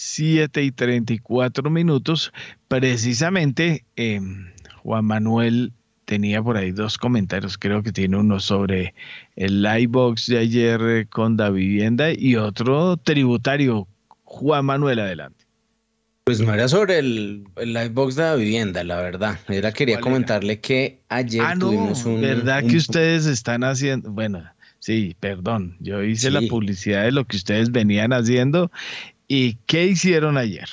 7 0.01 0.63
y 0.63 0.71
34 0.71 1.69
minutos. 1.69 2.33
Precisamente, 2.67 3.85
eh, 3.95 4.19
Juan 4.81 5.05
Manuel 5.05 5.73
tenía 6.05 6.41
por 6.41 6.57
ahí 6.57 6.71
dos 6.71 6.97
comentarios. 6.97 7.57
Creo 7.57 7.83
que 7.83 7.91
tiene 7.91 8.17
uno 8.17 8.39
sobre 8.39 8.95
el 9.35 9.61
live 9.61 9.87
box 9.87 10.25
de 10.25 10.39
ayer 10.39 10.81
eh, 10.81 11.05
con 11.05 11.37
la 11.37 11.51
vivienda 11.51 12.11
y 12.11 12.35
otro 12.35 12.97
tributario. 12.97 13.87
Juan 14.23 14.65
Manuel, 14.65 14.99
adelante. 14.99 15.45
Pues 16.23 16.39
no 16.39 16.53
era 16.53 16.67
sobre 16.67 16.97
el, 16.97 17.43
el 17.57 17.73
live 17.73 17.89
box 17.89 18.15
de 18.15 18.23
la 18.23 18.35
vivienda, 18.35 18.83
la 18.83 18.97
verdad. 19.01 19.39
Era 19.49 19.71
quería 19.71 19.99
comentarle 19.99 20.59
que 20.59 20.99
ayer 21.09 21.43
ah, 21.45 21.55
tuvimos 21.57 22.05
un. 22.05 22.21
¿Verdad 22.21 22.63
que 22.65 22.77
ustedes 22.77 23.27
están 23.27 23.63
haciendo? 23.63 24.09
Bueno, 24.11 24.43
sí, 24.79 25.15
perdón. 25.19 25.77
Yo 25.79 26.03
hice 26.03 26.31
la 26.31 26.41
publicidad 26.41 27.03
de 27.03 27.11
lo 27.11 27.25
que 27.25 27.37
ustedes 27.37 27.71
venían 27.71 28.13
haciendo 28.13 28.71
¿Y 29.33 29.59
qué 29.65 29.85
hicieron 29.85 30.37
ayer? 30.37 30.67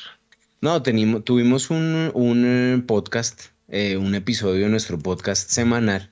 No, 0.60 0.82
tuvimos 0.82 1.70
un, 1.70 2.10
un 2.12 2.84
podcast, 2.88 3.52
eh, 3.68 3.96
un 3.96 4.16
episodio 4.16 4.64
de 4.64 4.68
nuestro 4.68 4.98
podcast 4.98 5.48
semanal, 5.48 6.10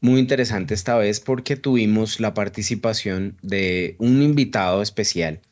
muy 0.00 0.18
interesante 0.18 0.74
esta 0.74 0.96
vez 0.98 1.20
porque 1.20 1.54
tuvimos 1.54 2.18
la 2.18 2.34
participación 2.34 3.36
de 3.40 3.94
un 4.00 4.20
invitado 4.20 4.82
especial 4.82 5.42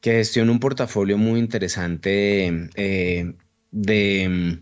que 0.00 0.12
gestiona 0.12 0.52
un 0.52 0.58
portafolio 0.58 1.18
muy 1.18 1.38
interesante 1.38 2.70
eh, 2.76 3.34
de 3.70 4.60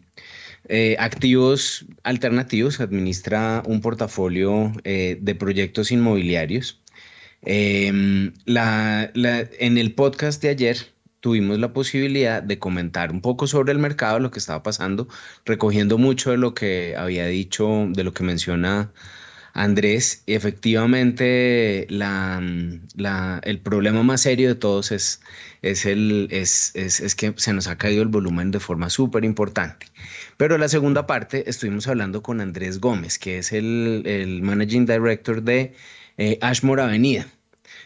eh, 0.67 0.97
activos 0.99 1.87
alternativos, 2.03 2.81
administra 2.81 3.63
un 3.65 3.81
portafolio 3.81 4.73
de 4.83 5.37
proyectos 5.39 5.93
inmobiliarios. 5.93 6.83
Em, 7.43 8.35
la, 8.45 9.13
en 9.15 9.79
el 9.79 9.95
podcast 9.95 10.43
de 10.43 10.49
ayer 10.49 10.93
tuvimos 11.23 11.59
la 11.61 11.73
posibilidad 11.73 12.43
de 12.43 12.59
comentar 12.59 13.13
un 13.13 13.23
poco 13.23 13.47
sobre 13.47 13.73
el 13.73 13.79
mercado, 13.79 14.19
lo 14.19 14.31
que 14.33 14.41
estaba 14.41 14.63
pasando, 14.63 15.09
recogiendo 15.47 15.97
mucho 15.97 16.33
de 16.33 16.37
lo 16.37 16.53
que 16.53 16.97
había 16.99 17.27
dicho, 17.27 17.87
de 17.91 18.05
lo 18.05 18.13
que 18.13 18.25
menciona 18.25 18.93
Andrés. 19.55 20.25
Efectivamente, 20.27 21.87
la, 21.91 22.41
el 23.45 23.61
problema 23.61 24.03
más 24.03 24.23
serio 24.23 24.49
de 24.49 24.55
todos 24.57 24.93
es, 24.93 25.21
es, 25.63 25.87
el, 25.87 26.29
es, 26.31 26.73
es, 26.75 27.15
que 27.15 27.35
se 27.37 27.53
nos 27.53 27.69
ha 27.69 27.79
caído 27.79 28.03
el 28.03 28.09
volumen 28.09 28.51
de 28.51 28.61
forma 28.61 28.91
súper 28.91 29.25
importante. 29.25 29.87
Pero 30.37 30.59
la 30.59 30.69
segunda 30.69 31.07
parte, 31.07 31.49
estuvimos 31.49 31.87
hablando 31.87 32.23
con 32.23 32.41
Andrés 32.41 32.81
Gómez, 32.81 33.19
que 33.19 33.39
es 33.39 33.53
el, 33.53 34.03
el 34.07 34.43
Managing 34.43 34.87
Director 34.87 35.43
de 35.43 35.75
eh, 36.19 36.39
Ashmore 36.41 36.83
Avenida. 36.83 37.27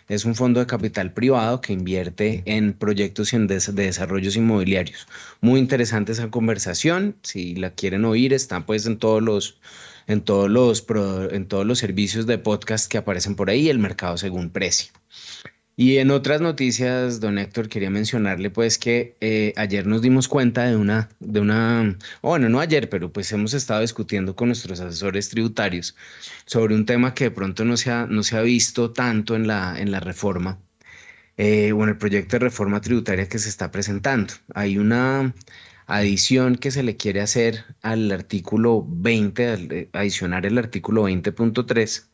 Es 0.09 0.25
un 0.25 0.37
fondo 0.37 0.61
de 0.61 0.67
capital 0.67 1.13
privado 1.13 1.61
que 1.61 1.73
invierte 1.73 2.43
en 2.47 2.75
proyectos 2.75 3.33
de 3.33 3.73
desarrollos 3.73 4.37
inmobiliarios. 4.37 5.09
Muy 5.41 5.59
interesante 5.59 6.13
esa 6.13 6.31
conversación. 6.31 7.17
Si 7.23 7.57
la 7.57 7.71
quieren 7.71 8.05
oír, 8.05 8.33
está 8.33 8.65
pues 8.65 8.87
en 8.87 8.99
todos 8.99 9.23
los 9.23 9.59
en 10.07 10.21
todos 10.21 10.49
los 10.49 10.87
en 11.33 11.47
todos 11.49 11.67
los 11.67 11.79
servicios 11.81 12.27
de 12.27 12.39
podcast 12.39 12.89
que 12.89 12.99
aparecen 12.99 13.35
por 13.35 13.51
ahí, 13.51 13.69
el 13.69 13.81
mercado 13.81 14.17
según 14.17 14.51
precio. 14.51 14.93
Y 15.79 15.99
en 15.99 16.11
otras 16.11 16.41
noticias, 16.41 17.21
don 17.21 17.37
Héctor, 17.39 17.69
quería 17.69 17.91
mencionarle 17.91 18.51
pues 18.51 18.79
que 18.79 19.17
eh, 19.21 19.53
ayer 19.57 19.87
nos 19.87 20.01
dimos 20.01 20.27
cuenta 20.27 20.65
de 20.65 20.75
una, 20.77 21.11
de 21.21 21.41
una, 21.41 21.99
bueno, 22.23 22.49
no 22.49 22.61
ayer, 22.61 22.89
pero 22.89 23.13
pues 23.13 23.31
hemos 23.33 23.53
estado 23.53 23.83
discutiendo 23.83 24.35
con 24.35 24.49
nuestros 24.49 24.81
asesores 24.81 25.29
tributarios 25.29 25.95
sobre 26.47 26.75
un 26.75 26.87
tema 26.87 27.13
que 27.13 27.25
de 27.25 27.31
pronto 27.31 27.65
no 27.67 27.77
se 27.77 27.91
ha, 27.91 28.07
no 28.07 28.23
se 28.23 28.37
ha 28.39 28.43
visto 28.43 28.93
tanto 28.93 29.37
en 29.37 29.47
la, 29.47 29.79
en 29.79 29.91
la 29.91 30.01
reforma 30.01 30.59
eh, 31.37 31.73
o 31.73 31.83
en 31.85 31.91
el 31.91 31.99
proyecto 31.99 32.37
de 32.37 32.41
reforma 32.41 32.81
tributaria 32.81 33.29
que 33.29 33.39
se 33.39 33.51
está 33.51 33.71
presentando. 33.71 34.35
Hay 34.55 34.79
una 34.79 35.35
adición 35.87 36.57
que 36.57 36.71
se 36.71 36.83
le 36.83 36.97
quiere 36.97 37.21
hacer 37.21 37.65
al 37.83 38.11
artículo 38.13 38.85
20, 38.89 39.55
eh, 39.55 39.91
adicionar 39.93 40.47
el 40.47 40.59
artículo 40.59 41.05
20.3 41.09 42.09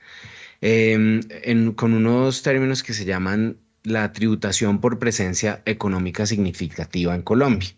Em, 0.64 1.74
con 1.74 1.92
unos 1.92 2.42
términos 2.42 2.84
que 2.84 2.92
se 2.94 3.04
llaman 3.04 3.58
la 3.82 4.12
tributación 4.12 4.80
por 4.80 5.00
presencia 5.00 5.60
económica 5.66 6.24
significativa 6.24 7.16
en 7.16 7.22
Colombia. 7.22 7.70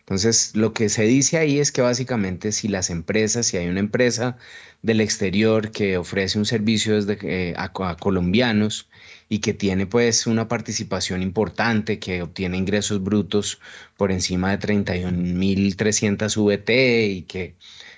Entonces, 0.00 0.54
lo 0.54 0.74
que 0.74 0.90
se 0.90 1.04
dice 1.04 1.38
ahí 1.38 1.58
es 1.58 1.72
que 1.72 1.80
básicamente 1.80 2.52
si 2.52 2.68
las 2.68 2.90
empresas, 2.90 3.46
si 3.46 3.56
hay 3.56 3.68
una 3.68 3.80
empresa 3.80 4.36
del 4.82 5.00
exterior 5.00 5.70
que 5.70 5.96
ofrece 5.96 6.38
un 6.38 6.44
servicio 6.44 6.94
desde, 6.96 7.18
eh, 7.22 7.54
a, 7.56 7.72
colombianos 7.72 8.90
y 9.30 9.38
que 9.40 9.54
tiene 9.54 9.86
pues 9.86 10.26
una 10.26 10.48
participación 10.48 11.22
importante, 11.22 11.98
que 11.98 12.22
obtiene 12.22 12.58
ingresos 12.58 13.02
brutos 13.02 13.58
por 13.96 14.12
encima 14.12 14.50
de 14.50 14.58
31.300 14.58 16.36
VT 16.36 17.06
y 17.10 17.22
que 17.22 17.56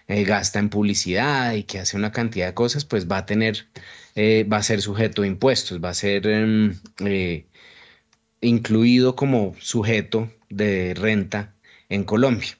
eh, 0.08 0.24
gasta 0.24 0.58
en 0.60 0.68
publicidad 0.70 1.54
y 1.54 1.64
que 1.64 1.80
hace 1.80 1.96
una 1.96 2.12
cantidad 2.12 2.46
de 2.46 2.54
cosas, 2.54 2.84
pues 2.84 3.08
va 3.08 3.18
a 3.18 3.26
tener 3.26 3.68
eh, 4.14 4.44
va 4.50 4.58
a 4.58 4.62
ser 4.62 4.80
sujeto 4.82 5.22
de 5.22 5.28
impuestos, 5.28 5.80
va 5.82 5.90
a 5.90 5.94
ser 5.94 6.26
em, 6.26 6.74
eh, 7.04 7.46
incluido 8.40 9.16
como 9.16 9.54
sujeto 9.60 10.30
de 10.48 10.94
renta 10.94 11.54
en 11.88 12.04
Colombia. 12.04 12.58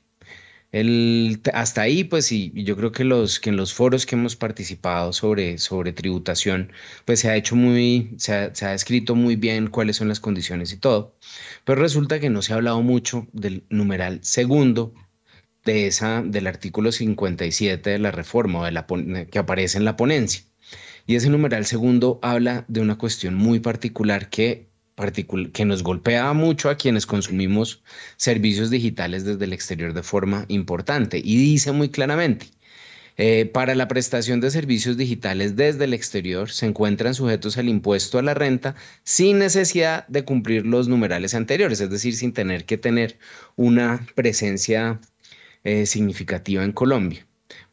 El, 0.73 1.41
hasta 1.53 1.83
ahí, 1.83 2.05
pues 2.05 2.27
sí, 2.27 2.53
yo 2.55 2.77
creo 2.77 2.93
que, 2.93 3.03
los, 3.05 3.41
que 3.41 3.51
en 3.51 3.57
los 3.57 3.75
foros 3.75 4.07
que 4.07 4.15
hemos 4.15 4.37
participado 4.37 5.13
sobre, 5.13 5.59
sobre 5.59 5.93
tributación, 5.93 6.73
pues 7.05 7.21
se 7.21 7.29
ha 7.29 7.37
hecho 7.37 7.57
muy, 7.57 8.15
se 8.19 8.35
ha, 8.35 8.55
se 8.55 8.67
ha 8.67 8.75
escrito 8.75 9.17
muy 9.17 9.35
bien 9.37 9.67
cuáles 9.69 9.97
son 9.97 10.09
las 10.09 10.21
condiciones 10.21 10.73
y 10.73 10.77
todo, 10.79 11.17
pero 11.65 11.83
resulta 11.83 12.21
que 12.21 12.31
no 12.31 12.43
se 12.43 12.53
ha 12.53 12.57
hablado 12.57 12.83
mucho 12.83 13.27
del 13.33 13.65
numeral 13.69 14.21
segundo 14.23 14.95
de 15.65 15.87
esa, 15.87 16.23
del 16.23 16.47
artículo 16.47 16.93
57 16.93 17.91
de 17.91 17.99
la 17.99 18.11
reforma 18.11 18.65
de 18.65 18.73
la, 18.73 18.87
que 19.27 19.39
aparece 19.39 19.79
en 19.79 19.85
la 19.85 19.97
ponencia. 19.97 20.43
Y 21.11 21.17
ese 21.17 21.29
numeral 21.29 21.67
segundo 21.67 22.21
habla 22.23 22.65
de 22.69 22.81
una 22.81 22.97
cuestión 22.97 23.35
muy 23.35 23.59
particular 23.59 24.31
que, 24.31 24.69
nos 25.67 25.83
golpea 25.83 26.33
mucho 26.35 26.71
a 26.71 26.77
quienes 26.77 27.05
consumimos 27.05 27.83
servicios 28.17 28.71
digitales 28.71 29.25
desde 29.25 29.45
el 29.45 29.53
exterior 29.53 29.93
de 29.93 30.05
forma 30.05 30.45
importante. 30.47 31.19
Y 31.19 31.37
dice 31.37 31.73
muy 31.73 31.89
claramente, 31.89 32.47
eh, 33.17 33.47
para 33.47 33.75
la 33.75 33.89
prestación 33.89 34.41
de 34.41 34.53
servicios 34.53 34.97
digitales 34.97 35.57
desde 35.57 35.87
el 35.87 35.95
exterior 35.95 36.49
se 36.49 36.67
encuentran 36.67 37.15
sujetos 37.15 37.59
al 37.59 37.69
impuesto 37.69 38.21
a 38.21 38.23
la 38.23 38.35
renta 38.35 38.77
sin 39.03 39.41
necesidad 39.41 40.07
de 40.07 40.25
cumplir 40.25 40.65
los 40.65 40.87
numerales 40.87 41.35
anteriores, 41.35 41.81
es 41.81 41.91
decir, 41.91 42.15
sin 42.15 42.33
tener 42.33 42.67
que 42.67 42.79
tener 42.79 43.19
una 43.57 44.07
presencia 44.15 45.01
eh, 45.65 45.87
significativa 45.87 46.63
en 46.63 46.71
Colombia 46.71 47.27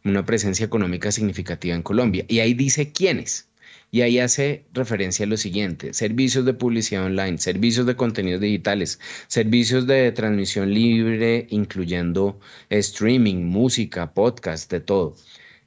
una 0.03 0.25
presencia 0.25 0.65
económica 0.65 1.11
significativa 1.11 1.75
en 1.75 1.83
Colombia. 1.83 2.25
Y 2.27 2.39
ahí 2.39 2.53
dice 2.53 2.91
quiénes. 2.91 3.47
Y 3.89 4.01
ahí 4.01 4.19
hace 4.19 4.65
referencia 4.73 5.25
a 5.25 5.29
lo 5.29 5.37
siguiente, 5.37 5.93
servicios 5.93 6.43
de 6.45 6.53
publicidad 6.53 7.05
online, 7.05 7.37
servicios 7.37 7.85
de 7.85 7.95
contenidos 7.95 8.41
digitales, 8.41 8.99
servicios 9.27 9.87
de 9.87 10.11
transmisión 10.11 10.73
libre, 10.73 11.47
incluyendo 11.49 12.37
streaming, 12.69 13.45
música, 13.45 14.13
podcast, 14.13 14.69
de 14.69 14.81
todo. 14.81 15.15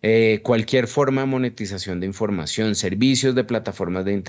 Eh, 0.02 0.40
cualquier 0.42 0.86
forma 0.86 1.22
de 1.22 1.26
monetización 1.28 2.00
de 2.00 2.06
información, 2.06 2.74
servicios 2.74 3.34
de 3.34 3.44
plataformas 3.44 4.04
de, 4.04 4.22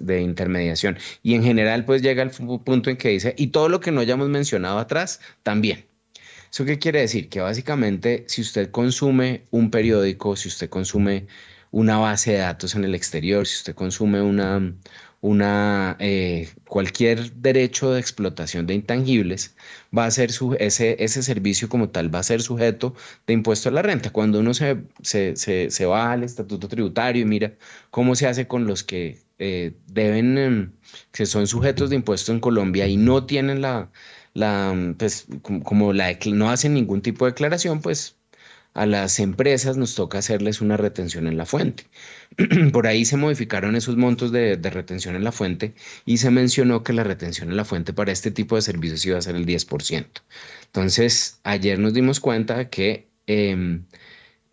de 0.00 0.20
intermediación. 0.20 0.98
Y 1.22 1.34
en 1.34 1.42
general, 1.42 1.84
pues 1.84 2.02
llega 2.02 2.22
al 2.22 2.30
punto 2.30 2.90
en 2.90 2.96
que 2.96 3.10
dice, 3.10 3.34
y 3.36 3.48
todo 3.48 3.68
lo 3.68 3.80
que 3.80 3.90
no 3.92 4.00
hayamos 4.00 4.28
mencionado 4.28 4.78
atrás, 4.78 5.20
también. 5.42 5.84
¿Eso 6.54 6.64
qué 6.64 6.78
quiere 6.78 7.00
decir? 7.00 7.28
Que 7.28 7.40
básicamente 7.40 8.24
si 8.28 8.40
usted 8.40 8.70
consume 8.70 9.42
un 9.50 9.72
periódico, 9.72 10.36
si 10.36 10.46
usted 10.46 10.70
consume 10.70 11.26
una 11.72 11.98
base 11.98 12.30
de 12.34 12.38
datos 12.38 12.76
en 12.76 12.84
el 12.84 12.94
exterior, 12.94 13.44
si 13.44 13.56
usted 13.56 13.74
consume 13.74 14.22
una, 14.22 14.72
una, 15.20 15.96
eh, 15.98 16.48
cualquier 16.68 17.32
derecho 17.32 17.90
de 17.90 17.98
explotación 17.98 18.68
de 18.68 18.74
intangibles, 18.74 19.56
va 19.96 20.06
a 20.06 20.10
ser 20.12 20.30
su, 20.30 20.54
ese, 20.60 20.94
ese 21.02 21.24
servicio 21.24 21.68
como 21.68 21.88
tal 21.88 22.14
va 22.14 22.20
a 22.20 22.22
ser 22.22 22.40
sujeto 22.40 22.94
de 23.26 23.32
impuesto 23.34 23.68
a 23.68 23.72
la 23.72 23.82
renta. 23.82 24.10
Cuando 24.10 24.38
uno 24.38 24.54
se, 24.54 24.76
se, 25.02 25.34
se, 25.34 25.86
va 25.86 26.12
al 26.12 26.22
estatuto 26.22 26.68
tributario 26.68 27.22
y 27.22 27.24
mira 27.24 27.54
cómo 27.90 28.14
se 28.14 28.28
hace 28.28 28.46
con 28.46 28.64
los 28.68 28.84
que 28.84 29.18
eh, 29.40 29.74
deben, 29.88 30.38
em, 30.38 30.72
que 31.10 31.26
son 31.26 31.48
sujetos 31.48 31.90
de 31.90 31.96
impuesto 31.96 32.30
en 32.30 32.38
Colombia 32.38 32.86
y 32.86 32.96
no 32.96 33.26
tienen 33.26 33.60
la, 33.60 33.90
la, 34.34 34.94
pues, 34.98 35.26
como 35.42 35.92
la, 35.92 36.16
no 36.26 36.50
hacen 36.50 36.74
ningún 36.74 37.02
tipo 37.02 37.24
de 37.24 37.32
declaración, 37.32 37.80
pues 37.80 38.16
a 38.74 38.86
las 38.86 39.20
empresas 39.20 39.76
nos 39.76 39.94
toca 39.94 40.18
hacerles 40.18 40.60
una 40.60 40.76
retención 40.76 41.26
en 41.28 41.36
la 41.36 41.46
fuente. 41.46 41.84
Por 42.72 42.86
ahí 42.86 43.04
se 43.04 43.16
modificaron 43.16 43.76
esos 43.76 43.96
montos 43.96 44.32
de, 44.32 44.56
retención 44.56 45.14
en 45.14 45.24
la 45.24 45.32
fuente 45.32 45.74
y 46.04 46.18
se 46.18 46.30
mencionó 46.30 46.82
que 46.82 46.92
la 46.92 47.04
retención 47.04 47.50
en 47.50 47.56
la 47.56 47.64
fuente 47.64 47.92
para 47.92 48.12
este 48.12 48.32
tipo 48.32 48.56
de 48.56 48.62
servicios 48.62 49.06
iba 49.06 49.18
a 49.18 49.22
ser 49.22 49.36
el 49.36 49.46
10%. 49.46 50.06
Entonces, 50.66 51.40
ayer 51.44 51.78
nos 51.78 51.94
dimos 51.94 52.20
cuenta 52.20 52.68
que 52.68 53.08
em, 53.26 53.84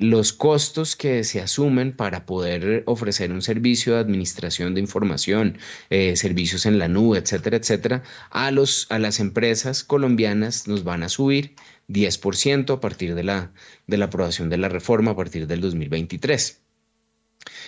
los 0.01 0.33
costos 0.33 0.95
que 0.95 1.23
se 1.23 1.41
asumen 1.41 1.95
para 1.95 2.25
poder 2.25 2.83
ofrecer 2.87 3.31
un 3.31 3.43
servicio 3.43 3.93
de 3.93 3.99
administración 3.99 4.73
de 4.73 4.81
información, 4.81 5.59
eh, 5.91 6.15
servicios 6.15 6.65
en 6.65 6.79
la 6.79 6.87
nube, 6.87 7.19
etcétera, 7.19 7.57
etcétera, 7.57 8.03
a, 8.31 8.49
los, 8.49 8.87
a 8.89 8.97
las 8.97 9.19
empresas 9.19 9.83
colombianas 9.83 10.67
nos 10.67 10.83
van 10.83 11.03
a 11.03 11.09
subir 11.09 11.55
10% 11.87 12.73
a 12.73 12.79
partir 12.79 13.13
de 13.13 13.23
la, 13.23 13.53
de 13.85 13.97
la 13.97 14.05
aprobación 14.05 14.49
de 14.49 14.57
la 14.57 14.69
reforma 14.69 15.11
a 15.11 15.15
partir 15.15 15.45
del 15.45 15.61
2023. 15.61 16.61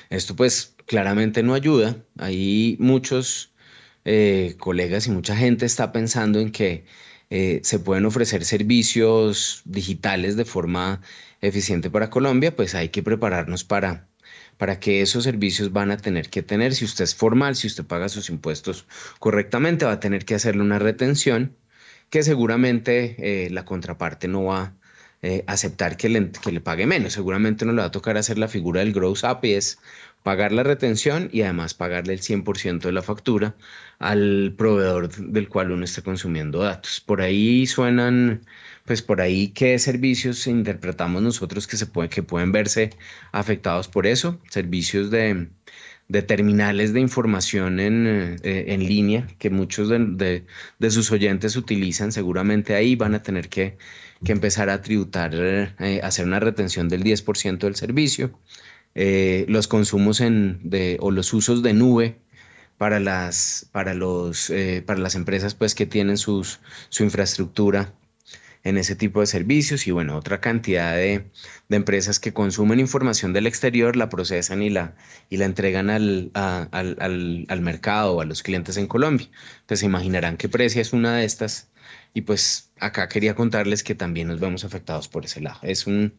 Esto 0.09 0.35
pues 0.35 0.75
claramente 0.87 1.43
no 1.43 1.53
ayuda. 1.53 2.03
Hay 2.17 2.77
muchos 2.79 3.53
eh, 4.05 4.55
colegas 4.57 5.05
y 5.05 5.11
mucha 5.11 5.35
gente 5.35 5.67
está 5.67 5.91
pensando 5.91 6.39
en 6.39 6.51
que 6.51 6.85
eh, 7.29 7.61
se 7.63 7.79
pueden 7.79 8.05
ofrecer 8.05 8.45
servicios 8.45 9.61
digitales 9.65 10.35
de 10.35 10.45
forma 10.45 11.01
eficiente 11.43 11.89
para 11.89 12.09
Colombia, 12.09 12.55
pues 12.55 12.73
hay 12.73 12.89
que 12.89 13.03
prepararnos 13.03 13.63
para, 13.63 14.07
para 14.57 14.79
que 14.79 15.01
esos 15.01 15.23
servicios 15.25 15.71
van 15.71 15.91
a 15.91 15.97
tener 15.97 16.29
que 16.29 16.41
tener, 16.41 16.73
si 16.73 16.85
usted 16.85 17.03
es 17.03 17.15
formal, 17.15 17.55
si 17.55 17.67
usted 17.67 17.85
paga 17.85 18.09
sus 18.09 18.29
impuestos 18.29 18.87
correctamente, 19.19 19.85
va 19.85 19.93
a 19.93 19.99
tener 19.99 20.25
que 20.25 20.35
hacerle 20.35 20.61
una 20.61 20.79
retención 20.79 21.55
que 22.09 22.23
seguramente 22.23 23.45
eh, 23.45 23.49
la 23.49 23.65
contraparte 23.65 24.27
no 24.27 24.45
va 24.45 24.61
a 24.61 24.73
eh, 25.21 25.43
aceptar 25.47 25.97
que 25.97 26.09
le, 26.09 26.31
que 26.31 26.51
le 26.51 26.61
pague 26.61 26.85
menos. 26.85 27.13
Seguramente 27.13 27.65
no 27.65 27.73
le 27.73 27.81
va 27.81 27.87
a 27.87 27.91
tocar 27.91 28.17
hacer 28.17 28.37
la 28.37 28.47
figura 28.47 28.81
del 28.81 28.93
gross 28.93 29.23
up 29.23 29.39
es 29.43 29.79
pagar 30.21 30.51
la 30.51 30.63
retención 30.63 31.29
y 31.31 31.41
además 31.41 31.73
pagarle 31.73 32.13
el 32.13 32.21
100% 32.21 32.81
de 32.81 32.91
la 32.91 33.01
factura 33.01 33.55
al 33.99 34.53
proveedor 34.57 35.09
del 35.09 35.49
cual 35.49 35.71
uno 35.71 35.85
esté 35.85 36.01
consumiendo 36.01 36.59
datos. 36.59 37.01
Por 37.01 37.21
ahí 37.21 37.67
suenan 37.67 38.45
pues 38.85 39.01
por 39.01 39.21
ahí 39.21 39.49
qué 39.49 39.79
servicios 39.79 40.45
interpretamos 40.47 41.21
nosotros 41.21 41.67
que, 41.67 41.77
se 41.77 41.85
puede, 41.85 42.09
que 42.09 42.23
pueden 42.23 42.51
verse 42.51 42.91
afectados 43.31 43.87
por 43.87 44.07
eso, 44.07 44.39
servicios 44.49 45.09
de, 45.09 45.47
terminales 46.27 46.93
de 46.93 46.99
información 46.99 47.79
en, 47.79 48.37
eh, 48.43 48.65
en 48.67 48.85
línea 48.85 49.27
que 49.39 49.49
muchos 49.49 49.89
de, 49.89 50.45
sus 50.89 51.11
oyentes 51.11 51.55
utilizan, 51.55 52.11
seguramente 52.11 52.75
ahí 52.75 52.95
van 52.95 53.15
a 53.15 53.23
tener 53.23 53.49
que, 53.49 53.77
empezar 54.25 54.69
a 54.69 54.81
tributar, 54.81 55.31
eh, 55.33 55.99
hacer 56.03 56.25
una 56.25 56.39
retención 56.39 56.87
del 56.89 57.03
10% 57.03 57.59
del 57.59 57.75
servicio. 57.75 58.39
Eh, 58.95 59.45
los 59.49 59.67
consumos 59.67 60.21
en, 60.21 60.59
de, 60.63 60.97
o 61.01 61.11
los 61.11 61.33
usos 61.33 61.63
de 61.63 61.73
nube 61.73 62.19
para 62.77 62.99
las, 62.99 63.67
para 63.71 63.93
los, 63.93 64.51
para 64.85 64.99
las 64.99 65.15
empresas 65.15 65.55
pues, 65.55 65.75
que 65.75 65.85
tienen 65.85 66.17
sus, 66.17 66.59
su 66.89 67.03
infraestructura 67.03 67.93
en 68.63 68.77
ese 68.77 68.95
tipo 68.95 69.19
de 69.19 69.27
servicios 69.27 69.87
y 69.87 69.91
bueno, 69.91 70.15
otra 70.15 70.39
cantidad 70.39 70.95
de, 70.95 71.29
empresas 71.69 72.19
que 72.19 72.33
consumen 72.33 72.79
información 72.79 73.33
del 73.33 73.47
exterior, 73.47 73.95
la 73.95 74.09
procesan 74.09 74.61
y 74.61 74.69
la, 74.69 74.95
y 75.29 75.37
la 75.37 75.45
entregan 75.45 75.89
al, 75.89 76.31
al, 76.33 77.61
mercado 77.61 78.13
o 78.13 78.21
a 78.21 78.25
los 78.25 78.43
clientes 78.43 78.77
en 78.77 78.87
Colombia. 78.87 79.27
Pues 79.65 79.81
se 79.81 79.87
imaginarán 79.87 80.37
que 80.37 80.49
Precia 80.49 80.81
es 80.81 80.93
una 80.93 81.17
de 81.17 81.25
estas 81.25 81.71
y 82.13 82.21
pues 82.21 82.71
acá 82.79 83.07
quería 83.09 83.35
contarles 83.35 83.83
que 83.83 83.95
también 83.95 84.27
nos 84.27 84.39
vemos 84.39 84.63
afectados 84.63 85.07
por 85.07 85.25
ese 85.25 85.41
lado. 85.41 85.59
Es 85.63 85.87
un, 85.87 86.13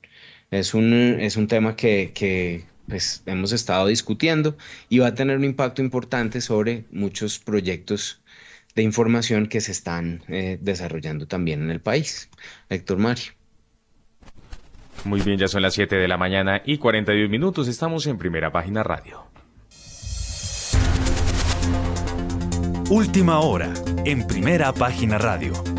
es 0.51 0.75
un, 0.75 0.93
es 1.21 1.37
un 1.37 1.47
tema 1.49 1.77
que, 1.77 2.65
pues 2.89 3.23
hemos 3.27 3.53
estado 3.53 3.87
discutiendo 3.87 4.57
y 4.89 4.99
va 4.99 5.09
a 5.09 5.15
tener 5.15 5.37
un 5.39 5.45
impacto 5.45 5.83
importante 5.83 6.41
sobre 6.41 6.85
muchos 6.91 7.39
proyectos 7.39 8.23
de 8.75 8.83
información 8.83 9.47
que 9.47 9.61
se 9.61 9.73
están 9.73 10.23
eh, 10.29 10.59
desarrollando 10.61 11.27
también 11.27 11.63
en 11.63 11.71
el 11.71 11.81
país. 11.81 12.31
Héctor 12.69 12.99
Mario. 12.99 13.33
Muy 15.05 15.21
bien, 15.21 15.39
ya 15.39 15.49
son 15.49 15.63
las 15.63 15.75
7 15.75 15.97
de 15.97 16.09
la 16.09 16.17
mañana 16.17 16.63
y 16.65 16.79
41 16.79 17.29
minutos. 17.29 17.69
Estamos 17.69 18.07
en 18.07 18.19
primera 18.19 18.51
página 18.51 18.83
radio. 18.83 19.25
Última 22.91 23.41
hora, 23.41 23.73
en 24.05 24.27
primera 24.27 24.73
página 24.73 25.19
radio 25.19 25.74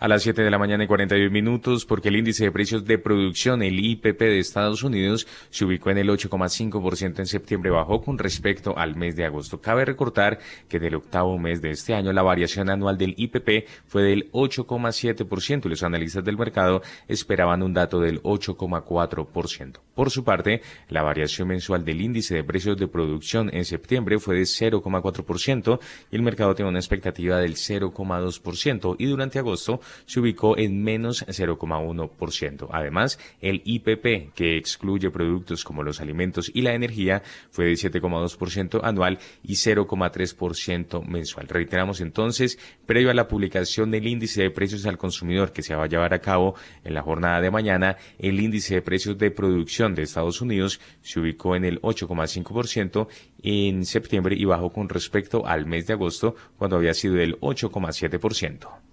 a 0.00 0.08
las 0.08 0.22
7 0.22 0.42
de 0.42 0.50
la 0.50 0.58
mañana 0.58 0.82
y 0.82 0.86
41 0.86 1.30
minutos 1.30 1.84
porque 1.84 2.08
el 2.08 2.16
índice 2.16 2.44
de 2.44 2.50
precios 2.50 2.86
de 2.86 2.98
producción, 2.98 3.62
el 3.62 3.78
IPP 3.78 4.18
de 4.18 4.38
Estados 4.38 4.82
Unidos, 4.82 5.26
se 5.50 5.66
ubicó 5.66 5.90
en 5.90 5.98
el 5.98 6.08
8,5% 6.08 7.18
en 7.18 7.26
septiembre, 7.26 7.70
bajó 7.70 8.00
con 8.00 8.18
respecto 8.18 8.76
al 8.76 8.96
mes 8.96 9.14
de 9.14 9.26
agosto. 9.26 9.60
Cabe 9.60 9.84
recordar 9.84 10.38
que 10.68 10.80
del 10.80 10.94
octavo 10.94 11.38
mes 11.38 11.60
de 11.60 11.70
este 11.70 11.94
año 11.94 12.12
la 12.14 12.22
variación 12.22 12.70
anual 12.70 12.96
del 12.96 13.14
IPP 13.16 13.68
fue 13.86 14.02
del 14.02 14.32
8,7% 14.32 15.66
y 15.66 15.68
los 15.68 15.82
analistas 15.82 16.24
del 16.24 16.38
mercado 16.38 16.80
esperaban 17.06 17.62
un 17.62 17.74
dato 17.74 18.00
del 18.00 18.22
8,4%. 18.22 19.80
Por 19.94 20.10
su 20.10 20.24
parte, 20.24 20.62
la 20.88 21.02
variación 21.02 21.48
mensual 21.48 21.84
del 21.84 22.00
índice 22.00 22.34
de 22.34 22.44
precios 22.44 22.78
de 22.78 22.88
producción 22.88 23.50
en 23.52 23.66
septiembre 23.66 24.18
fue 24.18 24.36
de 24.36 24.42
0,4% 24.44 25.78
y 26.10 26.16
el 26.16 26.22
mercado 26.22 26.54
tiene 26.54 26.70
una 26.70 26.78
expectativa 26.78 27.38
del 27.38 27.56
0,2% 27.56 28.96
y 28.98 29.04
durante 29.04 29.38
agosto 29.38 29.80
se 30.06 30.20
ubicó 30.20 30.56
en 30.58 30.82
menos 30.82 31.26
0,1%. 31.26 32.68
Además, 32.70 33.18
el 33.40 33.62
IPP, 33.64 34.34
que 34.34 34.56
excluye 34.56 35.10
productos 35.10 35.64
como 35.64 35.82
los 35.82 36.00
alimentos 36.00 36.50
y 36.52 36.62
la 36.62 36.74
energía, 36.74 37.22
fue 37.50 37.66
de 37.66 37.72
7,2% 37.72 38.80
anual 38.82 39.18
y 39.42 39.54
0,3% 39.54 41.04
mensual. 41.06 41.48
Reiteramos 41.48 42.00
entonces, 42.00 42.58
previo 42.86 43.10
a 43.10 43.14
la 43.14 43.28
publicación 43.28 43.90
del 43.90 44.06
índice 44.06 44.42
de 44.42 44.50
precios 44.50 44.86
al 44.86 44.98
consumidor 44.98 45.52
que 45.52 45.62
se 45.62 45.74
va 45.74 45.84
a 45.84 45.88
llevar 45.88 46.14
a 46.14 46.20
cabo 46.20 46.54
en 46.84 46.94
la 46.94 47.02
jornada 47.02 47.40
de 47.40 47.50
mañana, 47.50 47.96
el 48.18 48.40
índice 48.40 48.74
de 48.74 48.82
precios 48.82 49.18
de 49.18 49.30
producción 49.30 49.94
de 49.94 50.02
Estados 50.02 50.40
Unidos 50.40 50.80
se 51.02 51.20
ubicó 51.20 51.56
en 51.56 51.64
el 51.64 51.80
8,5% 51.82 53.08
en 53.42 53.84
septiembre 53.84 54.36
y 54.36 54.44
bajó 54.44 54.70
con 54.70 54.88
respecto 54.88 55.46
al 55.46 55.66
mes 55.66 55.86
de 55.86 55.94
agosto, 55.94 56.34
cuando 56.56 56.76
había 56.76 56.94
sido 56.94 57.14
del 57.14 57.38
8,7%. 57.40 58.89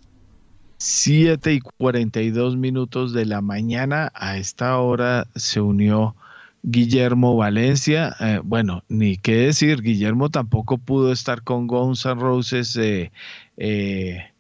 7 0.77 1.53
y 1.53 1.59
42 1.59 2.57
minutos 2.57 3.13
de 3.13 3.25
la 3.25 3.41
mañana. 3.41 4.11
A 4.13 4.37
esta 4.37 4.77
hora 4.79 5.27
se 5.35 5.59
unió 5.61 6.15
Guillermo 6.63 7.35
Valencia. 7.35 8.15
Eh, 8.19 8.39
bueno, 8.43 8.83
ni 8.87 9.17
qué 9.17 9.35
decir, 9.35 9.81
Guillermo 9.81 10.29
tampoco 10.29 10.77
pudo 10.77 11.11
estar 11.11 11.43
con 11.43 11.67
Guns 11.67 12.05
N' 12.05 12.19
Roses. 12.19 12.75
Eh, 12.75 13.11
eh, 13.57 14.31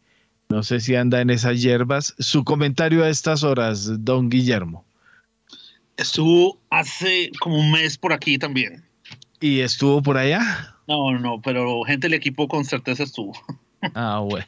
no 0.49 0.63
sé 0.63 0.79
si 0.79 0.95
anda 0.95 1.21
en 1.21 1.29
esas 1.29 1.61
hierbas. 1.61 2.15
Su 2.19 2.43
comentario 2.43 3.03
a 3.03 3.09
estas 3.09 3.43
horas, 3.43 4.03
don 4.03 4.29
Guillermo. 4.29 4.85
Estuvo 5.97 6.59
hace 6.69 7.31
como 7.39 7.59
un 7.59 7.71
mes 7.71 7.97
por 7.97 8.13
aquí 8.13 8.37
también. 8.37 8.85
¿Y 9.39 9.59
estuvo 9.59 10.01
por 10.01 10.17
allá? 10.17 10.75
No, 10.87 11.17
no, 11.17 11.41
pero 11.41 11.83
gente 11.83 12.07
del 12.07 12.13
equipo 12.13 12.47
con 12.47 12.65
certeza 12.65 13.03
estuvo. 13.03 13.33
Ah, 13.93 14.19
bueno. 14.19 14.47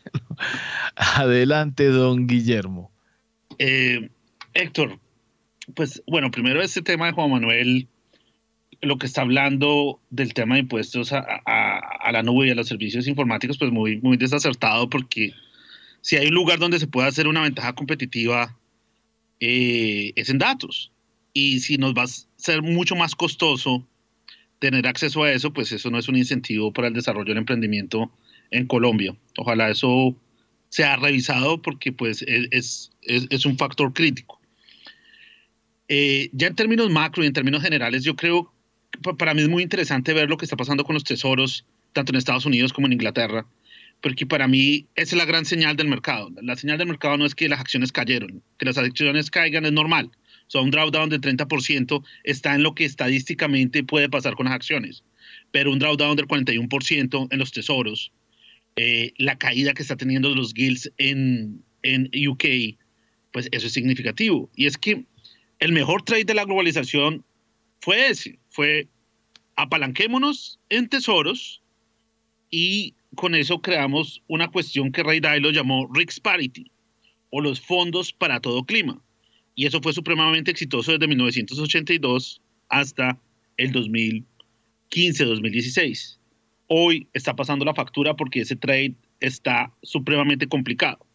Adelante, 0.95 1.85
don 1.85 2.27
Guillermo. 2.27 2.91
Eh, 3.57 4.09
Héctor, 4.53 4.99
pues 5.75 6.01
bueno, 6.07 6.31
primero 6.31 6.61
este 6.61 6.81
tema 6.81 7.07
de 7.07 7.11
Juan 7.13 7.31
Manuel, 7.31 7.87
lo 8.81 8.97
que 8.97 9.05
está 9.05 9.21
hablando 9.21 9.99
del 10.09 10.33
tema 10.33 10.55
de 10.55 10.61
impuestos 10.61 11.11
a, 11.13 12.11
la 12.11 12.23
nube 12.23 12.47
y 12.47 12.51
a 12.51 12.55
los 12.55 12.67
servicios 12.67 13.07
informáticos, 13.07 13.57
pues 13.57 13.71
muy, 13.71 13.99
muy 14.01 14.17
desacertado 14.17 14.89
porque 14.89 15.33
si 16.01 16.15
hay 16.15 16.27
un 16.27 16.35
lugar 16.35 16.59
donde 16.59 16.79
se 16.79 16.87
puede 16.87 17.07
hacer 17.07 17.27
una 17.27 17.41
ventaja 17.41 17.73
competitiva, 17.73 18.57
eh, 19.39 20.13
es 20.15 20.29
en 20.29 20.37
datos. 20.37 20.91
Y 21.33 21.59
si 21.59 21.77
nos 21.77 21.93
va 21.93 22.03
a 22.03 22.07
ser 22.07 22.61
mucho 22.61 22.95
más 22.95 23.15
costoso 23.15 23.85
tener 24.59 24.87
acceso 24.87 25.23
a 25.23 25.31
eso, 25.31 25.53
pues 25.53 25.71
eso 25.71 25.89
no 25.89 25.99
es 25.99 26.07
un 26.07 26.15
incentivo 26.15 26.73
para 26.73 26.87
el 26.87 26.93
desarrollo 26.93 27.27
del 27.27 27.37
emprendimiento 27.37 28.11
en 28.51 28.67
Colombia. 28.67 29.15
Ojalá 29.37 29.69
eso 29.69 30.15
sea 30.69 30.95
revisado 30.95 31.61
porque 31.61 31.91
pues 31.91 32.23
es, 32.27 32.91
es, 33.01 33.45
un 33.45 33.57
factor 33.57 33.91
crítico. 33.93 34.39
Eh, 35.87 36.29
ya 36.31 36.47
en 36.47 36.55
términos 36.55 36.89
macro 36.91 37.23
y 37.23 37.27
en 37.27 37.33
términos 37.33 37.63
generales, 37.63 38.03
yo 38.03 38.15
creo 38.15 38.53
que 38.91 39.13
para 39.15 39.33
mí 39.33 39.41
es 39.41 39.49
muy 39.49 39.63
interesante 39.63 40.13
ver 40.13 40.29
lo 40.29 40.37
que 40.37 40.45
está 40.45 40.55
pasando 40.55 40.83
con 40.83 40.93
los 40.93 41.03
tesoros, 41.03 41.65
tanto 41.93 42.11
en 42.11 42.17
Estados 42.17 42.45
Unidos 42.45 42.73
como 42.73 42.87
en 42.87 42.93
Inglaterra, 42.93 43.47
porque 44.01 44.25
para 44.25 44.47
mí 44.47 44.87
esa 44.95 45.15
es 45.15 45.17
la 45.17 45.25
gran 45.25 45.45
señal 45.45 45.75
del 45.75 45.87
mercado. 45.87 46.29
La 46.41 46.55
señal 46.55 46.77
del 46.77 46.87
mercado 46.87 47.17
no 47.17 47.25
es 47.25 47.33
que 47.33 47.49
las 47.49 47.59
acciones 47.59 47.91
cayeron, 47.91 48.43
que 48.57 48.65
las 48.65 48.77
acciones 48.77 49.31
caigan 49.31 49.65
es 49.65 49.71
normal. 49.71 50.11
O 50.47 50.51
sea, 50.51 50.61
un 50.61 50.71
drawdown 50.71 51.09
del 51.09 51.21
30% 51.21 52.03
está 52.23 52.55
en 52.55 52.63
lo 52.63 52.73
que 52.75 52.85
estadísticamente 52.85 53.83
puede 53.83 54.09
pasar 54.09 54.35
con 54.35 54.45
las 54.45 54.55
acciones, 54.55 55.03
pero 55.51 55.71
un 55.71 55.79
drawdown 55.79 56.15
del 56.15 56.27
41% 56.27 57.27
en 57.29 57.39
los 57.39 57.51
tesoros 57.51 58.11
eh, 58.81 59.11
la 59.17 59.37
caída 59.37 59.73
que 59.73 59.81
está 59.81 59.97
teniendo 59.97 60.33
los 60.33 60.53
guilds 60.53 60.89
en, 60.97 61.61
en 61.83 62.09
UK, 62.29 62.77
pues 63.33 63.49
eso 63.51 63.67
es 63.67 63.73
significativo. 63.73 64.49
Y 64.55 64.67
es 64.67 64.77
que 64.77 65.03
el 65.59 65.73
mejor 65.73 66.03
trade 66.03 66.23
de 66.23 66.33
la 66.33 66.45
globalización 66.45 67.25
fue 67.81 68.07
ese, 68.07 68.39
fue 68.49 68.87
apalanquémonos 69.57 70.61
en 70.69 70.87
tesoros 70.87 71.61
y 72.49 72.93
con 73.15 73.35
eso 73.35 73.61
creamos 73.61 74.23
una 74.29 74.47
cuestión 74.47 74.93
que 74.93 75.03
Ray 75.03 75.19
Dalio 75.19 75.51
llamó 75.51 75.89
Risk 75.93 76.21
Parity 76.21 76.71
o 77.31 77.41
los 77.41 77.59
fondos 77.59 78.13
para 78.13 78.39
todo 78.39 78.63
clima. 78.63 79.03
Y 79.55 79.65
eso 79.65 79.81
fue 79.81 79.91
supremamente 79.91 80.51
exitoso 80.51 80.93
desde 80.93 81.09
1982 81.09 82.41
hasta 82.69 83.19
el 83.57 83.73
2015-2016 83.73 86.18
hoy 86.69 87.07
está 87.13 87.35
pasando 87.35 87.65
la 87.65 87.73
factura 87.73 88.15
porque 88.15 88.41
ese 88.41 88.55
trade 88.55 88.95
está 89.19 89.73
supremamente 89.83 90.47
complicado. 90.47 91.05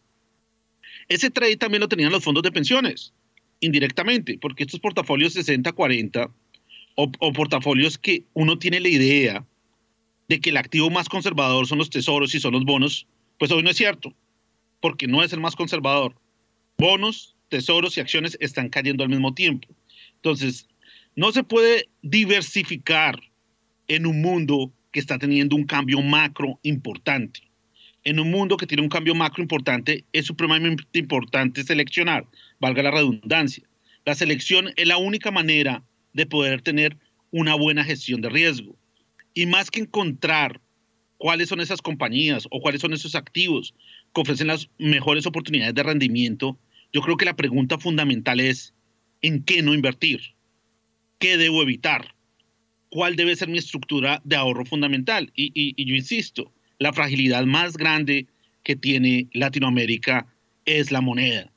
Ese 1.07 1.31
trade 1.31 1.57
también 1.57 1.81
lo 1.81 1.87
tenían 1.87 2.11
los 2.11 2.23
fondos 2.23 2.43
de 2.43 2.51
pensiones, 2.51 3.13
indirectamente, 3.61 4.37
porque 4.39 4.63
estos 4.63 4.79
portafolios 4.79 5.35
60-40 5.35 6.31
o, 6.95 7.11
o, 7.19 7.33
portafolios 7.33 7.97
que 7.97 8.23
uno 8.33 8.59
tiene 8.59 8.79
la 8.79 8.89
idea 8.89 9.45
de 10.27 10.39
que 10.39 10.49
el 10.49 10.57
activo 10.57 10.89
más 10.89 11.09
conservador 11.09 11.67
son 11.67 11.77
los 11.77 11.89
tesoros 11.89 12.33
y 12.35 12.39
son 12.39 12.53
los 12.53 12.65
bonos, 12.65 13.07
pues 13.37 13.51
hoy 13.51 13.63
no 13.63 13.69
es 13.69 13.77
cierto, 13.77 14.13
porque 14.81 15.07
no 15.07 15.23
es 15.23 15.33
el 15.33 15.39
más 15.39 15.55
conservador. 15.55 16.15
Bonos, 16.77 17.35
tesoros 17.49 17.97
y 17.97 18.01
acciones 18.01 18.37
están 18.41 18.69
cayendo 18.69 19.03
al 19.03 19.09
mismo 19.09 19.33
tiempo. 19.33 19.67
Entonces, 20.15 20.67
no 21.15 21.31
se 21.31 21.43
puede 21.43 21.87
diversificar 22.01 23.19
en 23.87 24.05
un 24.05 24.21
mundo 24.21 24.73
que 24.95 25.01
está 25.01 25.19
teniendo 25.19 25.57
un 25.57 25.65
cambio 25.65 26.01
macro 26.01 26.57
importante. 26.63 27.41
En 28.05 28.17
un 28.17 28.31
mundo 28.31 28.55
que 28.55 28.65
tiene 28.65 28.81
un 28.81 28.87
cambio 28.87 29.13
macro 29.13 29.41
importante, 29.43 30.05
es 30.13 30.25
supremamente 30.25 30.85
importante 30.93 31.65
seleccionar, 31.65 32.25
valga 32.61 32.81
la 32.81 32.91
redundancia. 32.91 33.67
La 34.05 34.15
selección 34.15 34.69
es 34.77 34.87
la 34.87 34.95
única 34.95 35.31
manera 35.31 35.83
de 36.13 36.25
poder 36.25 36.61
tener 36.61 36.97
una 37.29 37.55
buena 37.55 37.83
gestión 37.83 38.21
de 38.21 38.29
riesgo. 38.29 38.77
Y 39.33 39.47
más 39.47 39.69
que 39.69 39.81
encontrar 39.81 40.61
cuáles 41.17 41.49
son 41.49 41.59
esas 41.59 41.81
compañías 41.81 42.47
o 42.49 42.61
cuáles 42.61 42.79
son 42.79 42.93
esos 42.93 43.15
activos 43.15 43.75
que 44.13 44.21
ofrecen 44.21 44.47
las 44.47 44.69
mejores 44.77 45.25
oportunidades 45.25 45.75
de 45.75 45.83
rendimiento, 45.83 46.57
yo 46.93 47.01
creo 47.01 47.17
que 47.17 47.25
la 47.25 47.35
pregunta 47.35 47.77
fundamental 47.79 48.39
es, 48.39 48.73
¿en 49.21 49.43
qué 49.43 49.61
no 49.61 49.73
invertir? 49.73 50.21
¿Qué 51.19 51.35
debo 51.35 51.61
evitar? 51.63 52.14
Cuál 52.95 53.17
debe 53.17 53.35
ser 53.35 53.49
mi 53.49 53.57
estructura 53.57 54.21
de 54.23 54.37
ahorro 54.37 54.63
fundamental. 54.63 55.29
Y, 55.35 55.75
yo 55.83 55.95
insisto, 55.95 56.53
la 56.79 56.93
fragilidad 56.93 57.43
más 57.43 57.75
grande 57.75 58.25
que 58.63 58.77
tiene 58.77 59.27
Latinoamérica 59.33 60.25
es 60.63 60.93
la 60.93 61.01
moneda. 61.01 61.51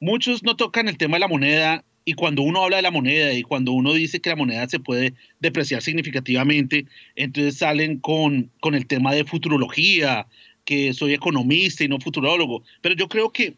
Muchos 0.00 0.42
no 0.42 0.54
tocan 0.54 0.86
el 0.86 0.98
tema 0.98 1.16
de 1.16 1.20
la 1.20 1.28
moneda 1.28 1.82
y 2.04 2.12
cuando 2.12 2.42
uno 2.42 2.62
habla 2.62 2.76
de 2.76 2.82
la 2.82 2.90
moneda 2.90 3.32
y 3.32 3.42
cuando 3.42 3.72
uno 3.72 3.94
dice 3.94 4.20
que 4.20 4.28
la 4.28 4.36
moneda 4.36 4.68
se 4.68 4.78
puede 4.78 5.14
depreciar 5.40 5.80
significativamente, 5.80 6.84
entonces 7.16 7.56
salen 7.56 7.98
con, 7.98 8.50
con 8.60 8.74
el 8.74 8.86
tema 8.86 9.14
de 9.14 9.24
futurología, 9.24 10.26
que 10.66 10.92
soy 10.92 11.14
economista 11.14 11.84
y 11.84 11.88
no 11.88 11.98
futurólogo. 12.00 12.62
Pero 12.82 12.94
yo 12.94 13.08
creo 13.08 13.32
que 13.32 13.54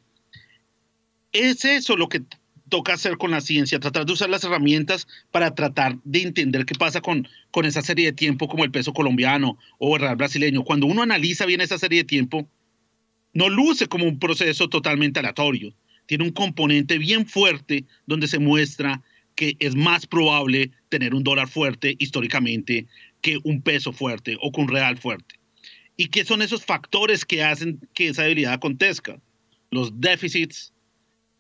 es 1.33 1.65
eso 1.65 1.97
lo 1.97 2.09
que 2.09 2.23
toca 2.71 2.95
hacer 2.95 3.19
con 3.19 3.31
la 3.31 3.43
ciencia, 3.43 3.81
tratar 3.81 4.07
de 4.07 4.13
usar 4.13 4.31
las 4.31 4.45
herramientas 4.45 5.07
para 5.31 5.55
tratar 5.55 5.99
de 6.05 6.23
entender 6.23 6.65
qué 6.65 6.75
pasa 6.75 7.03
con, 7.03 7.29
con 7.51 7.67
esa 7.67 7.83
serie 7.83 8.07
de 8.07 8.13
tiempo 8.13 8.49
como 8.49 8.65
el 8.65 8.71
peso 8.71 8.95
colombiano 8.95 9.59
o 9.79 9.97
el 9.97 10.03
real 10.03 10.17
brasileño. 10.17 10.65
Cuando 10.65 10.87
uno 10.87 11.03
analiza 11.03 11.45
bien 11.45 11.61
esa 11.61 11.77
serie 11.77 11.99
de 11.99 12.05
tiempo, 12.05 12.49
no 13.35 13.49
luce 13.49 13.87
como 13.87 14.07
un 14.07 14.19
proceso 14.19 14.69
totalmente 14.69 15.21
aleatorio. 15.21 15.75
Tiene 16.07 16.25
un 16.25 16.31
componente 16.31 16.99
bien 16.99 17.27
fuerte 17.27 17.85
donde 18.07 18.27
se 18.27 18.39
muestra 18.39 19.03
que 19.35 19.57
es 19.59 19.75
más 19.75 20.07
probable 20.07 20.71
tener 20.89 21.15
un 21.15 21.23
dólar 21.23 21.49
fuerte 21.49 21.97
históricamente 21.99 22.87
que 23.21 23.39
un 23.45 23.63
peso 23.63 23.93
fuerte 23.93 24.37
o 24.41 24.51
que 24.51 24.61
un 24.61 24.69
real 24.69 24.99
fuerte. 24.99 25.37
¿Y 25.97 26.07
qué 26.09 26.25
son 26.25 26.43
esos 26.43 26.65
factores 26.65 27.25
que 27.25 27.45
hacen 27.45 27.81
que 27.95 28.09
esa 28.09 28.23
debilidad 28.23 28.55
acontezca? 28.55 29.21
Los 29.71 30.01
déficits, 30.01 30.73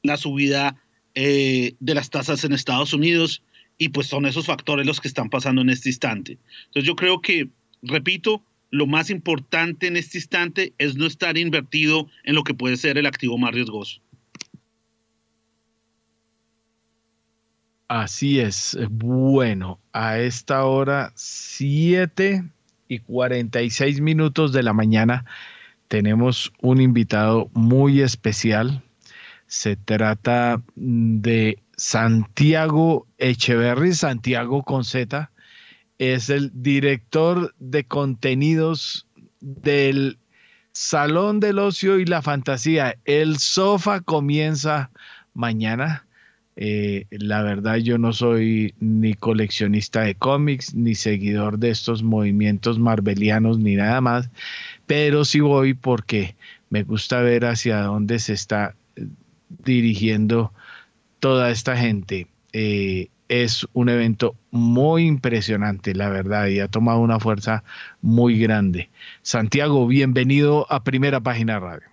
la 0.02 0.16
subida 0.16 0.76
eh, 1.14 1.74
de 1.80 1.94
las 1.94 2.10
tasas 2.10 2.44
en 2.44 2.52
Estados 2.52 2.92
Unidos, 2.92 3.42
y 3.78 3.88
pues 3.88 4.08
son 4.08 4.26
esos 4.26 4.46
factores 4.46 4.86
los 4.86 5.00
que 5.00 5.08
están 5.08 5.30
pasando 5.30 5.62
en 5.62 5.70
este 5.70 5.88
instante. 5.88 6.38
Entonces 6.66 6.84
yo 6.84 6.96
creo 6.96 7.20
que, 7.22 7.48
repito, 7.82 8.42
lo 8.70 8.86
más 8.86 9.10
importante 9.10 9.86
en 9.86 9.96
este 9.96 10.18
instante 10.18 10.74
es 10.78 10.96
no 10.96 11.06
estar 11.06 11.36
invertido 11.38 12.08
en 12.24 12.34
lo 12.34 12.44
que 12.44 12.54
puede 12.54 12.76
ser 12.76 12.98
el 12.98 13.06
activo 13.06 13.38
más 13.38 13.52
riesgoso. 13.52 14.00
Así 17.88 18.38
es. 18.38 18.78
Bueno, 18.88 19.80
a 19.92 20.18
esta 20.18 20.64
hora, 20.64 21.10
7 21.16 22.44
y 22.86 22.98
46 23.00 24.00
minutos 24.00 24.52
de 24.52 24.62
la 24.62 24.72
mañana, 24.72 25.24
tenemos 25.88 26.52
un 26.60 26.80
invitado 26.80 27.50
muy 27.52 28.00
especial. 28.00 28.84
Se 29.50 29.74
trata 29.74 30.62
de 30.76 31.58
Santiago 31.76 33.08
Echeverry, 33.18 33.94
Santiago 33.94 34.62
Conceta, 34.62 35.32
es 35.98 36.30
el 36.30 36.52
director 36.54 37.52
de 37.58 37.82
contenidos 37.82 39.08
del 39.40 40.18
Salón 40.70 41.40
del 41.40 41.58
Ocio 41.58 41.98
y 41.98 42.04
la 42.04 42.22
Fantasía. 42.22 42.96
El 43.04 43.38
sofá 43.38 44.02
comienza 44.02 44.92
mañana. 45.34 46.06
Eh, 46.54 47.06
la 47.10 47.42
verdad 47.42 47.78
yo 47.78 47.98
no 47.98 48.12
soy 48.12 48.72
ni 48.78 49.14
coleccionista 49.14 50.02
de 50.02 50.14
cómics, 50.14 50.76
ni 50.76 50.94
seguidor 50.94 51.58
de 51.58 51.70
estos 51.70 52.04
movimientos 52.04 52.78
marvelianos, 52.78 53.58
ni 53.58 53.74
nada 53.74 54.00
más, 54.00 54.30
pero 54.86 55.24
sí 55.24 55.40
voy 55.40 55.74
porque 55.74 56.36
me 56.68 56.84
gusta 56.84 57.20
ver 57.20 57.46
hacia 57.46 57.80
dónde 57.80 58.20
se 58.20 58.34
está 58.34 58.76
dirigiendo 59.50 60.52
toda 61.18 61.50
esta 61.50 61.76
gente. 61.76 62.26
Eh, 62.52 63.08
es 63.28 63.66
un 63.74 63.88
evento 63.88 64.34
muy 64.50 65.06
impresionante, 65.06 65.94
la 65.94 66.08
verdad, 66.08 66.48
y 66.48 66.58
ha 66.58 66.66
tomado 66.66 66.98
una 66.98 67.20
fuerza 67.20 67.62
muy 68.00 68.38
grande. 68.38 68.90
Santiago, 69.22 69.86
bienvenido 69.86 70.66
a 70.68 70.82
Primera 70.82 71.20
Página 71.20 71.60
Radio. 71.60 71.86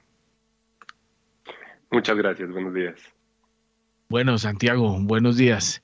Muchas 1.92 2.18
gracias, 2.18 2.50
buenos 2.50 2.74
días. 2.74 2.96
Bueno, 4.10 4.38
Santiago, 4.40 4.98
buenos 5.00 5.38
días. 5.38 5.84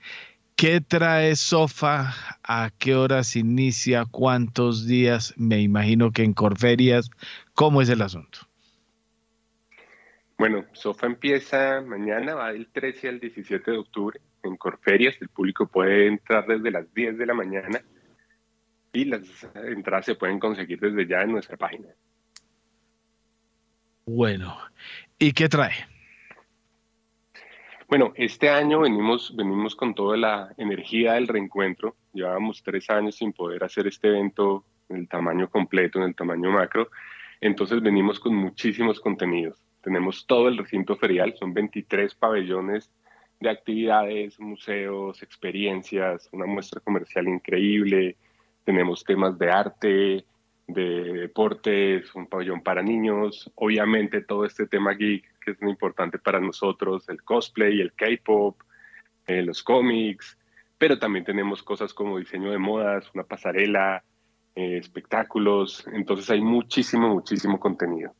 ¿Qué 0.55 0.81
trae 0.81 1.35
SOFA? 1.35 2.15
¿A 2.43 2.71
qué 2.77 2.95
horas 2.95 3.35
inicia? 3.35 4.05
¿Cuántos 4.05 4.87
días? 4.87 5.33
Me 5.37 5.61
imagino 5.61 6.11
que 6.11 6.23
en 6.23 6.33
Corferias. 6.33 7.09
¿Cómo 7.53 7.81
es 7.81 7.89
el 7.89 8.01
asunto? 8.01 8.39
Bueno, 10.37 10.65
SOFA 10.73 11.07
empieza 11.07 11.81
mañana, 11.81 12.35
va 12.35 12.51
del 12.51 12.67
13 12.67 13.09
al 13.09 13.19
17 13.19 13.71
de 13.71 13.77
octubre 13.77 14.19
en 14.43 14.57
Corferias. 14.57 15.15
El 15.21 15.29
público 15.29 15.67
puede 15.67 16.07
entrar 16.07 16.45
desde 16.47 16.71
las 16.71 16.91
10 16.93 17.17
de 17.17 17.25
la 17.25 17.33
mañana 17.33 17.81
y 18.91 19.05
las 19.05 19.21
entradas 19.55 20.05
se 20.05 20.15
pueden 20.15 20.39
conseguir 20.39 20.79
desde 20.79 21.07
ya 21.07 21.21
en 21.21 21.31
nuestra 21.31 21.57
página. 21.57 21.87
Bueno, 24.05 24.57
¿y 25.17 25.31
qué 25.31 25.47
trae? 25.47 25.73
Bueno, 27.87 28.11
este 28.15 28.49
año 28.49 28.81
venimos, 28.81 29.35
venimos 29.35 29.75
con 29.75 29.93
toda 29.93 30.17
la 30.17 30.53
energía 30.57 31.13
del 31.13 31.27
reencuentro. 31.27 31.95
Llevábamos 32.11 32.63
tres 32.63 32.89
años 32.89 33.15
sin 33.15 33.33
poder 33.33 33.63
hacer 33.63 33.87
este 33.87 34.07
evento 34.09 34.65
en 34.89 34.97
el 34.97 35.07
tamaño 35.07 35.49
completo, 35.49 35.99
en 35.99 36.05
el 36.05 36.15
tamaño 36.15 36.51
macro. 36.51 36.89
Entonces 37.39 37.81
venimos 37.81 38.19
con 38.19 38.35
muchísimos 38.35 38.99
contenidos. 38.99 39.63
Tenemos 39.83 40.25
todo 40.25 40.47
el 40.47 40.57
recinto 40.57 40.95
ferial, 40.95 41.35
son 41.37 41.53
23 41.53 42.15
pabellones 42.15 42.89
de 43.39 43.49
actividades, 43.49 44.39
museos, 44.39 45.21
experiencias, 45.21 46.29
una 46.31 46.45
muestra 46.45 46.79
comercial 46.79 47.27
increíble. 47.27 48.15
Tenemos 48.63 49.03
temas 49.03 49.37
de 49.37 49.51
arte, 49.51 50.25
de 50.67 51.13
deportes, 51.13 52.15
un 52.15 52.27
pabellón 52.27 52.63
para 52.63 52.81
niños, 52.81 53.51
obviamente 53.55 54.21
todo 54.21 54.45
este 54.45 54.65
tema 54.65 54.93
geek 54.93 55.25
que 55.41 55.51
es 55.51 55.61
muy 55.61 55.71
importante 55.71 56.17
para 56.17 56.39
nosotros, 56.39 57.09
el 57.09 57.21
cosplay, 57.21 57.81
el 57.81 57.91
K-pop, 57.91 58.61
eh, 59.27 59.41
los 59.41 59.61
cómics, 59.61 60.37
pero 60.77 60.97
también 60.97 61.25
tenemos 61.25 61.61
cosas 61.61 61.93
como 61.93 62.17
diseño 62.17 62.51
de 62.51 62.57
modas, 62.57 63.11
una 63.13 63.25
pasarela, 63.25 64.03
eh, 64.55 64.77
espectáculos, 64.77 65.85
entonces 65.91 66.29
hay 66.29 66.39
muchísimo, 66.39 67.09
muchísimo 67.09 67.59
contenido. 67.59 68.15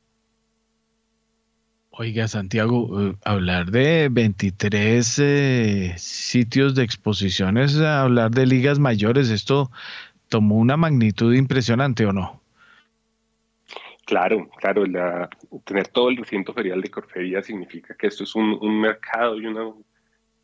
Oiga, 1.95 2.27
Santiago, 2.27 2.89
eh, 2.99 3.15
hablar 3.23 3.69
de 3.69 4.09
23 4.09 5.19
eh, 5.19 5.93
sitios 5.95 6.73
de 6.73 6.81
exposiciones, 6.81 7.79
hablar 7.79 8.31
de 8.31 8.47
ligas 8.47 8.79
mayores, 8.79 9.29
¿esto 9.29 9.69
tomó 10.27 10.57
una 10.57 10.75
magnitud 10.75 11.35
impresionante 11.35 12.07
o 12.07 12.11
no? 12.11 12.41
Claro, 14.05 14.49
claro, 14.57 14.85
tener 15.65 15.87
todo 15.89 16.09
el 16.09 16.17
recinto 16.17 16.51
ferial 16.51 16.81
de 16.81 16.89
Corfería 16.89 17.43
significa 17.43 17.95
que 17.95 18.07
esto 18.07 18.23
es 18.23 18.33
un, 18.33 18.81
mercado 18.81 19.39
y 19.39 19.45
una, 19.45 19.71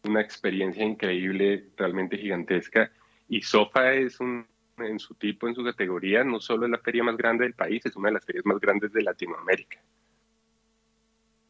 una, 0.04 0.22
experiencia 0.22 0.86
increíble, 0.86 1.66
realmente 1.76 2.20
gigantesca. 2.20 2.92
Y 3.28 3.42
SOFA 3.42 3.94
es 3.94 4.20
un, 4.20 4.46
en 4.78 5.00
su 5.00 5.16
tipo, 5.16 5.48
en 5.48 5.56
su 5.56 5.64
categoría, 5.64 6.24
no 6.24 6.40
solo 6.40 6.68
es 6.68 6.72
la 6.72 6.78
feria 6.78 7.04
más 7.04 7.18
grande 7.18 7.46
del 7.46 7.56
país, 7.56 7.84
es 7.88 7.96
una 7.96 8.10
de 8.10 8.14
las 8.14 8.26
ferias 8.26 8.46
más 8.46 8.60
grandes 8.60 8.94
de 8.94 9.02
Latinoamérica. 9.02 9.80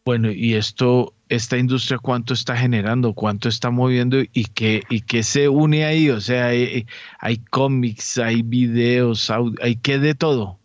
Bueno, 0.10 0.32
y 0.32 0.56
esto, 0.56 1.14
esta 1.30 1.56
industria, 1.56 2.00
¿cuánto 2.02 2.34
está 2.34 2.58
generando? 2.58 3.14
¿Cuánto 3.14 3.48
está 3.48 3.70
moviendo? 3.70 4.18
¿Y 4.34 4.46
qué, 4.46 4.82
y 4.90 5.02
qué 5.02 5.22
se 5.22 5.48
une 5.48 5.86
ahí? 5.86 6.10
O 6.10 6.20
sea, 6.20 6.48
hay, 6.48 7.38
cómics, 7.52 8.18
hay 8.18 8.42
videos, 8.42 9.30
hay 9.30 9.76
qué 9.76 10.00
de 10.00 10.16
todo. 10.16 10.58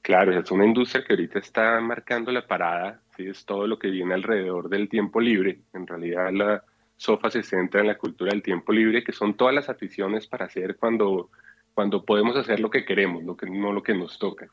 Claro, 0.00 0.32
es 0.32 0.50
una 0.50 0.64
industria 0.64 1.04
que 1.04 1.12
ahorita 1.12 1.38
está 1.38 1.78
marcando 1.82 2.32
la 2.32 2.46
parada, 2.46 3.02
¿sí? 3.18 3.26
es 3.26 3.44
todo 3.44 3.66
lo 3.66 3.78
que 3.78 3.90
viene 3.90 4.14
alrededor 4.14 4.70
del 4.70 4.88
tiempo 4.88 5.20
libre. 5.20 5.58
En 5.74 5.86
realidad 5.86 6.32
la 6.32 6.64
SOFA 6.96 7.28
se 7.28 7.42
centra 7.42 7.82
en 7.82 7.88
la 7.88 7.98
cultura 7.98 8.30
del 8.30 8.42
tiempo 8.42 8.72
libre, 8.72 9.04
que 9.04 9.12
son 9.12 9.34
todas 9.34 9.54
las 9.54 9.68
aficiones 9.68 10.26
para 10.26 10.46
hacer 10.46 10.76
cuando, 10.76 11.28
cuando 11.74 12.02
podemos 12.02 12.34
hacer 12.34 12.60
lo 12.60 12.70
que 12.70 12.86
queremos, 12.86 13.24
lo 13.24 13.36
que, 13.36 13.44
no 13.44 13.74
lo 13.74 13.82
que 13.82 13.92
nos 13.92 14.18
toca. 14.18 14.48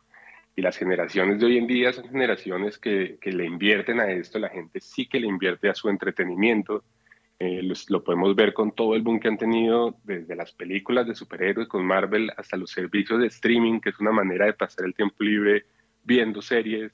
Y 0.55 0.61
las 0.61 0.77
generaciones 0.77 1.39
de 1.39 1.45
hoy 1.45 1.57
en 1.57 1.67
día 1.67 1.93
son 1.93 2.09
generaciones 2.09 2.77
que, 2.77 3.17
que 3.21 3.31
le 3.31 3.45
invierten 3.45 3.99
a 3.99 4.11
esto, 4.11 4.37
la 4.39 4.49
gente 4.49 4.81
sí 4.81 5.07
que 5.07 5.19
le 5.19 5.27
invierte 5.27 5.69
a 5.69 5.75
su 5.75 5.89
entretenimiento. 5.89 6.83
Eh, 7.39 7.61
lo 7.89 8.03
podemos 8.03 8.35
ver 8.35 8.53
con 8.53 8.71
todo 8.73 8.93
el 8.93 9.01
boom 9.01 9.19
que 9.19 9.27
han 9.27 9.37
tenido 9.37 9.95
desde 10.03 10.35
las 10.35 10.51
películas 10.51 11.07
de 11.07 11.15
superhéroes 11.15 11.67
con 11.67 11.83
Marvel 11.83 12.31
hasta 12.37 12.55
los 12.55 12.69
servicios 12.69 13.19
de 13.19 13.27
streaming, 13.27 13.79
que 13.79 13.89
es 13.89 13.99
una 13.99 14.11
manera 14.11 14.45
de 14.45 14.53
pasar 14.53 14.85
el 14.85 14.93
tiempo 14.93 15.23
libre 15.23 15.65
viendo 16.03 16.41
series, 16.41 16.91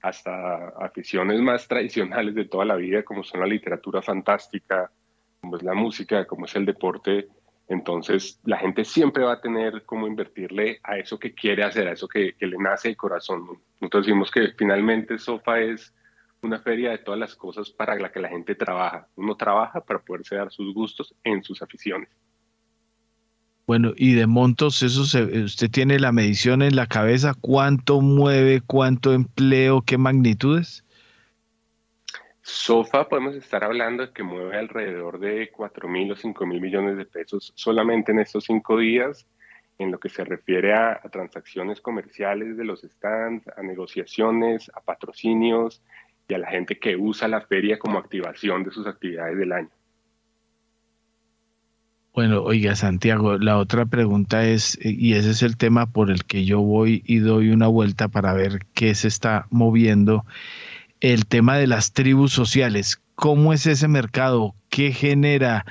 hasta 0.00 0.68
aficiones 0.80 1.40
más 1.40 1.66
tradicionales 1.68 2.34
de 2.34 2.44
toda 2.44 2.64
la 2.64 2.76
vida, 2.76 3.02
como 3.02 3.24
son 3.24 3.40
la 3.40 3.46
literatura 3.46 4.00
fantástica, 4.00 4.90
como 5.40 5.56
es 5.56 5.62
la 5.62 5.74
música, 5.74 6.24
como 6.26 6.46
es 6.46 6.54
el 6.56 6.64
deporte. 6.64 7.28
Entonces, 7.68 8.40
la 8.44 8.58
gente 8.58 8.84
siempre 8.84 9.24
va 9.24 9.34
a 9.34 9.40
tener 9.40 9.84
como 9.84 10.06
invertirle 10.06 10.78
a 10.84 10.98
eso 10.98 11.18
que 11.18 11.34
quiere 11.34 11.64
hacer, 11.64 11.88
a 11.88 11.92
eso 11.92 12.06
que, 12.06 12.34
le 12.38 12.58
nace 12.58 12.90
el 12.90 12.96
corazón. 12.96 13.60
Nosotros 13.80 14.06
decimos 14.06 14.30
que 14.30 14.52
finalmente 14.56 15.18
Sofa 15.18 15.58
es 15.60 15.92
una 16.42 16.60
feria 16.60 16.90
de 16.90 16.98
todas 16.98 17.18
las 17.18 17.34
cosas 17.34 17.70
para 17.70 17.96
la 17.96 18.12
que 18.12 18.20
la 18.20 18.28
gente 18.28 18.54
trabaja. 18.54 19.08
Uno 19.16 19.36
trabaja 19.36 19.80
para 19.80 20.00
poderse 20.00 20.36
dar 20.36 20.52
sus 20.52 20.72
gustos 20.72 21.12
en 21.24 21.42
sus 21.42 21.60
aficiones. 21.60 22.08
Bueno, 23.66 23.94
y 23.96 24.14
de 24.14 24.28
montos, 24.28 24.80
eso 24.84 25.02
usted 25.02 25.70
tiene 25.72 25.98
la 25.98 26.12
medición 26.12 26.62
en 26.62 26.76
la 26.76 26.86
cabeza, 26.86 27.34
cuánto 27.34 28.00
mueve, 28.00 28.60
cuánto 28.60 29.12
empleo, 29.12 29.82
qué 29.82 29.98
magnitudes. 29.98 30.84
Sofa 32.48 33.08
podemos 33.08 33.34
estar 33.34 33.64
hablando 33.64 34.06
de 34.06 34.12
que 34.12 34.22
mueve 34.22 34.56
alrededor 34.56 35.18
de 35.18 35.50
4 35.50 35.88
mil 35.88 36.12
o 36.12 36.16
5 36.16 36.46
mil 36.46 36.60
millones 36.60 36.96
de 36.96 37.04
pesos 37.04 37.52
solamente 37.56 38.12
en 38.12 38.20
estos 38.20 38.44
cinco 38.44 38.78
días 38.78 39.26
en 39.78 39.90
lo 39.90 39.98
que 39.98 40.08
se 40.08 40.24
refiere 40.24 40.72
a, 40.72 41.00
transacciones 41.10 41.80
comerciales 41.80 42.56
de 42.56 42.64
los 42.64 42.82
stands, 42.82 43.48
a 43.48 43.62
negociaciones, 43.62 44.70
a 44.76 44.80
patrocinios 44.80 45.82
y 46.28 46.34
a 46.34 46.38
la 46.38 46.48
gente 46.48 46.78
que 46.78 46.94
usa 46.96 47.26
la 47.26 47.40
feria 47.40 47.80
como 47.80 47.98
activación 47.98 48.62
de 48.62 48.70
sus 48.70 48.86
actividades 48.86 49.36
del 49.36 49.50
año. 49.50 49.70
Bueno, 52.14 52.44
oiga 52.44 52.76
Santiago, 52.76 53.38
la 53.38 53.58
otra 53.58 53.86
pregunta 53.86 54.46
es, 54.46 54.78
y 54.80 55.14
ese 55.14 55.30
es 55.30 55.42
el 55.42 55.56
tema 55.56 55.86
por 55.86 56.12
el 56.12 56.24
que 56.24 56.44
yo 56.44 56.60
voy 56.60 57.02
y 57.06 57.18
doy 57.18 57.50
una 57.50 57.66
vuelta 57.66 58.06
para 58.06 58.32
ver 58.34 58.60
qué 58.72 58.94
se 58.94 59.08
está 59.08 59.48
moviendo, 59.50 60.24
el 61.00 61.26
tema 61.26 61.56
de 61.56 61.66
las 61.66 61.92
tribus 61.92 62.32
sociales. 62.32 63.00
¿Cómo 63.14 63.52
es 63.52 63.66
ese 63.66 63.88
mercado? 63.88 64.54
¿Qué 64.68 64.92
genera? 64.92 65.64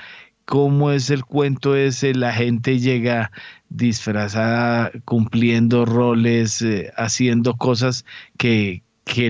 ¿Cómo 0.44 0.92
es 0.92 1.10
el 1.10 1.24
cuento 1.24 1.74
ese? 1.74 2.14
La 2.14 2.32
gente 2.32 2.78
llega 2.78 3.32
disfrazada, 3.68 4.92
cumpliendo 5.04 5.84
roles, 5.84 6.62
eh, 6.62 6.92
haciendo 6.96 7.56
cosas 7.56 8.04
que, 8.38 8.82
que, 9.04 9.26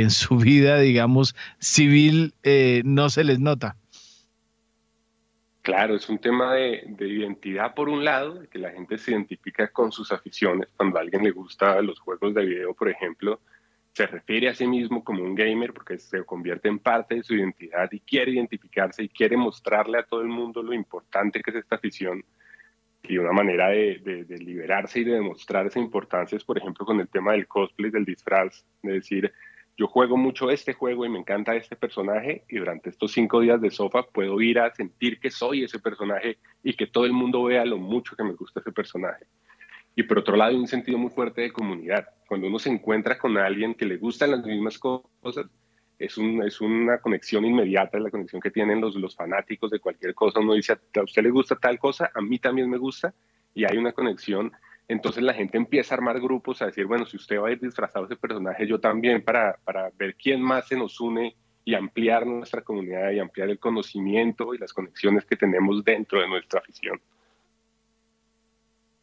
en 0.00 0.10
su 0.10 0.36
vida, 0.38 0.78
digamos, 0.78 1.34
civil 1.58 2.34
eh, 2.42 2.82
no 2.84 3.08
se 3.10 3.24
les 3.24 3.40
nota. 3.40 3.76
Claro, 5.62 5.96
es 5.96 6.08
un 6.08 6.18
tema 6.18 6.54
de, 6.54 6.82
de, 6.86 7.08
identidad 7.08 7.74
por 7.74 7.90
un 7.90 8.02
lado, 8.02 8.42
que 8.50 8.58
la 8.58 8.70
gente 8.70 8.96
se 8.96 9.10
identifica 9.10 9.68
con 9.68 9.92
sus 9.92 10.12
aficiones. 10.12 10.68
Cuando 10.76 10.96
a 10.96 11.02
alguien 11.02 11.22
le 11.24 11.30
gusta 11.30 11.82
los 11.82 11.98
juegos 11.98 12.34
de 12.34 12.46
video, 12.46 12.72
por 12.72 12.88
ejemplo, 12.88 13.40
se 13.98 14.06
refiere 14.06 14.48
a 14.48 14.54
sí 14.54 14.64
mismo 14.64 15.02
como 15.02 15.24
un 15.24 15.34
gamer 15.34 15.72
porque 15.72 15.98
se 15.98 16.24
convierte 16.24 16.68
en 16.68 16.78
parte 16.78 17.16
de 17.16 17.24
su 17.24 17.34
identidad 17.34 17.90
y 17.90 17.98
quiere 17.98 18.30
identificarse 18.30 19.02
y 19.02 19.08
quiere 19.08 19.36
mostrarle 19.36 19.98
a 19.98 20.04
todo 20.04 20.20
el 20.20 20.28
mundo 20.28 20.62
lo 20.62 20.72
importante 20.72 21.42
que 21.42 21.50
es 21.50 21.56
esta 21.56 21.74
afición. 21.74 22.24
Y 23.02 23.18
una 23.18 23.32
manera 23.32 23.70
de, 23.70 23.98
de, 23.98 24.22
de 24.22 24.38
liberarse 24.38 25.00
y 25.00 25.04
de 25.04 25.14
demostrar 25.14 25.66
esa 25.66 25.80
importancia 25.80 26.36
es, 26.36 26.44
por 26.44 26.56
ejemplo, 26.56 26.86
con 26.86 27.00
el 27.00 27.08
tema 27.08 27.32
del 27.32 27.48
cosplay, 27.48 27.90
del 27.90 28.04
disfraz, 28.04 28.64
de 28.84 28.92
decir, 28.92 29.32
yo 29.76 29.88
juego 29.88 30.16
mucho 30.16 30.48
este 30.48 30.74
juego 30.74 31.04
y 31.04 31.08
me 31.08 31.18
encanta 31.18 31.56
este 31.56 31.74
personaje 31.74 32.44
y 32.48 32.58
durante 32.58 32.90
estos 32.90 33.10
cinco 33.10 33.40
días 33.40 33.60
de 33.60 33.72
sofá 33.72 34.04
puedo 34.04 34.40
ir 34.40 34.60
a 34.60 34.72
sentir 34.72 35.18
que 35.18 35.32
soy 35.32 35.64
ese 35.64 35.80
personaje 35.80 36.38
y 36.62 36.74
que 36.74 36.86
todo 36.86 37.04
el 37.04 37.12
mundo 37.12 37.42
vea 37.42 37.64
lo 37.64 37.78
mucho 37.78 38.14
que 38.14 38.22
me 38.22 38.34
gusta 38.34 38.60
ese 38.60 38.70
personaje. 38.70 39.26
Y 39.98 40.04
por 40.04 40.20
otro 40.20 40.36
lado, 40.36 40.56
un 40.56 40.68
sentido 40.68 40.96
muy 40.96 41.10
fuerte 41.10 41.40
de 41.40 41.50
comunidad. 41.50 42.06
Cuando 42.28 42.46
uno 42.46 42.60
se 42.60 42.70
encuentra 42.70 43.18
con 43.18 43.36
alguien 43.36 43.74
que 43.74 43.84
le 43.84 43.96
gustan 43.96 44.30
las 44.30 44.46
mismas 44.46 44.78
cosas, 44.78 45.46
es, 45.98 46.16
un, 46.16 46.40
es 46.44 46.60
una 46.60 46.98
conexión 46.98 47.44
inmediata, 47.44 47.98
la 47.98 48.08
conexión 48.08 48.40
que 48.40 48.52
tienen 48.52 48.80
los, 48.80 48.94
los 48.94 49.16
fanáticos 49.16 49.72
de 49.72 49.80
cualquier 49.80 50.14
cosa. 50.14 50.38
Uno 50.38 50.54
dice, 50.54 50.74
a 50.74 51.02
usted 51.02 51.20
le 51.20 51.30
gusta 51.30 51.56
tal 51.56 51.80
cosa, 51.80 52.12
a 52.14 52.20
mí 52.20 52.38
también 52.38 52.70
me 52.70 52.78
gusta, 52.78 53.12
y 53.54 53.64
hay 53.64 53.76
una 53.76 53.90
conexión. 53.90 54.52
Entonces 54.86 55.24
la 55.24 55.34
gente 55.34 55.58
empieza 55.58 55.96
a 55.96 55.98
armar 55.98 56.20
grupos, 56.20 56.62
a 56.62 56.66
decir, 56.66 56.86
bueno, 56.86 57.04
si 57.04 57.16
usted 57.16 57.40
va 57.40 57.48
a 57.48 57.50
ir 57.50 57.58
disfrazado 57.58 58.06
de 58.06 58.14
ese 58.14 58.20
personaje, 58.20 58.68
yo 58.68 58.78
también, 58.78 59.24
para, 59.24 59.58
para 59.64 59.90
ver 59.98 60.14
quién 60.14 60.40
más 60.40 60.68
se 60.68 60.76
nos 60.76 61.00
une 61.00 61.34
y 61.64 61.74
ampliar 61.74 62.24
nuestra 62.24 62.62
comunidad 62.62 63.10
y 63.10 63.18
ampliar 63.18 63.50
el 63.50 63.58
conocimiento 63.58 64.54
y 64.54 64.58
las 64.58 64.72
conexiones 64.72 65.24
que 65.24 65.34
tenemos 65.34 65.82
dentro 65.82 66.20
de 66.20 66.28
nuestra 66.28 66.60
afición. 66.60 67.00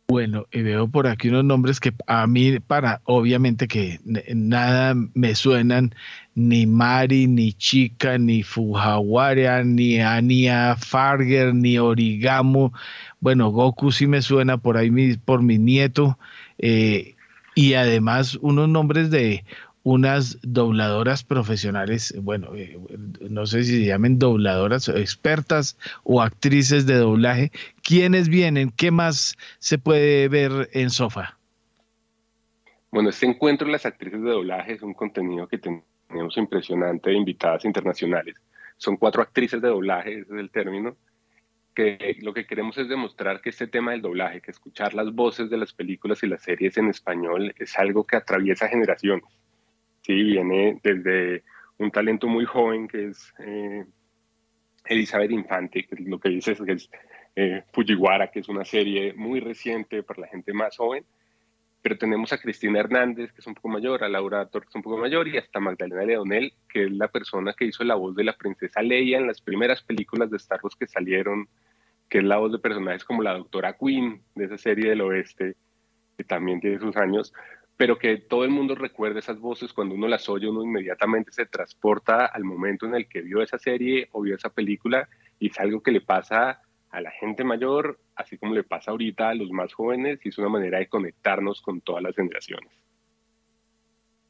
Bueno, 0.08 0.46
y 0.52 0.62
veo 0.62 0.88
por 0.88 1.08
aquí 1.08 1.30
unos 1.30 1.46
nombres 1.46 1.80
que 1.80 1.92
a 2.06 2.28
mí, 2.28 2.60
para, 2.60 3.02
obviamente 3.06 3.68
que 3.68 4.00
nada 4.36 4.94
me 5.16 5.34
suenan, 5.34 5.96
ni 6.36 6.68
Mari, 6.68 7.26
ni 7.26 7.54
Chica, 7.54 8.20
ni 8.20 8.44
Fujiwara, 8.44 9.64
ni 9.64 10.00
Anya 10.00 10.76
Farger, 10.76 11.56
ni 11.56 11.80
Origamo. 11.80 12.72
Bueno, 13.20 13.50
Goku 13.50 13.92
sí 13.92 14.06
me 14.06 14.22
suena 14.22 14.58
por 14.58 14.78
ahí 14.78 15.18
por 15.18 15.42
mi 15.42 15.58
nieto. 15.58 16.20
Eh, 16.60 17.16
y 17.56 17.74
además 17.74 18.38
unos 18.42 18.70
nombres 18.70 19.10
de 19.10 19.44
unas 19.86 20.40
dobladoras 20.42 21.24
profesionales, 21.24 22.12
bueno, 22.20 22.56
eh, 22.56 22.76
no 23.30 23.46
sé 23.46 23.64
si 23.64 23.82
se 23.82 23.86
llamen 23.86 24.18
dobladoras, 24.18 24.90
expertas 24.90 25.78
o 26.04 26.24
actrices 26.24 26.88
de 26.88 26.96
doblaje. 26.96 27.52
¿Quiénes 27.84 28.28
vienen? 28.28 28.72
¿Qué 28.72 28.90
más 28.90 29.38
se 29.60 29.78
puede 29.78 30.28
ver 30.28 30.70
en 30.74 30.90
Sofa? 30.90 31.38
Bueno, 32.90 33.10
este 33.10 33.28
encuentro 33.28 33.68
de 33.68 33.74
las 33.74 33.86
actrices 33.86 34.24
de 34.24 34.32
doblaje 34.32 34.74
es 34.74 34.82
un 34.82 34.96
contenido 34.96 35.48
que 35.48 35.60
tenemos 35.60 36.36
impresionante 36.36 37.12
de 37.12 37.18
invitadas 37.18 37.64
internacionales. 37.64 38.42
Son 38.78 38.98
cuatro 38.98 39.22
actrices 39.22 39.62
de 39.62 39.68
doblaje, 39.68 40.14
ese 40.14 40.34
es 40.34 40.40
el 40.40 40.50
término, 40.50 40.98
que 41.76 42.18
lo 42.22 42.34
que 42.34 42.48
queremos 42.48 42.76
es 42.80 42.90
demostrar 42.90 43.40
que 43.40 43.52
este 43.52 43.68
tema 43.68 43.92
del 43.92 44.02
doblaje, 44.02 44.42
que 44.42 44.50
escuchar 44.50 44.96
las 44.96 45.14
voces 45.14 45.52
de 45.52 45.58
las 45.58 45.74
películas 45.74 46.24
y 46.24 46.28
las 46.28 46.42
series 46.42 46.76
en 46.78 46.90
español 46.90 47.54
es 47.60 47.78
algo 47.78 48.04
que 48.04 48.16
atraviesa 48.16 48.68
generaciones 48.68 49.26
Sí, 50.06 50.22
viene 50.22 50.80
desde 50.84 51.44
un 51.80 51.90
talento 51.90 52.28
muy 52.28 52.46
joven 52.46 52.88
que 52.88 53.08
es 53.08 53.34
eh, 53.40 53.84
Elizabeth 54.86 55.32
Infante, 55.32 55.88
que 55.88 55.96
lo 55.96 56.20
que 56.20 56.30
dice 56.30 56.52
es 56.52 56.62
que 56.62 56.74
es 56.74 56.92
eh, 57.36 57.64
Fujiwara, 57.74 58.30
que 58.30 58.42
es 58.42 58.48
una 58.48 58.64
serie 58.66 59.14
muy 59.16 59.40
reciente 59.40 60.04
para 60.04 60.22
la 60.22 60.28
gente 60.28 60.54
más 60.54 60.78
joven. 60.78 61.04
Pero 61.82 61.98
tenemos 61.98 62.32
a 62.34 62.38
Cristina 62.38 62.82
Hernández, 62.82 63.32
que 63.32 63.42
es 63.42 63.48
un 63.48 63.56
poco 63.56 63.70
mayor, 63.70 64.04
a 64.04 64.10
Laura 64.10 64.46
Torres, 64.46 64.70
un 64.76 64.84
poco 64.84 64.98
mayor, 65.00 65.28
y 65.28 65.38
hasta 65.38 65.60
Magdalena 65.60 66.04
Leonel, 66.04 66.54
que 66.70 66.84
es 66.84 66.92
la 66.92 67.08
persona 67.08 67.56
que 67.58 67.66
hizo 67.66 67.84
la 67.84 67.96
voz 67.96 68.16
de 68.16 68.26
la 68.26 68.38
princesa 68.38 68.84
Leia 68.84 69.18
en 69.18 69.26
las 69.26 69.42
primeras 69.42 69.82
películas 69.82 70.30
de 70.30 70.38
Star 70.38 70.60
Wars 70.62 70.76
que 70.76 70.86
salieron, 70.86 71.50
que 72.10 72.20
es 72.20 72.24
la 72.24 72.38
voz 72.38 72.52
de 72.52 72.60
personajes 72.60 73.04
como 73.04 73.24
la 73.24 73.34
doctora 73.34 73.74
Queen, 73.74 74.22
de 74.36 74.46
esa 74.46 74.60
serie 74.60 74.88
del 74.88 75.02
oeste, 75.02 75.56
que 76.16 76.24
también 76.24 76.60
tiene 76.60 76.78
sus 76.78 76.96
años 76.96 77.34
pero 77.78 77.98
que 77.98 78.18
todo 78.18 78.46
el 78.46 78.52
mundo 78.52 78.76
recuerde 78.76 79.20
esas 79.20 79.40
voces 79.40 79.74
cuando 79.74 79.96
uno 79.96 80.08
las 80.08 80.30
oye, 80.30 80.48
uno 80.48 80.64
inmediatamente 80.64 81.32
se 81.32 81.46
transporta 81.46 82.26
al 82.26 82.44
momento 82.44 82.86
en 82.86 82.96
el 82.96 83.08
que 83.08 83.22
vio 83.22 83.42
esa 83.42 83.58
serie 83.58 84.08
o 84.12 84.22
vio 84.22 84.36
esa 84.36 84.50
película 84.50 85.10
y 85.40 85.50
es 85.50 85.60
algo 85.60 85.82
que 85.82 85.92
le 85.92 86.02
pasa 86.02 86.62
a 86.90 87.02
la 87.02 87.12
gente 87.12 87.44
mayor, 87.44 88.00
así 88.16 88.38
como 88.38 88.54
le 88.54 88.64
pasa 88.64 88.92
ahorita 88.92 89.30
a 89.30 89.36
los 89.36 89.52
más 89.52 89.74
jóvenes 89.74 90.20
y 90.24 90.30
es 90.30 90.38
una 90.38 90.50
manera 90.50 90.80
de 90.80 90.88
conectarnos 90.88 91.62
con 91.62 91.82
todas 91.82 92.02
las 92.02 92.16
generaciones. 92.16 92.72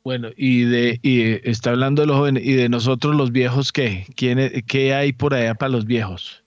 Bueno, 0.03 0.29
y 0.35 0.65
de 0.65 0.99
y 1.01 1.47
está 1.49 1.71
hablando 1.71 2.03
de 2.03 2.07
los 2.07 2.17
jóvenes 2.17 2.45
y 2.45 2.53
de 2.53 2.69
nosotros 2.69 3.15
los 3.15 3.31
viejos, 3.31 3.71
¿qué? 3.71 4.05
¿Qué 4.15 4.93
hay 4.93 5.13
por 5.13 5.33
allá 5.33 5.55
para 5.55 5.71
los 5.71 5.85
viejos? 5.85 6.44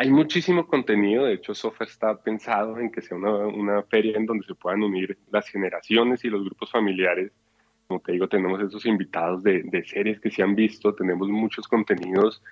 Hay 0.00 0.10
muchísimo 0.10 0.66
contenido, 0.66 1.26
de 1.26 1.34
hecho 1.34 1.54
SOFA 1.54 1.84
está 1.84 2.16
pensado 2.16 2.78
en 2.78 2.90
que 2.90 3.02
sea 3.02 3.18
una, 3.18 3.48
una, 3.48 3.82
feria 3.82 4.16
en 4.16 4.24
donde 4.24 4.46
se 4.46 4.54
puedan 4.54 4.82
unir 4.82 5.18
las 5.30 5.46
generaciones 5.46 6.24
y 6.24 6.30
los 6.30 6.42
grupos 6.42 6.70
familiares. 6.70 7.32
Como 7.86 8.00
te 8.00 8.12
digo, 8.12 8.26
tenemos 8.26 8.62
esos 8.62 8.86
invitados 8.86 9.42
de, 9.42 9.84
series 9.84 10.18
que 10.18 10.30
se 10.30 10.42
han 10.42 10.54
visto, 10.54 10.94
tenemos 10.94 11.28
muchos 11.28 11.68
contenidos 11.68 12.42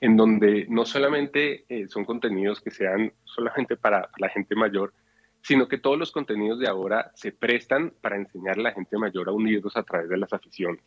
en 0.00 0.16
donde 0.16 0.64
no 0.70 0.86
solamente 0.86 1.66
eh, 1.68 1.88
son 1.88 2.06
contenidos 2.06 2.62
que 2.62 2.70
sean 2.70 3.12
solamente 3.24 3.76
para 3.76 4.08
la 4.16 4.30
gente 4.30 4.54
mayor, 4.54 4.94
sino 5.42 5.68
que 5.68 5.76
todos 5.76 5.98
los 5.98 6.10
contenidos 6.10 6.58
de 6.58 6.68
ahora 6.68 7.10
se 7.14 7.32
prestan 7.32 7.92
para 8.00 8.16
enseñar 8.16 8.58
a 8.58 8.62
la 8.62 8.72
gente 8.72 8.96
mayor 8.96 9.28
a 9.28 9.32
unirnos 9.32 9.76
a 9.76 9.82
través 9.82 10.08
de 10.08 10.16
las 10.16 10.32
aficiones. 10.32 10.82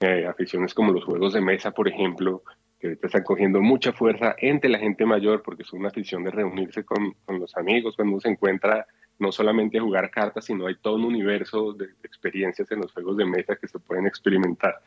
Eh, 0.00 0.26
aficiones 0.26 0.74
como 0.74 0.90
los 0.90 1.04
juegos 1.04 1.34
de 1.34 1.40
mesa, 1.40 1.70
por 1.70 1.86
ejemplo, 1.86 2.42
que 2.82 2.88
ahorita 2.88 3.06
están 3.06 3.22
cogiendo 3.22 3.60
mucha 3.60 3.92
fuerza 3.92 4.34
entre 4.38 4.68
la 4.68 4.80
gente 4.80 5.06
mayor 5.06 5.40
porque 5.42 5.62
es 5.62 5.72
una 5.72 5.86
afición 5.86 6.24
de 6.24 6.32
reunirse 6.32 6.82
con, 6.82 7.12
con, 7.24 7.38
los 7.38 7.56
amigos 7.56 7.94
cuando 7.94 8.14
uno 8.14 8.20
se 8.20 8.30
encuentra 8.30 8.88
no 9.20 9.30
solamente 9.30 9.78
a 9.78 9.82
jugar 9.82 10.10
cartas, 10.10 10.46
sino 10.46 10.66
hay 10.66 10.74
todo 10.74 10.96
un 10.96 11.04
universo 11.04 11.74
de, 11.74 11.90
experiencias 12.02 12.68
en 12.72 12.80
los 12.80 12.92
juegos 12.92 13.16
de 13.18 13.24
mesa 13.24 13.54
que 13.54 13.68
se 13.68 13.78
pueden 13.78 14.08
experimentar. 14.08 14.80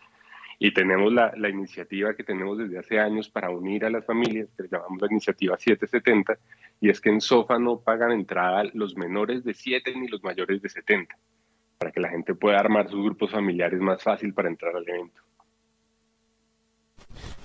Y 0.60 0.74
tenemos 0.74 1.14
la, 1.14 1.32
la, 1.38 1.48
iniciativa 1.48 2.14
que 2.14 2.26
tenemos 2.26 2.58
desde 2.58 2.80
hace 2.80 3.00
años 3.00 3.30
para 3.30 3.50
unir 3.50 3.86
a 3.86 3.90
las 3.90 4.06
familias, 4.06 4.50
que 4.58 4.68
llamamos 4.70 5.02
la 5.02 5.08
iniciativa 5.10 5.58
770, 5.58 6.38
y 6.82 6.90
es 6.90 7.00
que 7.00 7.12
en 7.12 7.22
SOFA 7.22 7.60
no 7.60 7.80
pagan 7.80 8.12
entrada 8.12 8.66
los 8.74 8.98
menores 8.98 9.46
de 9.46 9.54
7 9.54 9.94
ni 9.96 10.10
los 10.10 10.22
mayores 10.22 10.62
de 10.62 10.68
70, 10.68 11.18
para 11.78 11.94
que 11.94 12.02
la 12.02 12.10
gente 12.10 12.36
pueda 12.36 12.60
armar 12.60 12.90
sus 12.90 13.06
grupos 13.06 13.32
familiares 13.32 13.80
más 13.80 14.04
fácil 14.04 14.34
para 14.34 14.50
entrar 14.50 14.76
al 14.76 14.88
evento. 14.88 15.22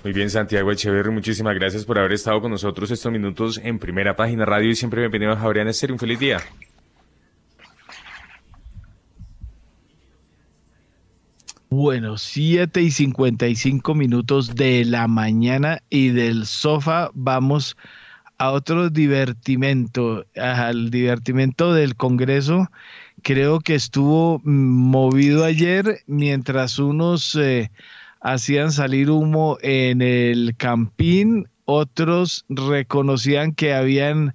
Muy 0.02 0.14
bien, 0.14 0.30
Santiago 0.30 0.72
Echeverri, 0.72 1.10
muchísimas 1.10 1.55
gracias 1.55 1.84
por 1.84 1.98
haber 1.98 2.12
estado 2.12 2.40
con 2.40 2.51
nosotros 2.51 2.90
estos 2.90 3.12
minutos 3.12 3.60
en 3.62 3.78
Primera 3.78 4.16
Página 4.16 4.47
Radio 4.47 4.70
y 4.70 4.74
siempre 4.74 5.02
bienvenido 5.02 5.32
a 5.32 5.36
Javier 5.36 5.68
Estéreo. 5.68 5.94
Un 5.94 5.98
feliz 5.98 6.18
día. 6.18 6.40
Bueno, 11.68 12.16
7 12.16 12.80
y 12.80 12.90
55 12.90 13.94
minutos 13.94 14.55
de 14.55 14.84
la 14.86 15.06
mañana 15.06 15.82
y 15.90 16.09
del 16.09 16.47
sofá 16.47 17.10
vamos 17.14 17.76
a 18.38 18.52
otro 18.52 18.88
divertimento, 18.90 20.24
al 20.34 20.90
divertimento 20.90 21.74
del 21.74 21.94
Congreso. 21.94 22.70
Creo 23.22 23.60
que 23.60 23.74
estuvo 23.74 24.40
movido 24.44 25.44
ayer 25.44 26.01
mientras 26.06 26.78
unos... 26.78 27.36
Eh, 27.36 27.70
hacían 28.20 28.72
salir 28.72 29.10
humo 29.10 29.59
en 29.62 30.02
el 30.02 30.55
campín, 30.56 31.48
otros 31.64 32.44
reconocían 32.48 33.52
que 33.52 33.74
habían 33.74 34.34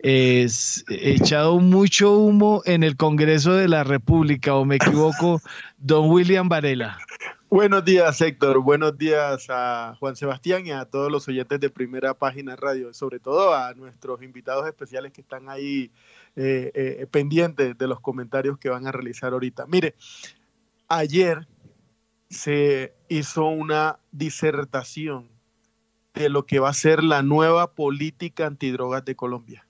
eh, 0.00 0.46
echado 0.88 1.58
mucho 1.60 2.12
humo 2.12 2.62
en 2.64 2.82
el 2.82 2.96
Congreso 2.96 3.54
de 3.54 3.68
la 3.68 3.84
República, 3.84 4.54
o 4.54 4.64
me 4.64 4.76
equivoco, 4.76 5.40
don 5.78 6.10
William 6.10 6.48
Varela. 6.48 6.98
Buenos 7.48 7.84
días, 7.84 8.18
Héctor. 8.20 8.60
Buenos 8.60 8.96
días 8.96 9.46
a 9.50 9.94
Juan 10.00 10.16
Sebastián 10.16 10.66
y 10.66 10.72
a 10.72 10.86
todos 10.86 11.12
los 11.12 11.28
oyentes 11.28 11.60
de 11.60 11.68
Primera 11.68 12.14
Página 12.14 12.56
Radio, 12.56 12.94
sobre 12.94 13.20
todo 13.20 13.54
a 13.54 13.74
nuestros 13.74 14.22
invitados 14.22 14.66
especiales 14.66 15.12
que 15.12 15.20
están 15.20 15.50
ahí 15.50 15.92
eh, 16.34 16.72
eh, 16.74 17.06
pendientes 17.10 17.76
de 17.76 17.86
los 17.86 18.00
comentarios 18.00 18.58
que 18.58 18.70
van 18.70 18.86
a 18.86 18.92
realizar 18.92 19.34
ahorita. 19.34 19.66
Mire, 19.66 19.94
ayer 20.88 21.46
se 22.30 22.94
hizo 23.18 23.44
una 23.44 23.98
disertación 24.10 25.28
de 26.14 26.30
lo 26.30 26.46
que 26.46 26.60
va 26.60 26.70
a 26.70 26.74
ser 26.74 27.04
la 27.04 27.22
nueva 27.22 27.74
política 27.74 28.46
antidrogas 28.46 29.04
de 29.04 29.16
Colombia. 29.16 29.66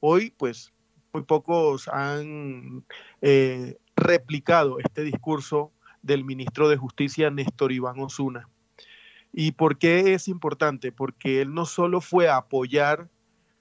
Hoy, 0.00 0.32
pues, 0.36 0.74
muy 1.12 1.22
pocos 1.22 1.88
han 1.88 2.84
eh, 3.22 3.78
replicado 3.96 4.78
este 4.78 5.02
discurso 5.02 5.72
del 6.02 6.24
ministro 6.24 6.68
de 6.68 6.76
Justicia, 6.76 7.30
Néstor 7.30 7.72
Iván 7.72 7.98
Osuna. 7.98 8.48
¿Y 9.32 9.52
por 9.52 9.78
qué 9.78 10.12
es 10.12 10.28
importante? 10.28 10.92
Porque 10.92 11.40
él 11.40 11.54
no 11.54 11.64
solo 11.64 12.02
fue 12.02 12.28
a 12.28 12.36
apoyar 12.36 13.08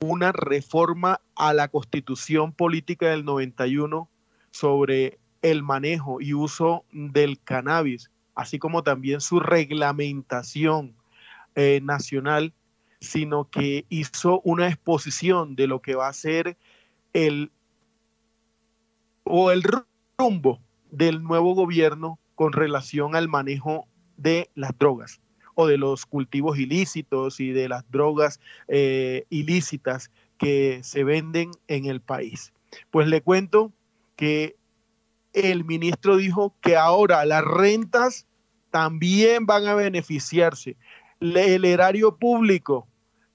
una 0.02 0.34
reforma 0.34 1.22
a 1.36 1.54
la 1.54 1.70
constitución 1.70 2.52
política 2.52 3.10
del 3.10 3.24
91 3.24 4.10
sobre 4.52 5.20
el 5.42 5.64
manejo 5.64 6.20
y 6.20 6.34
uso 6.34 6.84
del 6.92 7.40
cannabis, 7.40 8.10
así 8.36 8.60
como 8.60 8.84
también 8.84 9.22
su 9.22 9.40
reglamentación 9.40 10.94
eh, 11.56 11.80
nacional, 11.82 12.54
sino 13.00 13.50
que 13.50 13.86
hizo 13.90 14.42
una 14.42 14.68
exposición 14.68 15.56
de 15.56 15.68
lo 15.68 15.82
que 15.82 15.96
va 15.96 16.08
a 16.08 16.14
ser 16.14 16.58
el 17.14 17.52
o 19.24 19.52
el 19.52 19.64
rumbo 20.18 20.60
del 20.92 21.24
nuevo 21.24 21.56
gobierno 21.56 22.20
con 22.36 22.54
relación 22.54 23.16
al 23.16 23.28
manejo 23.28 23.88
de 24.18 24.50
las 24.54 24.78
drogas 24.78 25.20
o 25.56 25.68
de 25.68 25.78
los 25.78 26.06
cultivos 26.06 26.60
ilícitos 26.60 27.40
y 27.40 27.52
de 27.52 27.70
las 27.70 27.90
drogas 27.90 28.40
eh, 28.68 29.26
ilícitas 29.30 30.12
que 30.38 30.82
se 30.84 31.04
venden 31.04 31.52
en 31.68 31.86
el 31.86 32.02
país. 32.02 32.54
Pues 32.92 33.08
le 33.08 33.22
cuento 33.22 33.72
que 34.16 34.56
el 35.36 35.66
ministro 35.66 36.16
dijo 36.16 36.56
que 36.62 36.78
ahora 36.78 37.26
las 37.26 37.44
rentas 37.44 38.26
también 38.72 39.46
van 39.46 39.68
a 39.68 39.76
beneficiarse. 39.76 40.78
El 41.20 41.66
erario 41.66 42.16
público 42.18 42.88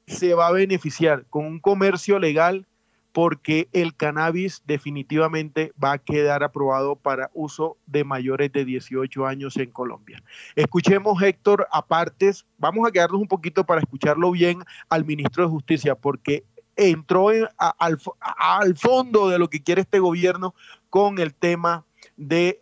se 0.07 0.35
va 0.35 0.49
a 0.49 0.53
beneficiar 0.53 1.27
con 1.31 1.45
un 1.45 1.61
comercio 1.61 2.19
legal 2.19 2.67
porque 3.13 3.69
el 3.73 3.95
cannabis 3.97 4.63
definitivamente 4.67 5.73
va 5.83 5.93
a 5.93 5.99
quedar 5.99 6.43
aprobado 6.43 6.97
para 6.97 7.31
uso 7.35 7.77
de 7.87 8.05
mayores 8.05 8.53
de 8.53 8.65
18 8.65 9.27
años 9.27 9.57
en 9.57 9.71
Colombia. 9.71 10.23
Escuchemos, 10.55 11.21
Héctor, 11.23 11.67
apartes, 11.73 12.47
vamos 12.59 12.87
a 12.89 12.93
quedarnos 12.93 13.21
un 13.21 13.29
poquito 13.29 13.65
para 13.65 13.81
escucharlo 13.81 14.31
bien 14.31 14.63
al 14.89 15.05
ministro 15.05 15.45
de 15.45 15.51
Justicia, 15.51 15.95
porque 15.97 16.45
entró 16.77 17.29
al, 17.57 18.77
fondo 18.77 19.29
de 19.29 19.39
lo 19.39 19.51
que 19.51 19.63
quiere 19.63 19.83
este 19.83 19.99
gobierno 19.99 20.55
con 20.89 21.19
el 21.19 21.35
tema 21.35 21.85
de 22.21 22.61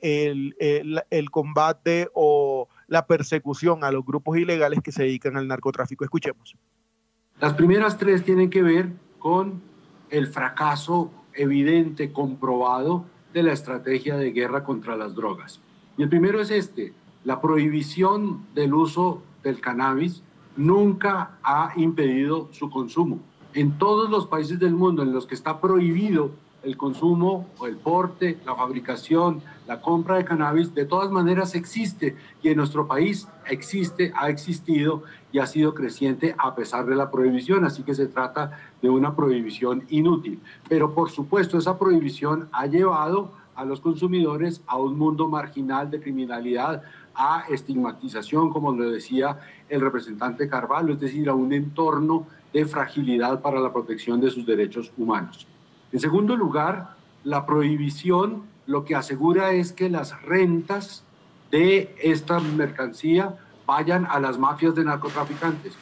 el 1.10 1.30
combate 1.30 2.08
o 2.14 2.68
la 2.86 3.06
persecución 3.06 3.84
a 3.84 3.92
los 3.92 4.04
grupos 4.04 4.38
ilegales 4.38 4.80
que 4.82 4.92
se 4.92 5.02
dedican 5.02 5.36
al 5.36 5.48
narcotráfico. 5.48 6.04
Escuchemos. 6.04 6.56
Las 7.40 7.54
primeras 7.54 7.98
tres 7.98 8.24
tienen 8.24 8.50
que 8.50 8.62
ver 8.62 8.90
con 9.18 9.60
el 10.10 10.26
fracaso 10.28 11.10
evidente, 11.34 12.12
comprobado 12.12 13.04
de 13.32 13.42
la 13.42 13.52
estrategia 13.52 14.16
de 14.16 14.32
guerra 14.32 14.64
contra 14.64 14.96
las 14.96 15.14
drogas. 15.14 15.60
Y 15.96 16.02
el 16.02 16.08
primero 16.08 16.40
es 16.40 16.50
este, 16.50 16.92
la 17.24 17.40
prohibición 17.40 18.46
del 18.54 18.74
uso 18.74 19.22
del 19.42 19.60
cannabis 19.60 20.22
nunca 20.56 21.38
ha 21.42 21.72
impedido 21.76 22.48
su 22.52 22.70
consumo. 22.70 23.20
En 23.54 23.78
todos 23.78 24.10
los 24.10 24.26
países 24.26 24.58
del 24.58 24.74
mundo 24.74 25.02
en 25.02 25.12
los 25.12 25.26
que 25.26 25.34
está 25.34 25.60
prohibido 25.60 26.32
el 26.62 26.76
consumo 26.76 27.46
o 27.58 27.66
el 27.66 27.76
porte, 27.76 28.38
la 28.44 28.54
fabricación, 28.54 29.42
la 29.66 29.80
compra 29.80 30.16
de 30.16 30.24
cannabis, 30.24 30.74
de 30.74 30.84
todas 30.84 31.10
maneras 31.10 31.54
existe 31.54 32.16
y 32.42 32.48
en 32.48 32.56
nuestro 32.56 32.86
país 32.86 33.28
existe, 33.46 34.12
ha 34.16 34.28
existido 34.28 35.02
y 35.30 35.38
ha 35.38 35.46
sido 35.46 35.74
creciente 35.74 36.34
a 36.38 36.54
pesar 36.54 36.86
de 36.86 36.96
la 36.96 37.10
prohibición, 37.10 37.64
así 37.64 37.82
que 37.82 37.94
se 37.94 38.06
trata 38.06 38.58
de 38.82 38.88
una 38.90 39.14
prohibición 39.14 39.84
inútil. 39.88 40.40
Pero 40.68 40.94
por 40.94 41.10
supuesto 41.10 41.58
esa 41.58 41.78
prohibición 41.78 42.48
ha 42.52 42.66
llevado 42.66 43.32
a 43.54 43.64
los 43.64 43.80
consumidores 43.80 44.62
a 44.66 44.76
un 44.76 44.96
mundo 44.96 45.28
marginal 45.28 45.90
de 45.90 46.00
criminalidad, 46.00 46.82
a 47.14 47.44
estigmatización, 47.50 48.50
como 48.50 48.72
lo 48.72 48.90
decía 48.90 49.40
el 49.68 49.80
representante 49.80 50.48
Carvalho, 50.48 50.92
es 50.92 51.00
decir, 51.00 51.28
a 51.28 51.34
un 51.34 51.52
entorno 51.52 52.26
de 52.52 52.64
fragilidad 52.64 53.42
para 53.42 53.60
la 53.60 53.72
protección 53.72 54.20
de 54.20 54.30
sus 54.30 54.46
derechos 54.46 54.92
humanos. 54.96 55.46
En 55.92 56.00
segundo 56.00 56.36
lugar, 56.36 56.96
la 57.24 57.46
prohibición 57.46 58.42
lo 58.66 58.84
que 58.84 58.94
asegura 58.94 59.52
es 59.52 59.72
que 59.72 59.88
las 59.88 60.20
rentas 60.22 61.02
de 61.50 61.94
esta 62.02 62.38
mercancía 62.38 63.38
vayan 63.66 64.06
a 64.06 64.20
las 64.20 64.38
mafias 64.38 64.74
de 64.74 64.84
narcotraficantes, 64.84 65.74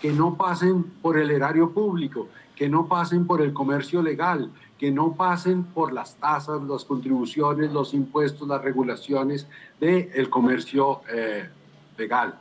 que 0.00 0.12
no 0.12 0.34
pasen 0.34 0.82
por 1.02 1.16
el 1.16 1.30
erario 1.30 1.70
público, 1.70 2.28
que 2.56 2.68
no 2.68 2.86
pasen 2.86 3.26
por 3.26 3.40
el 3.40 3.52
comercio 3.52 4.02
legal, 4.02 4.50
que 4.78 4.90
no 4.90 5.14
pasen 5.14 5.62
por 5.62 5.92
las 5.92 6.16
tasas, 6.16 6.62
las 6.62 6.84
contribuciones, 6.84 7.72
los 7.72 7.94
impuestos, 7.94 8.48
las 8.48 8.62
regulaciones 8.62 9.46
del 9.80 10.28
comercio 10.28 11.02
eh, 11.12 11.48
legal. 11.96 12.34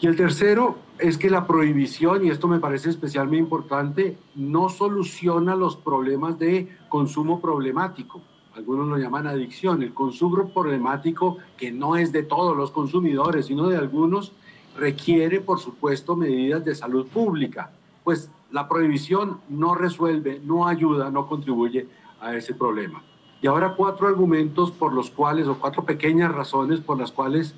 Y 0.00 0.06
el 0.06 0.16
tercero 0.16 0.78
es 0.98 1.18
que 1.18 1.28
la 1.28 1.46
prohibición, 1.46 2.24
y 2.24 2.30
esto 2.30 2.48
me 2.48 2.58
parece 2.58 2.88
especialmente 2.88 3.42
importante, 3.42 4.16
no 4.34 4.70
soluciona 4.70 5.54
los 5.54 5.76
problemas 5.76 6.38
de 6.38 6.74
consumo 6.88 7.40
problemático. 7.40 8.22
Algunos 8.54 8.88
lo 8.88 8.96
llaman 8.96 9.26
adicción. 9.26 9.82
El 9.82 9.92
consumo 9.92 10.48
problemático, 10.54 11.36
que 11.58 11.70
no 11.70 11.96
es 11.96 12.12
de 12.12 12.22
todos 12.22 12.56
los 12.56 12.70
consumidores, 12.70 13.46
sino 13.46 13.68
de 13.68 13.76
algunos, 13.76 14.32
requiere, 14.74 15.40
por 15.40 15.60
supuesto, 15.60 16.16
medidas 16.16 16.64
de 16.64 16.74
salud 16.74 17.06
pública. 17.06 17.70
Pues 18.02 18.30
la 18.50 18.68
prohibición 18.68 19.40
no 19.50 19.74
resuelve, 19.74 20.40
no 20.42 20.66
ayuda, 20.66 21.10
no 21.10 21.26
contribuye 21.26 21.86
a 22.20 22.34
ese 22.34 22.54
problema. 22.54 23.02
Y 23.42 23.46
ahora 23.46 23.74
cuatro 23.76 24.08
argumentos 24.08 24.70
por 24.70 24.94
los 24.94 25.10
cuales, 25.10 25.46
o 25.46 25.58
cuatro 25.58 25.84
pequeñas 25.84 26.32
razones 26.32 26.80
por 26.80 26.98
las 26.98 27.12
cuales 27.12 27.54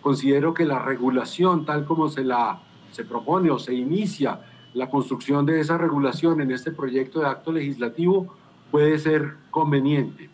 considero 0.00 0.54
que 0.54 0.64
la 0.64 0.78
regulación, 0.78 1.64
tal 1.64 1.84
como 1.84 2.08
se 2.08 2.24
la 2.24 2.60
se 2.90 3.04
propone 3.04 3.50
o 3.50 3.58
se 3.58 3.74
inicia 3.74 4.40
la 4.74 4.90
construcción 4.90 5.46
de 5.46 5.60
esa 5.60 5.78
regulación 5.78 6.40
en 6.40 6.50
este 6.50 6.70
proyecto 6.70 7.20
de 7.20 7.26
acto 7.26 7.52
legislativo, 7.52 8.34
puede 8.70 8.98
ser 8.98 9.34
conveniente. 9.50 10.28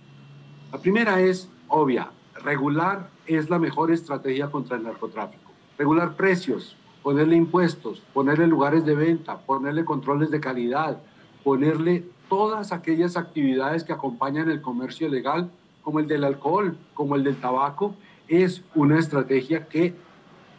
La 0.72 0.78
primera 0.78 1.20
es 1.20 1.50
obvia, 1.68 2.10
regular 2.42 3.10
es 3.26 3.50
la 3.50 3.58
mejor 3.58 3.90
estrategia 3.90 4.50
contra 4.50 4.76
el 4.76 4.82
narcotráfico. 4.82 5.52
Regular 5.78 6.16
precios, 6.16 6.76
ponerle 7.02 7.36
impuestos, 7.36 8.02
ponerle 8.12 8.46
lugares 8.46 8.84
de 8.84 8.94
venta, 8.94 9.38
ponerle 9.38 9.84
controles 9.84 10.30
de 10.30 10.40
calidad, 10.40 10.98
ponerle 11.44 12.04
todas 12.28 12.72
aquellas 12.72 13.16
actividades 13.16 13.84
que 13.84 13.92
acompañan 13.92 14.50
el 14.50 14.60
comercio 14.60 15.08
legal, 15.08 15.50
como 15.82 16.00
el 16.00 16.08
del 16.08 16.24
alcohol, 16.24 16.76
como 16.94 17.14
el 17.14 17.22
del 17.22 17.36
tabaco, 17.36 17.94
es 18.28 18.62
una 18.74 18.98
estrategia 18.98 19.66
que 19.66 19.94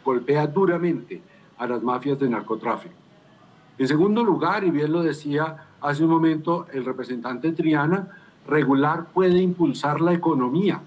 golpea 0.04 0.46
duramente 0.46 1.20
a 1.58 1.66
las 1.66 1.82
mafias 1.82 2.18
de 2.18 2.28
narcotráfico. 2.28 2.94
En 3.78 3.86
segundo 3.86 4.24
lugar, 4.24 4.64
y 4.64 4.70
bien 4.70 4.92
lo 4.92 5.02
decía 5.02 5.68
hace 5.80 6.04
un 6.04 6.10
momento 6.10 6.66
el 6.72 6.84
representante 6.84 7.52
Triana, 7.52 8.08
regular 8.46 9.08
puede 9.12 9.40
impulsar 9.40 10.00
la 10.00 10.12
economía. 10.12 10.80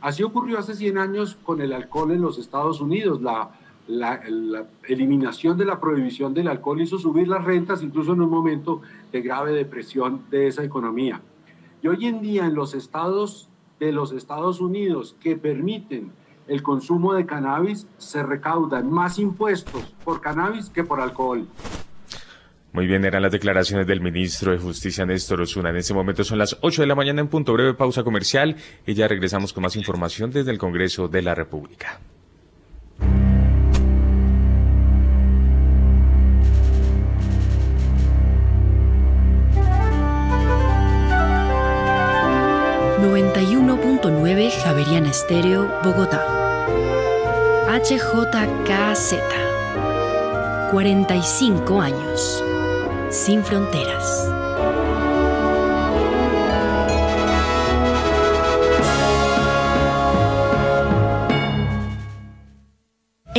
Así 0.00 0.22
ocurrió 0.22 0.58
hace 0.58 0.74
100 0.74 0.98
años 0.98 1.36
con 1.42 1.60
el 1.60 1.72
alcohol 1.72 2.10
en 2.12 2.22
los 2.22 2.38
Estados 2.38 2.80
Unidos. 2.80 3.20
La, 3.20 3.50
la, 3.86 4.20
la, 4.28 4.66
eliminación 4.88 5.58
de 5.58 5.66
la 5.66 5.78
prohibición 5.78 6.32
del 6.34 6.48
alcohol 6.48 6.80
hizo 6.80 6.98
subir 6.98 7.28
las 7.28 7.44
rentas, 7.44 7.82
incluso 7.82 8.14
en 8.14 8.22
un 8.22 8.30
momento 8.30 8.80
de 9.12 9.20
grave 9.20 9.52
depresión 9.52 10.22
de 10.30 10.48
esa 10.48 10.64
economía. 10.64 11.20
Y 11.82 11.88
hoy 11.88 12.06
en 12.06 12.20
día 12.20 12.46
en 12.46 12.54
los 12.54 12.74
estados 12.74 13.49
de 13.80 13.90
los 13.90 14.12
Estados 14.12 14.60
Unidos 14.60 15.16
que 15.20 15.36
permiten 15.36 16.12
el 16.46 16.62
consumo 16.62 17.14
de 17.14 17.26
cannabis, 17.26 17.88
se 17.98 18.22
recaudan 18.22 18.90
más 18.90 19.18
impuestos 19.18 19.94
por 20.04 20.20
cannabis 20.20 20.68
que 20.68 20.84
por 20.84 21.00
alcohol. 21.00 21.46
Muy 22.72 22.86
bien, 22.86 23.04
eran 23.04 23.22
las 23.22 23.32
declaraciones 23.32 23.86
del 23.86 24.00
ministro 24.00 24.52
de 24.52 24.58
Justicia 24.58 25.04
Néstor 25.04 25.40
Osuna. 25.40 25.70
En 25.70 25.76
este 25.76 25.94
momento 25.94 26.22
son 26.22 26.38
las 26.38 26.56
8 26.60 26.82
de 26.82 26.88
la 26.88 26.94
mañana 26.94 27.20
en 27.20 27.28
punto 27.28 27.52
breve 27.52 27.74
pausa 27.74 28.04
comercial 28.04 28.56
y 28.86 28.94
ya 28.94 29.08
regresamos 29.08 29.52
con 29.52 29.62
más 29.62 29.74
información 29.74 30.30
desde 30.30 30.52
el 30.52 30.58
Congreso 30.58 31.08
de 31.08 31.22
la 31.22 31.34
República. 31.34 32.00
Javeriana 44.80 45.10
Estéreo, 45.10 45.68
Bogotá. 45.84 46.24
HJKZ. 47.68 49.14
45 50.70 51.80
años. 51.82 52.42
Sin 53.10 53.44
fronteras. 53.44 54.39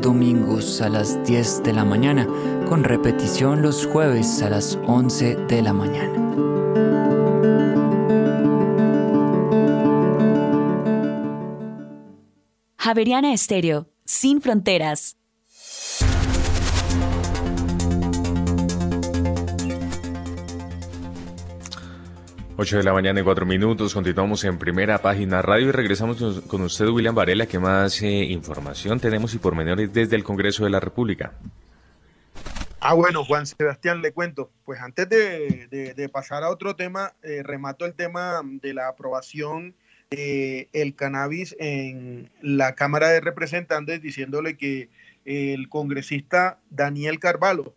Domingos 0.00 0.80
a 0.80 0.88
las 0.88 1.22
10 1.24 1.62
de 1.62 1.72
la 1.72 1.84
mañana, 1.84 2.26
con 2.68 2.84
repetición 2.84 3.62
los 3.62 3.86
jueves 3.86 4.42
a 4.42 4.50
las 4.50 4.78
11 4.86 5.36
de 5.46 5.62
la 5.62 5.72
mañana. 5.72 6.22
Javeriana 12.76 13.32
Estéreo, 13.32 13.88
sin 14.04 14.40
fronteras. 14.40 15.21
8 22.62 22.76
de 22.76 22.84
la 22.84 22.92
mañana 22.92 23.18
y 23.18 23.24
4 23.24 23.44
minutos, 23.44 23.92
continuamos 23.92 24.44
en 24.44 24.56
primera 24.56 24.98
página 24.98 25.42
radio 25.42 25.70
y 25.70 25.72
regresamos 25.72 26.42
con 26.42 26.62
usted, 26.62 26.86
William 26.86 27.12
Varela. 27.12 27.46
¿Qué 27.46 27.58
más 27.58 28.00
eh, 28.02 28.06
información 28.06 29.00
tenemos 29.00 29.34
y 29.34 29.38
pormenores 29.38 29.92
desde 29.92 30.14
el 30.14 30.22
Congreso 30.22 30.62
de 30.62 30.70
la 30.70 30.78
República? 30.78 31.32
Ah, 32.78 32.94
bueno, 32.94 33.24
Juan 33.24 33.46
Sebastián, 33.46 34.00
le 34.00 34.12
cuento. 34.12 34.52
Pues 34.64 34.80
antes 34.80 35.08
de, 35.08 36.10
pasar 36.12 36.44
a 36.44 36.50
otro 36.50 36.76
tema, 36.76 37.14
eh, 37.24 37.42
remato 37.42 37.84
el 37.84 37.94
tema 37.94 38.40
de 38.44 38.74
la 38.74 38.86
aprobación 38.86 39.74
del 40.10 40.68
el 40.72 40.94
cannabis 40.94 41.56
en 41.58 42.30
la 42.42 42.76
Cámara 42.76 43.08
de 43.08 43.20
Representantes, 43.20 44.00
diciéndole 44.00 44.56
que 44.56 44.88
el 45.24 45.68
congresista 45.68 46.60
Daniel 46.70 47.18
Carvalho, 47.18 47.74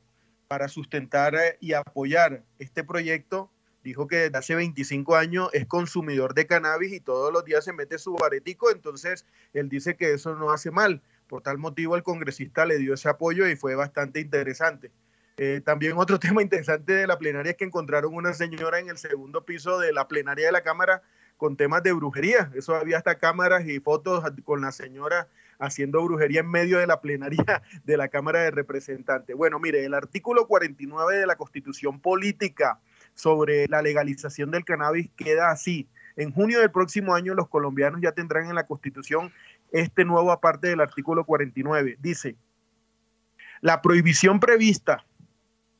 para 0.48 0.68
sustentar 0.68 1.34
eh, 1.34 1.58
y 1.60 1.74
apoyar 1.74 2.44
este 2.60 2.84
proyecto, 2.84 3.50
dijo 3.86 4.08
que 4.08 4.16
desde 4.16 4.38
hace 4.40 4.56
25 4.56 5.16
años 5.16 5.50
es 5.54 5.68
consumidor 5.68 6.34
de 6.34 6.48
cannabis 6.48 6.92
y 6.92 7.00
todos 7.00 7.32
los 7.32 7.46
días 7.46 7.64
se 7.64 7.72
mete 7.72 8.00
su 8.00 8.16
baretico, 8.16 8.72
entonces 8.72 9.26
él 9.54 9.70
dice 9.70 9.96
que 9.96 10.14
eso 10.14 10.36
no 10.36 10.52
hace 10.52 10.72
mal. 10.72 11.04
Por 11.28 11.44
tal 11.44 11.60
motivo 11.60 11.96
el 11.96 12.02
congresista 12.02 12.66
le 12.66 12.80
dio 12.80 12.96
ese 12.96 13.10
apoyo 13.10 13.48
y 13.48 13.56
fue 13.56 13.76
bastante 13.76 14.20
interesante. 14.20 14.90
Eh, 15.38 15.62
también 15.64 15.94
otro 15.98 16.20
tema 16.20 16.42
interesante 16.42 16.94
de 16.94 17.06
la 17.06 17.20
plenaria 17.20 17.52
es 17.52 17.58
que 17.58 17.66
encontraron 17.66 18.16
una 18.16 18.34
señora 18.34 18.80
en 18.80 18.90
el 18.90 18.98
segundo 18.98 19.46
piso 19.46 19.78
de 19.78 19.94
la 19.94 20.08
plenaria 20.08 20.48
de 20.48 20.52
la 20.52 20.64
Cámara 20.64 21.04
con 21.38 21.56
temas 21.56 21.84
de 21.84 21.94
brujería. 21.94 22.52
Eso 22.56 22.76
había 22.76 22.98
hasta 22.98 23.20
cámaras 23.20 23.68
y 23.68 23.80
fotos 23.80 24.24
con 24.44 24.62
la 24.62 24.72
señora 24.72 25.28
haciendo 25.60 26.04
brujería 26.04 26.40
en 26.40 26.50
medio 26.50 26.80
de 26.80 26.88
la 26.88 27.02
plenaria 27.02 27.62
de 27.84 27.98
la 27.98 28.08
Cámara 28.08 28.42
de 28.42 28.52
Representantes. 28.52 29.36
Bueno, 29.36 29.60
mire, 29.60 29.86
el 29.86 29.94
artículo 29.94 30.48
49 30.48 31.20
de 31.20 31.28
la 31.28 31.36
Constitución 31.36 32.00
Política 32.00 32.80
sobre 33.16 33.68
la 33.68 33.82
legalización 33.82 34.52
del 34.52 34.66
cannabis 34.66 35.10
queda 35.16 35.50
así. 35.50 35.88
En 36.16 36.32
junio 36.32 36.60
del 36.60 36.72
próximo 36.72 37.16
año 37.16 37.34
los 37.34 37.50
colombianos 37.50 38.02
ya 38.02 38.12
tendrán 38.12 38.48
en 38.48 38.56
la 38.56 38.68
Constitución 38.68 39.34
este 39.72 40.06
nuevo 40.06 40.32
aparte 40.32 40.68
del 40.68 40.82
artículo 40.82 41.26
49. 41.26 41.98
Dice, 42.00 42.36
la 43.62 43.82
prohibición 43.82 44.40
prevista 44.40 45.06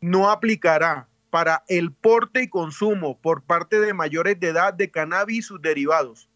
no 0.02 0.32
aplicará 0.32 1.08
para 1.30 1.64
el 1.68 1.92
porte 1.92 2.44
y 2.44 2.48
consumo 2.48 3.20
por 3.20 3.44
parte 3.44 3.80
de 3.80 3.94
mayores 3.94 4.40
de 4.40 4.48
edad 4.48 4.74
de 4.74 4.90
cannabis 4.90 5.38
y 5.38 5.42
sus 5.42 5.62
derivados. 5.62 6.30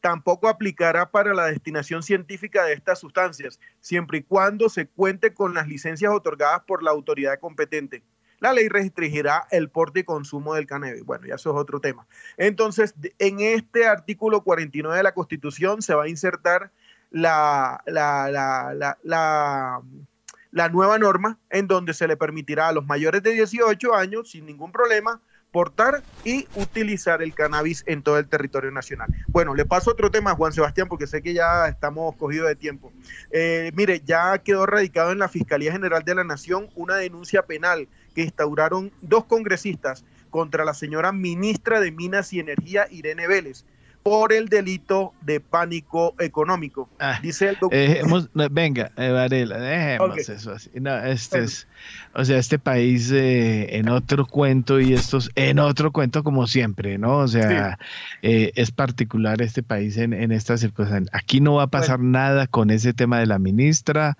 Tampoco 0.00 0.48
aplicará 0.48 1.10
para 1.10 1.34
la 1.34 1.46
destinación 1.46 2.02
científica 2.02 2.64
de 2.64 2.74
estas 2.74 3.00
sustancias, 3.00 3.58
siempre 3.80 4.18
y 4.18 4.22
cuando 4.22 4.68
se 4.68 4.86
cuente 4.86 5.34
con 5.34 5.54
las 5.54 5.66
licencias 5.68 6.12
otorgadas 6.12 6.62
por 6.66 6.82
la 6.82 6.90
autoridad 6.90 7.38
competente 7.40 8.02
la 8.40 8.52
ley 8.52 8.68
restringirá 8.68 9.46
el 9.50 9.70
porte 9.70 10.00
y 10.00 10.04
consumo 10.04 10.54
del 10.54 10.66
cannabis. 10.66 11.04
Bueno, 11.04 11.26
ya 11.26 11.36
eso 11.36 11.50
es 11.50 11.56
otro 11.56 11.80
tema. 11.80 12.06
Entonces, 12.36 12.94
en 13.18 13.40
este 13.40 13.86
artículo 13.86 14.42
49 14.42 14.96
de 14.96 15.02
la 15.02 15.14
Constitución 15.14 15.82
se 15.82 15.94
va 15.94 16.04
a 16.04 16.08
insertar 16.08 16.70
la, 17.10 17.82
la, 17.86 18.70
la, 19.02 20.68
nueva 20.70 20.98
norma 20.98 21.38
en 21.50 21.66
donde 21.66 21.94
se 21.94 22.08
le 22.08 22.16
permitirá 22.16 22.68
a 22.68 22.72
los 22.72 22.84
mayores 22.86 23.22
de 23.22 23.32
18 23.32 23.94
años, 23.94 24.30
sin 24.30 24.46
ningún 24.46 24.72
problema, 24.72 25.20
portar 25.52 26.02
y 26.24 26.46
utilizar 26.56 27.22
el 27.22 27.32
cannabis 27.32 27.82
en 27.86 28.02
todo 28.02 28.18
el 28.18 28.28
territorio 28.28 28.70
nacional. 28.70 29.08
Bueno, 29.28 29.54
le 29.54 29.64
paso 29.64 29.92
otro 29.92 30.10
tema 30.10 30.32
a 30.32 30.34
Juan 30.34 30.52
Sebastián 30.52 30.88
porque 30.88 31.06
sé 31.06 31.22
que 31.22 31.32
ya 31.32 31.68
estamos 31.68 32.14
cogidos 32.16 32.48
de 32.48 32.56
tiempo. 32.56 32.92
Eh, 33.30 33.70
mire, 33.74 34.02
ya 34.04 34.36
quedó 34.38 34.66
radicado 34.66 35.12
en 35.12 35.18
la 35.18 35.28
Fiscalía 35.28 35.72
General 35.72 36.02
de 36.02 36.14
la 36.14 36.24
Nación 36.24 36.68
una 36.74 36.96
denuncia 36.96 37.42
penal 37.46 37.88
que 38.16 38.22
instauraron 38.22 38.90
dos 39.02 39.26
congresistas 39.26 40.04
contra 40.30 40.64
la 40.64 40.74
señora 40.74 41.12
ministra 41.12 41.78
de 41.78 41.92
Minas 41.92 42.32
y 42.32 42.40
Energía, 42.40 42.88
Irene 42.90 43.28
Vélez 43.28 43.64
por 44.06 44.32
el 44.32 44.48
delito 44.48 45.14
de 45.22 45.40
pánico 45.40 46.14
económico. 46.20 46.88
Ah, 47.00 47.18
Dice 47.20 47.48
el 47.48 47.56
doctor. 47.60 48.52
venga, 48.52 48.92
eh, 48.96 49.10
Varela, 49.10 49.58
dejemos 49.58 50.16
eso 50.28 50.52
así. 50.52 50.70
No, 50.74 50.96
este 50.96 51.40
es, 51.42 51.66
o 52.14 52.24
sea, 52.24 52.38
este 52.38 52.60
país 52.60 53.10
eh, 53.10 53.76
en 53.76 53.88
otro 53.88 54.24
cuento 54.24 54.78
y 54.78 54.94
estos 54.94 55.28
en 55.34 55.58
otro 55.58 55.90
cuento 55.90 56.22
como 56.22 56.46
siempre, 56.46 56.98
¿no? 56.98 57.18
O 57.18 57.26
sea, 57.26 57.80
eh, 58.22 58.52
es 58.54 58.70
particular 58.70 59.42
este 59.42 59.64
país 59.64 59.96
en, 59.96 60.12
en 60.12 60.30
estas 60.30 60.60
circunstancias. 60.60 61.12
Aquí 61.12 61.40
no 61.40 61.54
va 61.54 61.64
a 61.64 61.66
pasar 61.66 61.98
nada 61.98 62.46
con 62.46 62.70
ese 62.70 62.92
tema 62.92 63.18
de 63.18 63.26
la 63.26 63.40
ministra. 63.40 64.16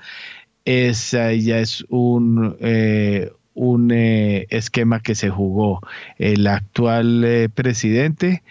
Esa 0.65 1.33
ya 1.33 1.61
es 1.61 1.85
un 1.91 2.57
un 3.57 3.91
esquema 3.91 5.01
que 5.01 5.15
se 5.15 5.31
jugó 5.31 5.81
el 6.19 6.47
actual 6.47 7.51
presidente 7.55 8.43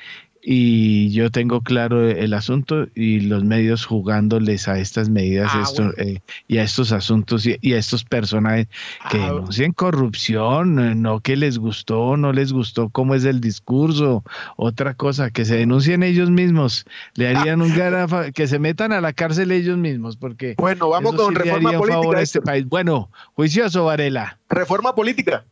y 0.48 1.10
yo 1.10 1.32
tengo 1.32 1.62
claro 1.62 2.08
el 2.08 2.34
asunto 2.36 2.88
y 2.94 3.22
los 3.22 3.44
medios 3.44 3.84
jugándoles 3.84 4.68
a 4.68 4.78
estas 4.78 5.10
medidas 5.10 5.52
ah, 5.52 5.92
eh, 5.98 6.20
y 6.48 6.60
a 6.60 6.64
estos 6.64 6.92
asuntos 6.92 7.48
y, 7.48 7.74
a 7.74 7.78
estos 7.78 8.04
personajes 8.04 8.68
que 9.10 9.18
ah, 9.18 9.34
denuncian 9.34 9.72
corrupción, 9.72 11.02
no 11.02 11.20
que 11.22 11.36
les 11.36 11.58
gustó, 11.58 12.16
no 12.16 12.32
les 12.32 12.54
gustó 12.54 12.90
cómo 12.90 13.16
es 13.16 13.26
el 13.26 13.42
discurso, 13.42 14.24
otra 14.56 14.94
cosa, 14.94 15.32
que 15.32 15.46
se 15.46 15.56
denuncien 15.56 16.04
ellos 16.04 16.30
mismos, 16.30 16.86
le 17.16 17.30
harían 17.30 17.64
un 17.64 17.76
garafa, 17.76 18.32
que 18.32 18.48
se 18.48 18.60
metan 18.60 18.94
a 18.94 19.02
la 19.02 19.14
cárcel 19.14 19.52
ellos 19.52 19.80
mismos, 19.80 20.16
porque 20.16 20.54
bueno, 20.60 20.90
vamos 20.90 21.16
con 21.16 21.34
reforma 21.34 21.72
política. 21.74 22.22
este 22.22 22.42
país. 22.42 22.68
Bueno, 22.68 23.10
juicioso 23.34 23.86
Varela. 23.86 24.38
Reforma 24.48 24.94
política. 24.94 25.44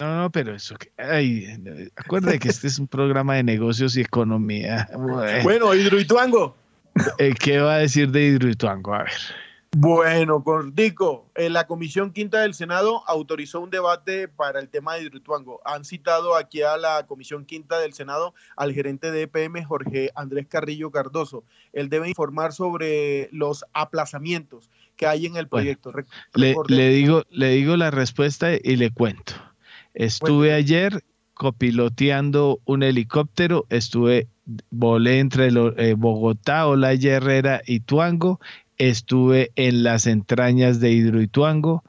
No, 0.00 0.22
no, 0.22 0.30
pero 0.30 0.54
eso, 0.54 0.76
ay, 0.96 1.46
acuérdate 1.96 2.38
que 2.38 2.48
este 2.48 2.66
es 2.66 2.78
un 2.78 2.86
programa 2.86 3.34
de 3.34 3.42
negocios 3.42 3.96
y 3.96 4.00
economía. 4.00 4.88
Bueno, 5.42 5.74
Hidroituango. 5.74 6.56
Eh, 7.18 7.34
¿Qué 7.38 7.58
va 7.58 7.74
a 7.74 7.78
decir 7.78 8.10
de 8.10 8.26
Hidroituango? 8.26 8.94
A 8.94 9.04
ver. 9.04 9.12
Bueno, 9.76 10.42
Cordico, 10.42 11.26
eh, 11.34 11.50
la 11.50 11.66
Comisión 11.66 12.12
Quinta 12.12 12.40
del 12.40 12.54
Senado 12.54 13.02
autorizó 13.06 13.60
un 13.60 13.68
debate 13.68 14.26
para 14.26 14.60
el 14.60 14.70
tema 14.70 14.94
de 14.94 15.02
Hidroituango. 15.02 15.60
Han 15.64 15.84
citado 15.84 16.36
aquí 16.36 16.62
a 16.62 16.78
la 16.78 17.06
Comisión 17.06 17.44
Quinta 17.44 17.78
del 17.78 17.92
Senado 17.92 18.34
al 18.56 18.72
gerente 18.72 19.10
de 19.10 19.22
EPM, 19.22 19.62
Jorge 19.64 20.10
Andrés 20.14 20.46
Carrillo 20.48 20.90
Cardoso. 20.90 21.44
Él 21.74 21.90
debe 21.90 22.08
informar 22.08 22.54
sobre 22.54 23.28
los 23.30 23.64
aplazamientos 23.74 24.70
que 24.96 25.06
hay 25.06 25.26
en 25.26 25.36
el 25.36 25.48
proyecto. 25.48 25.92
le, 26.34 26.88
digo, 26.88 27.24
le 27.30 27.50
digo 27.50 27.76
la 27.76 27.90
respuesta 27.90 28.48
y 28.54 28.76
le 28.76 28.90
cuento. 28.90 29.34
Estuve 29.98 30.52
ayer 30.52 31.02
copiloteando 31.34 32.60
un 32.64 32.84
helicóptero, 32.84 33.66
estuve, 33.68 34.28
volé 34.70 35.18
entre 35.18 35.48
eh, 35.48 35.94
Bogotá, 35.94 36.68
Ola 36.68 36.92
Herrera 36.92 37.62
y 37.66 37.80
Tuango, 37.80 38.38
estuve 38.76 39.50
en 39.56 39.82
las 39.82 40.06
entrañas 40.06 40.78
de 40.78 40.92
Hidroituango, 40.92 41.82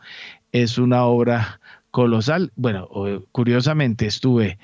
es 0.52 0.80
una 0.80 1.04
obra 1.04 1.62
colosal. 1.92 2.52
Bueno, 2.56 2.90
curiosamente 3.32 4.08
estuve 4.08 4.58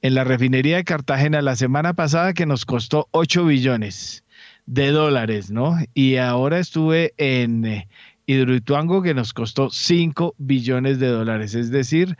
en 0.00 0.14
la 0.14 0.24
refinería 0.24 0.76
de 0.76 0.84
Cartagena 0.84 1.42
la 1.42 1.54
semana 1.54 1.92
pasada 1.92 2.32
que 2.32 2.46
nos 2.46 2.64
costó 2.64 3.08
8 3.10 3.44
billones 3.44 4.24
de 4.64 4.90
dólares, 4.90 5.50
¿no? 5.50 5.76
Y 5.92 6.16
ahora 6.16 6.58
estuve 6.58 7.12
en 7.18 7.66
eh, 7.66 7.88
Hidroituango 8.26 9.02
que 9.02 9.12
nos 9.12 9.32
costó 9.32 9.70
5 9.70 10.34
billones 10.38 10.98
de 10.98 11.08
dólares, 11.08 11.54
es 11.54 11.70
decir, 11.70 12.16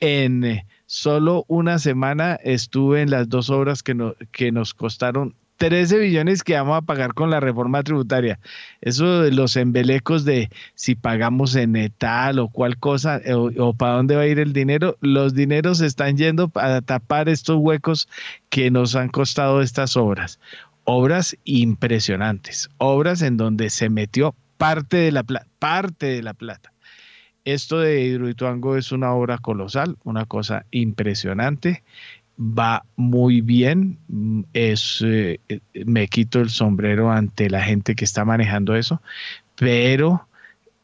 en 0.00 0.44
eh, 0.44 0.66
solo 0.86 1.44
una 1.46 1.78
semana 1.78 2.38
estuve 2.42 3.02
en 3.02 3.10
las 3.10 3.28
dos 3.28 3.50
obras 3.50 3.82
que, 3.82 4.14
que 4.32 4.50
nos 4.50 4.74
costaron 4.74 5.34
13 5.60 5.98
billones 5.98 6.42
que 6.42 6.54
vamos 6.54 6.78
a 6.78 6.80
pagar 6.80 7.12
con 7.12 7.28
la 7.28 7.38
reforma 7.38 7.82
tributaria. 7.82 8.40
Eso 8.80 9.20
de 9.20 9.30
los 9.30 9.56
embelecos 9.56 10.24
de 10.24 10.48
si 10.74 10.94
pagamos 10.94 11.54
en 11.54 11.92
tal 11.98 12.38
o 12.38 12.48
cual 12.48 12.78
cosa 12.78 13.18
eh, 13.18 13.34
o, 13.34 13.74
para 13.74 13.96
dónde 13.96 14.16
va 14.16 14.22
a 14.22 14.26
ir 14.26 14.38
el 14.38 14.54
dinero, 14.54 14.96
los 15.02 15.34
dineros 15.34 15.82
están 15.82 16.16
yendo 16.16 16.48
para 16.48 16.80
tapar 16.80 17.28
estos 17.28 17.58
huecos 17.58 18.08
que 18.48 18.70
nos 18.70 18.96
han 18.96 19.10
costado 19.10 19.60
estas 19.60 19.98
obras. 19.98 20.40
Obras 20.84 21.36
impresionantes, 21.44 22.70
obras 22.78 23.20
en 23.20 23.36
donde 23.36 23.68
se 23.68 23.90
metió 23.90 24.34
parte 24.56 24.96
de 24.96 25.12
la 25.12 25.24
parte 25.58 26.06
de 26.06 26.22
la 26.22 26.32
plata. 26.32 26.72
Esto 27.44 27.80
de 27.80 28.02
Hidroituango 28.02 28.76
es 28.76 28.92
una 28.92 29.12
obra 29.12 29.38
colosal, 29.38 29.96
una 30.04 30.26
cosa 30.26 30.66
impresionante. 30.70 31.82
Va 32.38 32.84
muy 32.96 33.40
bien. 33.40 33.98
Es, 34.52 35.02
eh, 35.06 35.40
me 35.86 36.08
quito 36.08 36.40
el 36.40 36.50
sombrero 36.50 37.10
ante 37.10 37.50
la 37.50 37.62
gente 37.62 37.94
que 37.94 38.04
está 38.04 38.24
manejando 38.24 38.74
eso, 38.74 39.02
pero 39.56 40.26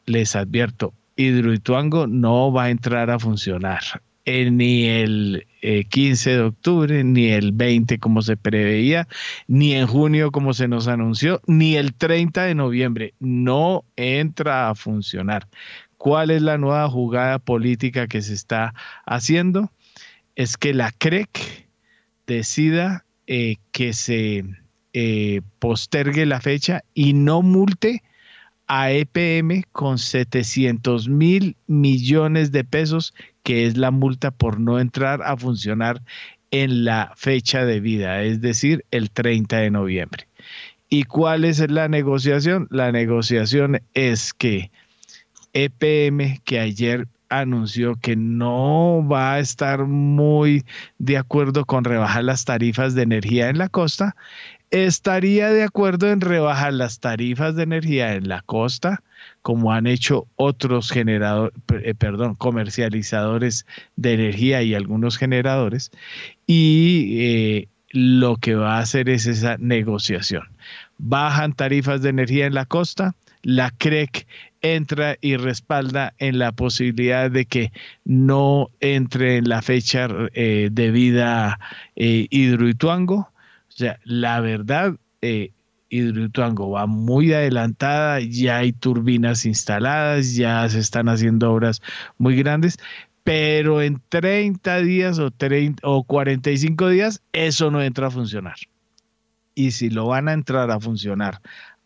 les 0.05 0.35
advierto, 0.35 0.93
Hidroituango 1.15 2.07
no 2.07 2.51
va 2.51 2.65
a 2.65 2.69
entrar 2.69 3.09
a 3.09 3.19
funcionar 3.19 3.81
eh, 4.25 4.51
ni 4.51 4.85
el 4.85 5.47
15 5.89 6.31
eh, 6.31 6.35
de 6.35 6.41
octubre, 6.41 7.03
ni 7.03 7.27
el 7.27 7.53
20 7.53 7.97
como 7.97 8.21
se 8.21 8.35
preveía, 8.35 9.07
ni 9.47 9.73
en 9.73 9.87
junio 9.87 10.31
como 10.31 10.53
se 10.53 10.67
nos 10.67 10.89
anunció, 10.89 11.41
ni 11.47 11.77
el 11.77 11.93
30 11.93 12.43
de 12.43 12.53
noviembre. 12.53 13.13
No 13.19 13.85
entra 13.95 14.69
a 14.69 14.75
funcionar. 14.75 15.47
¿Cuál 15.97 16.31
es 16.31 16.41
la 16.41 16.57
nueva 16.57 16.87
jugada 16.89 17.39
política 17.39 18.07
que 18.07 18.21
se 18.21 18.33
está 18.33 18.73
haciendo? 19.05 19.71
Es 20.35 20.57
que 20.57 20.73
la 20.73 20.91
CREC 20.91 21.67
decida 22.27 23.05
eh, 23.25 23.55
que 23.71 23.93
se 23.93 24.45
eh, 24.93 25.41
postergue 25.59 26.25
la 26.25 26.39
fecha 26.39 26.83
y 26.93 27.13
no 27.13 27.41
multe 27.41 28.03
a 28.67 28.91
EPM 28.91 29.63
con 29.71 29.97
700 29.97 31.07
mil 31.07 31.55
millones 31.67 32.51
de 32.51 32.63
pesos, 32.63 33.13
que 33.43 33.65
es 33.65 33.77
la 33.77 33.91
multa 33.91 34.31
por 34.31 34.59
no 34.59 34.79
entrar 34.79 35.21
a 35.23 35.37
funcionar 35.37 36.01
en 36.51 36.85
la 36.85 37.13
fecha 37.15 37.65
de 37.65 37.79
vida, 37.79 38.23
es 38.23 38.41
decir, 38.41 38.85
el 38.91 39.09
30 39.09 39.57
de 39.57 39.71
noviembre. 39.71 40.27
¿Y 40.89 41.03
cuál 41.03 41.43
es 41.43 41.59
la 41.69 41.87
negociación? 41.87 42.67
La 42.71 42.91
negociación 42.91 43.81
es 43.93 44.33
que 44.33 44.71
EPM 45.53 46.39
que 46.43 46.59
ayer 46.59 47.07
anunció 47.29 47.95
que 47.95 48.15
no 48.15 49.05
va 49.09 49.33
a 49.33 49.39
estar 49.39 49.85
muy 49.85 50.65
de 50.97 51.17
acuerdo 51.17 51.65
con 51.65 51.83
rebajar 51.83 52.23
las 52.23 52.45
tarifas 52.45 52.95
de 52.95 53.03
energía 53.03 53.49
en 53.49 53.57
la 53.57 53.69
costa, 53.69 54.15
estaría 54.71 55.49
de 55.49 55.63
acuerdo 55.63 56.09
en 56.09 56.21
rebajar 56.21 56.73
las 56.73 56.99
tarifas 56.99 57.55
de 57.55 57.63
energía 57.63 58.15
en 58.15 58.27
la 58.27 58.41
costa, 58.41 59.03
como 59.41 59.71
han 59.71 59.87
hecho 59.87 60.27
otros 60.35 60.91
generadores, 60.91 61.53
eh, 61.83 61.93
perdón, 61.95 62.35
comercializadores 62.35 63.65
de 63.95 64.13
energía 64.13 64.61
y 64.63 64.73
algunos 64.73 65.17
generadores, 65.17 65.91
y 66.45 67.17
eh, 67.19 67.67
lo 67.91 68.35
que 68.37 68.55
va 68.55 68.77
a 68.77 68.81
hacer 68.81 69.09
es 69.09 69.25
esa 69.25 69.57
negociación. 69.57 70.43
Bajan 70.97 71.53
tarifas 71.53 72.01
de 72.01 72.09
energía 72.09 72.45
en 72.45 72.53
la 72.53 72.65
costa, 72.65 73.15
la 73.43 73.71
CREC 73.71 74.27
entra 74.61 75.17
y 75.21 75.37
respalda 75.37 76.13
en 76.17 76.39
la 76.39 76.51
posibilidad 76.51 77.29
de 77.29 77.45
que 77.45 77.71
no 78.05 78.69
entre 78.79 79.37
en 79.37 79.49
la 79.49 79.61
fecha 79.61 80.07
eh, 80.33 80.69
de 80.71 80.91
vida 80.91 81.59
eh, 81.95 82.27
Hidroituango. 82.29 83.15
O 83.17 83.71
sea, 83.71 83.99
la 84.03 84.39
verdad, 84.41 84.95
eh, 85.21 85.51
Hidroituango 85.89 86.71
va 86.71 86.85
muy 86.85 87.33
adelantada, 87.33 88.19
ya 88.19 88.57
hay 88.57 88.73
turbinas 88.73 89.45
instaladas, 89.45 90.35
ya 90.35 90.67
se 90.69 90.79
están 90.79 91.09
haciendo 91.09 91.51
obras 91.51 91.81
muy 92.17 92.35
grandes, 92.35 92.77
pero 93.23 93.81
en 93.81 94.01
30 94.09 94.81
días 94.81 95.19
o, 95.19 95.31
30, 95.31 95.87
o 95.87 96.03
45 96.03 96.89
días 96.89 97.21
eso 97.33 97.71
no 97.71 97.81
entra 97.81 98.07
a 98.07 98.11
funcionar. 98.11 98.55
Y 99.55 99.71
si 99.71 99.89
lo 99.89 100.07
van 100.07 100.27
a 100.27 100.33
entrar 100.33 100.69
a 100.71 100.79
funcionar 100.79 101.41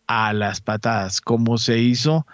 a 0.07 0.33
las 0.33 0.61
patadas, 0.61 1.21
como 1.21 1.57
se 1.57 1.79
hizo 1.79 2.27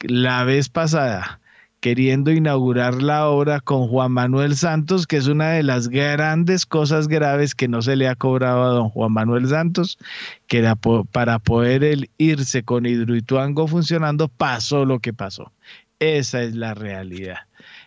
la 0.00 0.44
vez 0.44 0.68
pasada, 0.68 1.40
queriendo 1.80 2.30
inaugurar 2.30 3.02
la 3.02 3.28
obra 3.28 3.60
con 3.60 3.88
Juan 3.88 4.12
Manuel 4.12 4.56
Santos, 4.56 5.06
que 5.06 5.16
es 5.16 5.26
una 5.26 5.50
de 5.50 5.62
las 5.62 5.88
grandes 5.88 6.64
cosas 6.64 7.08
graves 7.08 7.54
que 7.54 7.68
no 7.68 7.82
se 7.82 7.96
le 7.96 8.08
ha 8.08 8.14
cobrado 8.14 8.64
a 8.64 8.68
don 8.68 8.88
Juan 8.88 9.12
Manuel 9.12 9.48
Santos, 9.48 9.98
que 10.46 10.58
era 10.58 10.76
para 10.76 11.38
poder 11.38 12.08
irse 12.16 12.62
con 12.62 12.86
Hidroituango 12.86 13.66
funcionando, 13.66 14.28
pasó 14.28 14.84
lo 14.84 15.00
que 15.00 15.12
pasó. 15.12 15.52
Esa 15.98 16.42
es 16.42 16.54
la 16.54 16.74
realidad. 16.74 17.40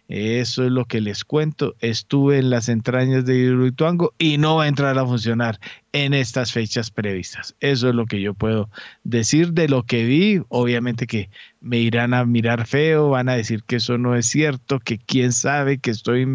Eso 0.08 0.64
es 0.64 0.72
lo 0.72 0.86
que 0.86 1.02
les 1.02 1.26
cuento. 1.26 1.76
Estuve 1.80 2.40
en 2.40 2.50
las 2.50 2.70
entrañas 2.70 3.26
de 3.26 3.38
Hidroituango 3.38 4.14
y 4.18 4.38
no 4.38 4.58
va 4.58 4.64
a 4.64 4.68
entrar 4.68 4.98
a 4.98 5.06
funcionar 5.06 5.60
en 5.92 6.14
estas 6.14 6.54
fechas 6.54 6.92
previstas. 6.92 7.56
Eso 7.60 7.90
es 7.90 7.96
lo 7.96 8.06
que 8.06 8.22
yo 8.22 8.34
puedo 8.34 8.70
decir 9.04 9.52
de 9.52 9.68
lo 9.68 9.84
que 9.84 10.06
vi. 10.06 10.42
Obviamente 10.48 11.08
que 11.08 11.30
me 11.60 11.80
irán 11.80 12.14
a 12.14 12.26
mirar 12.26 12.66
feo, 12.68 13.10
van 13.10 13.28
a 13.28 13.36
decir 13.36 13.64
que 13.64 13.78
eso 13.78 13.98
no 13.98 14.16
es 14.16 14.28
cierto, 14.28 14.80
que 14.80 14.98
quién 14.98 15.34
sabe 15.34 15.80
que 15.80 15.92
estoy... 15.92 16.26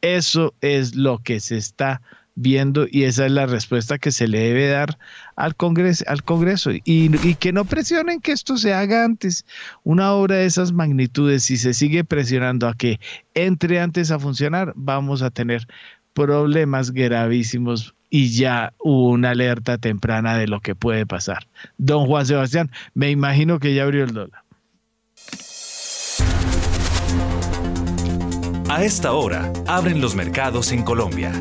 Eso 0.00 0.52
es 0.60 0.96
lo 0.96 1.18
que 1.18 1.38
se 1.38 1.56
está 1.56 2.02
viendo 2.34 2.86
y 2.90 3.04
esa 3.04 3.26
es 3.26 3.32
la 3.32 3.46
respuesta 3.46 3.98
que 3.98 4.10
se 4.10 4.28
le 4.28 4.40
debe 4.40 4.68
dar 4.68 4.98
al 5.36 5.54
Congreso, 5.54 6.04
al 6.08 6.22
Congreso 6.22 6.70
y, 6.72 6.82
y, 6.84 7.34
que 7.34 7.52
no 7.52 7.64
presionen 7.64 8.20
que 8.20 8.32
esto 8.32 8.56
se 8.56 8.72
haga 8.72 9.04
antes. 9.04 9.44
Una 9.84 10.12
obra 10.12 10.36
de 10.36 10.46
esas 10.46 10.72
magnitudes, 10.72 11.44
si 11.44 11.56
se 11.56 11.74
sigue 11.74 12.04
presionando 12.04 12.68
a 12.68 12.74
que 12.74 13.00
entre 13.34 13.80
antes 13.80 14.10
a 14.10 14.18
funcionar, 14.18 14.72
vamos 14.76 15.22
a 15.22 15.30
tener 15.30 15.66
problemas 16.14 16.90
gravísimos 16.90 17.94
y 18.10 18.28
ya 18.30 18.74
hubo 18.78 19.08
una 19.08 19.30
alerta 19.30 19.78
temprana 19.78 20.36
de 20.36 20.46
lo 20.46 20.60
que 20.60 20.74
puede 20.74 21.06
pasar. 21.06 21.46
Don 21.78 22.06
Juan 22.06 22.26
Sebastián, 22.26 22.70
me 22.94 23.10
imagino 23.10 23.58
que 23.58 23.74
ya 23.74 23.84
abrió 23.84 24.04
el 24.04 24.12
dólar. 24.12 24.42
A 28.68 28.84
esta 28.84 29.12
hora, 29.12 29.52
abren 29.66 30.00
los 30.00 30.14
mercados 30.14 30.72
en 30.72 30.82
Colombia. 30.82 31.32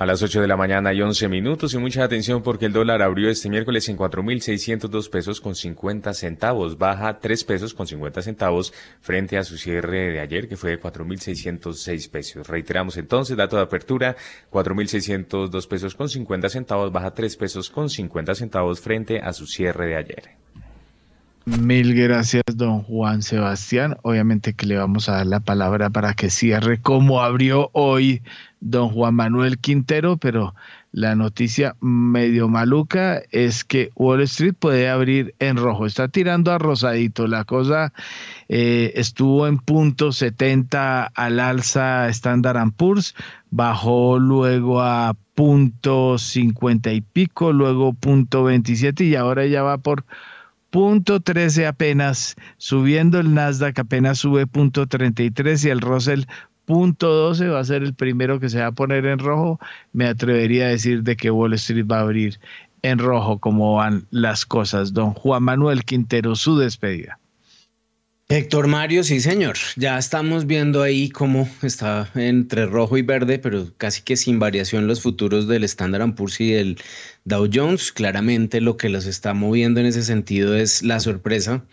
A 0.00 0.06
las 0.06 0.22
8 0.22 0.40
de 0.40 0.48
la 0.48 0.56
mañana 0.56 0.94
y 0.94 1.02
11 1.02 1.28
minutos 1.28 1.74
y 1.74 1.78
mucha 1.78 2.02
atención 2.02 2.42
porque 2.42 2.64
el 2.64 2.72
dólar 2.72 3.02
abrió 3.02 3.28
este 3.28 3.50
miércoles 3.50 3.86
en 3.90 3.98
4.602 3.98 5.10
pesos 5.10 5.42
con 5.42 5.54
50 5.54 6.14
centavos, 6.14 6.78
baja 6.78 7.18
3 7.18 7.44
pesos 7.44 7.74
con 7.74 7.86
50 7.86 8.22
centavos 8.22 8.72
frente 9.02 9.36
a 9.36 9.44
su 9.44 9.58
cierre 9.58 10.10
de 10.10 10.20
ayer 10.20 10.48
que 10.48 10.56
fue 10.56 10.70
de 10.70 10.80
4.606 10.80 12.10
pesos. 12.10 12.48
Reiteramos 12.48 12.96
entonces, 12.96 13.36
dato 13.36 13.56
de 13.56 13.62
apertura, 13.62 14.16
4.602 14.50 15.68
pesos 15.68 15.94
con 15.94 16.08
50 16.08 16.48
centavos, 16.48 16.90
baja 16.90 17.10
3 17.12 17.36
pesos 17.36 17.68
con 17.68 17.90
50 17.90 18.34
centavos 18.34 18.80
frente 18.80 19.20
a 19.20 19.34
su 19.34 19.46
cierre 19.46 19.86
de 19.86 19.96
ayer. 19.96 20.30
Mil 21.46 21.94
gracias, 21.94 22.42
don 22.54 22.82
Juan 22.82 23.22
Sebastián. 23.22 23.96
Obviamente 24.02 24.52
que 24.52 24.66
le 24.66 24.76
vamos 24.76 25.08
a 25.08 25.16
dar 25.16 25.26
la 25.26 25.40
palabra 25.40 25.88
para 25.88 26.12
que 26.12 26.28
cierre 26.28 26.80
como 26.80 27.22
abrió 27.22 27.70
hoy 27.72 28.22
don 28.60 28.90
Juan 28.90 29.14
Manuel 29.14 29.58
Quintero, 29.58 30.18
pero 30.18 30.54
la 30.92 31.14
noticia 31.14 31.76
medio 31.80 32.48
maluca 32.48 33.22
es 33.30 33.64
que 33.64 33.90
Wall 33.94 34.20
Street 34.22 34.54
puede 34.58 34.90
abrir 34.90 35.34
en 35.38 35.56
rojo. 35.56 35.86
Está 35.86 36.08
tirando 36.08 36.52
a 36.52 36.58
rosadito. 36.58 37.26
La 37.26 37.44
cosa 37.44 37.94
eh, 38.48 38.92
estuvo 38.96 39.46
en 39.46 39.58
punto 39.58 40.12
70 40.12 41.04
al 41.06 41.40
alza 41.40 42.08
Standard 42.10 42.72
Poor's, 42.76 43.14
bajó 43.50 44.18
luego 44.18 44.82
a 44.82 45.16
punto 45.34 46.18
50 46.18 46.92
y 46.92 47.00
pico, 47.00 47.52
luego 47.52 47.94
punto 47.94 48.44
27 48.44 49.04
y 49.04 49.14
ahora 49.14 49.46
ya 49.46 49.62
va 49.62 49.78
por 49.78 50.04
13 50.70 51.66
apenas, 51.66 52.36
subiendo 52.56 53.18
el 53.18 53.34
Nasdaq 53.34 53.78
apenas 53.78 54.18
sube 54.18 54.46
punto 54.46 54.86
33 54.86 55.64
y 55.64 55.68
el 55.68 55.80
Russell 55.80 56.24
punto 56.64 57.12
12 57.12 57.48
va 57.48 57.58
a 57.58 57.64
ser 57.64 57.82
el 57.82 57.94
primero 57.94 58.38
que 58.38 58.48
se 58.48 58.60
va 58.60 58.68
a 58.68 58.72
poner 58.72 59.04
en 59.06 59.18
rojo. 59.18 59.58
Me 59.92 60.06
atrevería 60.06 60.66
a 60.66 60.68
decir 60.68 61.02
de 61.02 61.16
que 61.16 61.30
Wall 61.30 61.54
Street 61.54 61.86
va 61.90 61.98
a 61.98 62.02
abrir 62.02 62.38
en 62.82 62.98
rojo 62.98 63.38
como 63.38 63.74
van 63.74 64.06
las 64.10 64.46
cosas. 64.46 64.92
Don 64.92 65.12
Juan 65.12 65.42
Manuel 65.42 65.84
Quintero, 65.84 66.36
su 66.36 66.56
despedida. 66.56 67.18
Héctor 68.32 68.68
Mario, 68.68 69.02
sí 69.02 69.18
señor, 69.18 69.56
ya 69.74 69.98
estamos 69.98 70.46
viendo 70.46 70.82
ahí 70.82 71.08
cómo 71.08 71.48
está 71.62 72.08
entre 72.14 72.64
rojo 72.66 72.96
y 72.96 73.02
verde, 73.02 73.40
pero 73.40 73.66
casi 73.76 74.02
que 74.02 74.16
sin 74.16 74.38
variación 74.38 74.86
los 74.86 75.00
futuros 75.00 75.48
del 75.48 75.64
Standard 75.64 76.14
Poor's 76.14 76.40
y 76.40 76.52
del 76.52 76.78
Dow 77.24 77.50
Jones. 77.52 77.90
Claramente 77.90 78.60
lo 78.60 78.76
que 78.76 78.88
los 78.88 79.06
está 79.06 79.34
moviendo 79.34 79.80
en 79.80 79.86
ese 79.86 80.04
sentido 80.04 80.54
es 80.54 80.84
la 80.84 81.00
sorpresa 81.00 81.64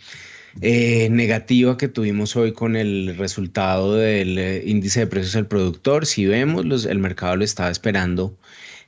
eh, 0.62 1.10
negativa 1.12 1.78
que 1.78 1.90
tuvimos 1.90 2.36
hoy 2.36 2.54
con 2.54 2.76
el 2.76 3.16
resultado 3.20 3.94
del 3.94 4.40
eh, 4.40 4.64
índice 4.66 5.02
de 5.02 5.08
precios 5.08 5.34
del 5.34 5.46
productor. 5.46 6.08
Si 6.08 6.26
vemos, 6.26 6.66
los, 6.66 6.86
el 6.86 6.98
mercado 6.98 7.36
lo 7.36 7.44
estaba 7.44 7.70
esperando 7.70 8.36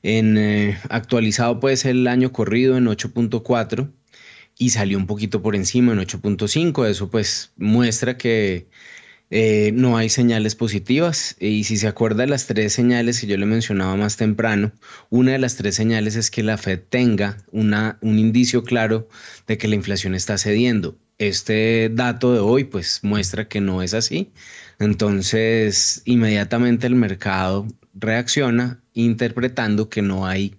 en 0.01 0.39
eh, 0.39 0.79
actualizado 0.89 1.59
pues 1.59 1.85
el 1.85 2.07
año 2.07 2.31
corrido 2.31 2.77
en 2.77 2.87
8.4 2.87 3.91
y 4.59 4.71
salió 4.71 4.97
un 4.97 5.07
poquito 5.07 5.41
por 5.41 5.55
encima 5.55 5.93
en 5.93 5.99
8.5. 5.99 6.85
Eso 6.85 7.09
pues 7.09 7.53
muestra 7.57 8.17
que 8.17 8.67
eh, 9.31 9.71
no 9.73 9.97
hay 9.97 10.09
señales 10.09 10.53
positivas. 10.53 11.37
Y 11.39 11.63
si 11.63 11.77
se 11.77 11.87
acuerda 11.87 12.23
de 12.23 12.27
las 12.27 12.45
tres 12.45 12.73
señales 12.73 13.21
que 13.21 13.27
yo 13.27 13.37
le 13.37 13.45
mencionaba 13.45 13.95
más 13.95 14.17
temprano, 14.17 14.73
una 15.09 15.31
de 15.31 15.39
las 15.39 15.55
tres 15.55 15.75
señales 15.75 16.17
es 16.17 16.29
que 16.29 16.43
la 16.43 16.57
Fed 16.57 16.81
tenga 16.89 17.37
una, 17.51 17.97
un 18.01 18.19
indicio 18.19 18.63
claro 18.63 19.07
de 19.47 19.57
que 19.57 19.69
la 19.69 19.75
inflación 19.75 20.13
está 20.13 20.37
cediendo. 20.37 20.97
Este 21.19 21.89
dato 21.93 22.33
de 22.33 22.39
hoy 22.39 22.65
pues 22.65 22.99
muestra 23.01 23.47
que 23.47 23.61
no 23.61 23.81
es 23.81 23.93
así. 23.93 24.29
Entonces 24.77 26.01
inmediatamente 26.03 26.85
el 26.85 26.95
mercado 26.95 27.65
reacciona 27.93 28.81
interpretando 28.93 29.89
que 29.89 30.01
no 30.01 30.27
hay 30.27 30.55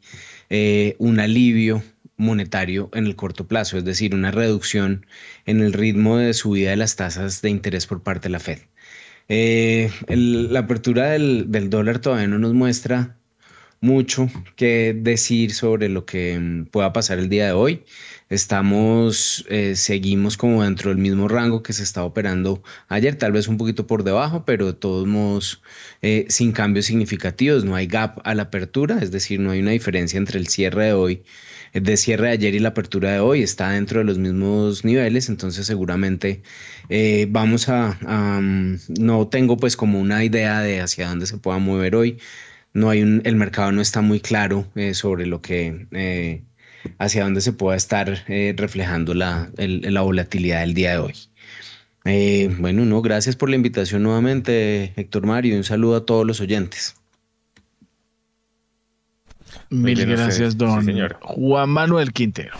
eh, 0.49 0.97
un 0.99 1.21
alivio 1.21 1.83
monetario 2.21 2.91
en 2.95 3.07
el 3.07 3.17
corto 3.17 3.49
plazo, 3.49 3.79
es 3.79 3.85
decir, 3.85 4.15
una 4.15 4.31
reducción 4.31 5.07
en 5.47 5.61
el 5.61 5.73
ritmo 5.73 6.19
de 6.19 6.35
subida 6.35 6.71
de 6.71 6.77
las 6.77 6.97
tasas 6.97 7.43
de 7.43 7.51
interés 7.51 7.87
por 7.87 8.03
parte 8.03 8.29
de 8.29 8.33
la 8.33 8.41
Fed. 8.41 8.61
Eh, 9.29 9.91
la 10.09 10.61
apertura 10.61 11.11
del, 11.11 11.71
dólar 11.71 12.01
todavía 12.01 12.27
no 12.29 12.39
nos 12.39 12.53
muestra 12.53 13.17
mucho 13.81 14.29
que 14.57 14.95
decir 14.95 15.55
sobre 15.55 15.89
lo 15.89 16.05
que 16.05 16.39
mm, 16.39 16.67
pueda 16.67 16.93
pasar 16.93 17.19
el 17.19 17.29
día 17.29 17.47
de 17.47 17.53
hoy. 17.53 17.85
Estamos, 18.29 19.45
eh, 19.49 19.77
seguimos 19.77 20.37
como 20.37 20.63
dentro 20.65 20.91
del 20.91 20.99
mismo 20.99 21.29
rango 21.29 21.63
que 21.63 21.73
se 21.73 21.83
estaba 21.83 22.07
operando 22.07 22.63
ayer, 22.89 23.17
tal 23.17 23.33
vez 23.33 23.49
un 23.49 23.57
poquito 23.57 23.87
por 23.87 24.05
debajo, 24.05 24.45
pero 24.45 24.67
de 24.67 24.75
todos 24.75 25.07
modos 25.07 25.63
eh, 26.03 26.27
sin 26.29 26.53
cambios 26.53 26.87
significativos. 26.87 27.65
No 27.65 27.77
hay 27.77 27.87
gap 27.87 28.21
a 28.25 28.35
la 28.35 28.45
apertura, 28.45 28.99
es 29.01 29.11
decir, 29.13 29.41
no 29.41 29.53
hay 29.53 29.61
una 29.61 29.73
diferencia 29.73 30.19
entre 30.19 30.39
el 30.39 30.49
cierre 30.49 30.87
de 30.87 30.93
hoy 30.93 31.23
de 31.73 31.97
cierre 31.97 32.29
de 32.29 32.33
ayer 32.33 32.55
y 32.55 32.59
la 32.59 32.71
apertura 32.71 33.13
de 33.13 33.21
hoy 33.21 33.43
está 33.43 33.71
dentro 33.71 34.01
de 34.01 34.05
los 34.05 34.19
mismos 34.19 34.85
niveles, 34.85 35.29
entonces 35.29 35.67
seguramente 35.67 36.43
eh, 36.89 37.27
vamos 37.31 37.69
a, 37.69 37.99
mm, 38.41 38.79
no 38.99 39.29
tengo 39.29 39.57
pues 39.57 39.77
como 39.77 40.01
una 40.01 40.25
idea 40.25 40.61
de 40.61 40.81
hacia 40.81 41.09
dónde 41.09 41.27
se 41.27 41.39
pueda 41.39 41.59
mover 41.59 41.95
hoy, 41.97 42.19
no 42.75 42.91
hay 42.91 43.03
un, 43.03 43.23
el 43.25 43.37
mercado 43.37 43.73
no 43.73 43.81
está 43.81 44.01
muy 44.01 44.21
claro 44.21 44.67
eh, 44.75 44.95
sobre 44.95 45.27
lo 45.27 45.43
que, 45.43 45.87
eh, 45.93 46.43
hacia 46.99 47.25
dónde 47.25 47.41
se 47.41 47.53
pueda 47.53 47.77
estar 47.77 48.25
reflejando 48.57 49.15
la, 49.15 49.51
la 49.57 50.01
volatilidad 50.03 50.61
del 50.61 50.75
día 50.75 50.93
de 50.93 50.99
hoy. 50.99 51.15
bueno, 52.59 52.85
no, 52.85 53.03
gracias 53.03 53.37
por 53.37 53.51
la 53.51 53.57
invitación 53.57 54.03
nuevamente, 54.03 54.93
Héctor 54.97 55.27
Mario, 55.27 55.55
y 55.55 55.57
un 55.59 55.65
saludo 55.65 55.97
a 55.97 56.07
todos 56.07 56.27
los 56.27 56.41
oyentes. 56.41 57.00
Mil 59.71 60.05
gracias, 60.05 60.57
don 60.57 60.85
Juan 61.21 61.71
Manuel 61.71 62.13
Quintero. 62.13 62.55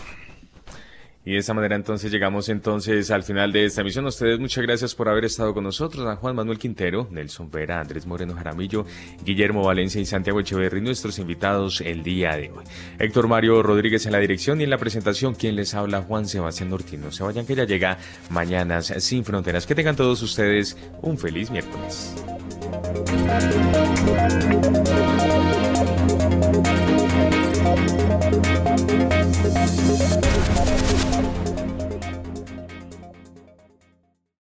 Y 1.23 1.33
de 1.33 1.37
esta 1.37 1.53
manera 1.53 1.75
entonces 1.75 2.11
llegamos 2.11 2.49
entonces 2.49 3.11
al 3.11 3.21
final 3.21 3.51
de 3.51 3.65
esta 3.65 3.81
emisión. 3.81 4.07
ustedes 4.07 4.39
muchas 4.39 4.63
gracias 4.63 4.95
por 4.95 5.07
haber 5.07 5.25
estado 5.25 5.53
con 5.53 5.63
nosotros. 5.63 6.07
A 6.07 6.15
Juan 6.15 6.35
Manuel 6.35 6.57
Quintero, 6.57 7.07
Nelson 7.11 7.51
Vera, 7.51 7.79
Andrés 7.79 8.07
Moreno 8.07 8.33
Jaramillo, 8.33 8.85
Guillermo 9.23 9.63
Valencia 9.63 10.01
y 10.01 10.05
Santiago 10.05 10.39
Echeverri, 10.39 10.81
nuestros 10.81 11.19
invitados 11.19 11.81
el 11.81 12.01
día 12.01 12.35
de 12.37 12.49
hoy. 12.49 12.63
Héctor 12.97 13.27
Mario 13.27 13.61
Rodríguez 13.61 14.07
en 14.07 14.13
la 14.13 14.17
dirección 14.17 14.61
y 14.61 14.63
en 14.63 14.71
la 14.71 14.79
presentación, 14.79 15.35
quien 15.35 15.55
les 15.55 15.75
habla, 15.75 16.01
Juan 16.01 16.27
Sebastián 16.27 16.73
Ortino. 16.73 17.11
Se 17.11 17.23
vayan 17.23 17.45
que 17.45 17.55
ya 17.55 17.65
llega 17.65 17.99
Mañanas 18.31 18.91
Sin 18.97 19.23
Fronteras. 19.23 19.67
Que 19.67 19.75
tengan 19.75 19.95
todos 19.95 20.23
ustedes 20.23 20.75
un 21.03 21.19
feliz 21.19 21.51
miércoles. 21.51 22.15